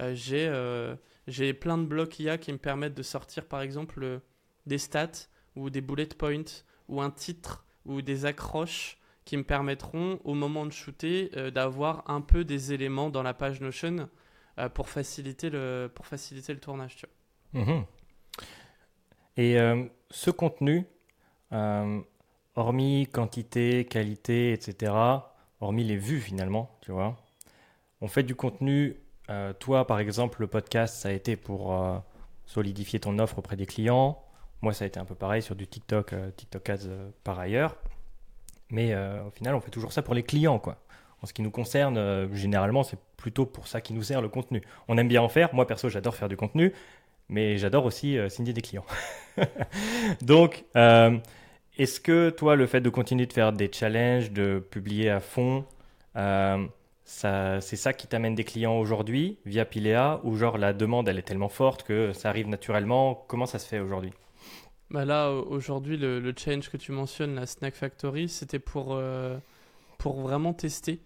euh, 0.00 0.16
euh, 0.32 0.96
j'ai 1.26 1.54
plein 1.54 1.78
de 1.78 1.84
blocs 1.84 2.18
IA 2.18 2.38
qui 2.38 2.52
me 2.52 2.58
permettent 2.58 2.94
de 2.94 3.02
sortir 3.02 3.46
par 3.46 3.62
exemple 3.62 4.20
des 4.66 4.78
stats 4.78 5.28
ou 5.56 5.70
des 5.70 5.80
bullet 5.80 6.06
points 6.06 6.64
ou 6.88 7.00
un 7.00 7.10
titre 7.10 7.64
ou 7.86 8.02
des 8.02 8.26
accroches 8.26 8.98
qui 9.24 9.36
me 9.36 9.44
permettront 9.44 10.20
au 10.24 10.34
moment 10.34 10.66
de 10.66 10.72
shooter 10.72 11.30
d'avoir 11.50 12.08
un 12.10 12.20
peu 12.20 12.44
des 12.44 12.72
éléments 12.72 13.10
dans 13.10 13.22
la 13.22 13.34
page 13.34 13.60
Notion 13.60 14.08
pour, 14.74 14.88
faciliter 14.88 15.48
le, 15.50 15.90
pour 15.94 16.06
faciliter 16.06 16.52
le 16.52 16.60
tournage. 16.60 17.06
Mmh 17.54 17.82
et 19.36 19.58
euh, 19.58 19.84
ce 20.10 20.30
contenu, 20.30 20.86
euh, 21.52 22.00
hormis 22.54 23.08
quantité, 23.12 23.84
qualité, 23.84 24.52
etc., 24.52 24.92
hormis 25.60 25.84
les 25.84 25.96
vues 25.96 26.20
finalement, 26.20 26.70
tu 26.82 26.92
vois, 26.92 27.16
on 28.00 28.08
fait 28.08 28.22
du 28.22 28.34
contenu. 28.34 28.96
Euh, 29.30 29.52
toi, 29.54 29.86
par 29.86 29.98
exemple, 29.98 30.40
le 30.40 30.46
podcast, 30.46 30.96
ça 30.96 31.08
a 31.08 31.12
été 31.12 31.36
pour 31.36 31.74
solidifier 32.46 33.00
ton 33.00 33.18
offre 33.18 33.38
auprès 33.38 33.56
des 33.56 33.66
clients. 33.66 34.22
Moi, 34.60 34.72
ça 34.72 34.84
a 34.84 34.86
été 34.86 35.00
un 35.00 35.04
peu 35.04 35.14
pareil 35.14 35.42
sur 35.42 35.56
du 35.56 35.66
TikTok, 35.66 36.14
TikTok 36.36 36.68
Ads 36.68 36.88
par 37.24 37.38
ailleurs. 37.38 37.76
Mais 38.74 38.92
au 38.94 39.30
final, 39.30 39.54
on 39.54 39.60
fait 39.60 39.70
toujours 39.70 39.92
ça 39.92 40.02
pour 40.02 40.14
les 40.14 40.24
clients, 40.24 40.58
quoi. 40.58 40.78
En 41.24 41.26
ce 41.26 41.32
qui 41.32 41.40
nous 41.40 41.50
concerne, 41.50 41.96
euh, 41.96 42.28
généralement, 42.34 42.82
c'est 42.82 42.98
plutôt 43.16 43.46
pour 43.46 43.66
ça 43.66 43.80
qui 43.80 43.94
nous 43.94 44.02
sert 44.02 44.20
le 44.20 44.28
contenu. 44.28 44.60
On 44.88 44.98
aime 44.98 45.08
bien 45.08 45.22
en 45.22 45.30
faire. 45.30 45.54
Moi, 45.54 45.66
perso, 45.66 45.88
j'adore 45.88 46.14
faire 46.14 46.28
du 46.28 46.36
contenu, 46.36 46.74
mais 47.30 47.56
j'adore 47.56 47.86
aussi 47.86 48.18
euh, 48.18 48.28
signer 48.28 48.52
des 48.52 48.60
clients. 48.60 48.84
Donc, 50.20 50.66
euh, 50.76 51.16
est-ce 51.78 51.98
que 51.98 52.28
toi, 52.28 52.56
le 52.56 52.66
fait 52.66 52.82
de 52.82 52.90
continuer 52.90 53.24
de 53.24 53.32
faire 53.32 53.54
des 53.54 53.70
challenges, 53.72 54.32
de 54.32 54.62
publier 54.70 55.08
à 55.08 55.20
fond, 55.20 55.64
c'est 57.04 57.60
ça 57.76 57.94
qui 57.94 58.06
t'amène 58.06 58.34
des 58.34 58.44
clients 58.44 58.76
aujourd'hui 58.76 59.38
via 59.46 59.64
Pilea 59.64 60.20
ou 60.24 60.36
genre 60.36 60.58
la 60.58 60.74
demande 60.74 61.08
elle 61.08 61.18
est 61.18 61.22
tellement 61.22 61.48
forte 61.48 61.84
que 61.84 62.12
ça 62.12 62.28
arrive 62.28 62.48
naturellement? 62.48 63.24
Comment 63.28 63.46
ça 63.46 63.58
se 63.58 63.66
fait 63.66 63.80
aujourd'hui? 63.80 64.12
Bah 64.90 65.04
là, 65.04 65.30
aujourd'hui, 65.30 65.96
le, 65.96 66.20
le, 66.20 66.34
change 66.36 66.70
que 66.70 66.76
tu 66.76 66.92
mentionnes, 66.92 67.34
la 67.34 67.46
Snack 67.46 67.74
Factory, 67.74 68.28
c'était 68.28 68.58
pour, 68.58 69.00
pour 69.98 70.20
vraiment 70.20 70.52
tester. 70.52 71.00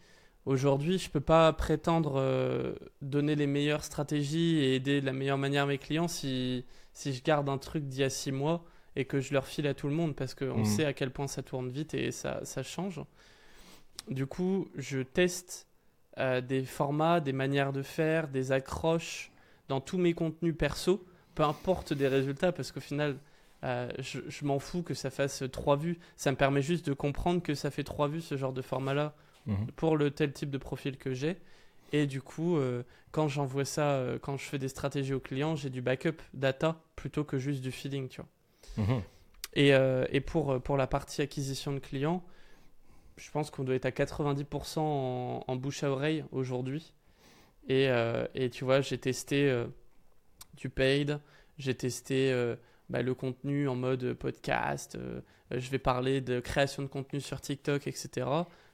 Aujourd'hui, 0.49 0.97
je 0.97 1.09
ne 1.09 1.13
peux 1.13 1.21
pas 1.21 1.53
prétendre 1.53 2.15
euh, 2.17 2.73
donner 3.03 3.35
les 3.35 3.47
meilleures 3.47 3.85
stratégies 3.85 4.57
et 4.57 4.77
aider 4.77 5.03
de 5.03 5.05
la 5.05 5.13
meilleure 5.13 5.37
manière 5.37 5.67
mes 5.67 5.77
clients 5.77 6.09
si, 6.09 6.65
si 6.95 7.13
je 7.13 7.23
garde 7.23 7.51
un 7.51 7.59
truc 7.59 7.85
d'il 7.85 8.01
y 8.01 8.03
a 8.03 8.09
six 8.09 8.33
mois 8.33 8.65
et 8.97 9.05
que 9.05 9.21
je 9.21 9.35
leur 9.35 9.47
file 9.47 9.67
à 9.67 9.75
tout 9.75 9.89
le 9.89 9.93
monde 9.93 10.17
parce 10.17 10.35
qu'on 10.35 10.61
mmh. 10.61 10.65
sait 10.65 10.85
à 10.87 10.95
quel 10.95 11.11
point 11.11 11.27
ça 11.27 11.43
tourne 11.43 11.69
vite 11.69 11.93
et 11.93 12.13
ça, 12.13 12.41
ça 12.45 12.63
change. 12.63 13.03
Du 14.09 14.25
coup, 14.27 14.71
je 14.75 15.01
teste 15.01 15.67
euh, 16.17 16.41
des 16.41 16.65
formats, 16.65 17.21
des 17.21 17.35
manières 17.35 17.75
de 17.75 17.83
faire, 17.83 18.27
des 18.27 18.51
accroches 18.51 19.31
dans 19.69 19.83
tous 19.83 19.99
mes 19.99 20.15
contenus 20.15 20.57
perso, 20.57 21.05
peu 21.35 21.43
importe 21.43 21.93
des 21.93 22.09
résultats 22.09 22.53
parce 22.53 22.73
qu'au 22.73 22.81
final, 22.81 23.19
euh, 23.65 23.91
je, 23.99 24.21
je 24.29 24.45
m'en 24.45 24.59
fous 24.59 24.83
que 24.83 24.95
ça 24.95 25.11
fasse 25.11 25.43
trois 25.53 25.77
vues. 25.77 25.99
Ça 26.17 26.31
me 26.31 26.37
permet 26.37 26.63
juste 26.63 26.87
de 26.87 26.93
comprendre 26.93 27.43
que 27.43 27.55
ça 27.55 27.71
fait 27.71 27.85
trois 27.85 28.09
vues 28.09 28.21
ce 28.21 28.37
genre 28.37 28.53
de 28.53 28.63
format-là 28.63 29.15
Mhm. 29.49 29.67
pour 29.77 29.97
le 29.97 30.11
tel 30.11 30.33
type 30.33 30.51
de 30.51 30.59
profil 30.59 30.99
que 30.99 31.15
j'ai. 31.15 31.39
Et 31.93 32.07
du 32.07 32.21
coup, 32.21 32.59
euh, 32.59 32.83
quand 33.13 33.29
j'envoie 33.29 33.65
ça, 33.65 33.93
euh, 33.93 34.19
quand 34.19 34.37
je 34.37 34.45
fais 34.45 34.59
des 34.59 34.69
stratégies 34.69 35.15
aux 35.15 35.21
clients, 35.21 35.57
j'ai 35.57 35.71
du 35.71 35.81
backup 35.81 36.17
data 36.35 36.83
plutôt 36.97 37.25
que 37.25 37.39
juste 37.39 37.63
du 37.63 37.73
feeding, 37.73 38.09
tu 38.09 38.21
vois. 38.21 38.85
Mhm. 38.85 39.03
Et, 39.55 39.71
et, 40.13 40.21
pour, 40.21 40.61
pour 40.63 40.77
la 40.77 40.87
partie 40.87 41.23
acquisition 41.23 41.73
de 41.73 41.79
clients, 41.79 42.23
je 43.17 43.29
pense 43.31 43.51
qu'on 43.51 43.65
doit 43.65 43.75
être 43.75 43.87
à 43.87 43.91
90% 43.91 44.79
en, 44.79 45.57
bouche 45.57 45.83
à 45.83 45.91
oreille 45.91 46.25
aujourd'hui. 46.31 46.93
Et, 47.69 47.89
et, 48.35 48.51
tu 48.51 48.65
vois, 48.65 48.83
j'ai 48.83 48.99
testé 48.99 49.65
du 50.55 50.69
paid, 50.69 51.19
j'ai 51.57 51.75
testé 51.75 52.55
bah, 52.91 53.03
le 53.03 53.15
contenu 53.15 53.69
en 53.69 53.75
mode 53.75 54.15
podcast, 54.15 54.99
je 55.51 55.71
vais 55.71 55.79
parler 55.79 56.21
de 56.21 56.41
création 56.41 56.83
de 56.83 56.89
contenu 56.89 57.21
sur 57.21 57.41
TikTok, 57.41 57.87
etc 57.87 58.27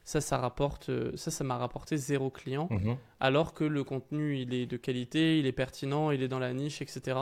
ça, 0.05 0.21
ça 0.21 0.37
rapporte, 0.37 0.91
euh, 0.91 1.13
ça, 1.17 1.31
ça 1.31 1.45
m'a 1.45 1.57
rapporté 1.57 1.97
zéro 1.97 2.31
client, 2.31 2.69
mhm. 2.71 2.97
alors 3.21 3.55
que 3.55 3.65
le 3.65 3.85
contenu, 3.85 4.39
il 4.39 4.53
est 4.53 4.67
de 4.67 4.77
qualité, 4.77 5.39
il 5.39 5.47
est 5.47 5.53
pertinent, 5.53 6.11
il 6.11 6.23
est 6.23 6.29
dans 6.29 6.39
la 6.39 6.53
niche, 6.53 6.83
etc. 6.83 7.19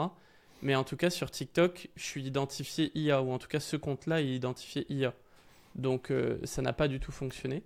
Mais 0.61 0.75
en 0.75 0.83
tout 0.83 0.97
cas, 0.97 1.09
sur 1.09 1.31
TikTok, 1.31 1.89
je 1.95 2.03
suis 2.03 2.23
identifié 2.23 2.91
IA, 2.95 3.21
ou 3.21 3.31
en 3.31 3.39
tout 3.39 3.47
cas, 3.47 3.61
ce 3.61 3.77
compte-là 3.77 4.21
est 4.21 4.27
identifié 4.27 4.85
IA. 4.89 5.13
Donc, 5.75 6.11
euh, 6.11 6.39
ça 6.43 6.61
n'a 6.61 6.73
pas 6.73 6.87
du 6.87 6.99
tout 6.99 7.11
fonctionné. 7.11 7.63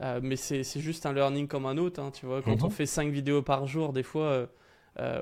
Euh, 0.00 0.20
mais 0.22 0.36
c'est 0.36 0.62
juste 0.80 1.06
un 1.06 1.12
learning 1.12 1.48
comme 1.48 1.66
un 1.66 1.76
autre, 1.76 2.00
hein, 2.00 2.10
tu 2.12 2.26
vois. 2.26 2.42
Quand 2.42 2.56
mhm. 2.56 2.64
on 2.64 2.70
fait 2.70 2.86
5 2.86 3.10
vidéos 3.10 3.42
par 3.42 3.66
jour, 3.66 3.92
des 3.92 4.02
fois, 4.02 4.48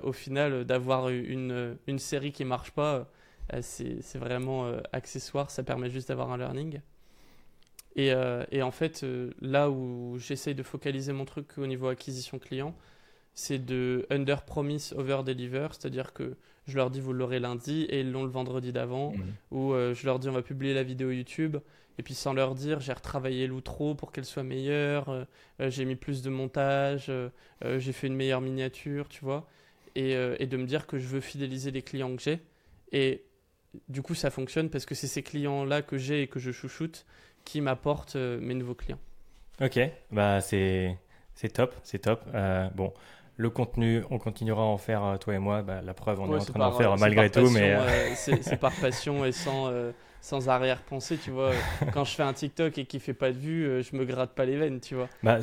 au 0.03 0.13
final, 0.13 0.65
d'avoir 0.65 1.11
une, 1.11 1.77
une, 1.87 1.99
série 1.99 2.33
qui 2.33 2.47
marche 2.47 2.71
pas, 2.71 3.07
c'est 3.61 4.19
vraiment 4.19 4.71
accessoire, 4.93 5.51
ça 5.51 5.63
permet 5.63 5.91
juste 5.91 6.09
d'avoir 6.09 6.33
un 6.33 6.39
learning. 6.39 6.81
Euh, 7.99 8.45
et, 8.51 8.63
en 8.63 8.71
fait, 8.71 9.03
euh, 9.03 9.31
là 9.41 9.71
où 9.71 10.19
j'essaye 10.19 10.55
de 10.55 10.63
focaliser 10.63 11.13
mon 11.13 11.25
truc 11.25 11.57
au 11.59 11.67
niveau 11.67 11.89
acquisition 11.89 12.39
client, 12.39 12.75
c'est 13.35 13.59
de 13.65 14.07
under 14.11 14.43
promise, 14.43 14.95
over 14.97 15.23
deliver, 15.25 15.69
c'est-à-dire 15.73 16.13
que 16.13 16.37
je 16.67 16.77
leur 16.77 16.91
dis 16.91 17.01
vous 17.01 17.13
l'aurez 17.13 17.39
lundi 17.39 17.83
et 17.85 18.01
ils 18.01 18.11
l'ont 18.11 18.25
le 18.25 18.31
vendredi 18.31 18.73
d'avant, 18.73 19.13
mhm. 19.13 19.25
ou 19.51 19.73
euh, 19.73 19.95
je 19.95 20.05
leur 20.07 20.19
dis 20.19 20.29
on 20.29 20.33
va 20.33 20.43
publier 20.43 20.75
la 20.75 20.83
vidéo 20.83 21.11
YouTube, 21.11 21.59
et 21.99 22.03
puis 22.03 22.15
sans 22.15 22.33
leur 22.33 22.55
dire 22.55 22.81
j'ai 22.81 22.93
retravaillé 22.93 23.47
l'outro 23.47 23.95
pour 23.95 24.11
qu'elle 24.11 24.25
soit 24.25 24.43
meilleure, 24.43 25.27
j'ai 25.61 25.85
mis 25.85 25.97
plus 25.97 26.23
de 26.23 26.29
montage, 26.29 27.11
j'ai 27.63 27.93
fait 27.93 28.07
une 28.07 28.17
meilleure 28.17 28.41
miniature, 28.41 29.09
tu 29.09 29.25
vois, 29.25 29.47
et, 29.95 30.13
et, 30.39 30.47
de 30.47 30.57
me 30.59 30.67
dire 30.67 30.87
que 30.87 30.99
je 30.99 31.07
veux 31.07 31.21
fidéliser 31.21 31.71
les 31.71 31.81
clients 31.81 32.15
que 32.15 32.23
j'ai. 32.23 32.41
Et 32.93 33.23
du 33.89 34.03
coup, 34.03 34.15
ça 34.15 34.31
fonctionne 34.31 34.71
parce 34.71 34.87
que 34.87 34.95
c'est 34.95 35.07
ces 35.07 35.23
clients-là 35.23 35.83
que 35.83 35.99
j'ai 35.99 36.23
et 36.23 36.27
que 36.27 36.39
je 36.39 36.53
chouchoute 36.53 37.07
qui 37.47 37.61
m'apporte 37.63 38.17
euh, 38.17 38.39
mes 38.41 38.55
nouveaux 38.55 38.75
clients. 38.75 38.99
Ok, 39.63 39.79
bah 40.11 40.43
c'est 40.43 40.99
top, 41.55 41.75
c'est 41.83 42.01
top. 42.01 42.23
Euh, 42.35 42.69
bon, 42.75 42.93
le 43.37 43.49
contenu, 43.49 44.03
on 44.11 44.19
continuera 44.19 44.63
à 44.63 44.67
en 44.67 44.77
faire 44.77 45.03
euh, 45.03 45.17
toi 45.17 45.35
et 45.35 45.39
moi. 45.39 45.63
Bah, 45.63 45.81
la 45.81 45.95
preuve, 45.95 46.21
on 46.21 46.31
est 46.31 46.41
en 46.41 46.45
train 46.45 46.59
d'en 46.59 46.73
faire 46.73 46.97
malgré 46.99 47.31
tout, 47.31 47.49
mais 47.51 47.79
c'est 48.15 48.61
par 48.61 48.73
passion 48.73 49.25
et 49.25 49.33
sans 49.33 49.73
sans 50.21 50.49
arrière-pensée, 50.49 51.19
tu 51.19 51.31
vois. 51.31 51.53
Quand 51.93 52.03
je 52.03 52.13
fais 52.17 52.25
un 52.25 52.33
TikTok 52.33 52.77
et 52.79 52.85
qui 52.85 52.99
fait 52.99 53.15
pas 53.15 53.31
de 53.31 53.39
vues, 53.39 53.85
je 53.85 53.95
me 53.95 54.05
gratte 54.05 54.35
pas 54.35 54.45
les 54.45 54.57
veines, 54.57 54.81
tu 54.81 54.97
vois. 54.97 55.09
Bah, 55.23 55.39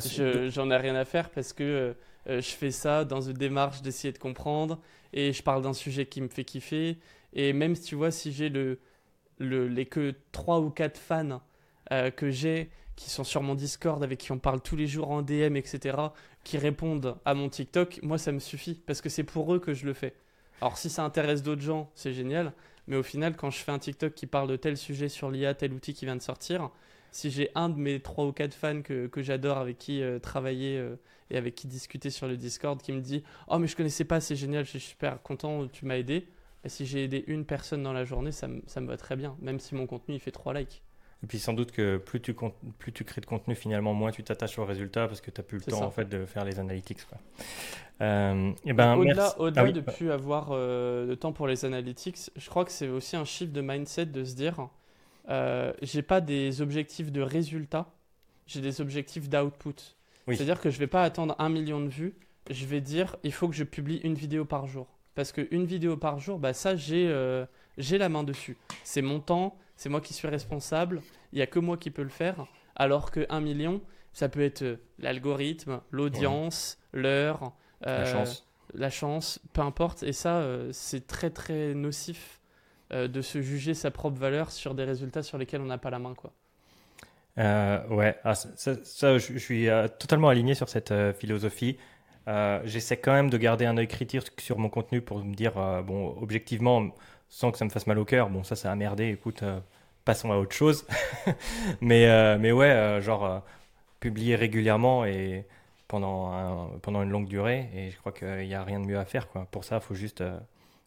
J'en 0.48 0.70
ai 0.70 0.76
rien 0.76 0.94
à 0.94 1.06
faire 1.06 1.30
parce 1.30 1.54
que 1.54 1.96
je 2.26 2.40
fais 2.40 2.70
ça 2.70 3.04
dans 3.04 3.22
une 3.22 3.32
démarche 3.32 3.80
d'essayer 3.80 4.12
de 4.12 4.18
comprendre 4.18 4.78
et 5.14 5.32
je 5.32 5.42
parle 5.42 5.62
d'un 5.62 5.72
sujet 5.72 6.04
qui 6.04 6.20
me 6.20 6.28
fait 6.28 6.44
kiffer. 6.44 6.98
Et 7.34 7.52
même 7.52 7.74
si 7.74 7.82
tu 7.82 7.94
vois, 7.94 8.10
si 8.10 8.32
j'ai 8.32 8.48
le, 8.48 8.78
le, 9.38 9.68
les 9.68 9.86
que 9.86 10.14
3 10.32 10.60
ou 10.60 10.70
4 10.70 10.98
fans 10.98 11.42
euh, 11.92 12.10
que 12.10 12.30
j'ai, 12.30 12.70
qui 12.96 13.10
sont 13.10 13.24
sur 13.24 13.42
mon 13.42 13.54
Discord, 13.54 14.02
avec 14.02 14.18
qui 14.20 14.32
on 14.32 14.38
parle 14.38 14.60
tous 14.60 14.76
les 14.76 14.86
jours 14.86 15.10
en 15.10 15.22
DM, 15.22 15.56
etc., 15.56 15.98
qui 16.44 16.58
répondent 16.58 17.16
à 17.24 17.34
mon 17.34 17.48
TikTok, 17.48 18.00
moi 18.02 18.18
ça 18.18 18.32
me 18.32 18.38
suffit, 18.38 18.74
parce 18.74 19.00
que 19.00 19.08
c'est 19.08 19.24
pour 19.24 19.52
eux 19.54 19.58
que 19.58 19.74
je 19.74 19.86
le 19.86 19.94
fais. 19.94 20.14
Alors 20.60 20.78
si 20.78 20.88
ça 20.90 21.04
intéresse 21.04 21.42
d'autres 21.42 21.62
gens, 21.62 21.90
c'est 21.94 22.12
génial, 22.12 22.52
mais 22.86 22.96
au 22.96 23.02
final, 23.02 23.36
quand 23.36 23.50
je 23.50 23.58
fais 23.58 23.72
un 23.72 23.78
TikTok 23.78 24.14
qui 24.14 24.26
parle 24.26 24.48
de 24.48 24.56
tel 24.56 24.76
sujet 24.76 25.08
sur 25.08 25.30
l'IA, 25.30 25.54
tel 25.54 25.72
outil 25.72 25.94
qui 25.94 26.04
vient 26.04 26.16
de 26.16 26.22
sortir, 26.22 26.70
si 27.10 27.30
j'ai 27.30 27.50
un 27.54 27.68
de 27.68 27.78
mes 27.78 28.00
trois 28.00 28.26
ou 28.26 28.32
quatre 28.32 28.54
fans 28.54 28.82
que, 28.82 29.06
que 29.06 29.22
j'adore, 29.22 29.58
avec 29.58 29.78
qui 29.78 30.02
euh, 30.02 30.18
travailler 30.18 30.78
euh, 30.78 30.96
et 31.30 31.36
avec 31.36 31.54
qui 31.54 31.66
discuter 31.66 32.10
sur 32.10 32.26
le 32.26 32.36
Discord, 32.36 32.80
qui 32.80 32.92
me 32.92 33.00
dit 33.00 33.22
Oh, 33.48 33.58
mais 33.58 33.66
je 33.66 33.76
connaissais 33.76 34.04
pas, 34.04 34.20
c'est 34.20 34.36
génial, 34.36 34.64
je 34.64 34.70
suis 34.70 34.80
super 34.80 35.22
content, 35.22 35.66
tu 35.68 35.86
m'as 35.86 35.96
aidé. 35.96 36.26
Et 36.64 36.68
si 36.68 36.86
j'ai 36.86 37.04
aidé 37.04 37.24
une 37.26 37.44
personne 37.44 37.82
dans 37.82 37.92
la 37.92 38.04
journée, 38.04 38.32
ça, 38.32 38.48
ça 38.66 38.80
me 38.80 38.86
va 38.86 38.96
très 38.96 39.16
bien, 39.16 39.36
même 39.40 39.60
si 39.60 39.74
mon 39.74 39.86
contenu 39.86 40.14
il 40.14 40.20
fait 40.20 40.30
trois 40.30 40.54
likes. 40.54 40.82
Et 41.24 41.26
puis 41.26 41.38
sans 41.38 41.54
doute 41.54 41.72
que 41.72 41.96
plus 41.96 42.20
tu, 42.20 42.34
plus 42.78 42.92
tu 42.92 43.02
crées 43.02 43.22
de 43.22 43.26
contenu, 43.26 43.54
finalement, 43.54 43.94
moins 43.94 44.10
tu 44.10 44.22
t'attaches 44.22 44.58
aux 44.58 44.66
résultats 44.66 45.08
parce 45.08 45.22
que 45.22 45.30
tu 45.30 45.40
n'as 45.40 45.44
plus 45.44 45.56
le 45.56 45.64
temps 45.64 45.82
en 45.82 45.90
fait, 45.90 46.06
de 46.06 46.26
faire 46.26 46.44
les 46.44 46.58
analytics. 46.58 46.98
Euh, 48.02 48.52
et 48.66 48.74
ben, 48.74 48.94
au-delà 48.94 49.40
au 49.40 49.46
ah 49.46 49.50
de 49.50 49.70
ne 49.70 49.80
plus 49.80 50.10
avoir 50.10 50.48
euh, 50.50 51.06
de 51.06 51.14
temps 51.14 51.32
pour 51.32 51.46
les 51.46 51.64
analytics, 51.64 52.30
je 52.36 52.50
crois 52.50 52.66
que 52.66 52.72
c'est 52.72 52.88
aussi 52.88 53.16
un 53.16 53.24
shift 53.24 53.52
de 53.52 53.62
mindset 53.62 54.06
de 54.06 54.22
se 54.22 54.34
dire 54.34 54.68
euh, 55.30 55.72
j'ai 55.80 56.02
pas 56.02 56.20
des 56.20 56.60
objectifs 56.60 57.10
de 57.10 57.22
résultats, 57.22 57.86
j'ai 58.46 58.60
des 58.60 58.82
objectifs 58.82 59.30
d'output. 59.30 59.96
C'est-à-dire 60.28 60.60
que 60.60 60.68
je 60.68 60.78
vais 60.78 60.86
pas 60.86 61.04
attendre 61.04 61.36
un 61.38 61.48
million 61.48 61.80
de 61.80 61.88
vues, 61.88 62.14
je 62.50 62.66
vais 62.66 62.82
dire 62.82 63.16
il 63.22 63.32
faut 63.32 63.48
que 63.48 63.54
je 63.54 63.64
publie 63.64 64.00
une 64.04 64.14
vidéo 64.14 64.44
par 64.44 64.66
jour. 64.66 64.93
Parce 65.14 65.32
qu'une 65.32 65.64
vidéo 65.64 65.96
par 65.96 66.18
jour, 66.18 66.38
bah, 66.38 66.52
ça, 66.52 66.76
j'ai 66.76 67.08
euh, 67.08 67.46
la 67.76 68.08
main 68.08 68.24
dessus. 68.24 68.56
C'est 68.82 69.02
mon 69.02 69.20
temps, 69.20 69.56
c'est 69.76 69.88
moi 69.88 70.00
qui 70.00 70.12
suis 70.12 70.28
responsable, 70.28 71.02
il 71.32 71.36
n'y 71.36 71.42
a 71.42 71.46
que 71.46 71.58
moi 71.58 71.76
qui 71.76 71.90
peux 71.90 72.02
le 72.02 72.08
faire, 72.08 72.46
alors 72.76 73.10
que 73.10 73.26
1 73.28 73.40
million, 73.40 73.80
ça 74.12 74.28
peut 74.28 74.42
être 74.42 74.62
euh, 74.62 74.76
l'algorithme, 74.98 75.80
l'audience, 75.90 76.78
l'heure, 76.92 77.52
la, 77.80 78.04
chance. 78.04 78.46
la 78.72 78.90
chance, 78.90 79.40
peu 79.52 79.60
importe. 79.60 80.02
Et 80.02 80.12
ça, 80.12 80.38
euh, 80.38 80.70
c'est 80.72 81.06
très 81.06 81.30
très 81.30 81.74
nocif 81.74 82.40
de 82.90 83.22
se 83.22 83.42
juger 83.42 83.74
sa 83.74 83.90
propre 83.90 84.18
valeur 84.18 84.52
sur 84.52 84.72
des 84.72 84.84
résultats 84.84 85.24
sur 85.24 85.36
lesquels 85.36 85.60
on 85.60 85.66
n'a 85.66 85.78
pas 85.78 85.90
la 85.90 85.98
main. 85.98 86.14
quoi. 86.14 86.32
ouais, 87.36 88.16
ah, 88.22 88.34
ça, 88.36 89.18
je, 89.18 89.38
suis 89.38 89.66
totalement 89.98 90.28
aligné 90.28 90.54
sur 90.54 90.68
cette 90.68 90.94
philosophie. 91.18 91.76
J'essaie 92.64 92.96
quand 92.96 93.12
même 93.12 93.30
de 93.30 93.38
garder 93.38 93.66
un 93.66 93.76
œil 93.76 93.88
critique 93.88 94.40
sur 94.40 94.58
mon 94.58 94.68
contenu 94.68 95.00
pour 95.00 95.22
me 95.24 95.34
dire, 95.34 95.54
bon, 95.84 96.16
objectivement, 96.20 96.90
sans 97.34 97.50
que 97.50 97.58
ça 97.58 97.64
me 97.64 97.70
fasse 97.70 97.88
mal 97.88 97.98
au 97.98 98.04
cœur. 98.04 98.30
Bon, 98.30 98.44
ça, 98.44 98.54
ça 98.54 98.70
a 98.70 98.76
merdé. 98.76 99.08
Écoute, 99.08 99.42
euh, 99.42 99.58
passons 100.04 100.30
à 100.30 100.36
autre 100.36 100.54
chose. 100.54 100.86
mais, 101.80 102.06
euh, 102.06 102.38
mais 102.38 102.52
ouais, 102.52 102.70
euh, 102.70 103.00
genre, 103.00 103.42
publier 103.98 104.36
régulièrement 104.36 105.04
et 105.04 105.44
pendant, 105.88 106.70
pendant 106.80 107.02
une 107.02 107.10
longue 107.10 107.26
durée. 107.26 107.68
Et 107.74 107.90
je 107.90 107.98
crois 107.98 108.12
qu'il 108.12 108.46
n'y 108.46 108.54
a 108.54 108.62
rien 108.62 108.78
de 108.78 108.86
mieux 108.86 108.98
à 108.98 109.04
faire. 109.04 109.28
Quoi. 109.28 109.48
Pour 109.50 109.64
ça, 109.64 109.76
il 109.76 109.82
faut 109.82 109.96
juste 109.96 110.22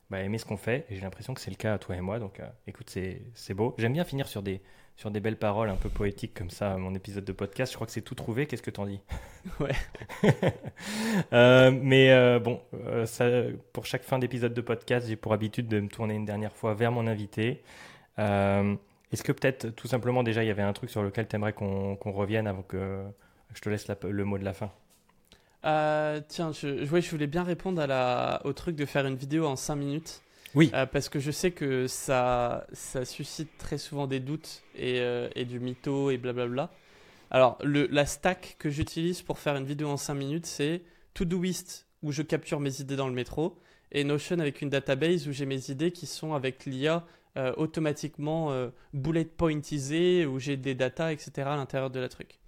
bah, 0.10 0.22
aimer 0.22 0.38
ce 0.38 0.46
qu'on 0.46 0.56
fait. 0.56 0.86
Et 0.90 0.96
j'ai 0.96 1.02
l'impression 1.02 1.34
que 1.34 1.42
c'est 1.42 1.52
le 1.52 1.58
cas 1.58 1.74
à 1.74 1.80
toi 1.80 1.98
et 1.98 2.02
moi. 2.02 2.18
Donc, 2.20 2.42
écoute, 2.66 2.90
c'est 2.90 3.54
beau. 3.54 3.76
J'aime 3.78 3.94
bien 3.94 4.06
finir 4.06 4.30
sur 4.30 4.42
des, 4.42 4.62
sur 4.98 5.12
des 5.12 5.20
belles 5.20 5.38
paroles 5.38 5.70
un 5.70 5.76
peu 5.76 5.90
poétiques 5.90 6.34
comme 6.34 6.50
ça, 6.50 6.76
mon 6.76 6.96
épisode 6.96 7.24
de 7.24 7.32
podcast. 7.32 7.72
Je 7.72 7.78
crois 7.78 7.86
que 7.86 7.94
c'est 7.94 8.02
tout 8.02 8.16
trouvé. 8.16 8.48
Qu'est-ce 8.48 8.64
que 8.64 8.72
t'en 8.72 8.86
dis? 8.86 9.00
Ouais. 9.60 9.72
Euh, 11.34 11.72
mais 11.72 12.12
euh, 12.12 12.40
bon, 12.40 12.62
euh, 12.86 13.06
ça, 13.06 13.26
pour 13.74 13.86
chaque 13.86 14.04
fin 14.04 14.20
d'épisode 14.20 14.54
de 14.54 14.62
podcast, 14.62 15.08
j'ai 15.08 15.16
pour 15.16 15.34
habitude 15.34 15.68
de 15.68 15.80
me 15.80 15.88
tourner 15.88 16.14
une 16.16 16.26
dernière 16.26 16.56
fois 16.56 16.74
vers 16.74 16.92
mon 16.92 17.08
invité. 17.08 17.64
Est-ce 18.18 19.24
que 19.24 19.32
peut-être 19.32 19.70
tout 19.70 19.88
simplement 19.88 20.22
déjà 20.24 20.44
il 20.44 20.48
y 20.48 20.52
avait 20.52 20.64
un 20.64 20.74
truc 20.74 20.90
sur 20.90 21.02
lequel 21.02 21.28
tu 21.28 21.36
aimerais 21.36 21.54
qu'on 21.54 21.98
revienne 22.06 22.46
avant 22.46 22.62
que, 22.62 23.04
Je 23.54 23.62
te 23.62 23.70
laisse 23.70 23.88
le 24.04 24.26
mot 24.26 24.38
de 24.38 24.46
la 24.46 24.54
fin? 24.54 24.72
Tiens, 26.28 26.52
je, 26.52 26.86
je 26.86 27.10
voulais 27.10 27.28
bien 27.28 27.44
répondre 27.44 27.82
à 27.82 27.88
la, 27.88 28.42
au 28.46 28.54
truc 28.54 28.76
de 28.76 28.86
faire 28.86 29.06
une 29.06 29.16
vidéo 29.16 29.46
en 29.46 29.56
5 29.56 29.76
minutes. 29.76 30.22
Oui. 30.58 30.72
Euh, 30.74 30.88
parce 30.88 31.08
que 31.08 31.20
je 31.20 31.30
sais 31.30 31.52
que 31.52 31.86
ça, 31.86 32.66
ça 32.74 33.06
suscite 33.06 33.60
très 33.60 33.78
souvent 33.78 34.08
des 34.08 34.20
doutes 34.20 34.64
et, 34.76 35.02
euh, 35.02 35.30
et 35.36 35.46
du 35.46 35.60
mytho 35.60 36.10
et 36.10 36.18
blablabla. 36.18 36.72
Alors, 37.30 37.60
le, 37.64 37.86
la 37.92 38.08
stack 38.08 38.56
que 38.58 38.72
j'utilise 38.72 39.22
pour 39.22 39.38
faire 39.38 39.56
une 39.56 39.66
vidéo 39.66 39.88
en 39.90 39.98
5 39.98 40.16
minutes, 40.16 40.48
c'est 40.48 40.82
Todoist, 41.14 41.86
où 42.02 42.12
je 42.12 42.24
capture 42.24 42.60
mes 42.60 42.82
idées 42.82 42.96
dans 42.96 43.08
le 43.08 43.14
métro, 43.14 43.60
et 43.92 44.04
Notion 44.04 44.40
avec 44.40 44.64
une 44.64 44.72
database 44.72 45.28
où 45.28 45.32
j'ai 45.32 45.46
mes 45.46 45.70
idées 45.70 45.92
qui 45.92 46.08
sont 46.08 46.34
avec 46.34 46.66
l'IA 46.66 47.06
euh, 47.38 47.54
automatiquement 47.58 48.52
bullet 48.94 49.26
pointisées, 49.26 50.26
où 50.26 50.40
j'ai 50.40 50.58
des 50.58 50.74
datas, 50.74 51.12
etc. 51.12 51.50
à 51.50 51.56
l'intérieur 51.56 51.92
de 51.92 52.00
la 52.00 52.10
truc. 52.10 52.40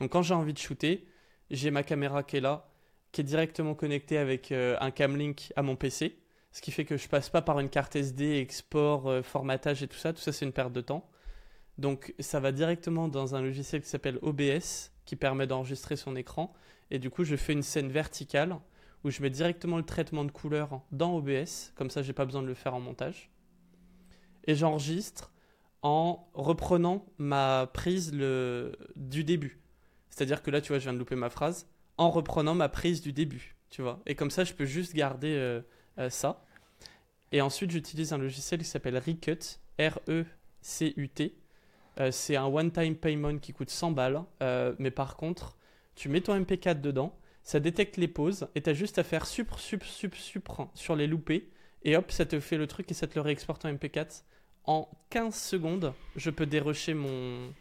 Donc, 0.00 0.12
quand 0.12 0.22
j'ai 0.22 0.32
envie 0.32 0.54
de 0.54 0.58
shooter, 0.58 1.06
j'ai 1.50 1.70
ma 1.70 1.82
caméra 1.82 2.22
qui 2.22 2.38
est 2.38 2.40
là, 2.40 2.70
qui 3.12 3.20
est 3.20 3.24
directement 3.24 3.74
connectée 3.74 4.16
avec 4.16 4.52
un 4.52 4.90
camlink 4.90 5.52
à 5.54 5.60
mon 5.60 5.76
PC 5.76 6.16
ce 6.58 6.60
qui 6.60 6.72
fait 6.72 6.84
que 6.84 6.96
je 6.96 7.06
passe 7.06 7.30
pas 7.30 7.40
par 7.40 7.60
une 7.60 7.68
carte 7.68 7.94
SD, 7.94 8.38
export, 8.38 9.06
euh, 9.06 9.22
formatage 9.22 9.84
et 9.84 9.86
tout 9.86 9.96
ça. 9.96 10.12
Tout 10.12 10.20
ça, 10.20 10.32
c'est 10.32 10.44
une 10.44 10.52
perte 10.52 10.72
de 10.72 10.80
temps. 10.80 11.08
Donc, 11.78 12.12
ça 12.18 12.40
va 12.40 12.50
directement 12.50 13.06
dans 13.06 13.36
un 13.36 13.42
logiciel 13.42 13.80
qui 13.80 13.88
s'appelle 13.88 14.18
OBS, 14.22 14.90
qui 15.04 15.14
permet 15.14 15.46
d'enregistrer 15.46 15.94
son 15.94 16.16
écran. 16.16 16.52
Et 16.90 16.98
du 16.98 17.10
coup, 17.10 17.22
je 17.22 17.36
fais 17.36 17.52
une 17.52 17.62
scène 17.62 17.92
verticale 17.92 18.56
où 19.04 19.10
je 19.10 19.22
mets 19.22 19.30
directement 19.30 19.76
le 19.76 19.84
traitement 19.84 20.24
de 20.24 20.32
couleur 20.32 20.80
dans 20.90 21.14
OBS. 21.14 21.70
Comme 21.76 21.90
ça, 21.90 22.02
j'ai 22.02 22.12
pas 22.12 22.24
besoin 22.24 22.42
de 22.42 22.48
le 22.48 22.54
faire 22.54 22.74
en 22.74 22.80
montage. 22.80 23.30
Et 24.48 24.56
j'enregistre 24.56 25.30
en 25.82 26.28
reprenant 26.34 27.06
ma 27.18 27.70
prise 27.72 28.10
du 28.10 29.22
début. 29.22 29.60
C'est-à-dire 30.10 30.42
que 30.42 30.50
là, 30.50 30.60
tu 30.60 30.72
vois, 30.72 30.80
je 30.80 30.84
viens 30.86 30.92
de 30.92 30.98
louper 30.98 31.14
ma 31.14 31.30
phrase. 31.30 31.68
En 31.98 32.10
reprenant 32.10 32.56
ma 32.56 32.68
prise 32.68 33.00
du 33.00 33.12
début, 33.12 33.54
tu 33.70 33.80
vois. 33.80 34.00
Et 34.06 34.16
comme 34.16 34.32
ça, 34.32 34.42
je 34.42 34.54
peux 34.54 34.64
juste 34.64 34.92
garder 34.96 35.36
euh, 35.36 35.60
euh, 35.98 36.10
ça. 36.10 36.42
Et 37.32 37.40
ensuite, 37.40 37.70
j'utilise 37.70 38.12
un 38.12 38.18
logiciel 38.18 38.60
qui 38.60 38.66
s'appelle 38.66 38.96
Recut, 38.96 39.58
R-E-C-U-T. 39.78 41.34
Euh, 42.00 42.10
c'est 42.10 42.36
un 42.36 42.46
one-time 42.46 42.96
payment 42.96 43.38
qui 43.38 43.52
coûte 43.52 43.70
100 43.70 43.90
balles. 43.92 44.22
Euh, 44.42 44.74
mais 44.78 44.90
par 44.90 45.16
contre, 45.16 45.56
tu 45.94 46.08
mets 46.08 46.20
ton 46.20 46.38
MP4 46.38 46.80
dedans, 46.80 47.18
ça 47.42 47.60
détecte 47.60 47.96
les 47.96 48.08
pauses, 48.08 48.48
et 48.54 48.62
tu 48.62 48.70
as 48.70 48.74
juste 48.74 48.98
à 48.98 49.04
faire 49.04 49.26
sup, 49.26 49.52
sup, 49.58 49.84
sup, 49.84 50.14
sup 50.14 50.48
sur 50.74 50.96
les 50.96 51.06
loupés. 51.06 51.50
Et 51.82 51.96
hop, 51.96 52.10
ça 52.10 52.24
te 52.24 52.40
fait 52.40 52.56
le 52.56 52.66
truc 52.66 52.90
et 52.90 52.94
ça 52.94 53.06
te 53.06 53.14
le 53.14 53.20
réexporte 53.20 53.64
en 53.64 53.72
MP4. 53.72 54.22
En 54.64 54.88
15 55.10 55.34
secondes, 55.34 55.94
je 56.16 56.30
peux 56.30 56.46
dérocher 56.46 56.94
mon, 56.94 57.52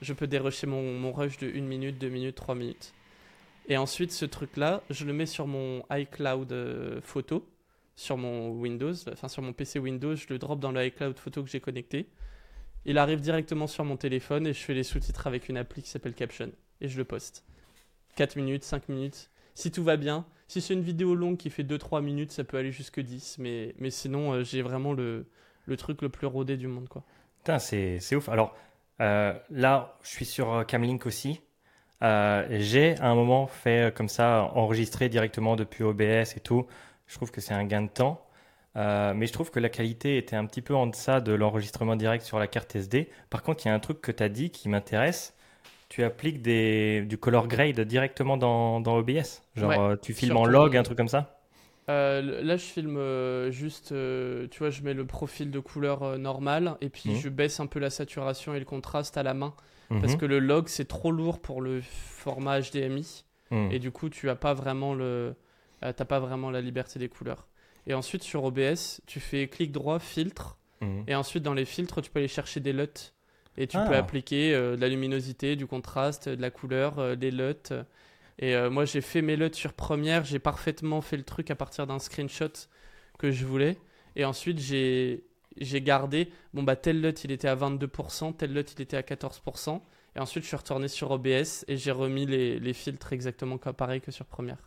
je 0.00 0.12
peux 0.12 0.28
mon, 0.66 0.98
mon 0.98 1.12
rush 1.12 1.38
de 1.38 1.48
1 1.48 1.62
minute, 1.62 1.98
2 1.98 2.08
minutes, 2.08 2.36
3 2.36 2.54
minutes. 2.54 2.92
Et 3.68 3.76
ensuite, 3.76 4.12
ce 4.12 4.24
truc-là, 4.24 4.82
je 4.90 5.04
le 5.04 5.12
mets 5.12 5.26
sur 5.26 5.46
mon 5.46 5.82
iCloud 5.90 7.00
photo 7.02 7.46
sur 7.96 8.18
mon 8.18 8.50
Windows, 8.50 8.92
enfin 9.10 9.28
sur 9.28 9.42
mon 9.42 9.52
PC 9.52 9.78
Windows, 9.78 10.14
je 10.14 10.26
le 10.28 10.38
drop 10.38 10.60
dans 10.60 10.70
le 10.70 10.90
photo 11.16 11.42
que 11.42 11.48
j'ai 11.50 11.60
connecté. 11.60 12.08
Il 12.84 12.98
arrive 12.98 13.20
directement 13.20 13.66
sur 13.66 13.84
mon 13.84 13.96
téléphone 13.96 14.46
et 14.46 14.52
je 14.52 14.60
fais 14.60 14.74
les 14.74 14.84
sous-titres 14.84 15.26
avec 15.26 15.48
une 15.48 15.56
appli 15.56 15.82
qui 15.82 15.88
s'appelle 15.88 16.14
Caption 16.14 16.52
et 16.80 16.88
je 16.88 16.96
le 16.98 17.04
poste. 17.04 17.44
4 18.16 18.36
minutes, 18.36 18.62
5 18.62 18.88
minutes. 18.88 19.30
Si 19.54 19.72
tout 19.72 19.82
va 19.82 19.96
bien, 19.96 20.26
si 20.46 20.60
c'est 20.60 20.74
une 20.74 20.82
vidéo 20.82 21.14
longue 21.14 21.36
qui 21.36 21.50
fait 21.50 21.64
2-3 21.64 22.02
minutes, 22.02 22.30
ça 22.30 22.44
peut 22.44 22.58
aller 22.58 22.70
jusque 22.70 23.00
10, 23.00 23.38
mais, 23.38 23.74
mais 23.78 23.90
sinon 23.90 24.32
euh, 24.32 24.44
j'ai 24.44 24.62
vraiment 24.62 24.92
le, 24.92 25.26
le, 25.64 25.76
truc 25.76 26.02
le 26.02 26.10
plus 26.10 26.26
rodé 26.26 26.56
du 26.56 26.68
monde. 26.68 26.88
quoi. 26.88 27.02
Putain, 27.38 27.58
c'est, 27.58 27.98
c'est 27.98 28.14
ouf. 28.14 28.28
Alors 28.28 28.54
euh, 29.00 29.32
là, 29.50 29.96
je 30.02 30.10
suis 30.10 30.26
sur 30.26 30.52
euh, 30.52 30.64
Camlink 30.64 31.06
aussi. 31.06 31.40
j'ai 32.02 32.94
à 33.00 33.08
un 33.08 33.14
moment 33.14 33.46
fait 33.46 33.92
comme 33.96 34.08
ça, 34.08 34.50
enregistré 34.54 35.08
directement 35.08 35.56
depuis 35.56 35.82
OBS 35.82 36.36
et 36.36 36.40
tout. 36.42 36.66
Je 37.06 37.14
trouve 37.14 37.30
que 37.30 37.40
c'est 37.40 37.54
un 37.54 37.64
gain 37.64 37.82
de 37.82 37.88
temps. 37.88 38.22
Euh, 38.76 39.14
mais 39.14 39.26
je 39.26 39.32
trouve 39.32 39.50
que 39.50 39.58
la 39.58 39.70
qualité 39.70 40.18
était 40.18 40.36
un 40.36 40.44
petit 40.44 40.60
peu 40.60 40.74
en 40.74 40.86
deçà 40.86 41.20
de 41.20 41.32
l'enregistrement 41.32 41.96
direct 41.96 42.24
sur 42.24 42.38
la 42.38 42.46
carte 42.46 42.76
SD. 42.76 43.08
Par 43.30 43.42
contre, 43.42 43.64
il 43.64 43.68
y 43.68 43.70
a 43.70 43.74
un 43.74 43.78
truc 43.78 44.00
que 44.00 44.12
tu 44.12 44.22
as 44.22 44.28
dit 44.28 44.50
qui 44.50 44.68
m'intéresse. 44.68 45.34
Tu 45.88 46.02
appliques 46.02 46.42
des, 46.42 47.02
du 47.02 47.16
color 47.16 47.48
grade 47.48 47.80
directement 47.80 48.36
dans, 48.36 48.80
dans 48.80 48.96
OBS. 48.98 49.42
Genre, 49.54 49.70
euh, 49.70 49.96
tu 49.96 50.12
filmes 50.12 50.36
en 50.36 50.44
log, 50.44 50.76
un 50.76 50.82
truc 50.82 50.98
comme 50.98 51.08
ça 51.08 51.40
euh, 51.88 52.42
Là, 52.42 52.56
je 52.56 52.64
filme 52.64 53.50
juste, 53.50 53.94
tu 54.50 54.58
vois, 54.58 54.70
je 54.70 54.82
mets 54.82 54.94
le 54.94 55.06
profil 55.06 55.50
de 55.50 55.60
couleur 55.60 56.18
normal 56.18 56.76
et 56.80 56.90
puis 56.90 57.10
mhm. 57.10 57.16
je 57.16 57.28
baisse 57.30 57.60
un 57.60 57.66
peu 57.66 57.78
la 57.78 57.88
saturation 57.88 58.54
et 58.54 58.58
le 58.58 58.64
contraste 58.66 59.16
à 59.16 59.22
la 59.22 59.32
main. 59.32 59.54
Parce 59.88 60.14
mhm. 60.14 60.18
que 60.18 60.26
le 60.26 60.40
log, 60.40 60.66
c'est 60.68 60.88
trop 60.88 61.12
lourd 61.12 61.40
pour 61.40 61.62
le 61.62 61.80
format 61.80 62.60
HDMI. 62.60 63.24
Mhm. 63.52 63.70
Et 63.70 63.78
du 63.78 63.90
coup, 63.90 64.10
tu 64.10 64.26
n'as 64.26 64.34
pas 64.34 64.52
vraiment 64.52 64.92
le 64.92 65.36
euh, 65.82 65.92
t'as 65.92 66.04
pas 66.04 66.20
vraiment 66.20 66.50
la 66.50 66.60
liberté 66.60 66.98
des 66.98 67.08
couleurs. 67.08 67.46
Et 67.86 67.94
ensuite, 67.94 68.22
sur 68.22 68.44
OBS, 68.44 69.00
tu 69.06 69.20
fais 69.20 69.48
clic 69.48 69.72
droit, 69.72 69.98
filtre. 69.98 70.58
Mhm. 70.80 71.04
Et 71.06 71.14
ensuite, 71.14 71.42
dans 71.42 71.54
les 71.54 71.64
filtres, 71.64 72.02
tu 72.02 72.10
peux 72.10 72.18
aller 72.18 72.28
chercher 72.28 72.60
des 72.60 72.72
LUT. 72.72 73.12
Et 73.58 73.66
tu 73.66 73.78
peux 73.78 73.94
ah. 73.94 73.98
appliquer 73.98 74.54
euh, 74.54 74.76
de 74.76 74.80
la 74.80 74.88
luminosité, 74.88 75.56
du 75.56 75.66
contraste, 75.66 76.28
de 76.28 76.40
la 76.40 76.50
couleur, 76.50 76.98
euh, 76.98 77.14
des 77.14 77.30
LUT. 77.30 77.72
Et 78.38 78.54
moi, 78.68 78.84
j'ai 78.84 79.00
fait 79.00 79.22
mes 79.22 79.34
LUT 79.34 79.54
sur 79.54 79.72
Premiere. 79.72 80.24
J'ai 80.24 80.38
parfaitement 80.38 81.00
fait 81.00 81.16
le 81.16 81.22
truc 81.22 81.50
à 81.50 81.54
partir 81.54 81.86
d'un 81.86 81.98
screenshot 81.98 82.52
que 83.18 83.30
je 83.30 83.46
voulais. 83.46 83.78
Et 84.14 84.26
ensuite, 84.26 84.58
j'ai 84.58 85.22
gardé, 85.82 86.30
bon 86.52 86.62
bah 86.62 86.76
tel 86.76 87.00
LUT 87.00 87.14
il 87.24 87.32
était 87.32 87.48
à 87.48 87.56
22%, 87.56 88.36
tel 88.36 88.52
LUT 88.52 88.64
il 88.76 88.82
était 88.82 88.96
à 88.96 89.02
14%, 89.02 89.80
et 90.16 90.18
ensuite 90.18 90.42
je 90.42 90.48
suis 90.48 90.56
retourné 90.56 90.88
sur 90.88 91.10
OBS 91.10 91.64
et 91.68 91.76
j'ai 91.76 91.90
remis 91.92 92.26
les, 92.26 92.58
les 92.58 92.72
filtres 92.72 93.12
exactement 93.12 93.58
pareil 93.58 94.00
que 94.00 94.10
sur 94.10 94.26
Premiere. 94.26 94.58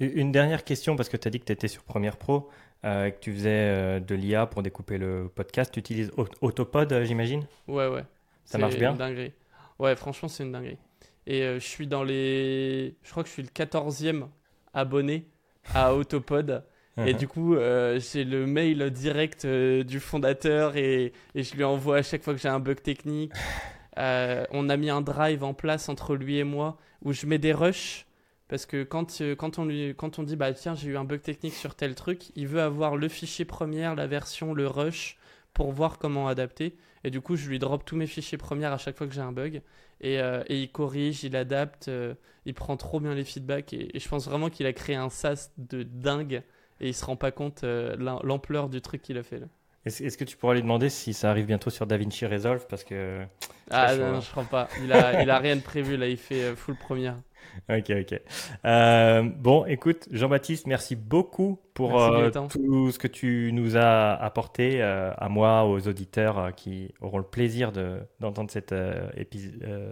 Une 0.00 0.32
dernière 0.32 0.64
question, 0.64 0.96
parce 0.96 1.08
que 1.08 1.16
tu 1.16 1.28
as 1.28 1.30
dit 1.30 1.40
que 1.40 1.44
tu 1.44 1.52
étais 1.52 1.68
sur 1.68 1.82
Premiere 1.84 2.16
Pro, 2.16 2.48
euh, 2.84 3.10
que 3.10 3.20
tu 3.20 3.32
faisais 3.32 3.50
euh, 3.50 4.00
de 4.00 4.14
l'IA 4.16 4.46
pour 4.46 4.62
découper 4.62 4.98
le 4.98 5.30
podcast. 5.32 5.72
Tu 5.72 5.78
utilises 5.78 6.10
Autopod, 6.40 6.92
euh, 6.92 7.04
j'imagine? 7.04 7.46
Ouais, 7.68 7.86
ouais. 7.86 8.04
Ça 8.44 8.58
marche 8.58 8.76
bien? 8.76 8.92
une 8.92 8.98
dinguerie. 8.98 9.32
Ouais, 9.78 9.94
franchement, 9.94 10.28
c'est 10.28 10.42
une 10.42 10.52
dinguerie. 10.52 10.78
Et 11.26 11.42
je 11.42 11.64
suis 11.64 11.86
dans 11.86 12.02
les. 12.02 12.96
Je 13.04 13.10
crois 13.12 13.22
que 13.22 13.28
je 13.28 13.34
suis 13.34 13.42
le 13.42 13.48
14e 13.48 14.26
abonné 14.74 15.28
à 15.72 15.94
Autopod. 15.94 16.64
Et 17.06 17.14
du 17.14 17.26
coup, 17.26 17.54
j'ai 17.54 18.24
le 18.24 18.46
mail 18.46 18.90
direct 18.90 19.46
du 19.46 19.98
fondateur 19.98 20.76
et, 20.76 21.14
et, 21.34 21.42
je 21.42 21.56
lui 21.56 21.64
envoie 21.64 21.98
à 21.98 22.02
chaque 22.02 22.22
fois 22.22 22.34
que 22.34 22.40
j'ai 22.40 22.50
un 22.50 22.60
bug 22.60 22.82
technique. 22.82 23.32
on 23.96 24.68
a 24.68 24.76
mis 24.76 24.90
un 24.90 25.00
drive 25.00 25.42
en 25.42 25.54
place 25.54 25.88
entre 25.88 26.16
lui 26.16 26.36
et 26.36 26.44
moi 26.44 26.76
où 27.02 27.14
je 27.14 27.24
mets 27.24 27.38
des 27.38 27.54
rushs 27.54 28.04
parce 28.52 28.66
que 28.66 28.82
quand, 28.82 29.22
euh, 29.22 29.34
quand, 29.34 29.58
on, 29.58 29.64
lui, 29.64 29.94
quand 29.96 30.18
on 30.18 30.24
dit, 30.24 30.36
bah 30.36 30.52
tiens, 30.52 30.74
j'ai 30.74 30.90
eu 30.90 30.98
un 30.98 31.04
bug 31.04 31.22
technique 31.22 31.54
sur 31.54 31.74
tel 31.74 31.94
truc, 31.94 32.32
il 32.36 32.46
veut 32.46 32.60
avoir 32.60 32.98
le 32.98 33.08
fichier 33.08 33.46
première, 33.46 33.94
la 33.94 34.06
version, 34.06 34.52
le 34.52 34.66
rush, 34.66 35.16
pour 35.54 35.72
voir 35.72 35.96
comment 35.96 36.28
adapter. 36.28 36.76
Et 37.02 37.10
du 37.10 37.22
coup, 37.22 37.34
je 37.34 37.48
lui 37.48 37.58
drop 37.58 37.82
tous 37.86 37.96
mes 37.96 38.06
fichiers 38.06 38.36
premières 38.36 38.74
à 38.74 38.76
chaque 38.76 38.98
fois 38.98 39.06
que 39.06 39.14
j'ai 39.14 39.22
un 39.22 39.32
bug. 39.32 39.62
Et, 40.02 40.20
euh, 40.20 40.44
et, 40.48 40.60
il 40.60 40.70
corrige, 40.70 41.24
il 41.24 41.34
adapte, 41.34 41.88
euh, 41.88 42.12
il 42.44 42.52
prend 42.52 42.76
trop 42.76 43.00
bien 43.00 43.14
les 43.14 43.24
feedbacks. 43.24 43.72
Et, 43.72 43.98
je 43.98 44.06
pense 44.06 44.28
vraiment 44.28 44.50
qu'il 44.50 44.66
a 44.66 44.74
créé 44.74 44.96
un 44.96 45.08
SaaS 45.08 45.48
de 45.56 45.82
dingue. 45.82 46.42
Et 46.78 46.88
il 46.88 46.94
se 46.94 47.06
rend 47.06 47.16
pas 47.16 47.30
compte 47.30 47.64
l'ampleur 47.64 48.68
du 48.68 48.82
truc 48.82 49.00
qu'il 49.00 49.16
a 49.16 49.22
fait 49.22 49.38
là. 49.38 49.46
Est-ce 49.86 50.18
que 50.18 50.24
tu 50.24 50.36
pourrais 50.36 50.56
lui 50.56 50.62
demander 50.62 50.90
si 50.90 51.14
ça 51.14 51.30
arrive 51.30 51.46
bientôt 51.46 51.70
sur 51.70 51.86
DaVinci 51.86 52.26
Resolve? 52.26 52.66
Parce 52.68 52.84
que. 52.84 53.24
Ah 53.70 53.96
non, 53.96 54.20
je 54.20 54.30
crois 54.30 54.44
pas. 54.44 54.68
Il 54.84 54.92
a, 54.92 55.22
il 55.22 55.30
a 55.30 55.38
rien 55.38 55.56
de 55.56 55.62
prévu 55.62 55.96
là, 55.96 56.06
il 56.06 56.18
fait 56.18 56.54
full 56.54 56.76
première. 56.76 57.16
Ok, 57.68 57.90
ok. 57.90 58.20
Euh, 58.64 59.22
bon, 59.22 59.64
écoute, 59.66 60.08
Jean-Baptiste, 60.10 60.66
merci 60.66 60.96
beaucoup 60.96 61.60
pour 61.74 62.00
euh, 62.00 62.30
tout 62.50 62.90
ce 62.90 62.98
que 62.98 63.08
tu 63.08 63.50
nous 63.52 63.76
as 63.76 64.14
apporté 64.14 64.82
euh, 64.82 65.12
à 65.16 65.28
moi, 65.28 65.64
aux 65.64 65.86
auditeurs 65.88 66.54
qui 66.54 66.92
auront 67.00 67.18
le 67.18 67.24
plaisir 67.24 67.72
d'entendre 68.20 68.50
cet, 68.50 68.74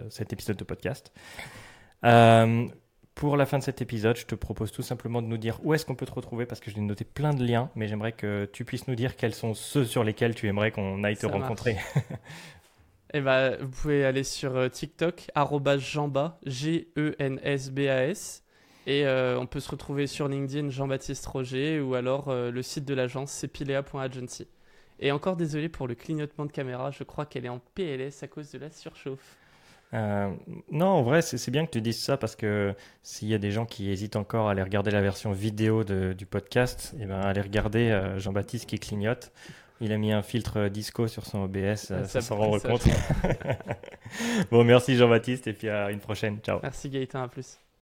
cet, 0.09 0.33
épisode 0.33 0.57
de 0.57 0.63
podcast. 0.63 1.13
pour 2.01 3.37
la 3.37 3.45
fin 3.45 3.57
de 3.57 3.63
cet 3.63 3.81
épisode, 3.81 4.17
je 4.17 4.25
te 4.25 4.35
propose 4.35 4.71
tout 4.71 4.83
simplement 4.83 5.21
de 5.21 5.27
nous 5.27 5.37
dire 5.37 5.59
où 5.63 5.73
est-ce 5.73 5.85
qu'on 5.85 5.95
peut 5.95 6.05
te 6.05 6.13
retrouver 6.13 6.45
parce 6.45 6.59
que 6.59 6.71
j'ai 6.71 6.81
noté 6.81 7.05
plein 7.05 7.33
de 7.33 7.43
liens, 7.45 7.69
mais 7.75 7.87
j'aimerais 7.87 8.11
que 8.11 8.49
tu 8.51 8.65
puisses 8.65 8.87
nous 8.87 8.95
dire 8.95 9.15
quels 9.15 9.35
sont 9.35 9.53
ceux 9.53 9.85
sur 9.85 10.03
lesquels 10.03 10.35
tu 10.35 10.47
aimerais 10.47 10.71
qu'on 10.71 11.03
aille 11.03 11.17
te 11.17 11.25
rencontrer. 11.25 11.77
Eh 13.13 13.19
ben, 13.19 13.57
vous 13.59 13.69
pouvez 13.69 14.05
aller 14.05 14.23
sur 14.23 14.55
euh, 14.55 14.69
TikTok, 14.69 15.29
jamba, 15.79 16.39
G-E-N-S-B-A-S. 16.45 18.43
Et 18.87 19.05
euh, 19.05 19.37
on 19.37 19.45
peut 19.45 19.59
se 19.59 19.69
retrouver 19.69 20.07
sur 20.07 20.29
LinkedIn, 20.29 20.69
Jean-Baptiste 20.69 21.25
Roger, 21.25 21.81
ou 21.81 21.95
alors 21.95 22.29
euh, 22.29 22.51
le 22.51 22.63
site 22.63 22.85
de 22.85 22.93
l'agence, 22.93 23.31
c'est 23.31 23.49
pilea.agency. 23.49 24.47
Et 24.99 25.11
encore 25.11 25.35
désolé 25.35 25.67
pour 25.67 25.87
le 25.87 25.95
clignotement 25.95 26.45
de 26.45 26.51
caméra, 26.51 26.91
je 26.91 27.03
crois 27.03 27.25
qu'elle 27.25 27.45
est 27.45 27.49
en 27.49 27.59
PLS 27.75 28.23
à 28.23 28.27
cause 28.27 28.49
de 28.51 28.59
la 28.59 28.69
surchauffe. 28.69 29.37
non, 29.91 30.87
en 30.87 31.03
vrai, 31.03 31.21
c'est 31.21 31.51
bien 31.51 31.65
que 31.65 31.71
tu 31.71 31.81
dises 31.81 32.01
ça 32.01 32.15
parce 32.15 32.37
que 32.37 32.73
s'il 33.03 33.27
y 33.27 33.33
a 33.33 33.39
des 33.39 33.51
gens 33.51 33.65
qui 33.65 33.89
hésitent 33.89 34.15
encore 34.15 34.47
à 34.47 34.51
aller 34.51 34.63
regarder 34.63 34.91
la 34.91 35.01
version 35.01 35.31
vidéo 35.31 35.83
du 35.83 36.25
podcast, 36.25 36.95
eh 36.99 37.05
ben, 37.05 37.19
allez 37.19 37.41
regarder 37.41 38.13
Jean-Baptiste 38.17 38.67
qui 38.67 38.79
clignote. 38.79 39.31
Il 39.81 39.91
a 39.91 39.97
mis 39.97 40.11
un 40.11 40.21
filtre 40.21 40.67
disco 40.67 41.07
sur 41.07 41.25
son 41.25 41.39
OBS, 41.43 41.57
euh, 41.57 41.75
ça 41.75 42.05
ça 42.05 42.21
s'en 42.21 42.35
pourrait 42.35 42.49
rendre 42.49 42.61
compte. 42.61 42.83
bon, 44.51 44.63
merci 44.63 44.95
Jean-Baptiste 44.95 45.47
et 45.47 45.53
puis 45.53 45.69
à 45.69 45.91
une 45.91 45.99
prochaine. 45.99 46.37
Ciao. 46.39 46.59
Merci 46.61 46.89
Gaëtan, 46.89 47.23
à 47.23 47.27
plus. 47.27 47.57